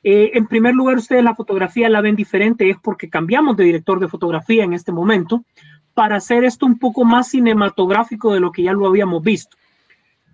Eh, 0.04 0.32
en 0.34 0.48
primer 0.48 0.74
lugar, 0.74 0.98
ustedes 0.98 1.24
la 1.24 1.36
fotografía 1.36 1.90
la 1.90 2.02
ven 2.02 2.16
diferente, 2.16 2.70
es 2.70 2.78
porque 2.82 3.10
cambiamos 3.10 3.56
de 3.56 3.64
director 3.64 4.00
de 4.00 4.08
fotografía 4.08 4.64
en 4.64 4.74
este 4.74 4.92
momento 4.92 5.46
para 5.94 6.18
hacer 6.18 6.44
esto 6.44 6.66
un 6.66 6.80
poco 6.80 7.06
más 7.06 7.30
cinematográfico 7.30 8.34
de 8.34 8.40
lo 8.40 8.52
que 8.52 8.64
ya 8.64 8.74
lo 8.74 8.88
habíamos 8.88 9.24
visto. 9.24 9.56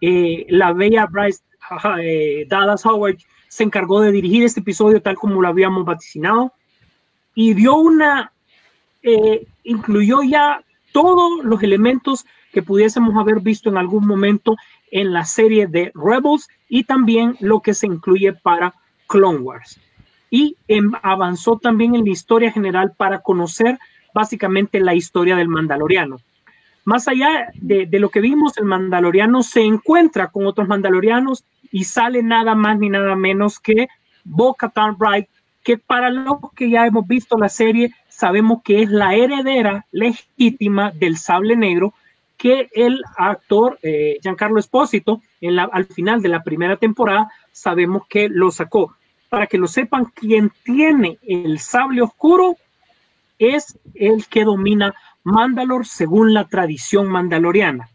Eh, 0.02 0.46
la 0.50 0.74
bella 0.74 1.06
Bryce 1.06 1.44
eh, 2.02 2.46
Dallas 2.48 2.86
Howard 2.86 3.18
se 3.50 3.64
encargó 3.64 4.02
de 4.02 4.12
dirigir 4.12 4.44
este 4.44 4.62
episodio 4.62 5.02
tal 5.02 5.16
como 5.16 5.42
lo 5.42 5.48
habíamos 5.48 5.84
vaticinado 5.86 6.54
y 7.36 7.54
dio 7.54 7.76
una 7.76 8.32
eh, 9.04 9.48
incluyó 9.64 10.22
ya 10.24 10.64
todos 10.92 11.44
los 11.44 11.62
elementos 11.64 12.26
que 12.52 12.64
pudiésemos 12.64 13.16
haber 13.16 13.40
visto 13.40 13.70
en 13.70 13.78
algún 13.78 14.06
momento 14.06 14.56
en 14.92 15.14
la 15.14 15.26
serie 15.26 15.68
de 15.68 15.92
Rebels 15.94 16.48
y 16.68 16.84
también 16.84 17.36
lo 17.40 17.62
que 17.62 17.74
se 17.74 17.88
incluye 17.88 18.34
para 18.34 18.74
Clone 19.08 19.40
Wars. 19.40 19.80
Y 20.32 20.56
em, 20.68 20.92
avanzó 21.02 21.58
también 21.58 21.96
en 21.96 22.06
la 22.06 22.12
historia 22.12 22.52
general 22.52 22.94
para 22.96 23.20
conocer 23.20 23.78
básicamente 24.14 24.80
la 24.80 24.96
historia 24.96 25.36
del 25.36 25.48
Mandaloriano. 25.48 26.18
Más 26.86 27.08
allá 27.08 27.52
de, 27.56 27.88
lo 28.00 28.10
que 28.10 28.22
vimos, 28.22 28.58
el 28.58 28.66
Mandaloriano 28.66 29.44
se 29.44 29.62
encuentra 29.62 30.28
con 30.28 30.48
otros 30.48 30.68
Mandalorianos 30.68 31.44
y 31.72 31.84
sale 31.84 32.24
nada 32.24 32.56
más 32.56 32.80
ni 32.80 32.90
nada 32.90 33.16
menos 33.16 33.60
que 33.60 33.88
Bo-Katan 34.24 34.98
Bright, 34.98 35.28
que 35.64 35.78
para 35.78 36.10
los 36.10 36.38
que 36.56 36.70
ya 36.70 36.88
hemos 36.88 37.08
visto 37.08 37.38
la 37.38 37.50
serie, 37.50 37.94
sabemos 38.20 38.62
que 38.66 38.82
es 38.82 38.90
la 38.90 39.16
heredera 39.16 39.86
legítima 39.92 40.92
del 40.92 41.16
sable 41.16 41.56
negro 41.56 41.94
que 42.36 42.70
el 42.74 43.02
actor 43.18 43.80
eh, 43.82 44.18
Giancarlo 44.22 44.60
Espósito 44.60 45.22
al 45.72 45.86
final 45.86 46.22
de 46.22 46.28
la 46.28 46.44
primera 46.44 46.76
temporada 46.76 47.32
sabemos 47.54 48.04
que 48.10 48.28
lo 48.28 48.52
sacó. 48.52 48.94
Para 49.30 49.48
que 49.48 49.58
lo 49.58 49.68
sepan, 49.68 50.06
quien 50.14 50.52
tiene 50.64 51.18
el 51.22 51.60
sable 51.60 52.02
oscuro 52.02 52.58
es 53.38 53.80
el 53.94 54.26
que 54.28 54.44
domina 54.44 54.94
Mandalor 55.24 55.86
según 55.86 56.34
la 56.34 56.46
tradición 56.46 57.08
mandaloriana. 57.08 57.90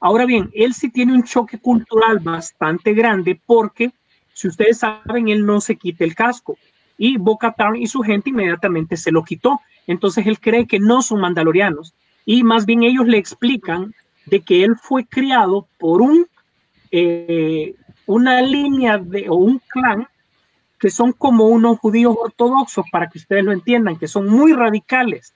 Ahora 0.00 0.24
bien, 0.24 0.50
él 0.54 0.72
sí 0.72 0.88
tiene 0.90 1.12
un 1.12 1.24
choque 1.24 1.58
cultural 1.58 2.20
bastante 2.20 2.94
grande 2.94 3.38
porque, 3.44 3.92
si 4.32 4.48
ustedes 4.48 4.78
saben, 4.78 5.28
él 5.28 5.44
no 5.44 5.60
se 5.60 5.76
quita 5.76 6.04
el 6.04 6.14
casco 6.14 6.56
y 6.96 7.16
Bo-Katan 7.18 7.76
y 7.76 7.86
su 7.86 8.00
gente 8.02 8.30
inmediatamente 8.30 8.96
se 8.96 9.12
lo 9.12 9.24
quitó. 9.24 9.60
Entonces 9.86 10.26
él 10.26 10.40
cree 10.40 10.66
que 10.66 10.78
no 10.78 11.02
son 11.02 11.20
mandalorianos 11.20 11.94
y 12.24 12.42
más 12.42 12.66
bien 12.66 12.82
ellos 12.82 13.06
le 13.06 13.18
explican 13.18 13.94
de 14.26 14.40
que 14.40 14.64
él 14.64 14.76
fue 14.76 15.04
criado 15.04 15.66
por 15.78 16.00
un 16.00 16.26
eh, 16.90 17.74
una 18.06 18.40
línea 18.40 18.98
de 18.98 19.28
o 19.28 19.34
un 19.34 19.60
clan 19.68 20.06
que 20.78 20.90
son 20.90 21.12
como 21.12 21.46
unos 21.46 21.78
judíos 21.78 22.14
ortodoxos 22.18 22.86
para 22.90 23.08
que 23.08 23.18
ustedes 23.18 23.44
lo 23.44 23.52
entiendan, 23.52 23.96
que 23.96 24.06
son 24.06 24.28
muy 24.28 24.52
radicales 24.52 25.34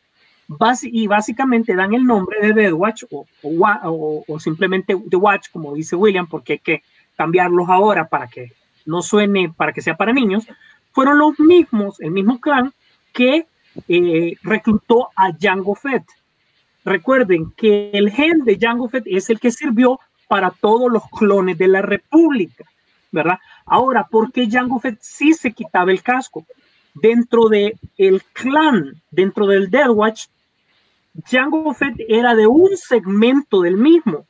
y 0.83 1.07
básicamente 1.07 1.75
dan 1.75 1.95
el 1.95 2.05
nombre 2.05 2.39
de 2.41 2.53
Dead 2.55 2.73
Watch 2.73 3.05
o, 3.11 3.27
o 4.27 4.41
simplemente 4.41 4.97
The 5.09 5.17
Watch, 5.17 5.49
como 5.53 5.75
dice 5.75 5.97
William, 5.97 6.27
porque 6.27 6.55
hay 6.55 6.59
que 6.59 6.83
cambiarlos 7.17 7.69
ahora 7.69 8.09
para 8.09 8.29
que 8.29 8.53
no 8.87 9.03
suene, 9.03 9.53
para 9.55 9.73
que 9.73 9.83
sea 9.83 9.97
para 9.97 10.13
niños, 10.13 10.47
fueron 10.99 11.19
los 11.19 11.39
mismos, 11.39 12.01
el 12.01 12.11
mismo 12.11 12.41
clan 12.41 12.73
que 13.13 13.47
eh, 13.87 14.35
reclutó 14.43 15.11
a 15.15 15.31
Jango 15.41 15.77
Fett. 15.77 16.03
Recuerden 16.85 17.53
que 17.57 17.91
el 17.93 18.11
gen 18.11 18.43
de 18.45 18.59
Jango 18.61 18.89
Fett 18.89 19.05
es 19.07 19.31
el 19.31 19.39
que 19.39 19.53
sirvió 19.53 20.01
para 20.27 20.51
todos 20.51 20.91
los 20.91 21.05
clones 21.17 21.57
de 21.57 21.69
la 21.69 21.83
República, 21.83 22.65
¿verdad? 23.13 23.39
Ahora, 23.65 24.09
¿por 24.11 24.33
qué 24.33 24.51
Jango 24.51 24.81
Fett 24.81 24.99
sí 25.01 25.35
se 25.35 25.53
quitaba 25.53 25.93
el 25.93 26.03
casco? 26.03 26.45
Dentro 26.95 27.49
del 27.49 27.79
el 27.97 28.21
clan, 28.33 29.01
dentro 29.13 29.47
del 29.47 29.71
Death 29.71 29.91
Watch, 29.91 30.25
Jango 31.27 31.73
Fett 31.75 31.95
era 32.09 32.35
de 32.35 32.49
un 32.49 32.77
segmento 32.77 33.63
del 33.63 33.77
mismo. 33.77 34.27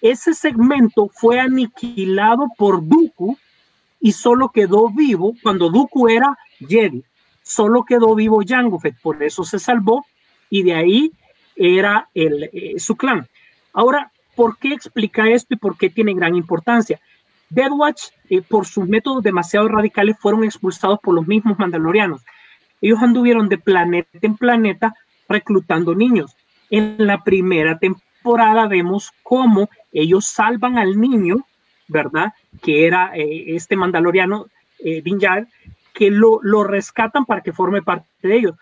Ese 0.00 0.34
segmento 0.34 1.10
fue 1.12 1.40
aniquilado 1.40 2.46
por 2.56 2.80
Dooku 2.86 3.36
y 4.02 4.12
solo 4.12 4.50
quedó 4.50 4.90
vivo 4.90 5.34
cuando 5.42 5.70
Dooku 5.70 6.08
era 6.08 6.36
Jedi. 6.58 7.04
Solo 7.42 7.84
quedó 7.84 8.14
vivo 8.16 8.42
Jango 8.46 8.80
Fett, 8.80 8.96
por 9.00 9.22
eso 9.22 9.44
se 9.44 9.60
salvó 9.60 10.04
y 10.50 10.64
de 10.64 10.74
ahí 10.74 11.12
era 11.54 12.08
el, 12.12 12.50
eh, 12.52 12.74
su 12.78 12.96
clan. 12.96 13.28
Ahora, 13.72 14.10
¿por 14.34 14.58
qué 14.58 14.74
explica 14.74 15.28
esto 15.28 15.54
y 15.54 15.56
por 15.56 15.78
qué 15.78 15.88
tiene 15.88 16.14
gran 16.14 16.34
importancia? 16.34 17.00
Death 17.48 17.72
Watch, 17.72 18.02
eh, 18.28 18.42
por 18.42 18.66
sus 18.66 18.88
métodos 18.88 19.22
demasiado 19.22 19.68
radicales, 19.68 20.16
fueron 20.18 20.42
expulsados 20.42 20.98
por 21.00 21.14
los 21.14 21.26
mismos 21.28 21.58
mandalorianos. 21.58 22.22
Ellos 22.80 22.98
anduvieron 23.00 23.48
de 23.48 23.58
planeta 23.58 24.18
en 24.20 24.36
planeta 24.36 24.94
reclutando 25.28 25.94
niños. 25.94 26.36
En 26.70 26.96
la 26.98 27.22
primera 27.22 27.78
temporada 27.78 28.66
vemos 28.66 29.12
cómo 29.22 29.70
ellos 29.92 30.26
salvan 30.26 30.76
al 30.76 31.00
niño, 31.00 31.46
¿verdad? 31.86 32.32
Que 32.60 32.86
era 32.86 33.12
eh, 33.14 33.56
este 33.56 33.76
mandaloriano, 33.76 34.46
eh, 34.78 35.00
Din 35.02 35.18
Djarin, 35.18 35.48
que 35.94 36.10
lo, 36.10 36.40
lo 36.42 36.64
rescatan 36.64 37.24
para 37.24 37.40
que 37.40 37.52
forme 37.52 37.82
parte 37.82 38.06
de 38.22 38.36
ellos. 38.36 38.56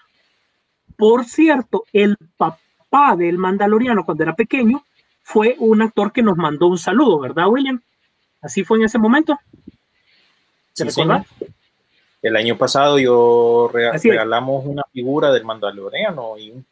Por 0.97 1.25
cierto, 1.25 1.85
el 1.93 2.17
papá 2.37 3.17
del 3.17 3.39
mandaloriano 3.39 4.05
cuando 4.05 4.23
era 4.23 4.35
pequeño 4.35 4.85
fue 5.23 5.57
un 5.59 5.83
actor 5.83 6.12
que 6.12 6.23
nos 6.23 6.37
mandó 6.37 6.67
un 6.67 6.79
saludo, 6.79 7.21
¿verdad, 7.21 7.49
William? 7.49 7.81
Así 8.41 8.65
fue 8.65 8.79
en 8.79 8.85
ese 8.85 8.99
momento. 8.99 9.39
¿Se 10.73 10.91
sí. 10.91 11.03
El 12.23 12.37
año 12.37 12.57
pasado 12.57 12.99
yo 12.99 13.71
re 13.73 13.89
Así 13.89 14.09
es. 14.09 14.12
regalamos 14.15 14.65
una 14.67 14.83
figura 14.93 15.33
del 15.33 15.45
Mandaloriano 15.45 16.37
y 16.39 16.51
un 16.51 16.67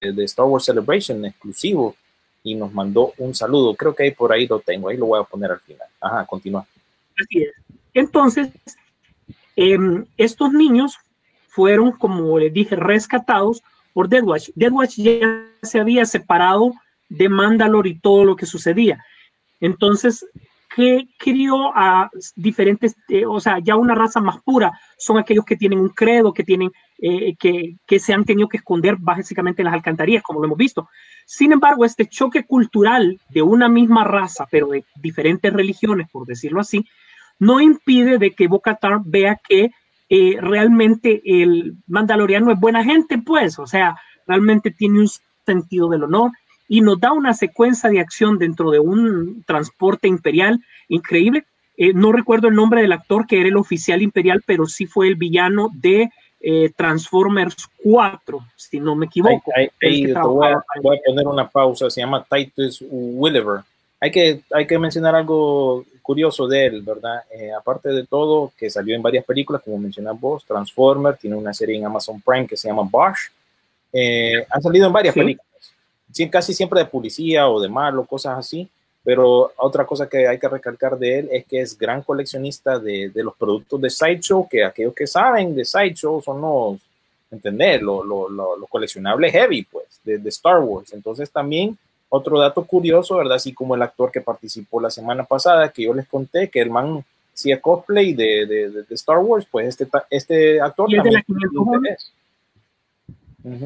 de 0.00 0.24
Star 0.24 0.44
Wars 0.46 0.64
Celebration 0.64 1.24
exclusivo 1.24 1.96
y 2.44 2.54
nos 2.54 2.72
mandó 2.72 3.14
un 3.18 3.34
saludo. 3.34 3.74
Creo 3.74 3.94
que 3.94 4.04
ahí 4.04 4.10
por 4.12 4.32
ahí 4.32 4.46
lo 4.46 4.60
tengo, 4.60 4.88
ahí 4.88 4.96
lo 4.96 5.06
voy 5.06 5.20
a 5.20 5.24
poner 5.24 5.50
al 5.50 5.60
final. 5.60 5.88
Ajá, 6.00 6.24
continúa. 6.26 6.64
Así 7.18 7.42
es. 7.42 7.54
Entonces, 7.94 8.50
em, 9.56 10.04
estos 10.16 10.52
niños 10.52 10.98
fueron, 11.48 11.92
como 11.92 12.38
les 12.38 12.52
dije, 12.52 12.76
rescatados 12.76 13.62
por 13.94 14.08
Dead 14.08 14.22
Watch. 14.22 14.50
Dead 14.54 14.70
Watch 14.70 14.96
ya 14.96 15.46
se 15.62 15.80
había 15.80 16.04
separado 16.04 16.74
de 17.08 17.28
Mandalore 17.28 17.90
y 17.90 17.98
todo 17.98 18.24
lo 18.24 18.36
que 18.36 18.46
sucedía. 18.46 19.02
Entonces, 19.60 20.26
¿qué 20.74 21.06
crió 21.18 21.70
a 21.74 22.10
diferentes, 22.34 22.96
eh, 23.08 23.24
o 23.24 23.38
sea, 23.38 23.58
ya 23.62 23.76
una 23.76 23.94
raza 23.94 24.20
más 24.20 24.40
pura? 24.42 24.72
Son 24.98 25.18
aquellos 25.18 25.44
que 25.44 25.56
tienen 25.56 25.78
un 25.78 25.90
credo, 25.90 26.32
que 26.32 26.42
tienen, 26.42 26.72
eh, 26.98 27.36
que, 27.36 27.76
que 27.86 27.98
se 28.00 28.12
han 28.12 28.24
tenido 28.24 28.48
que 28.48 28.56
esconder 28.56 28.96
básicamente 28.98 29.62
en 29.62 29.66
las 29.66 29.74
alcantarillas, 29.74 30.24
como 30.24 30.40
lo 30.40 30.46
hemos 30.46 30.58
visto. 30.58 30.88
Sin 31.26 31.52
embargo, 31.52 31.84
este 31.84 32.06
choque 32.06 32.44
cultural 32.44 33.20
de 33.28 33.42
una 33.42 33.68
misma 33.68 34.02
raza, 34.02 34.46
pero 34.50 34.68
de 34.68 34.84
diferentes 34.96 35.52
religiones, 35.52 36.08
por 36.10 36.26
decirlo 36.26 36.60
así, 36.60 36.84
no 37.38 37.60
impide 37.60 38.18
de 38.18 38.32
que 38.32 38.48
Bocatar 38.48 39.00
vea 39.04 39.40
que 39.48 39.70
eh, 40.08 40.36
realmente 40.40 41.22
el 41.24 41.76
mandaloriano 41.86 42.50
es 42.50 42.58
buena 42.58 42.82
gente, 42.82 43.18
pues, 43.18 43.58
o 43.58 43.66
sea, 43.66 43.96
realmente 44.26 44.70
tiene 44.72 45.00
un 45.00 45.08
sentido 45.46 45.88
del 45.88 46.04
honor 46.04 46.32
y 46.68 46.80
nos 46.80 47.00
da 47.00 47.12
una 47.12 47.34
secuencia 47.34 47.90
de 47.90 48.00
acción 48.00 48.38
dentro 48.38 48.70
de 48.70 48.78
un 48.78 49.42
transporte 49.46 50.08
imperial 50.08 50.60
increíble. 50.88 51.44
Eh, 51.76 51.92
no 51.92 52.12
recuerdo 52.12 52.48
el 52.48 52.54
nombre 52.54 52.82
del 52.82 52.92
actor 52.92 53.26
que 53.26 53.40
era 53.40 53.48
el 53.48 53.56
oficial 53.56 54.02
imperial, 54.02 54.42
pero 54.46 54.66
sí 54.66 54.86
fue 54.86 55.08
el 55.08 55.16
villano 55.16 55.70
de 55.74 56.10
eh, 56.40 56.70
Transformers 56.76 57.56
4, 57.82 58.38
si 58.54 58.78
no 58.78 58.94
me 58.94 59.06
equivoco. 59.06 59.50
voy, 59.50 60.48
a, 60.48 60.62
poner 61.06 61.26
una 61.26 61.48
pausa, 61.48 61.88
se 61.88 62.02
llama 62.02 62.24
Titus 62.30 62.84
Williver. 62.86 63.60
Hay 63.98 64.10
que, 64.10 64.42
hay 64.52 64.66
que 64.66 64.78
mencionar 64.78 65.14
algo 65.14 65.84
curioso 66.02 66.46
de 66.46 66.66
él, 66.66 66.82
¿verdad? 66.82 67.22
Eh, 67.30 67.50
aparte 67.50 67.88
de 67.88 68.06
todo, 68.06 68.52
que 68.58 68.68
salió 68.68 68.94
en 68.94 69.00
varias 69.00 69.24
películas, 69.24 69.62
como 69.64 69.78
mencionas 69.78 70.20
vos, 70.20 70.44
Transformers, 70.44 71.18
tiene 71.18 71.34
una 71.34 71.54
serie 71.54 71.78
en 71.78 71.86
Amazon 71.86 72.20
Prime 72.20 72.46
que 72.46 72.58
se 72.58 72.68
llama 72.68 72.82
Bosch. 72.82 73.30
Eh, 73.90 74.44
han 74.50 74.60
salido 74.60 74.86
en 74.86 74.92
varias 74.92 75.14
películas, 75.14 75.46
sí, 75.53 75.53
casi 76.30 76.54
siempre 76.54 76.80
de 76.80 76.86
policía 76.86 77.48
o 77.48 77.60
de 77.60 77.68
malo, 77.68 78.04
cosas 78.04 78.38
así. 78.38 78.68
Pero 79.02 79.52
otra 79.58 79.84
cosa 79.84 80.08
que 80.08 80.26
hay 80.26 80.38
que 80.38 80.48
recalcar 80.48 80.98
de 80.98 81.18
él 81.18 81.28
es 81.30 81.44
que 81.44 81.60
es 81.60 81.76
gran 81.78 82.02
coleccionista 82.02 82.78
de, 82.78 83.10
de 83.10 83.22
los 83.22 83.34
productos 83.36 83.78
de 83.80 83.90
Sideshow, 83.90 84.48
que 84.48 84.64
aquellos 84.64 84.94
que 84.94 85.06
saben 85.06 85.54
de 85.54 85.64
Sideshow 85.64 86.22
son 86.22 86.40
los, 86.40 86.80
¿entendés? 87.30 87.82
Los, 87.82 88.06
los, 88.06 88.68
coleccionables 88.70 89.32
heavy, 89.32 89.62
pues, 89.64 90.00
de, 90.04 90.16
de, 90.16 90.28
Star 90.30 90.60
Wars. 90.60 90.94
Entonces 90.94 91.30
también 91.30 91.76
otro 92.08 92.38
dato 92.38 92.64
curioso, 92.64 93.16
¿verdad? 93.16 93.36
Así 93.36 93.52
como 93.52 93.74
el 93.74 93.82
actor 93.82 94.10
que 94.10 94.22
participó 94.22 94.80
la 94.80 94.90
semana 94.90 95.24
pasada, 95.24 95.68
que 95.68 95.82
yo 95.82 95.92
les 95.92 96.08
conté, 96.08 96.48
que 96.48 96.60
el 96.60 96.70
man 96.70 97.04
hacía 97.34 97.60
cosplay 97.60 98.14
de, 98.14 98.46
de, 98.46 98.70
de 98.70 98.94
Star 98.94 99.18
Wars, 99.18 99.46
pues 99.50 99.68
este, 99.68 99.86
este 100.08 100.60
actor 100.60 100.88
también 100.90 101.22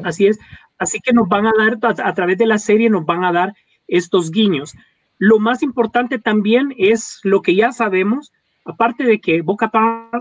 Así 0.03 0.27
es. 0.27 0.37
Así 0.79 0.99
que 0.99 1.13
nos 1.13 1.27
van 1.27 1.45
a 1.45 1.51
dar, 1.57 1.77
a, 2.03 2.13
través 2.13 2.37
de 2.37 2.47
la 2.47 2.57
serie, 2.57 2.89
nos 2.89 3.05
van 3.05 3.25
a 3.25 3.31
dar 3.31 3.53
estos 3.87 4.31
guiños. 4.31 4.73
Lo 5.17 5.37
más 5.37 5.61
importante 5.61 6.17
también 6.17 6.73
es 6.77 7.19
lo 7.23 7.41
que 7.41 7.53
ya 7.53 7.71
sabemos, 7.71 8.31
aparte 8.65 9.03
de 9.03 9.19
que 9.19 9.41
Boca 9.41 9.69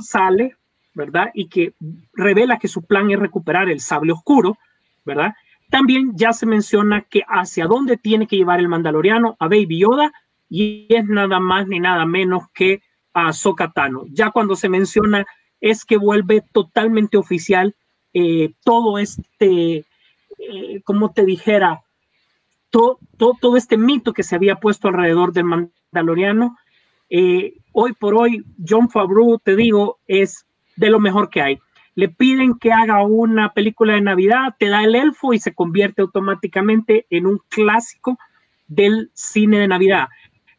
sale, 0.01 0.57
¿verdad? 0.95 1.31
Y 1.33 1.49
que 1.49 1.75
revela 2.13 2.59
que 2.59 2.67
su 2.67 2.83
plan 2.83 3.11
es 3.11 3.19
recuperar 3.19 3.71
el 3.71 3.81
sable 3.81 4.13
oscuro, 4.13 4.59
¿verdad? 5.05 5.35
También 5.71 6.13
ya 6.17 6.33
se 6.33 6.47
menciona 6.47 7.03
que 7.03 7.23
hacia 7.29 7.67
dónde 7.67 7.97
tiene 7.97 8.27
que 8.27 8.37
llevar 8.37 8.59
el 8.59 8.69
mandaloriano 8.69 9.37
a 9.39 9.47
Baby 9.47 9.81
Yoda 9.81 10.13
y 10.51 10.87
es 10.89 11.05
nada 11.05 11.39
más 11.39 11.69
ni 11.69 11.79
nada 11.79 12.05
menos 12.05 12.45
que 12.53 12.83
a 13.13 13.33
Sokatano. 13.33 14.05
Ya 14.09 14.31
cuando 14.31 14.57
se 14.57 14.69
menciona 14.69 15.25
es 15.61 15.85
que 15.85 15.97
vuelve 15.97 16.43
totalmente 16.53 17.17
oficial 17.17 17.75
eh, 18.15 18.53
todo 18.65 18.99
este, 18.99 19.85
eh, 20.39 20.81
como 20.83 21.13
te 21.13 21.25
dijera, 21.25 21.83
todo, 22.71 22.99
todo, 23.19 23.57
este 23.57 23.77
mito 23.77 24.13
que 24.13 24.23
se 24.23 24.37
había 24.37 24.57
puesto 24.57 24.89
alrededor 24.89 25.33
del 25.33 25.45
Mandaloriano. 25.45 26.57
Eh, 27.09 27.55
hoy 27.73 27.93
por 27.95 28.15
hoy, 28.15 28.45
John 28.67 28.91
Favreau, 28.91 29.39
te 29.39 29.57
digo, 29.57 29.99
es 30.07 30.47
de 30.77 30.91
lo 30.91 31.01
mejor 31.01 31.31
que 31.31 31.43
hay. 31.43 31.59
Le 31.95 32.09
piden 32.09 32.59
que 32.59 32.73
haga 32.73 33.03
una 33.05 33.53
película 33.53 33.95
de 33.95 34.01
Navidad, 34.01 34.55
te 34.59 34.69
da 34.69 34.85
el 34.85 34.95
elfo 34.95 35.33
y 35.33 35.41
se 35.41 35.55
convierte 35.55 36.03
automáticamente 36.03 37.07
en 37.11 37.27
un 37.27 37.41
clásico 37.49 38.19
del 38.69 39.11
cine 39.15 39.59
de 39.59 39.69
Navidad. 39.69 40.09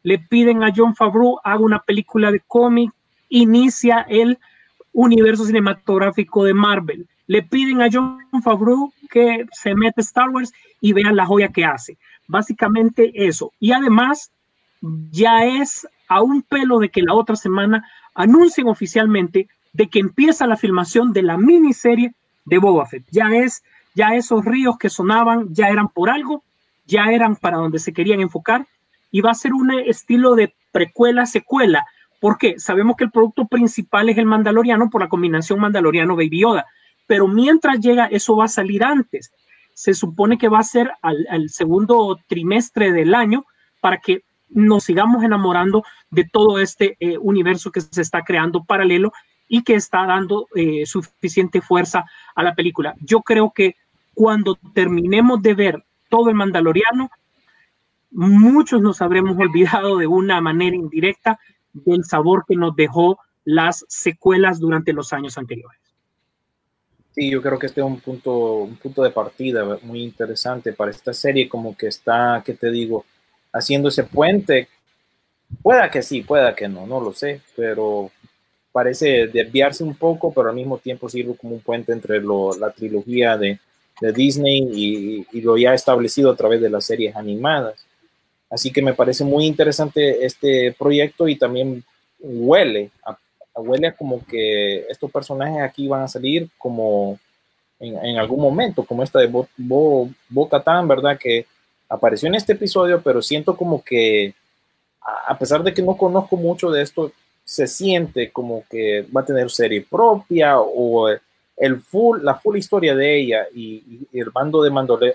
Le 0.02 0.18
piden 0.18 0.62
a 0.62 0.72
John 0.74 0.94
Favreau 0.94 1.40
haga 1.44 1.60
una 1.60 1.78
película 1.78 2.30
de 2.32 2.40
cómic, 2.40 2.92
inicia 3.28 4.04
el 4.08 4.38
universo 4.92 5.44
cinematográfico 5.44 6.44
de 6.44 6.54
Marvel. 6.54 7.08
Le 7.30 7.42
piden 7.42 7.80
a 7.80 7.88
John 7.88 8.18
Favreau 8.42 8.92
que 9.08 9.46
se 9.52 9.72
mete 9.76 10.00
Star 10.00 10.30
Wars 10.30 10.52
y 10.80 10.92
vean 10.92 11.14
la 11.14 11.26
joya 11.26 11.46
que 11.46 11.64
hace. 11.64 11.96
Básicamente 12.26 13.12
eso. 13.14 13.52
Y 13.60 13.70
además, 13.70 14.32
ya 15.12 15.44
es 15.44 15.86
a 16.08 16.22
un 16.22 16.42
pelo 16.42 16.80
de 16.80 16.88
que 16.88 17.02
la 17.02 17.14
otra 17.14 17.36
semana 17.36 17.88
anuncien 18.16 18.66
oficialmente 18.66 19.48
de 19.72 19.86
que 19.86 20.00
empieza 20.00 20.48
la 20.48 20.56
filmación 20.56 21.12
de 21.12 21.22
la 21.22 21.36
miniserie 21.36 22.14
de 22.46 22.58
Boba 22.58 22.84
Fett. 22.86 23.04
Ya 23.12 23.28
es, 23.28 23.62
ya 23.94 24.16
esos 24.16 24.44
ríos 24.44 24.76
que 24.76 24.90
sonaban, 24.90 25.54
ya 25.54 25.68
eran 25.68 25.86
por 25.86 26.10
algo, 26.10 26.42
ya 26.84 27.12
eran 27.12 27.36
para 27.36 27.58
donde 27.58 27.78
se 27.78 27.92
querían 27.92 28.20
enfocar 28.20 28.66
y 29.12 29.20
va 29.20 29.30
a 29.30 29.34
ser 29.34 29.52
un 29.52 29.70
estilo 29.70 30.34
de 30.34 30.52
precuela, 30.72 31.26
secuela. 31.26 31.86
porque 32.18 32.58
Sabemos 32.58 32.96
que 32.96 33.04
el 33.04 33.12
producto 33.12 33.46
principal 33.46 34.08
es 34.08 34.18
el 34.18 34.26
Mandaloriano 34.26 34.90
por 34.90 35.00
la 35.00 35.08
combinación 35.08 35.60
Mandaloriano-Baby 35.60 36.40
Yoda, 36.40 36.66
pero 37.10 37.26
mientras 37.26 37.80
llega, 37.80 38.06
eso 38.06 38.36
va 38.36 38.44
a 38.44 38.48
salir 38.48 38.84
antes 38.84 39.32
se 39.80 39.94
supone 39.94 40.36
que 40.38 40.50
va 40.50 40.58
a 40.58 40.62
ser 40.62 40.92
al, 41.00 41.48
segundo 41.48 42.18
trimestre 42.28 42.92
del 42.92 43.14
año 43.14 43.46
para 43.80 43.96
que 43.98 44.22
nos 44.50 44.84
sigamos 44.84 45.24
enamorando 45.24 45.82
de 46.10 46.24
todo 46.30 46.60
este 46.60 46.98
eh, 47.00 47.16
universo 47.18 47.72
que 47.72 47.80
se 47.80 48.02
está 48.02 48.22
creando 48.22 48.62
paralelo 48.62 49.10
y 49.48 49.62
que 49.62 49.74
está 49.74 50.04
dando 50.04 50.46
eh, 50.54 50.84
suficiente 50.84 51.62
fuerza 51.62 52.04
a 52.34 52.42
la 52.42 52.54
película. 52.54 52.94
Yo 53.00 53.22
creo 53.22 53.52
que 53.52 53.74
cuando 54.12 54.58
terminemos 54.74 55.40
de 55.40 55.54
ver 55.54 55.84
todo 56.10 56.28
el 56.28 56.36
Mandaloriano, 56.36 57.10
muchos 58.10 58.82
nos 58.82 59.00
habremos 59.00 59.38
olvidado 59.38 59.96
de 59.96 60.06
una 60.06 60.42
manera 60.42 60.76
indirecta 60.76 61.40
del 61.72 62.04
sabor 62.04 62.44
que 62.46 62.54
nos 62.54 62.76
dejó 62.76 63.18
las 63.44 63.84
secuelas 63.88 64.60
durante 64.60 64.92
los 64.92 65.12
años 65.14 65.38
anteriores. 65.38 65.79
Sí, 67.12 67.30
yo 67.30 67.42
creo 67.42 67.58
que 67.58 67.66
este 67.66 67.80
es 67.80 67.86
un 67.86 68.00
punto, 68.00 68.58
un 68.58 68.76
punto 68.76 69.02
de 69.02 69.10
partida 69.10 69.78
muy 69.82 70.02
interesante 70.02 70.72
para 70.72 70.92
esta 70.92 71.12
serie, 71.12 71.48
como 71.48 71.76
que 71.76 71.88
está, 71.88 72.42
¿qué 72.44 72.54
te 72.54 72.70
digo? 72.70 73.04
Haciendo 73.52 73.88
ese 73.88 74.04
puente. 74.04 74.68
Pueda 75.62 75.90
que 75.90 76.02
sí, 76.02 76.22
pueda 76.22 76.54
que 76.54 76.68
no, 76.68 76.86
no 76.86 77.00
lo 77.00 77.12
sé, 77.12 77.40
pero 77.56 78.10
parece 78.72 79.26
desviarse 79.26 79.82
un 79.82 79.96
poco, 79.96 80.32
pero 80.32 80.50
al 80.50 80.54
mismo 80.54 80.78
tiempo 80.78 81.08
sirve 81.08 81.34
como 81.36 81.54
un 81.54 81.60
puente 81.60 81.92
entre 81.92 82.20
lo, 82.20 82.56
la 82.56 82.70
trilogía 82.70 83.36
de, 83.36 83.58
de 84.00 84.12
Disney 84.12 84.68
y, 84.72 85.26
y, 85.32 85.40
lo 85.40 85.58
ya 85.58 85.74
establecido 85.74 86.30
a 86.30 86.36
través 86.36 86.60
de 86.60 86.70
las 86.70 86.84
series 86.84 87.16
animadas. 87.16 87.84
Así 88.48 88.72
que 88.72 88.82
me 88.82 88.94
parece 88.94 89.24
muy 89.24 89.46
interesante 89.46 90.24
este 90.24 90.74
proyecto 90.78 91.28
y 91.28 91.36
también 91.36 91.84
huele 92.20 92.90
a 93.04 93.16
huele 93.54 93.94
como 93.94 94.24
que 94.24 94.86
estos 94.88 95.10
personajes 95.10 95.62
aquí 95.62 95.88
van 95.88 96.02
a 96.02 96.08
salir 96.08 96.48
como 96.58 97.18
en, 97.80 98.18
algún 98.18 98.40
momento, 98.40 98.84
como 98.84 99.02
esta 99.02 99.18
de 99.18 99.26
Bo, 99.26 99.48
Bo, 99.56 100.48
¿verdad? 100.84 101.18
Que 101.18 101.46
apareció 101.88 102.28
en 102.28 102.34
este 102.34 102.52
episodio, 102.52 103.00
pero 103.02 103.22
siento 103.22 103.56
como 103.56 103.82
que, 103.82 104.34
a 105.26 105.36
pesar 105.38 105.62
de 105.62 105.72
que 105.72 105.82
no 105.82 105.96
conozco 105.96 106.36
mucho 106.36 106.70
de 106.70 106.82
esto, 106.82 107.10
se 107.42 107.66
siente 107.66 108.30
como 108.30 108.64
que 108.70 109.06
va 109.14 109.22
a 109.22 109.24
tener 109.24 109.50
serie 109.50 109.84
propia 109.88 110.60
o 110.60 111.08
el 111.56 111.80
full, 111.80 112.20
la 112.22 112.36
full 112.36 112.56
historia 112.56 112.94
de 112.94 113.18
ella 113.18 113.46
y, 113.54 114.06
el 114.12 114.30
bando 114.30 114.62
de 114.62 114.70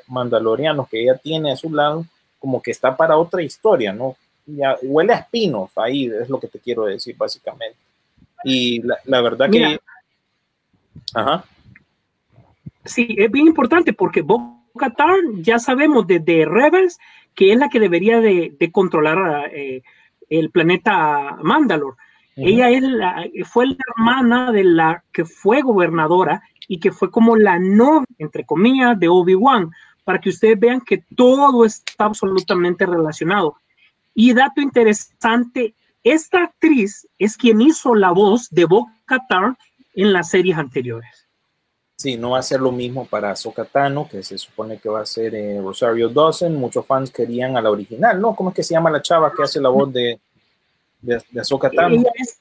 mandalorianos 0.08 0.90
que 0.90 1.04
ella 1.04 1.18
tiene 1.18 1.52
a 1.52 1.56
su 1.56 1.72
lado, 1.72 2.06
como 2.40 2.62
que 2.62 2.72
está 2.72 2.98
para 2.98 3.18
otra 3.18 3.42
historia, 3.42 3.94
¿no? 3.94 4.18
Ya, 4.48 4.78
huele 4.84 5.14
a 5.14 5.18
spin 5.18 5.56
ahí, 5.76 6.06
es 6.08 6.30
lo 6.30 6.40
que 6.40 6.48
te 6.48 6.60
quiero 6.60 6.86
decir 6.86 7.16
básicamente. 7.18 7.78
Y 8.46 8.82
la, 9.06 9.22
verdad 9.22 9.50
que... 9.50 9.80
Ajá. 11.14 11.44
Sí, 12.86 13.16
es 13.18 13.32
bien 13.32 13.48
importante 13.48 13.92
porque 13.94 14.22
Bo 14.22 14.62
ya 15.38 15.58
sabemos 15.58 16.06
desde 16.06 16.46
Rebels 16.46 17.00
que 17.34 17.52
es 17.52 17.58
la 17.58 17.70
que 17.70 17.80
debería 17.80 18.20
de, 18.22 18.56
controlar 18.72 19.52
eh, 19.54 19.84
el 20.30 20.50
planeta 20.52 21.38
Mandalore. 21.42 21.98
Ella 22.38 22.70
es 22.70 22.82
la, 22.82 23.26
fue 23.46 23.68
la 23.68 23.78
hermana 23.96 24.52
de 24.52 24.64
la 24.66 25.04
que 25.14 25.24
fue 25.24 25.62
gobernadora 25.62 26.42
y 26.68 26.80
que 26.80 26.92
fue 26.92 27.10
como 27.10 27.38
la 27.38 27.60
no, 27.60 28.04
entre 28.18 28.46
comillas, 28.46 29.00
de 29.00 29.08
Obi-Wan, 29.08 29.72
para 30.04 30.20
que 30.20 30.30
ustedes 30.30 30.60
vean 30.60 30.82
que 30.82 31.04
todo 31.16 31.64
está 31.64 32.06
absolutamente 32.06 32.86
relacionado. 32.86 33.56
Y 34.14 34.34
dato 34.34 34.60
interesante, 34.60 35.76
esta 36.06 36.44
actriz 36.44 37.08
es 37.18 37.36
quien 37.36 37.62
hizo 37.62 37.96
la 37.96 38.12
voz 38.12 38.50
de 38.52 38.66
Bo 38.66 38.88
Katan 39.06 39.58
en 39.96 40.14
las 40.14 40.30
series 40.30 40.58
anteriores. 40.58 41.28
Sí, 41.96 42.16
no 42.16 42.32
va 42.32 42.40
a 42.40 42.44
ser 42.44 42.62
lo 42.62 42.72
mismo 42.72 43.06
para 43.06 43.32
Ahsoka 43.32 43.66
Tano, 43.66 44.08
que 44.08 44.22
se 44.22 44.38
supone 44.38 44.78
que 44.78 44.88
va 44.88 45.02
a 45.02 45.06
ser 45.06 45.34
eh, 45.34 45.60
Rosario 45.60 46.10
Dawson. 46.10 46.56
Muchos 46.56 46.86
fans 46.86 47.10
querían 47.10 47.58
a 47.58 47.62
la 47.62 47.72
original, 47.72 48.22
¿no? 48.22 48.36
¿Cómo 48.36 48.50
es 48.50 48.56
que 48.56 48.64
se 48.64 48.76
llama 48.76 48.92
la 48.92 49.02
chava 49.02 49.34
que 49.36 49.42
hace 49.42 49.60
la 49.60 49.70
voz 49.70 49.92
de, 49.92 50.20
de, 51.02 51.24
de 51.32 51.42
Ahsoka 51.42 51.72
Tano? 51.72 51.96
Ella 51.96 52.12
es, 52.14 52.40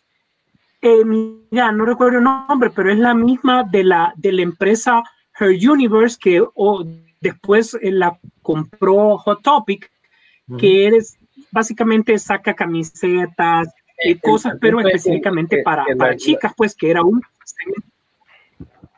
eh, 0.83 1.03
mira, 1.03 1.73
no 1.73 1.87
recuerdo 1.87 2.19
el 2.19 2.25
nombre, 2.25 2.69
pero 2.69 2.93
es 2.93 2.99
la 2.99 3.15
misma 3.15 3.63
de 3.63 3.85
la, 3.85 4.13
de 4.17 4.33
la 4.33 4.43
empresa 4.43 5.03
Her 5.41 5.57
Universe 5.71 6.19
que 6.21 6.45
o, 6.55 6.85
después 7.23 7.73
eh, 7.81 7.91
la 7.91 8.19
compró 8.43 9.17
Hot 9.17 9.43
Topic, 9.43 9.91
que 10.59 10.87
eres 10.87 11.17
básicamente 11.55 12.19
saca 12.19 12.53
camisetas 12.55 13.69
y 14.05 14.11
El- 14.13 14.21
cosas, 14.21 14.53
el 14.55 14.59
pero 14.59 14.81
específicamente 14.81 15.63
para, 15.63 15.85
para 15.97 16.17
chicas, 16.17 16.53
pues 16.57 16.75
que 16.75 16.91
era 16.91 17.03
un 17.03 17.23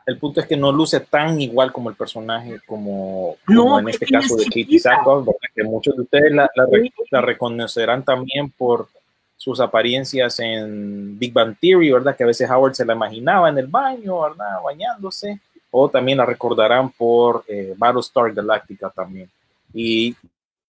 El 0.05 0.17
punto 0.17 0.39
es 0.39 0.47
que 0.47 0.55
no 0.57 0.71
luce 0.71 1.01
tan 1.01 1.39
igual 1.41 1.71
como 1.73 1.89
el 1.89 1.95
personaje, 1.95 2.59
como, 2.65 3.35
No, 3.47 3.63
como 3.63 3.79
en 3.79 3.89
este 3.89 4.05
caso 4.05 4.35
de 4.37 4.45
chiquita. 4.45 4.95
Sackhoff, 4.95 5.27
que 5.53 5.63
muchos 5.63 5.95
de 5.97 6.01
ustedes 6.03 6.31
la, 6.31 6.49
la 6.55 6.65
re- 6.65 6.81
Sí. 6.83 6.93
la 7.11 7.21
reconocerán 7.21 8.03
también 8.03 8.49
por 8.49 8.87
sus 9.35 9.59
apariencias 9.59 10.39
en 10.39 11.19
Big 11.19 11.33
Bang 11.33 11.55
Theory, 11.59 11.91
¿verdad? 11.91 12.15
Que 12.15 12.23
a 12.23 12.27
veces 12.27 12.49
Howard 12.49 12.73
se 12.75 12.85
la 12.85 12.93
imaginaba 12.93 13.49
en 13.49 13.57
el 13.57 13.67
baño, 13.67 14.21
¿verdad? 14.21 14.61
Bañándose. 14.63 15.39
O 15.71 15.89
también 15.89 16.17
la 16.17 16.25
recordarán 16.25 16.89
por 16.89 17.43
eh, 17.47 17.73
Battlestar 17.77 18.31
Galactica 18.33 18.89
también. 18.89 19.29
Y 19.73 20.15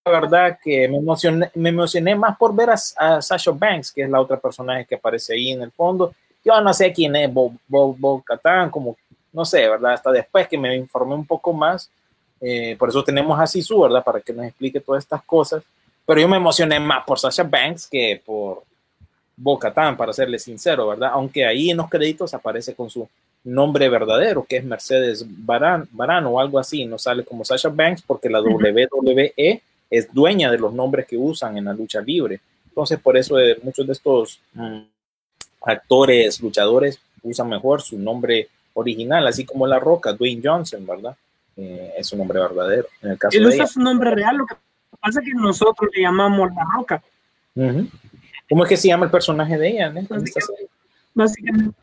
verdad 0.09 0.59
que 0.63 0.89
me 0.89 0.99
emocioné, 0.99 1.51
me 1.55 1.69
emocioné 1.69 2.15
más 2.15 2.37
por 2.37 2.55
ver 2.55 2.71
a, 2.71 2.77
a 2.97 3.23
Sasha 3.23 3.51
Banks, 3.53 3.93
que 3.93 4.03
es 4.03 4.11
la 4.11 4.21
otra 4.21 4.39
personaje 4.39 4.85
que 4.85 4.95
aparece 4.95 5.35
ahí 5.35 5.53
en 5.53 5.63
el 5.63 5.71
fondo. 5.71 6.15
Yo 6.45 6.61
no 6.61 6.73
sé 6.73 6.93
quién 6.93 7.15
es 7.17 7.33
Bo, 7.33 7.53
Bo, 7.67 7.95
Bo 7.95 8.23
Katan, 8.23 8.71
como 8.71 8.97
no 9.33 9.45
sé, 9.45 9.69
¿verdad? 9.69 9.93
Hasta 9.93 10.11
después 10.11 10.49
que 10.49 10.59
me 10.59 10.75
informé 10.77 11.15
un 11.15 11.27
poco 11.27 11.53
más, 11.53 11.91
eh, 12.41 12.77
por 12.79 12.89
eso 12.89 13.05
tenemos 13.05 13.39
a 13.39 13.47
Sisu, 13.47 13.81
¿verdad? 13.81 14.03
Para 14.03 14.21
que 14.21 14.33
nos 14.33 14.47
explique 14.47 14.81
todas 14.81 15.05
estas 15.05 15.23
cosas. 15.23 15.63
Pero 16.07 16.21
yo 16.21 16.29
me 16.29 16.39
emocioné 16.39 16.81
más 16.81 17.05
por 17.05 17.19
Sasha 17.19 17.43
Banks 17.43 17.87
que 17.87 18.21
por 18.25 18.63
Bo 19.37 19.59
Katan, 19.59 19.97
para 19.97 20.13
serle 20.13 20.39
sincero, 20.39 20.89
¿verdad? 20.89 21.11
Aunque 21.13 21.45
ahí 21.45 21.71
en 21.71 21.77
los 21.77 21.89
créditos 21.89 22.35
aparece 22.35 22.75
con 22.75 22.89
su 22.91 23.09
nombre 23.45 23.89
verdadero, 23.89 24.45
que 24.45 24.57
es 24.57 24.65
Mercedes 24.65 25.25
Baran, 25.27 25.89
Baran 25.93 26.27
o 26.27 26.41
algo 26.41 26.59
así, 26.59 26.85
no 26.85 26.99
sale 26.99 27.25
como 27.25 27.45
Sasha 27.45 27.69
Banks 27.69 28.03
porque 28.03 28.29
la 28.29 28.41
WWE 28.41 29.63
es 29.90 30.12
dueña 30.12 30.51
de 30.51 30.59
los 30.59 30.73
nombres 30.74 31.06
que 31.06 31.16
usan 31.16 31.56
en 31.56 31.65
la 31.66 31.73
lucha 31.73 32.01
libre. 32.01 32.40
Entonces, 32.69 32.98
por 33.01 33.16
eso 33.16 33.39
eh, 33.39 33.59
muchos 33.62 33.86
de 33.86 33.93
estos 33.93 34.40
mm, 34.55 34.81
actores, 35.62 36.40
luchadores, 36.40 37.01
usan 37.23 37.48
mejor 37.48 37.82
su 37.82 37.98
nombre 37.98 38.48
original, 38.74 39.27
así 39.27 39.44
como 39.44 39.66
La 39.66 39.78
Roca, 39.81 40.12
Dwayne 40.12 40.43
Johnson, 40.44 40.86
¿verdad? 40.86 41.16
Eh, 41.56 41.94
es 41.98 42.06
su 42.06 42.16
nombre 42.16 42.39
verdadero. 42.39 42.86
En 43.02 43.10
el 43.12 43.19
caso 43.19 43.36
Él 43.36 43.43
de 43.43 43.48
usa 43.48 43.56
ella. 43.56 43.66
su 43.66 43.81
nombre 43.81 44.10
real, 44.12 44.36
lo 44.36 44.47
que 44.47 44.55
pasa 45.01 45.20
es 45.20 45.27
que 45.27 45.32
nosotros 45.35 45.90
le 45.94 46.02
llamamos 46.02 46.51
La 46.55 46.65
Roca. 46.77 47.02
¿Cómo 48.48 48.62
es 48.65 48.69
que 48.69 48.77
se 48.77 48.89
llama 48.89 49.06
el 49.06 49.10
personaje 49.10 49.59
de 49.59 49.69
ella? 49.69 49.93
serie? 49.93 50.69
Básicamente. 51.15 51.77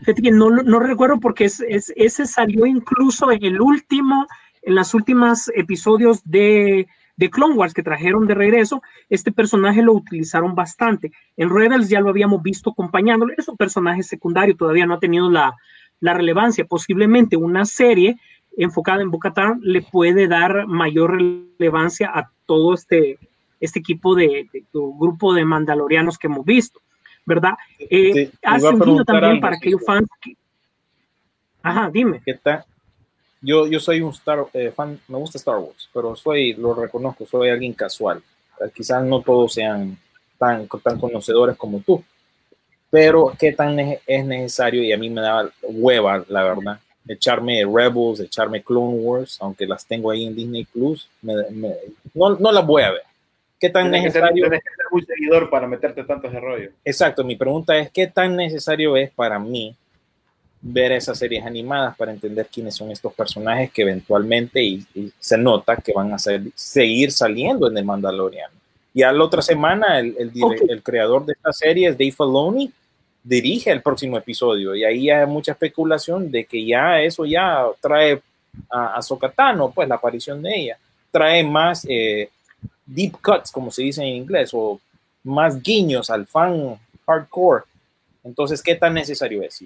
Fíjate 0.00 0.22
que 0.22 0.30
no, 0.30 0.50
no 0.50 0.78
recuerdo 0.80 1.18
porque 1.20 1.44
es, 1.44 1.60
es- 1.68 1.92
ese 1.96 2.26
salió 2.26 2.66
incluso 2.66 3.30
en 3.30 3.44
el 3.44 3.60
último, 3.60 4.26
en 4.62 4.74
las 4.74 4.94
últimas 4.94 5.50
episodios 5.54 6.22
de, 6.24 6.86
de 7.16 7.30
Clone 7.30 7.54
Wars 7.54 7.74
que 7.74 7.82
trajeron 7.82 8.26
de 8.26 8.34
regreso. 8.34 8.82
Este 9.10 9.32
personaje 9.32 9.82
lo 9.82 9.92
utilizaron 9.92 10.54
bastante. 10.54 11.12
En 11.36 11.50
Rebels 11.50 11.88
ya 11.88 12.00
lo 12.00 12.10
habíamos 12.10 12.42
visto 12.42 12.70
acompañándolo. 12.70 13.32
Es 13.36 13.48
un 13.48 13.56
personaje 13.56 14.02
secundario, 14.02 14.56
todavía 14.56 14.86
no 14.86 14.94
ha 14.94 15.00
tenido 15.00 15.30
la, 15.30 15.54
la 16.00 16.14
relevancia. 16.14 16.64
Posiblemente 16.64 17.36
una 17.36 17.64
serie 17.64 18.18
enfocada 18.56 19.02
en 19.02 19.10
Bocatán 19.10 19.60
le 19.62 19.82
puede 19.82 20.28
dar 20.28 20.66
mayor 20.66 21.16
relevancia 21.16 22.10
a 22.14 22.30
todo 22.46 22.74
este, 22.74 23.18
este 23.60 23.78
equipo 23.78 24.14
de, 24.14 24.46
de- 24.52 24.60
de 24.60 24.66
grupo 24.72 25.32
de 25.32 25.44
mandalorianos 25.44 26.18
que 26.18 26.26
hemos 26.26 26.44
visto, 26.44 26.80
¿verdad? 27.24 27.54
Eh, 27.78 28.12
Te- 28.12 28.26
te 28.26 28.32
ha 28.46 28.58
iba 28.58 28.68
a 28.68 28.72
surgido 28.72 28.78
preguntar 28.84 29.06
también 29.06 29.30
algo, 29.30 29.40
para 29.40 29.56
aquellos 29.56 29.84
fans 29.86 30.08
que... 30.20 30.36
Ajá, 31.62 31.90
dime. 31.90 32.20
¿Qué 32.26 32.34
tal? 32.34 32.64
Yo, 33.42 33.66
yo 33.66 33.80
soy 33.80 34.00
un 34.00 34.10
Star, 34.12 34.46
eh, 34.54 34.70
fan, 34.70 35.00
me 35.08 35.18
gusta 35.18 35.36
Star 35.38 35.56
Wars, 35.58 35.88
pero 35.92 36.14
soy, 36.14 36.54
lo 36.54 36.74
reconozco, 36.74 37.26
soy 37.26 37.48
alguien 37.50 37.72
casual. 37.74 38.22
Eh, 38.60 38.70
Quizás 38.74 39.04
no 39.04 39.20
todos 39.20 39.54
sean 39.54 39.98
tan, 40.38 40.68
tan 40.82 40.98
conocedores 41.00 41.56
como 41.56 41.80
tú, 41.80 42.02
pero 42.90 43.32
qué 43.38 43.52
tan 43.52 43.78
es 43.78 44.24
necesario, 44.24 44.82
y 44.82 44.92
a 44.92 44.98
mí 44.98 45.10
me 45.10 45.22
da 45.22 45.50
hueva, 45.62 46.24
la 46.28 46.44
verdad, 46.44 46.78
echarme 47.08 47.64
Rebels, 47.64 48.20
echarme 48.20 48.62
Clone 48.62 48.98
Wars, 48.98 49.38
aunque 49.40 49.66
las 49.66 49.84
tengo 49.86 50.10
ahí 50.10 50.26
en 50.26 50.36
Disney 50.36 50.64
Plus, 50.64 51.08
me- 51.22 51.50
me- 51.50 51.74
no, 52.14 52.36
no 52.36 52.52
las 52.52 52.66
voy 52.66 52.82
a 52.82 52.92
ver. 52.92 53.02
¿Qué 53.58 53.70
tan 53.70 53.90
Tienes 53.90 54.04
que, 54.06 54.10
ser, 54.10 54.22
necesario? 54.22 54.44
tienes 54.44 54.62
que 54.64 54.70
ser 54.76 54.86
muy 54.90 55.02
seguidor 55.04 55.48
para 55.50 55.66
meterte 55.66 56.04
tanto 56.04 56.28
ese 56.28 56.40
rollo. 56.40 56.70
Exacto, 56.84 57.24
mi 57.24 57.36
pregunta 57.36 57.76
es, 57.78 57.90
¿qué 57.90 58.06
tan 58.08 58.36
necesario 58.36 58.96
es 58.96 59.10
para 59.10 59.38
mí 59.38 59.74
ver 60.62 60.92
esas 60.92 61.18
series 61.18 61.44
animadas 61.44 61.96
para 61.96 62.12
entender 62.12 62.46
quiénes 62.46 62.76
son 62.76 62.90
estos 62.92 63.12
personajes 63.12 63.72
que 63.72 63.82
eventualmente 63.82 64.62
y, 64.62 64.86
y 64.94 65.12
se 65.18 65.36
nota 65.36 65.76
que 65.76 65.92
van 65.92 66.12
a 66.12 66.18
ser- 66.18 66.44
seguir 66.54 67.10
saliendo 67.10 67.68
en 67.68 67.76
el 67.76 67.84
Mandaloriano? 67.84 68.54
Ya 68.94 69.10
la 69.10 69.24
otra 69.24 69.42
semana 69.42 69.98
el, 69.98 70.16
el, 70.68 70.82
creador 70.82 71.26
de 71.26 71.32
esta 71.32 71.52
serie 71.52 71.88
es 71.88 71.98
Dave 71.98 72.12
Filoni, 72.12 72.70
dirige 73.24 73.70
el 73.70 73.82
próximo 73.82 74.18
episodio 74.18 74.74
y 74.76 74.84
ahí 74.84 75.10
hay 75.10 75.26
mucha 75.26 75.52
especulación 75.52 76.30
de 76.30 76.44
que 76.44 76.64
ya 76.64 77.00
eso 77.00 77.24
ya 77.24 77.64
trae 77.80 78.20
a, 78.70 78.94
a 78.96 79.02
Sokatano, 79.02 79.70
pues 79.70 79.88
la 79.88 79.96
aparición 79.96 80.42
de 80.42 80.54
ella, 80.54 80.78
trae 81.10 81.42
más 81.42 81.86
eh, 81.88 82.30
deep 82.86 83.16
cuts, 83.22 83.50
como 83.50 83.70
se 83.70 83.82
dice 83.82 84.02
en 84.02 84.08
inglés, 84.08 84.50
o 84.52 84.80
más 85.24 85.62
guiños 85.62 86.10
al 86.10 86.26
fan 86.26 86.78
hardcore. 87.06 87.64
Entonces, 88.24 88.62
¿qué 88.62 88.74
tan 88.74 88.94
necesario 88.94 89.42
es? 89.42 89.64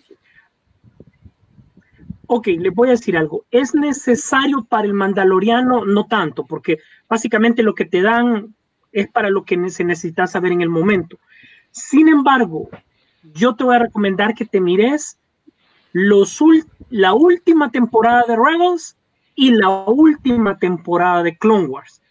Ok, 2.29 2.49
les 2.59 2.75
voy 2.75 2.89
a 2.89 2.93
decir 2.93 3.17
algo. 3.17 3.45
¿Es 3.51 3.75
necesario 3.75 4.65
para 4.65 4.87
el 4.87 4.95
mandaloriano? 4.95 5.85
No 5.85 6.07
tanto, 6.07 6.45
porque 6.45 6.79
básicamente 7.09 7.63
lo 7.63 7.75
que 7.75 7.85
te 7.85 8.03
dan 8.03 8.55
es 8.93 9.09
para 9.09 9.31
lo 9.31 9.45
que 9.45 9.71
se 9.71 9.85
necesita 9.85 10.27
saber 10.27 10.53
en 10.53 10.63
el 10.63 10.69
momento. 10.69 11.19
Sin 11.71 12.09
embargo, 12.09 12.69
yo 13.35 13.55
te 13.55 13.65
voy 13.65 13.77
a 13.77 13.81
recomendar 13.81 14.35
que 14.35 14.47
te 14.47 14.61
mires 14.61 15.19
los 15.93 16.39
la 16.91 17.15
última 17.15 17.71
temporada 17.71 18.25
de 18.27 18.37
Rebels 18.37 18.97
y 19.35 19.51
la 19.53 19.69
última 19.69 20.59
temporada 20.59 21.23
de 21.23 21.37
Clone 21.37 21.67
Wars. 21.67 22.03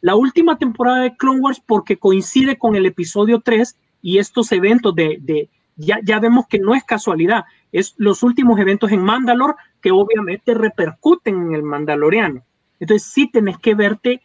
La 0.00 0.14
última 0.14 0.58
temporada 0.58 1.00
de 1.00 1.16
Clone 1.16 1.40
Wars 1.40 1.62
porque 1.64 1.96
coincide 1.96 2.58
con 2.58 2.76
el 2.76 2.86
episodio 2.86 3.40
3 3.40 3.76
y 4.02 4.18
estos 4.18 4.52
eventos 4.52 4.94
de, 4.94 5.18
de 5.20 5.48
ya 5.76 6.20
vemos 6.20 6.46
que 6.46 6.58
no 6.58 6.74
es 6.74 6.84
casualidad, 6.84 7.44
es 7.74 7.92
los 7.96 8.22
últimos 8.22 8.58
eventos 8.60 8.92
en 8.92 9.02
Mandalore 9.02 9.54
que 9.82 9.90
obviamente 9.90 10.54
repercuten 10.54 11.48
en 11.48 11.54
el 11.56 11.64
Mandaloriano. 11.64 12.44
Entonces 12.78 13.10
sí 13.12 13.28
tenés 13.28 13.58
que 13.58 13.74
verte 13.74 14.22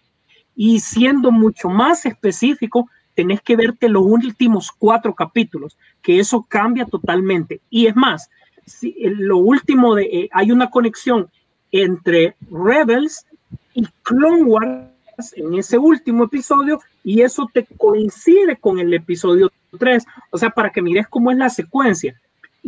y 0.56 0.80
siendo 0.82 1.32
mucho 1.32 1.68
más 1.68 2.06
específico, 2.06 2.88
tenés 3.16 3.42
que 3.42 3.56
verte 3.56 3.90
los 3.90 4.04
últimos 4.06 4.72
cuatro 4.72 5.16
capítulos, 5.16 5.78
que 6.04 6.20
eso 6.20 6.46
cambia 6.48 6.86
totalmente. 6.86 7.60
Y 7.72 7.88
es 7.88 7.96
más, 7.96 8.30
si, 8.68 8.96
lo 9.00 9.38
último 9.38 9.96
de, 9.96 10.04
eh, 10.04 10.30
hay 10.32 10.52
una 10.52 10.70
conexión 10.70 11.28
entre 11.72 12.36
Rebels 12.52 13.26
y 13.74 13.88
Clone 14.04 14.44
Wars 14.44 15.34
en 15.36 15.56
ese 15.56 15.80
último 15.80 16.26
episodio 16.26 16.80
y 17.04 17.22
eso 17.22 17.50
te 17.52 17.66
coincide 17.78 18.58
con 18.58 18.78
el 18.78 18.94
episodio 18.94 19.52
3, 19.80 20.06
o 20.30 20.38
sea, 20.38 20.52
para 20.52 20.70
que 20.70 20.84
mires 20.84 21.08
cómo 21.08 21.32
es 21.32 21.38
la 21.38 21.50
secuencia. 21.50 22.16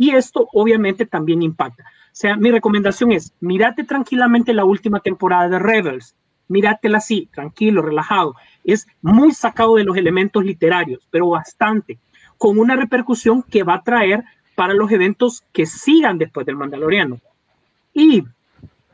Y 0.02 0.16
esto 0.16 0.48
obviamente 0.52 1.06
también 1.06 1.42
impacta. 1.42 1.84
O 1.84 2.10
sea, 2.10 2.36
mi 2.36 2.50
recomendación 2.50 3.12
es, 3.12 3.32
mírate 3.38 3.84
tranquilamente 3.84 4.52
la 4.52 4.64
última 4.64 4.98
temporada 4.98 5.48
de 5.48 5.60
Rebels, 5.60 6.16
míratela 6.48 6.98
así, 6.98 7.28
tranquilo, 7.32 7.82
relajado. 7.82 8.34
Es 8.64 8.88
muy 9.00 9.30
sacado 9.30 9.76
de 9.76 9.84
los 9.84 9.96
elementos 9.96 10.44
literarios, 10.44 11.06
pero 11.08 11.28
bastante, 11.28 12.00
con 12.36 12.58
una 12.58 12.74
repercusión 12.74 13.44
que 13.44 13.62
va 13.62 13.74
a 13.74 13.84
traer 13.84 14.24
para 14.56 14.74
los 14.74 14.90
eventos 14.90 15.44
que 15.52 15.66
sigan 15.66 16.18
después 16.18 16.46
del 16.46 16.56
Mandaloriano. 16.56 17.20
Y 17.94 18.24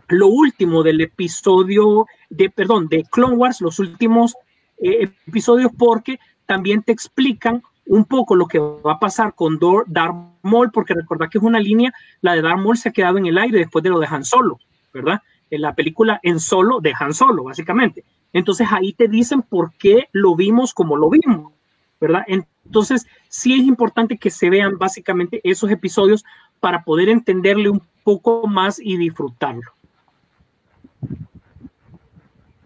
lo 0.08 0.26
último 0.26 0.82
del 0.82 1.00
episodio 1.00 2.04
de, 2.28 2.50
perdón, 2.50 2.86
de 2.88 3.04
Clone 3.04 3.36
Wars, 3.36 3.62
los 3.62 3.78
últimos 3.78 4.34
eh, 4.76 5.08
episodios, 5.26 5.72
porque 5.78 6.20
también 6.44 6.82
te 6.82 6.92
explican 6.92 7.62
un 7.88 8.04
poco 8.04 8.36
lo 8.36 8.46
que 8.46 8.58
va 8.58 8.92
a 8.92 8.98
pasar 9.00 9.34
con 9.34 9.58
Dor- 9.58 9.84
Darth 9.86 10.14
Maul, 10.42 10.70
porque 10.70 10.94
recordad 10.94 11.28
que 11.28 11.38
es 11.38 11.44
una 11.44 11.60
línea, 11.60 11.92
la 12.20 12.34
de 12.34 12.42
Darth 12.42 12.60
Maul 12.60 12.78
se 12.78 12.90
ha 12.90 12.92
quedado 12.92 13.18
en 13.18 13.26
el 13.26 13.38
aire 13.38 13.58
después 13.58 13.82
de 13.82 13.90
lo 13.90 13.98
de 13.98 14.06
Han 14.08 14.24
Solo, 14.24 14.58
¿verdad? 14.94 15.20
En 15.50 15.62
la 15.62 15.74
película 15.74 16.20
en 16.22 16.38
Solo 16.38 16.80
de 16.80 16.92
Han 16.98 17.14
Solo, 17.14 17.44
básicamente. 17.44 18.04
Entonces 18.32 18.68
ahí 18.70 18.92
te 18.92 19.08
dicen 19.08 19.42
por 19.42 19.72
qué 19.74 20.08
lo 20.12 20.36
vimos 20.36 20.72
como 20.72 20.96
lo 20.96 21.10
vimos. 21.10 21.52
¿verdad? 22.00 22.22
Entonces, 22.28 23.08
sí 23.28 23.54
es 23.54 23.66
importante 23.66 24.18
que 24.18 24.30
se 24.30 24.50
vean 24.50 24.78
básicamente 24.78 25.40
esos 25.42 25.68
episodios 25.70 26.24
para 26.60 26.84
poder 26.84 27.08
entenderle 27.08 27.70
un 27.70 27.82
poco 28.04 28.46
más 28.46 28.78
y 28.78 28.96
disfrutarlo. 28.96 29.72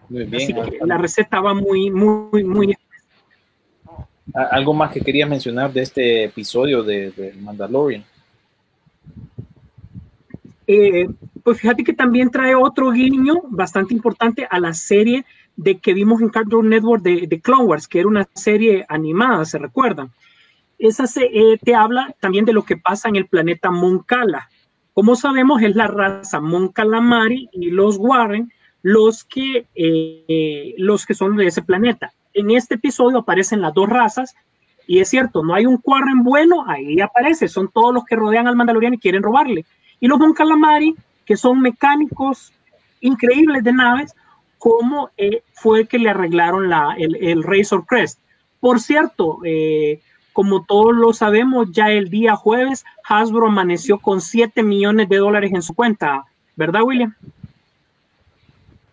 Muy 0.09 0.25
bien. 0.27 0.35
Así 0.35 0.53
que 0.53 0.85
la 0.85 0.99
receta 0.99 1.41
va 1.41 1.55
muy, 1.55 1.91
muy, 1.91 2.45
muy. 2.45 2.77
¿Algo 4.35 4.73
más 4.73 4.93
que 4.93 5.01
quería 5.01 5.27
mencionar 5.27 5.73
de 5.73 5.83
este 5.83 6.25
episodio 6.25 6.83
de, 6.83 7.11
de 7.11 7.33
Mandalorian? 7.35 8.05
Eh, 10.67 11.09
pues 11.43 11.61
fíjate 11.61 11.85
que 11.85 11.93
también 11.93 12.31
trae 12.31 12.55
otro 12.55 12.91
guiño 12.91 13.43
bastante 13.49 13.93
importante 13.93 14.47
a 14.51 14.59
la 14.59 14.73
serie 14.73 15.25
de 15.57 15.79
que 15.79 15.93
vimos 15.93 16.23
en 16.23 16.31
Cartoon 16.31 16.69
Network 16.69 17.03
de, 17.03 17.27
de 17.27 17.41
Clone 17.41 17.65
Wars, 17.65 17.89
que 17.89 17.99
era 17.99 18.09
una 18.09 18.27
serie 18.35 18.87
animada, 18.89 19.45
¿se 19.45 19.59
recuerdan? 19.59 20.11
Esa 20.79 21.07
se, 21.07 21.25
eh, 21.25 21.59
te 21.63 21.75
habla 21.75 22.15
también 22.21 22.45
de 22.45 22.53
lo 22.53 22.65
que 22.65 22.77
pasa 22.77 23.09
en 23.09 23.17
el 23.17 23.27
planeta 23.27 23.71
Moncala. 23.71 24.49
Como 24.95 25.15
sabemos, 25.15 25.63
es 25.63 25.77
la 25.77 25.89
raza 25.89 26.41
Mon 26.41 26.69
Calamari 26.69 27.49
y 27.53 27.71
los 27.71 27.97
Warren 27.99 28.51
los 28.83 29.25
que, 29.25 29.67
eh, 29.75 30.75
los 30.77 31.07
que 31.07 31.15
son 31.15 31.37
de 31.37 31.47
ese 31.47 31.63
planeta. 31.63 32.13
En 32.35 32.51
este 32.51 32.75
episodio 32.75 33.19
aparecen 33.19 33.61
las 33.61 33.75
dos 33.75 33.89
razas 33.89 34.35
y 34.87 35.01
es 35.01 35.09
cierto, 35.09 35.43
no 35.43 35.55
hay 35.55 35.67
un 35.67 35.81
Warren 35.83 36.23
bueno, 36.23 36.65
ahí 36.67 37.01
aparece, 37.01 37.49
son 37.49 37.69
todos 37.69 37.95
los 37.95 38.05
que 38.05 38.17
rodean 38.17 38.47
al 38.47 38.57
Mandalorian 38.57 38.95
y 38.95 38.99
quieren 38.99 39.23
robarle. 39.23 39.65
Y 40.01 40.09
los 40.09 40.19
Mon 40.19 40.33
Calamari, 40.33 40.97
que 41.25 41.37
son 41.37 41.61
mecánicos 41.61 42.53
increíbles 43.01 43.63
de 43.65 43.73
naves, 43.73 44.15
como 44.59 45.11
eh, 45.17 45.43
fue 45.55 45.87
que 45.87 45.99
le 45.99 46.11
arreglaron 46.11 46.69
la, 46.69 46.95
el, 46.99 47.17
el 47.17 47.43
Razor 47.43 47.85
Crest. 47.87 48.19
Por 48.61 48.81
cierto, 48.81 49.39
eh, 49.45 50.01
como 50.33 50.65
todos 50.65 50.95
lo 50.95 51.13
sabemos, 51.13 51.71
ya 51.73 51.91
el 51.91 52.09
día 52.09 52.37
jueves 52.37 52.85
Hasbro 53.09 53.49
amaneció 53.49 53.99
con 53.99 54.21
7 54.21 54.63
millones 54.63 55.09
de 55.09 55.17
dólares 55.17 55.53
en 55.53 55.63
su 55.63 55.75
cuenta, 55.75 56.25
¿verdad, 56.57 56.83
William? 56.85 57.15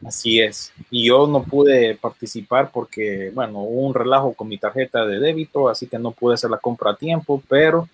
Así 0.05 0.39
es. 0.39 0.71
Y 0.89 1.07
yo 1.07 1.27
no 1.27 1.43
pude 1.43 1.95
participar 1.95 2.71
porque, 2.71 3.31
bueno, 3.33 3.59
hubo 3.59 3.87
un 3.87 3.93
relajo 3.93 4.33
con 4.33 4.47
mi 4.47 4.57
tarjeta 4.57 5.05
de 5.05 5.19
débito, 5.19 5.67
así 5.67 5.87
que 5.87 5.99
no 5.99 6.11
pude 6.11 6.35
hacer 6.35 6.49
la 6.49 6.57
compra 6.57 6.91
a 6.91 6.95
tiempo, 6.95 7.43
pero 7.49 7.87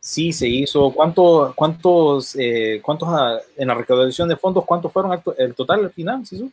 sí 0.00 0.32
se 0.32 0.48
hizo. 0.48 0.90
¿Cuánto, 0.90 1.52
¿Cuántos, 1.54 2.34
eh, 2.36 2.80
cuántos 2.82 3.08
ah, 3.10 3.38
en 3.56 3.68
la 3.68 3.74
recaudación 3.74 4.28
de 4.28 4.36
fondos, 4.36 4.64
cuántos 4.64 4.92
fueron 4.92 5.12
el, 5.12 5.20
el 5.38 5.54
total 5.54 5.84
al 5.84 5.90
final? 5.90 6.26
¿sí? 6.26 6.50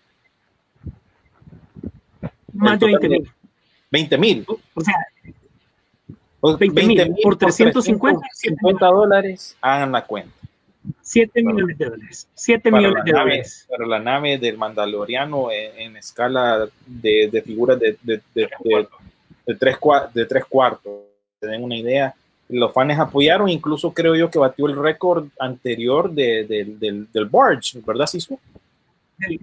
Más 2.53 2.79
de 2.79 2.85
20 2.85 3.09
mil. 3.09 3.31
20 3.91 4.17
mil. 4.17 4.45
O 4.73 4.81
sea, 4.81 4.95
20 6.41 6.85
mil 6.85 7.15
por 7.23 7.37
350 7.37 8.27
50 8.33 8.85
dólares, 8.85 9.57
hagan 9.61 9.91
la 9.91 10.05
cuenta. 10.05 10.34
7 11.05 11.43
millones 11.43 11.77
de 11.77 11.85
dólares. 11.85 12.27
7 12.33 12.71
millones 12.71 13.03
de 13.05 13.11
nave, 13.11 13.29
dólares. 13.29 13.67
Para 13.69 13.85
la 13.85 13.99
nave 13.99 14.39
del 14.39 14.57
Mandaloriano 14.57 15.51
en, 15.51 15.79
en 15.79 15.97
escala 15.97 16.67
de, 16.87 17.29
de, 17.31 17.41
figuras 17.43 17.79
de, 17.79 17.95
de, 18.01 18.21
de, 18.33 18.49
de, 19.45 19.55
tres, 19.55 19.77
de 20.15 20.25
tres 20.25 20.45
cuartos. 20.45 20.91
Te 21.39 21.45
den 21.45 21.63
una 21.63 21.77
idea. 21.77 22.15
Los 22.49 22.73
fans 22.73 22.97
apoyaron, 22.97 23.49
incluso 23.49 23.93
creo 23.93 24.15
yo 24.15 24.31
que 24.31 24.39
batió 24.39 24.65
el 24.65 24.75
récord 24.75 25.27
anterior 25.39 26.11
de, 26.11 26.43
del, 26.79 27.07
del 27.11 27.25
Barge, 27.25 27.79
¿verdad, 27.85 28.07
Sisu? 28.07 28.39
Sí. 29.19 29.39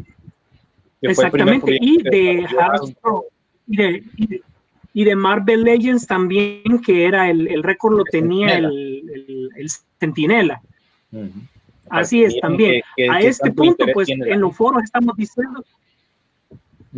Exactamente, 1.00 1.78
y 1.80 2.02
de 2.02 2.46
Hasbro, 2.58 3.24
y 3.66 3.76
de, 3.76 4.02
y 4.16 4.26
de, 4.26 4.42
y 4.94 5.04
de 5.04 5.16
Marvel 5.16 5.62
Legends 5.62 6.06
también, 6.06 6.80
que 6.84 7.06
era 7.06 7.30
el, 7.30 7.48
el 7.48 7.62
récord 7.62 7.96
lo 7.96 8.04
tenía 8.04 8.56
el, 8.56 8.66
el, 8.66 9.50
el 9.56 9.70
Centinela. 9.98 10.60
Uh 11.12 11.18
-huh. 11.18 11.48
Así 11.90 12.24
es, 12.24 12.38
también. 12.40 12.82
Que, 12.96 13.04
que, 13.04 13.10
a 13.10 13.20
este 13.20 13.52
punto, 13.52 13.84
pues 13.92 14.08
en 14.08 14.40
los 14.40 14.56
foros 14.56 14.82
estamos 14.82 15.16
diciendo. 15.16 15.64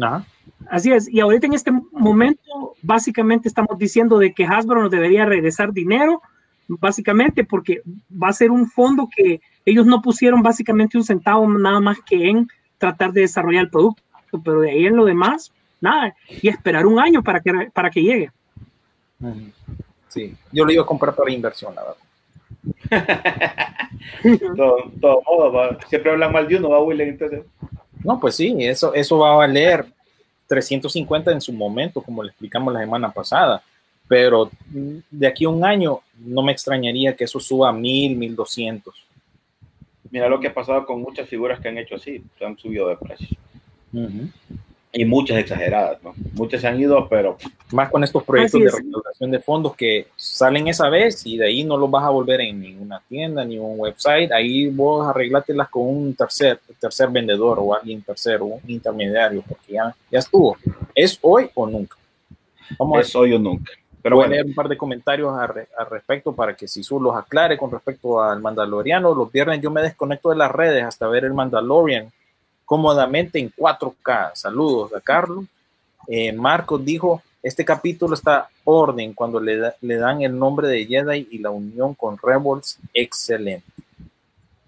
Ajá. 0.00 0.24
Así 0.68 0.92
es, 0.92 1.08
y 1.08 1.20
ahorita 1.20 1.46
en 1.46 1.54
este 1.54 1.70
momento, 1.92 2.74
básicamente 2.82 3.48
estamos 3.48 3.78
diciendo 3.78 4.18
de 4.18 4.32
que 4.32 4.44
Hasbro 4.44 4.82
nos 4.82 4.90
debería 4.90 5.26
regresar 5.26 5.72
dinero, 5.72 6.22
básicamente 6.68 7.44
porque 7.44 7.82
va 8.10 8.28
a 8.28 8.32
ser 8.32 8.50
un 8.50 8.68
fondo 8.68 9.08
que 9.14 9.40
ellos 9.66 9.86
no 9.86 10.00
pusieron 10.00 10.42
básicamente 10.42 10.96
un 10.96 11.04
centavo 11.04 11.46
nada 11.48 11.80
más 11.80 11.98
que 12.06 12.28
en 12.28 12.48
tratar 12.78 13.12
de 13.12 13.22
desarrollar 13.22 13.64
el 13.64 13.70
producto, 13.70 14.02
pero 14.42 14.60
de 14.60 14.70
ahí 14.70 14.86
en 14.86 14.96
lo 14.96 15.04
demás, 15.04 15.52
nada, 15.80 16.14
y 16.28 16.48
esperar 16.48 16.86
un 16.86 16.98
año 16.98 17.22
para 17.22 17.40
que, 17.40 17.70
para 17.72 17.90
que 17.90 18.02
llegue. 18.02 18.30
Sí, 20.08 20.34
yo 20.52 20.64
lo 20.64 20.72
iba 20.72 20.82
a 20.82 20.86
comprar 20.86 21.14
para 21.14 21.30
inversión, 21.30 21.74
la 21.74 21.82
verdad. 21.82 21.96
todo, 24.56 24.90
todo 25.00 25.22
modo, 25.26 25.52
va. 25.52 25.78
siempre 25.88 26.12
hablan 26.12 26.32
mal 26.32 26.48
de 26.48 26.56
uno, 26.56 26.70
va 26.70 26.82
Willen, 26.82 27.10
entonces. 27.10 27.42
No, 28.02 28.20
pues 28.20 28.36
sí, 28.36 28.54
eso, 28.60 28.94
eso 28.94 29.18
va 29.18 29.32
a 29.32 29.36
valer 29.36 29.86
350 30.46 31.32
en 31.32 31.40
su 31.40 31.52
momento, 31.52 32.02
como 32.02 32.22
le 32.22 32.30
explicamos 32.30 32.72
la 32.72 32.80
semana 32.80 33.10
pasada, 33.10 33.62
pero 34.06 34.50
de 35.10 35.26
aquí 35.26 35.44
a 35.44 35.48
un 35.48 35.64
año 35.64 36.00
no 36.18 36.42
me 36.42 36.52
extrañaría 36.52 37.16
que 37.16 37.24
eso 37.24 37.40
suba 37.40 37.70
a 37.70 37.72
1000, 37.72 38.16
1200. 38.16 39.06
Mira 40.10 40.28
lo 40.28 40.38
que 40.38 40.48
ha 40.48 40.54
pasado 40.54 40.86
con 40.86 41.00
muchas 41.00 41.28
figuras 41.28 41.60
que 41.60 41.68
han 41.68 41.78
hecho 41.78 41.96
así, 41.96 42.22
se 42.38 42.44
han 42.44 42.56
subido 42.58 42.88
de 42.88 42.96
precio. 42.96 43.36
Uh 43.92 44.00
-huh. 44.00 44.30
Y 44.96 45.04
muchas 45.04 45.38
exageradas, 45.38 46.00
¿no? 46.04 46.14
Muchas 46.34 46.60
se 46.60 46.68
han 46.68 46.78
ido, 46.80 47.08
pero... 47.08 47.36
Más 47.72 47.90
con 47.90 48.04
estos 48.04 48.22
proyectos 48.22 48.60
de 48.60 48.70
recaudación 48.70 49.30
de 49.32 49.40
fondos 49.40 49.74
que 49.74 50.06
salen 50.14 50.68
esa 50.68 50.88
vez 50.88 51.26
y 51.26 51.36
de 51.36 51.46
ahí 51.46 51.64
no 51.64 51.76
los 51.76 51.90
vas 51.90 52.04
a 52.04 52.10
volver 52.10 52.40
en 52.42 52.60
ninguna 52.60 53.02
tienda, 53.08 53.44
ni 53.44 53.58
un 53.58 53.78
website. 53.78 54.30
Ahí 54.30 54.68
vos 54.68 55.06
arreglátela 55.06 55.66
con 55.66 55.88
un 55.88 56.14
tercer, 56.14 56.60
tercer 56.80 57.08
vendedor 57.08 57.58
o 57.60 57.74
alguien 57.74 58.02
tercero, 58.02 58.44
un 58.44 58.60
intermediario, 58.68 59.42
porque 59.48 59.72
ya, 59.72 59.94
ya 60.10 60.20
estuvo. 60.20 60.56
¿Es 60.94 61.18
hoy 61.22 61.50
o 61.54 61.66
nunca? 61.66 61.96
Vamos 62.78 63.00
es 63.00 63.14
a 63.14 63.18
hoy 63.18 63.32
o 63.32 63.38
nunca. 63.38 63.72
Pero 64.00 64.16
voy 64.16 64.26
a 64.26 64.28
leer 64.28 64.44
un 64.44 64.54
par 64.54 64.68
de 64.68 64.76
comentarios 64.76 65.32
al 65.36 65.88
respecto 65.90 66.34
para 66.34 66.54
que 66.54 66.68
Sisu 66.68 67.00
los 67.00 67.16
aclare 67.16 67.56
con 67.56 67.70
respecto 67.70 68.22
al 68.22 68.38
Mandaloriano. 68.40 69.14
Los 69.14 69.32
viernes 69.32 69.62
yo 69.62 69.70
me 69.70 69.80
desconecto 69.80 70.28
de 70.28 70.36
las 70.36 70.52
redes 70.52 70.84
hasta 70.84 71.08
ver 71.08 71.24
el 71.24 71.32
Mandalorian 71.32 72.12
cómodamente 72.64 73.38
en 73.38 73.50
4K. 73.50 74.32
Saludos 74.34 74.94
a 74.94 75.00
Carlos. 75.00 75.44
Eh, 76.08 76.32
Marcos 76.32 76.84
dijo, 76.84 77.22
este 77.42 77.64
capítulo 77.64 78.14
está 78.14 78.48
orden 78.64 79.12
cuando 79.12 79.40
le, 79.40 79.56
da, 79.58 79.74
le, 79.80 79.96
dan 79.96 80.22
el 80.22 80.38
nombre 80.38 80.68
de 80.68 80.86
Jedi 80.86 81.28
y 81.30 81.38
la 81.38 81.50
unión 81.50 81.94
con 81.94 82.18
Rebels, 82.18 82.78
excelente. 82.92 83.66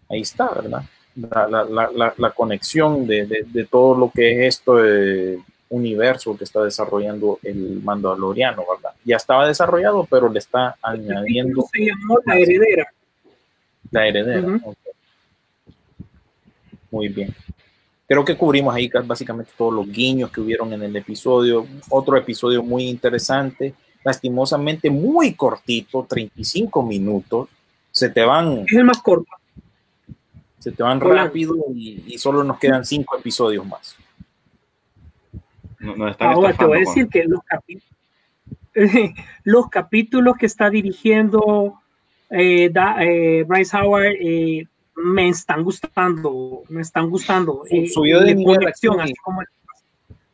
Ahí 0.09 0.21
está, 0.21 0.51
¿verdad? 0.51 0.83
La, 1.17 1.49
la, 1.49 1.91
la, 1.91 2.15
la 2.17 2.31
conexión 2.31 3.07
de, 3.07 3.27
de, 3.27 3.45
de, 3.47 3.65
todo 3.65 3.97
lo 3.97 4.11
que 4.11 4.47
es 4.47 4.57
esto 4.57 4.77
de 4.77 5.41
universo 5.71 6.37
que 6.37 6.45
está 6.45 6.63
desarrollando 6.63 7.39
el 7.43 7.81
Mandaloriano, 7.83 8.63
¿verdad? 8.71 8.95
Ya 9.05 9.17
estaba 9.17 9.49
desarrollado, 9.49 10.07
pero 10.09 10.29
le 10.29 10.39
está 10.39 10.77
añadiendo... 10.83 11.67
Se 11.73 11.87
llamó 11.87 12.19
La 12.27 12.37
Heredera. 12.37 12.93
La 13.91 14.07
Heredera, 14.07 14.47
uh 14.47 14.51
-huh. 14.51 14.61
okay. 14.65 14.93
Muy 16.91 17.09
bien 17.09 17.35
creo 18.07 18.25
que 18.25 18.37
cubrimos 18.37 18.75
ahí 18.75 18.91
básicamente 19.05 19.53
todos 19.57 19.75
los 19.75 19.89
guiños 19.89 20.31
que 20.31 20.41
hubieron 20.41 20.73
en 20.73 20.83
el 20.83 20.97
episodio. 20.97 21.67
Otro 21.91 22.17
episodio 22.17 22.63
muy 22.63 22.89
interesante, 22.89 23.75
lastimosamente 24.05 24.91
muy 24.91 25.35
cortito, 25.35 26.07
35 26.09 26.83
minutos. 26.83 27.49
Se 27.91 28.11
te 28.11 28.23
van. 28.23 28.65
Es 28.67 28.73
el 28.73 28.85
más 28.85 29.01
corto. 29.01 29.31
Se 30.59 30.73
te 30.73 30.83
van 30.83 31.03
Hola. 31.03 31.25
rápido 31.25 31.55
y, 31.75 32.03
y, 32.07 32.19
solo 32.19 32.43
nos 32.43 32.59
quedan 32.59 32.85
cinco 32.85 33.17
episodios 33.17 33.65
más. 33.65 33.97
No, 35.79 35.95
no 35.97 36.15
Ahora 36.19 36.53
te 36.55 36.65
voy 36.65 36.79
a 36.79 36.81
decir 36.81 37.05
con... 37.05 37.11
que 37.11 37.25
los, 37.25 37.41
capi 37.45 37.83
los, 39.45 39.69
capítulos 39.69 40.37
que 40.37 40.47
está 40.47 40.69
dirigiendo 40.71 41.81
eh, 42.31 42.71
da, 42.71 42.97
eh, 43.05 43.45
Bryce 43.45 43.77
Howard 43.77 44.17
eh, 44.21 44.67
me 44.97 45.29
están 45.29 45.63
gustando, 45.63 46.63
me 46.69 46.81
están 46.81 47.11
gustando. 47.11 47.65
Eh, 47.71 47.89
Subió 47.89 48.21
de 48.21 48.35
nivel 48.35 48.59
de 48.59 48.69
así 48.69 49.15
como 49.23 49.43
el... 49.43 49.49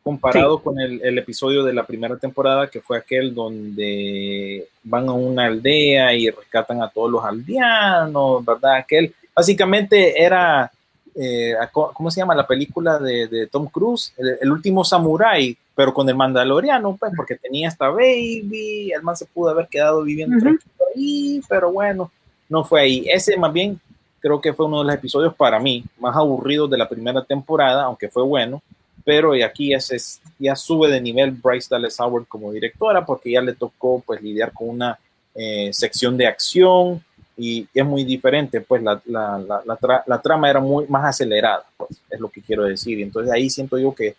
comparado 0.01 0.57
sí. 0.57 0.63
con 0.63 0.79
el, 0.79 1.01
el, 1.03 1.17
episodio 1.17 1.63
de 1.63 1.73
la 1.73 1.85
primera 1.85 2.17
temporada, 2.17 2.67
que 2.67 2.79
fue 2.81 2.97
aquel 2.97 3.35
donde 3.35 4.67
van 4.83 5.09
a 5.09 5.13
una 5.13 5.45
aldea 5.45 6.13
y 6.13 6.29
rescatan 6.29 6.81
a 6.81 6.89
todos 6.89 7.11
los 7.11 7.23
aldeanos, 7.23 8.43
¿verdad? 8.45 8.75
Aquel, 8.75 9.13
básicamente 9.35 10.21
era, 10.21 10.71
eh, 11.15 11.55
¿cómo 11.71 12.09
se 12.09 12.21
llama 12.21 12.35
la 12.35 12.47
película 12.47 12.97
de, 12.99 13.27
de 13.27 13.47
Tom 13.47 13.67
Cruise? 13.67 14.13
El, 14.17 14.37
el, 14.41 14.51
último 14.51 14.85
samurái, 14.85 15.57
pero 15.75 15.93
con 15.93 16.07
el 16.07 16.15
mandaloriano, 16.15 16.95
pues, 16.95 17.11
porque 17.17 17.35
tenía 17.35 17.67
esta 17.67 17.89
baby, 17.89 18.93
el 18.93 19.03
man 19.03 19.17
se 19.17 19.25
pudo 19.25 19.49
haber 19.49 19.67
quedado 19.67 20.03
viviendo 20.03 20.37
uh 20.37 20.39
-huh. 20.39 20.59
ahí, 20.95 21.41
pero 21.49 21.69
bueno, 21.71 22.09
no 22.47 22.63
fue 22.63 22.81
ahí. 22.81 23.05
Ese 23.09 23.35
más 23.35 23.51
bien 23.51 23.79
creo 24.23 24.39
que 24.39 24.53
fue 24.53 24.67
uno 24.67 24.79
de 24.79 24.85
los 24.85 24.95
episodios 24.95 25.35
para 25.35 25.59
mí 25.59 25.83
más 25.99 26.15
aburridos 26.15 26.69
de 26.69 26.77
la 26.77 26.87
primera 26.87 27.21
temporada, 27.25 27.83
aunque 27.83 28.07
fue 28.07 28.23
bueno, 28.23 28.63
pero 29.03 29.33
aquí 29.45 29.71
ya, 29.71 29.81
se, 29.81 29.97
ya 30.39 30.55
sube 30.55 30.89
de 30.89 31.01
nivel 31.01 31.31
Bryce 31.31 31.67
Dallas 31.69 31.99
Howard 31.99 32.25
como 32.25 32.53
directora 32.53 33.05
porque 33.05 33.31
ya 33.31 33.41
le 33.41 33.53
tocó 33.53 34.01
pues 34.05 34.21
lidiar 34.21 34.53
con 34.53 34.69
una 34.69 34.97
eh, 35.35 35.71
sección 35.73 36.15
de 36.15 36.25
acción 36.25 37.03
y 37.35 37.67
es 37.73 37.85
muy 37.85 38.05
diferente, 38.05 38.61
pues 38.61 38.81
la, 38.81 39.01
la, 39.05 39.61
la, 39.65 39.75
tra 39.75 40.03
la, 40.07 40.21
trama 40.21 40.49
era 40.49 40.61
muy 40.61 40.85
más 40.87 41.03
acelerada, 41.03 41.65
pues 41.75 42.01
es 42.09 42.19
lo 42.19 42.29
que 42.29 42.41
quiero 42.41 42.63
decir. 42.63 43.01
Entonces 43.01 43.33
ahí 43.33 43.49
siento 43.49 43.77
yo 43.77 43.93
que 43.93 44.15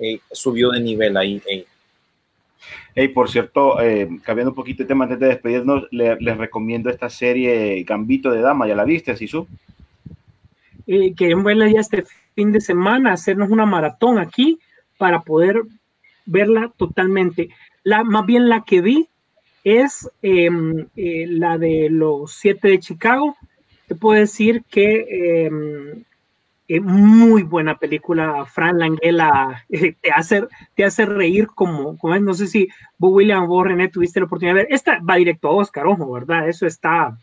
eh, 0.00 0.18
subió 0.32 0.70
de 0.70 0.80
nivel 0.80 1.16
ahí. 1.16 1.40
Eh. 1.48 1.64
Hey, 2.94 3.08
por 3.08 3.30
cierto, 3.30 3.80
eh, 3.80 4.08
cambiando 4.22 4.50
un 4.50 4.56
poquito 4.56 4.82
de 4.82 4.88
tema 4.88 5.04
antes 5.04 5.18
de 5.18 5.28
despedirnos, 5.28 5.86
le, 5.90 6.16
les 6.20 6.36
recomiendo 6.36 6.90
esta 6.90 7.10
serie 7.10 7.82
Gambito 7.82 8.30
de 8.30 8.40
Dama, 8.40 8.68
¿ya 8.68 8.74
la 8.74 8.84
viste, 8.84 9.16
Sisu? 9.16 9.46
Eh, 10.86 11.14
queremos 11.14 11.52
ya 11.72 11.80
este 11.80 12.04
fin 12.34 12.52
de 12.52 12.60
semana, 12.60 13.12
hacernos 13.12 13.50
una 13.50 13.66
maratón 13.66 14.18
aquí 14.18 14.58
para 14.98 15.20
poder 15.22 15.62
verla 16.26 16.72
totalmente. 16.76 17.50
La, 17.82 18.04
más 18.04 18.26
bien 18.26 18.48
la 18.48 18.64
que 18.64 18.80
vi 18.80 19.08
es 19.64 20.10
eh, 20.22 20.50
eh, 20.96 21.26
la 21.28 21.58
de 21.58 21.88
los 21.90 22.32
siete 22.34 22.68
de 22.68 22.80
Chicago. 22.80 23.36
Te 23.86 23.94
puedo 23.94 24.18
decir 24.18 24.62
que 24.70 25.50
es 26.68 26.82
muy 26.82 27.42
buena 27.42 27.78
película. 27.78 28.44
Fran 28.46 28.78
Langella 28.78 29.64
eh, 29.68 29.94
te, 30.00 30.10
hace, 30.10 30.44
te 30.74 30.84
hace 30.84 31.04
reír 31.04 31.48
como, 31.48 31.96
como. 31.98 32.18
No 32.18 32.34
sé 32.34 32.46
si 32.46 32.68
vos, 32.98 33.12
William, 33.12 33.46
vos, 33.46 33.66
René, 33.66 33.88
tuviste 33.88 34.20
la 34.20 34.26
oportunidad 34.26 34.56
de 34.56 34.62
ver. 34.62 34.72
Esta 34.72 34.98
va 35.00 35.16
directo 35.16 35.48
a 35.48 35.56
Oscar, 35.56 35.86
ojo, 35.86 36.12
¿verdad? 36.12 36.48
Eso 36.48 36.66
está. 36.66 37.16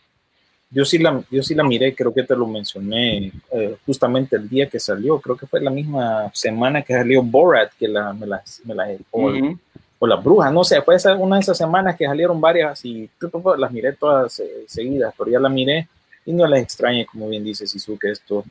Yo 0.74 0.86
sí 0.86 0.98
la, 1.00 1.22
yo 1.30 1.44
sí 1.44 1.54
la 1.54 1.66
miré, 1.66 1.94
creo 1.94 2.14
que 2.14 2.24
te 2.24 2.36
lo 2.36 2.48
mencioné 2.48 3.34
eh, 3.52 3.76
justamente 3.86 4.38
el 4.38 4.48
día 4.48 4.70
que 4.70 4.80
salió. 4.80 5.20
Creo 5.20 5.36
que 5.36 5.46
fue 5.46 5.60
la 5.60 5.70
misma 5.70 6.32
semana 6.34 6.82
que 6.82 6.94
salió 6.94 7.22
Borat, 7.22 7.74
que 7.78 7.90
la, 7.90 8.14
me 8.14 8.26
la, 8.26 8.42
me 8.64 8.74
la 8.74 8.86
o, 9.12 9.24
uh 9.24 9.32
-huh. 9.32 9.60
o 10.00 10.08
la 10.08 10.16
bruja, 10.16 10.50
no 10.50 10.64
sé, 10.64 10.82
fue 10.82 10.96
esa, 10.96 11.14
una 11.16 11.36
de 11.36 11.42
esas 11.42 11.58
semanas 11.58 11.98
que 11.98 12.06
salieron 12.06 12.40
varias 12.40 12.86
y 12.86 13.10
las 13.58 13.72
miré 13.72 13.92
todas 13.94 14.40
eh, 14.40 14.64
seguidas, 14.66 15.14
pero 15.18 15.30
ya 15.30 15.40
la 15.42 15.50
miré 15.50 15.90
y 16.26 16.32
no 16.32 16.48
les 16.48 16.64
extrañe, 16.64 17.06
como 17.06 17.28
bien 17.28 17.44
dice 17.44 17.68
Sisu, 17.68 17.98
que 18.00 18.12
esto 18.12 18.46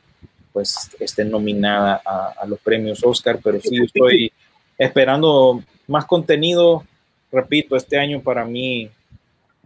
pues 0.51 0.91
esté 0.99 1.25
nominada 1.25 2.01
a, 2.05 2.33
a, 2.41 2.45
los 2.45 2.59
premios 2.59 3.03
Oscar, 3.03 3.39
pero 3.43 3.59
sí 3.61 3.77
estoy 3.83 4.31
esperando 4.77 5.63
más 5.87 6.05
contenido. 6.05 6.83
Repito, 7.31 7.75
este 7.75 7.97
año 7.97 8.21
para 8.21 8.45
mí 8.45 8.89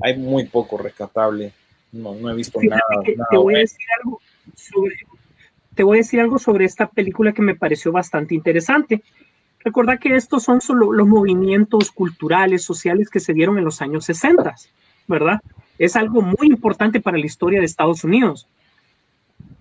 hay 0.01 0.17
muy 0.17 0.45
poco 0.45 0.77
rescatable. 0.77 1.53
No, 1.91 2.13
no 2.15 2.29
he 2.29 2.35
visto 2.35 2.59
nada. 2.61 2.81
nada 3.15 3.27
te, 3.31 3.37
voy 3.37 3.55
a 3.55 3.59
decir 3.59 3.87
algo 3.99 4.21
sobre, 4.55 4.95
te 5.73 5.83
voy 5.83 5.97
a 5.97 6.01
decir 6.01 6.19
algo 6.19 6.37
sobre 6.39 6.65
esta 6.65 6.87
película 6.87 7.33
que 7.33 7.41
me 7.41 7.55
pareció 7.55 7.91
bastante 7.91 8.35
interesante. 8.35 9.01
Recuerda 9.63 9.97
que 9.97 10.15
estos 10.15 10.43
son 10.43 10.61
solo 10.61 10.91
los 10.91 11.07
movimientos 11.07 11.91
culturales, 11.91 12.63
sociales 12.63 13.09
que 13.09 13.19
se 13.19 13.33
dieron 13.33 13.57
en 13.57 13.65
los 13.65 13.81
años 13.81 14.05
60, 14.05 14.55
¿verdad? 15.07 15.41
Es 15.79 15.95
algo 15.95 16.21
muy 16.21 16.47
importante 16.47 17.01
para 17.01 17.17
la 17.17 17.25
historia 17.25 17.59
de 17.59 17.65
Estados 17.65 18.03
Unidos 18.03 18.47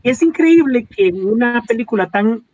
es 0.04 0.22
increíble 0.22 0.84
que 0.84 1.08
una 1.08 1.62
película 1.62 2.08
tan 2.10 2.44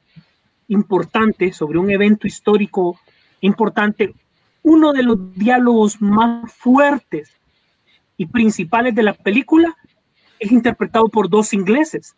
importante 0.69 1.53
sobre 1.53 1.79
un 1.79 1.91
evento 1.91 2.29
histórico 2.29 2.99
importante, 3.41 4.15
uno 4.63 4.93
de 4.93 5.03
los 5.03 5.35
diálogos 5.35 6.01
más 6.01 6.53
fuertes 6.53 7.33
y 8.17 8.27
principales 8.27 8.95
de 8.95 9.03
la 9.03 9.15
película 9.15 9.77
es 10.39 10.53
interpretado 10.53 11.09
por 11.09 11.29
dos 11.29 11.53
ingleses, 11.53 12.15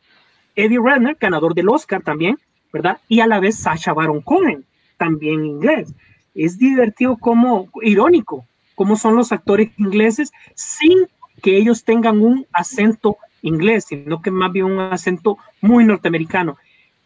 Eddie 0.54 0.78
Redner, 0.78 1.16
ganador 1.18 1.54
del 1.54 1.70
Oscar 1.70 2.02
también, 2.02 2.38
¿verdad? 2.70 3.00
Y 3.08 3.20
a 3.20 3.26
la 3.26 3.40
vez 3.40 3.58
Sacha 3.58 3.94
Baron 3.94 4.20
Cohen, 4.20 4.66
también 4.98 5.46
inglés. 5.46 5.94
Es 6.34 6.58
divertido 6.58 7.16
como, 7.16 7.70
irónico, 7.80 8.46
como 8.74 8.96
son 8.96 9.16
los 9.16 9.32
actores 9.32 9.70
ingleses 9.78 10.30
sin 10.54 11.08
que 11.42 11.56
ellos 11.56 11.84
tengan 11.84 12.20
un 12.20 12.46
acento 12.52 13.16
inglés, 13.42 13.84
sino 13.88 14.22
que 14.22 14.30
más 14.30 14.52
bien 14.52 14.66
un 14.66 14.80
acento 14.80 15.38
muy 15.60 15.84
norteamericano. 15.84 16.56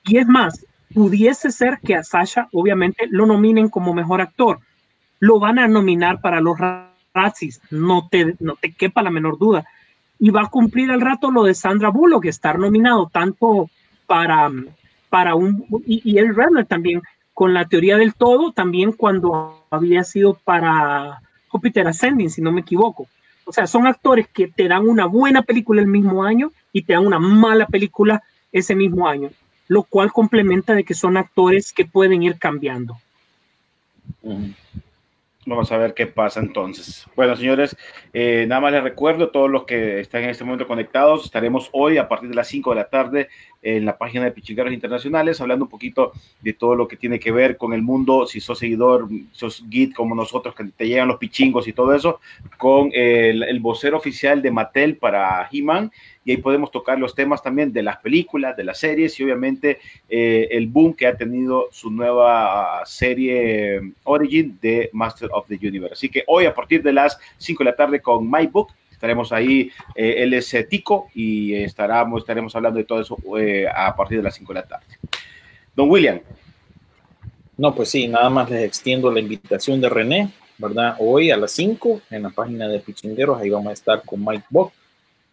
Y 0.04 0.18
es 0.18 0.26
más, 0.26 0.64
pudiese 0.94 1.50
ser 1.50 1.80
que 1.82 1.94
a 1.94 2.04
Sasha, 2.04 2.48
obviamente, 2.52 3.06
lo 3.10 3.26
nominen 3.26 3.68
como 3.68 3.94
mejor 3.94 4.20
actor. 4.20 4.60
Lo 5.18 5.40
van 5.40 5.58
a 5.58 5.66
nominar 5.66 6.20
para 6.20 6.40
los 6.40 6.56
Razzies, 7.14 7.60
no 7.70 8.08
te, 8.10 8.36
no 8.40 8.54
te 8.56 8.72
quepa 8.72 9.02
la 9.02 9.10
menor 9.10 9.38
duda. 9.38 9.64
Y 10.18 10.30
va 10.30 10.42
a 10.42 10.50
cumplir 10.50 10.90
al 10.90 11.00
rato 11.00 11.30
lo 11.30 11.44
de 11.44 11.54
Sandra 11.54 11.88
Bullock, 11.88 12.26
estar 12.26 12.58
nominado 12.58 13.10
tanto 13.12 13.68
para, 14.06 14.50
para 15.08 15.34
un. 15.34 15.64
Y, 15.86 16.18
el 16.18 16.34
Redner 16.34 16.66
también, 16.66 17.02
con 17.34 17.52
la 17.52 17.66
teoría 17.66 17.96
del 17.96 18.14
todo, 18.14 18.52
también 18.52 18.92
cuando 18.92 19.66
había 19.70 20.04
sido 20.04 20.34
para 20.44 21.20
Jupiter 21.48 21.88
Ascending, 21.88 22.30
si 22.30 22.40
no 22.40 22.52
me 22.52 22.60
equivoco. 22.60 23.08
O 23.46 23.52
sea, 23.52 23.66
son 23.68 23.86
actores 23.86 24.26
que 24.28 24.48
te 24.48 24.66
dan 24.66 24.88
una 24.88 25.06
buena 25.06 25.42
película 25.42 25.80
el 25.80 25.86
mismo 25.86 26.24
año 26.24 26.52
y 26.72 26.82
te 26.82 26.94
dan 26.94 27.06
una 27.06 27.20
mala 27.20 27.66
película 27.66 28.22
ese 28.50 28.74
mismo 28.74 29.08
año, 29.08 29.30
lo 29.68 29.84
cual 29.84 30.12
complementa 30.12 30.74
de 30.74 30.82
que 30.82 30.94
son 30.94 31.16
actores 31.16 31.72
que 31.72 31.84
pueden 31.84 32.24
ir 32.24 32.38
cambiando. 32.38 32.98
Vamos 35.48 35.70
a 35.70 35.76
ver 35.76 35.94
qué 35.94 36.08
pasa 36.08 36.40
entonces. 36.40 37.06
Bueno, 37.14 37.36
señores, 37.36 37.76
eh, 38.12 38.46
nada 38.48 38.60
más 38.60 38.72
les 38.72 38.82
recuerdo, 38.82 39.30
todos 39.30 39.48
los 39.48 39.62
que 39.62 40.00
están 40.00 40.24
en 40.24 40.30
este 40.30 40.42
momento 40.42 40.66
conectados, 40.66 41.24
estaremos 41.24 41.70
hoy 41.72 41.98
a 41.98 42.08
partir 42.08 42.30
de 42.30 42.34
las 42.34 42.48
5 42.48 42.70
de 42.70 42.76
la 42.76 42.88
tarde 42.88 43.28
en 43.62 43.84
la 43.84 43.96
página 43.96 44.24
de 44.24 44.32
Pichingueros 44.32 44.72
Internacionales, 44.72 45.40
hablando 45.40 45.66
un 45.66 45.68
poquito 45.68 46.10
de 46.40 46.52
todo 46.52 46.74
lo 46.74 46.88
que 46.88 46.96
tiene 46.96 47.20
que 47.20 47.30
ver 47.30 47.56
con 47.56 47.72
el 47.72 47.82
mundo, 47.82 48.26
si 48.26 48.40
sos 48.40 48.58
seguidor, 48.58 49.08
sos 49.30 49.64
git 49.70 49.94
como 49.94 50.16
nosotros, 50.16 50.52
que 50.52 50.64
te 50.64 50.88
llegan 50.88 51.06
los 51.06 51.18
pichingos 51.18 51.68
y 51.68 51.72
todo 51.72 51.94
eso, 51.94 52.18
con 52.58 52.90
el, 52.92 53.44
el 53.44 53.60
vocero 53.60 53.98
oficial 53.98 54.42
de 54.42 54.50
Mattel 54.50 54.96
para 54.96 55.48
He-Man, 55.52 55.92
y 56.26 56.32
ahí 56.32 56.36
podemos 56.38 56.72
tocar 56.72 56.98
los 56.98 57.14
temas 57.14 57.40
también 57.40 57.72
de 57.72 57.84
las 57.84 57.98
películas, 57.98 58.56
de 58.56 58.64
las 58.64 58.78
series 58.78 59.18
y 59.18 59.22
obviamente 59.22 59.78
eh, 60.08 60.48
el 60.50 60.66
boom 60.66 60.92
que 60.92 61.06
ha 61.06 61.16
tenido 61.16 61.68
su 61.70 61.88
nueva 61.88 62.82
serie 62.84 63.92
Origin 64.02 64.58
de 64.60 64.90
Master 64.92 65.30
of 65.32 65.46
the 65.46 65.54
Universe. 65.54 65.94
Así 65.94 66.08
que 66.08 66.24
hoy 66.26 66.46
a 66.46 66.52
partir 66.52 66.82
de 66.82 66.92
las 66.92 67.16
5 67.38 67.62
de 67.62 67.70
la 67.70 67.76
tarde 67.76 68.00
con 68.00 68.28
My 68.28 68.48
Book 68.48 68.72
estaremos 68.90 69.32
ahí, 69.32 69.70
eh, 69.94 70.16
él 70.18 70.34
es 70.34 70.52
Tico 70.68 71.06
y 71.14 71.54
estaremos, 71.54 72.22
estaremos 72.22 72.56
hablando 72.56 72.78
de 72.78 72.84
todo 72.84 73.00
eso 73.00 73.16
eh, 73.38 73.66
a 73.72 73.94
partir 73.94 74.18
de 74.18 74.24
las 74.24 74.34
5 74.34 74.52
de 74.52 74.60
la 74.60 74.66
tarde. 74.66 74.86
Don 75.76 75.88
William. 75.88 76.20
No, 77.56 77.72
pues 77.72 77.88
sí, 77.88 78.08
nada 78.08 78.28
más 78.30 78.50
les 78.50 78.64
extiendo 78.64 79.12
la 79.12 79.20
invitación 79.20 79.80
de 79.80 79.88
René, 79.88 80.30
¿verdad? 80.58 80.96
Hoy 80.98 81.30
a 81.30 81.36
las 81.36 81.52
5 81.52 82.00
en 82.10 82.24
la 82.24 82.30
página 82.30 82.66
de 82.66 82.80
Pichingueros, 82.80 83.40
ahí 83.40 83.48
vamos 83.48 83.68
a 83.68 83.74
estar 83.74 84.02
con 84.04 84.24
Mike 84.24 84.46
Bock. 84.50 84.72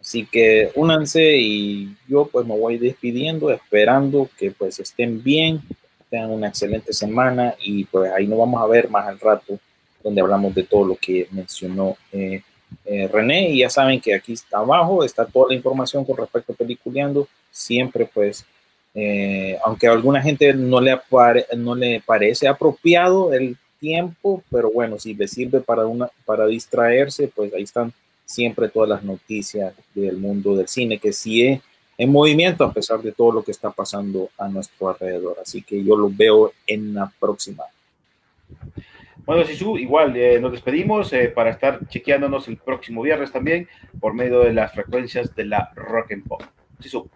Así 0.04 0.26
que 0.26 0.70
únanse 0.76 1.38
y 1.38 1.96
yo 2.10 2.26
pues 2.26 2.46
me 2.46 2.60
voy 2.60 2.78
despidiendo, 2.78 3.50
esperando 3.52 4.30
que 4.38 4.52
pues 4.52 4.78
estén 4.82 5.24
bien, 5.24 5.62
tengan 6.10 6.32
una 6.32 6.50
excelente 6.50 6.92
semana 6.92 7.56
y 7.64 7.86
pues 7.86 8.12
ahí 8.12 8.28
nos 8.28 8.38
vamos 8.38 8.62
a 8.62 8.68
ver 8.68 8.90
más 8.90 9.08
al 9.08 9.18
rato 9.18 9.58
donde 10.04 10.20
hablamos 10.20 10.54
de 10.54 10.64
todo 10.64 10.86
lo 10.86 10.98
que 10.98 11.30
mencionó 11.32 11.96
eh, 12.12 12.42
eh, 12.84 13.08
René. 13.08 13.52
Y 13.52 13.60
ya 13.60 13.70
saben 13.70 14.02
que 14.02 14.14
aquí 14.14 14.34
está 14.34 14.58
abajo 14.58 15.06
está 15.06 15.26
toda 15.26 15.48
la 15.48 15.56
información 15.56 16.04
con 16.04 16.18
respecto 16.18 16.52
a 16.52 16.56
Peliculeando, 16.58 17.26
siempre 17.50 18.06
pues 18.14 18.46
eh, 18.94 19.58
aunque 19.64 19.88
a 19.88 19.94
alguna 19.94 20.22
gente 20.22 20.54
no 20.54 20.82
le, 20.82 21.00
no 21.56 21.76
le 21.76 22.02
parece 22.06 22.50
apropiado 22.50 23.34
el 23.34 23.56
tiempo, 23.80 24.44
pero 24.52 24.70
bueno, 24.70 25.00
si 25.00 25.14
le 25.14 25.30
sirve 25.30 25.62
para, 25.62 25.86
una, 25.86 26.10
para 26.26 26.46
distraerse, 26.46 27.30
pues 27.34 27.54
ahí 27.54 27.64
están 27.64 27.94
siempre 28.26 28.70
todas 28.70 28.90
las 28.90 29.04
noticias 29.04 29.74
del 29.94 30.18
mundo 30.18 30.56
del 30.56 30.68
cine, 30.68 31.00
que 31.00 31.14
sigue 31.14 31.62
en 31.98 32.12
movimiento 32.12 32.64
a 32.64 32.74
pesar 32.74 33.02
de 33.02 33.12
todo 33.12 33.32
lo 33.32 33.44
que 33.44 33.52
está 33.52 33.70
pasando 33.72 34.30
a 34.38 34.48
nuestro 34.48 34.90
alrededor. 34.90 35.38
Así 35.42 35.62
que 35.62 35.84
yo 35.84 35.96
lo 35.96 36.10
veo 36.10 36.54
en 36.66 36.94
la 36.94 37.12
próxima. 37.20 37.64
Bueno, 39.26 39.46
Sisu, 39.46 39.78
igual 39.78 40.16
eh, 40.18 40.40
nos 40.40 40.52
despedimos 40.52 41.14
eh, 41.14 41.30
para 41.30 41.52
estar 41.52 41.88
chequeándonos 41.88 42.48
el 42.50 42.58
próximo 42.58 43.02
viernes 43.02 43.32
también 43.32 43.70
por 44.02 44.14
medio 44.14 44.42
de 44.42 44.52
las 44.52 44.74
frecuencias 44.74 45.34
de 45.34 45.46
la 45.46 45.72
Rock 45.76 46.12
and 46.12 46.28
Pop. 46.28 46.44
Sisu. 46.80 47.10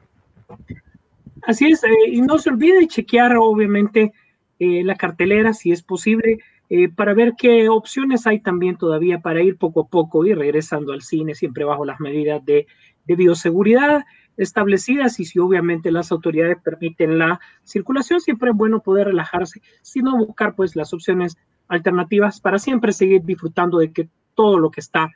Así 1.42 1.68
es, 1.68 1.84
eh, 1.84 1.90
y 2.08 2.22
no 2.22 2.38
se 2.38 2.50
olvide 2.50 2.88
chequear 2.88 3.36
obviamente 3.38 4.14
la 4.60 4.96
cartelera 4.96 5.54
si 5.54 5.72
es 5.72 5.84
posible. 5.84 6.40
Eh, 6.70 6.90
para 6.90 7.14
ver 7.14 7.36
qué 7.38 7.70
opciones 7.70 8.28
hay 8.28 8.42
también 8.42 8.78
todavía 8.78 9.20
para 9.20 9.42
ir 9.42 9.58
poco 9.58 9.82
a 9.82 9.88
poco 9.88 10.26
y 10.26 10.34
regresando 10.34 10.92
al 10.92 11.02
cine, 11.02 11.34
siempre 11.34 11.64
bajo 11.64 11.86
las 11.86 12.00
medidas 12.00 12.44
de, 12.46 12.68
bioseguridad 13.06 14.04
establecidas 14.36 15.18
y 15.22 15.26
si 15.26 15.40
obviamente 15.40 15.92
las 15.92 16.12
autoridades 16.12 16.58
permiten 16.62 17.18
la 17.18 17.40
circulación, 17.64 18.20
siempre 18.20 18.50
es 18.52 18.56
bueno 18.58 18.82
poder 18.82 19.08
relajarse, 19.08 19.62
sino 19.82 20.18
buscar 20.18 20.56
pues 20.56 20.76
las 20.76 20.94
opciones 20.94 21.38
alternativas 21.70 22.42
para 22.42 22.60
siempre 22.60 22.92
seguir 22.92 23.24
disfrutando 23.24 23.78
de 23.78 23.94
que 23.94 24.10
todo 24.36 24.60
lo 24.60 24.72
que 24.72 24.82
está 24.82 25.10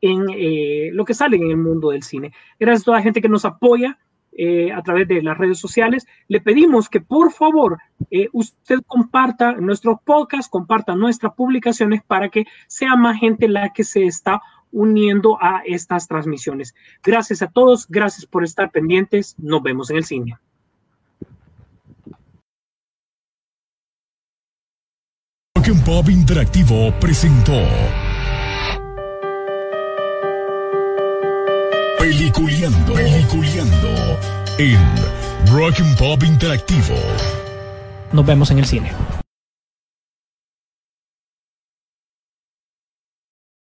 en 0.00 0.24
eh, 0.34 0.90
lo 0.92 1.04
que 1.04 1.14
sale 1.14 1.36
en 1.36 1.50
el 1.50 1.56
mundo 1.56 1.90
del 1.90 2.02
cine. 2.02 2.32
Gracias 2.58 2.82
a 2.82 2.84
toda 2.86 2.96
la 2.96 3.04
gente 3.04 3.22
que 3.22 3.28
nos 3.28 3.44
apoya 3.44 3.96
eh, 4.38 4.72
a 4.72 4.82
través 4.82 5.08
de 5.08 5.22
las 5.22 5.36
redes 5.38 5.58
sociales, 5.58 6.06
le 6.28 6.40
pedimos 6.40 6.88
que 6.88 7.00
por 7.00 7.32
favor 7.32 7.78
eh, 8.10 8.28
usted 8.32 8.80
comparta 8.86 9.52
nuestros 9.52 9.98
podcasts, 10.04 10.50
comparta 10.50 10.94
nuestras 10.94 11.34
publicaciones 11.34 12.02
para 12.06 12.28
que 12.28 12.44
sea 12.66 12.96
más 12.96 13.18
gente 13.18 13.48
la 13.48 13.72
que 13.72 13.84
se 13.84 14.04
está 14.04 14.40
uniendo 14.72 15.38
a 15.40 15.62
estas 15.64 16.06
transmisiones. 16.06 16.74
Gracias 17.02 17.42
a 17.42 17.48
todos, 17.48 17.86
gracias 17.88 18.26
por 18.26 18.44
estar 18.44 18.70
pendientes, 18.70 19.34
nos 19.38 19.62
vemos 19.62 19.90
en 19.90 19.96
el 19.96 20.04
cine. 20.04 20.36
Pop 25.86 26.10
Interactivo 26.10 26.92
presentó 26.98 27.52
Peliculeando, 32.06 32.94
Peliculeando 32.94 34.18
en 34.58 34.78
Rock 35.52 35.80
and 35.80 35.98
Pop 35.98 36.22
Interactivo. 36.22 36.94
Nos 38.12 38.24
vemos 38.24 38.48
en 38.52 38.60
el 38.60 38.64
cine. 38.64 38.92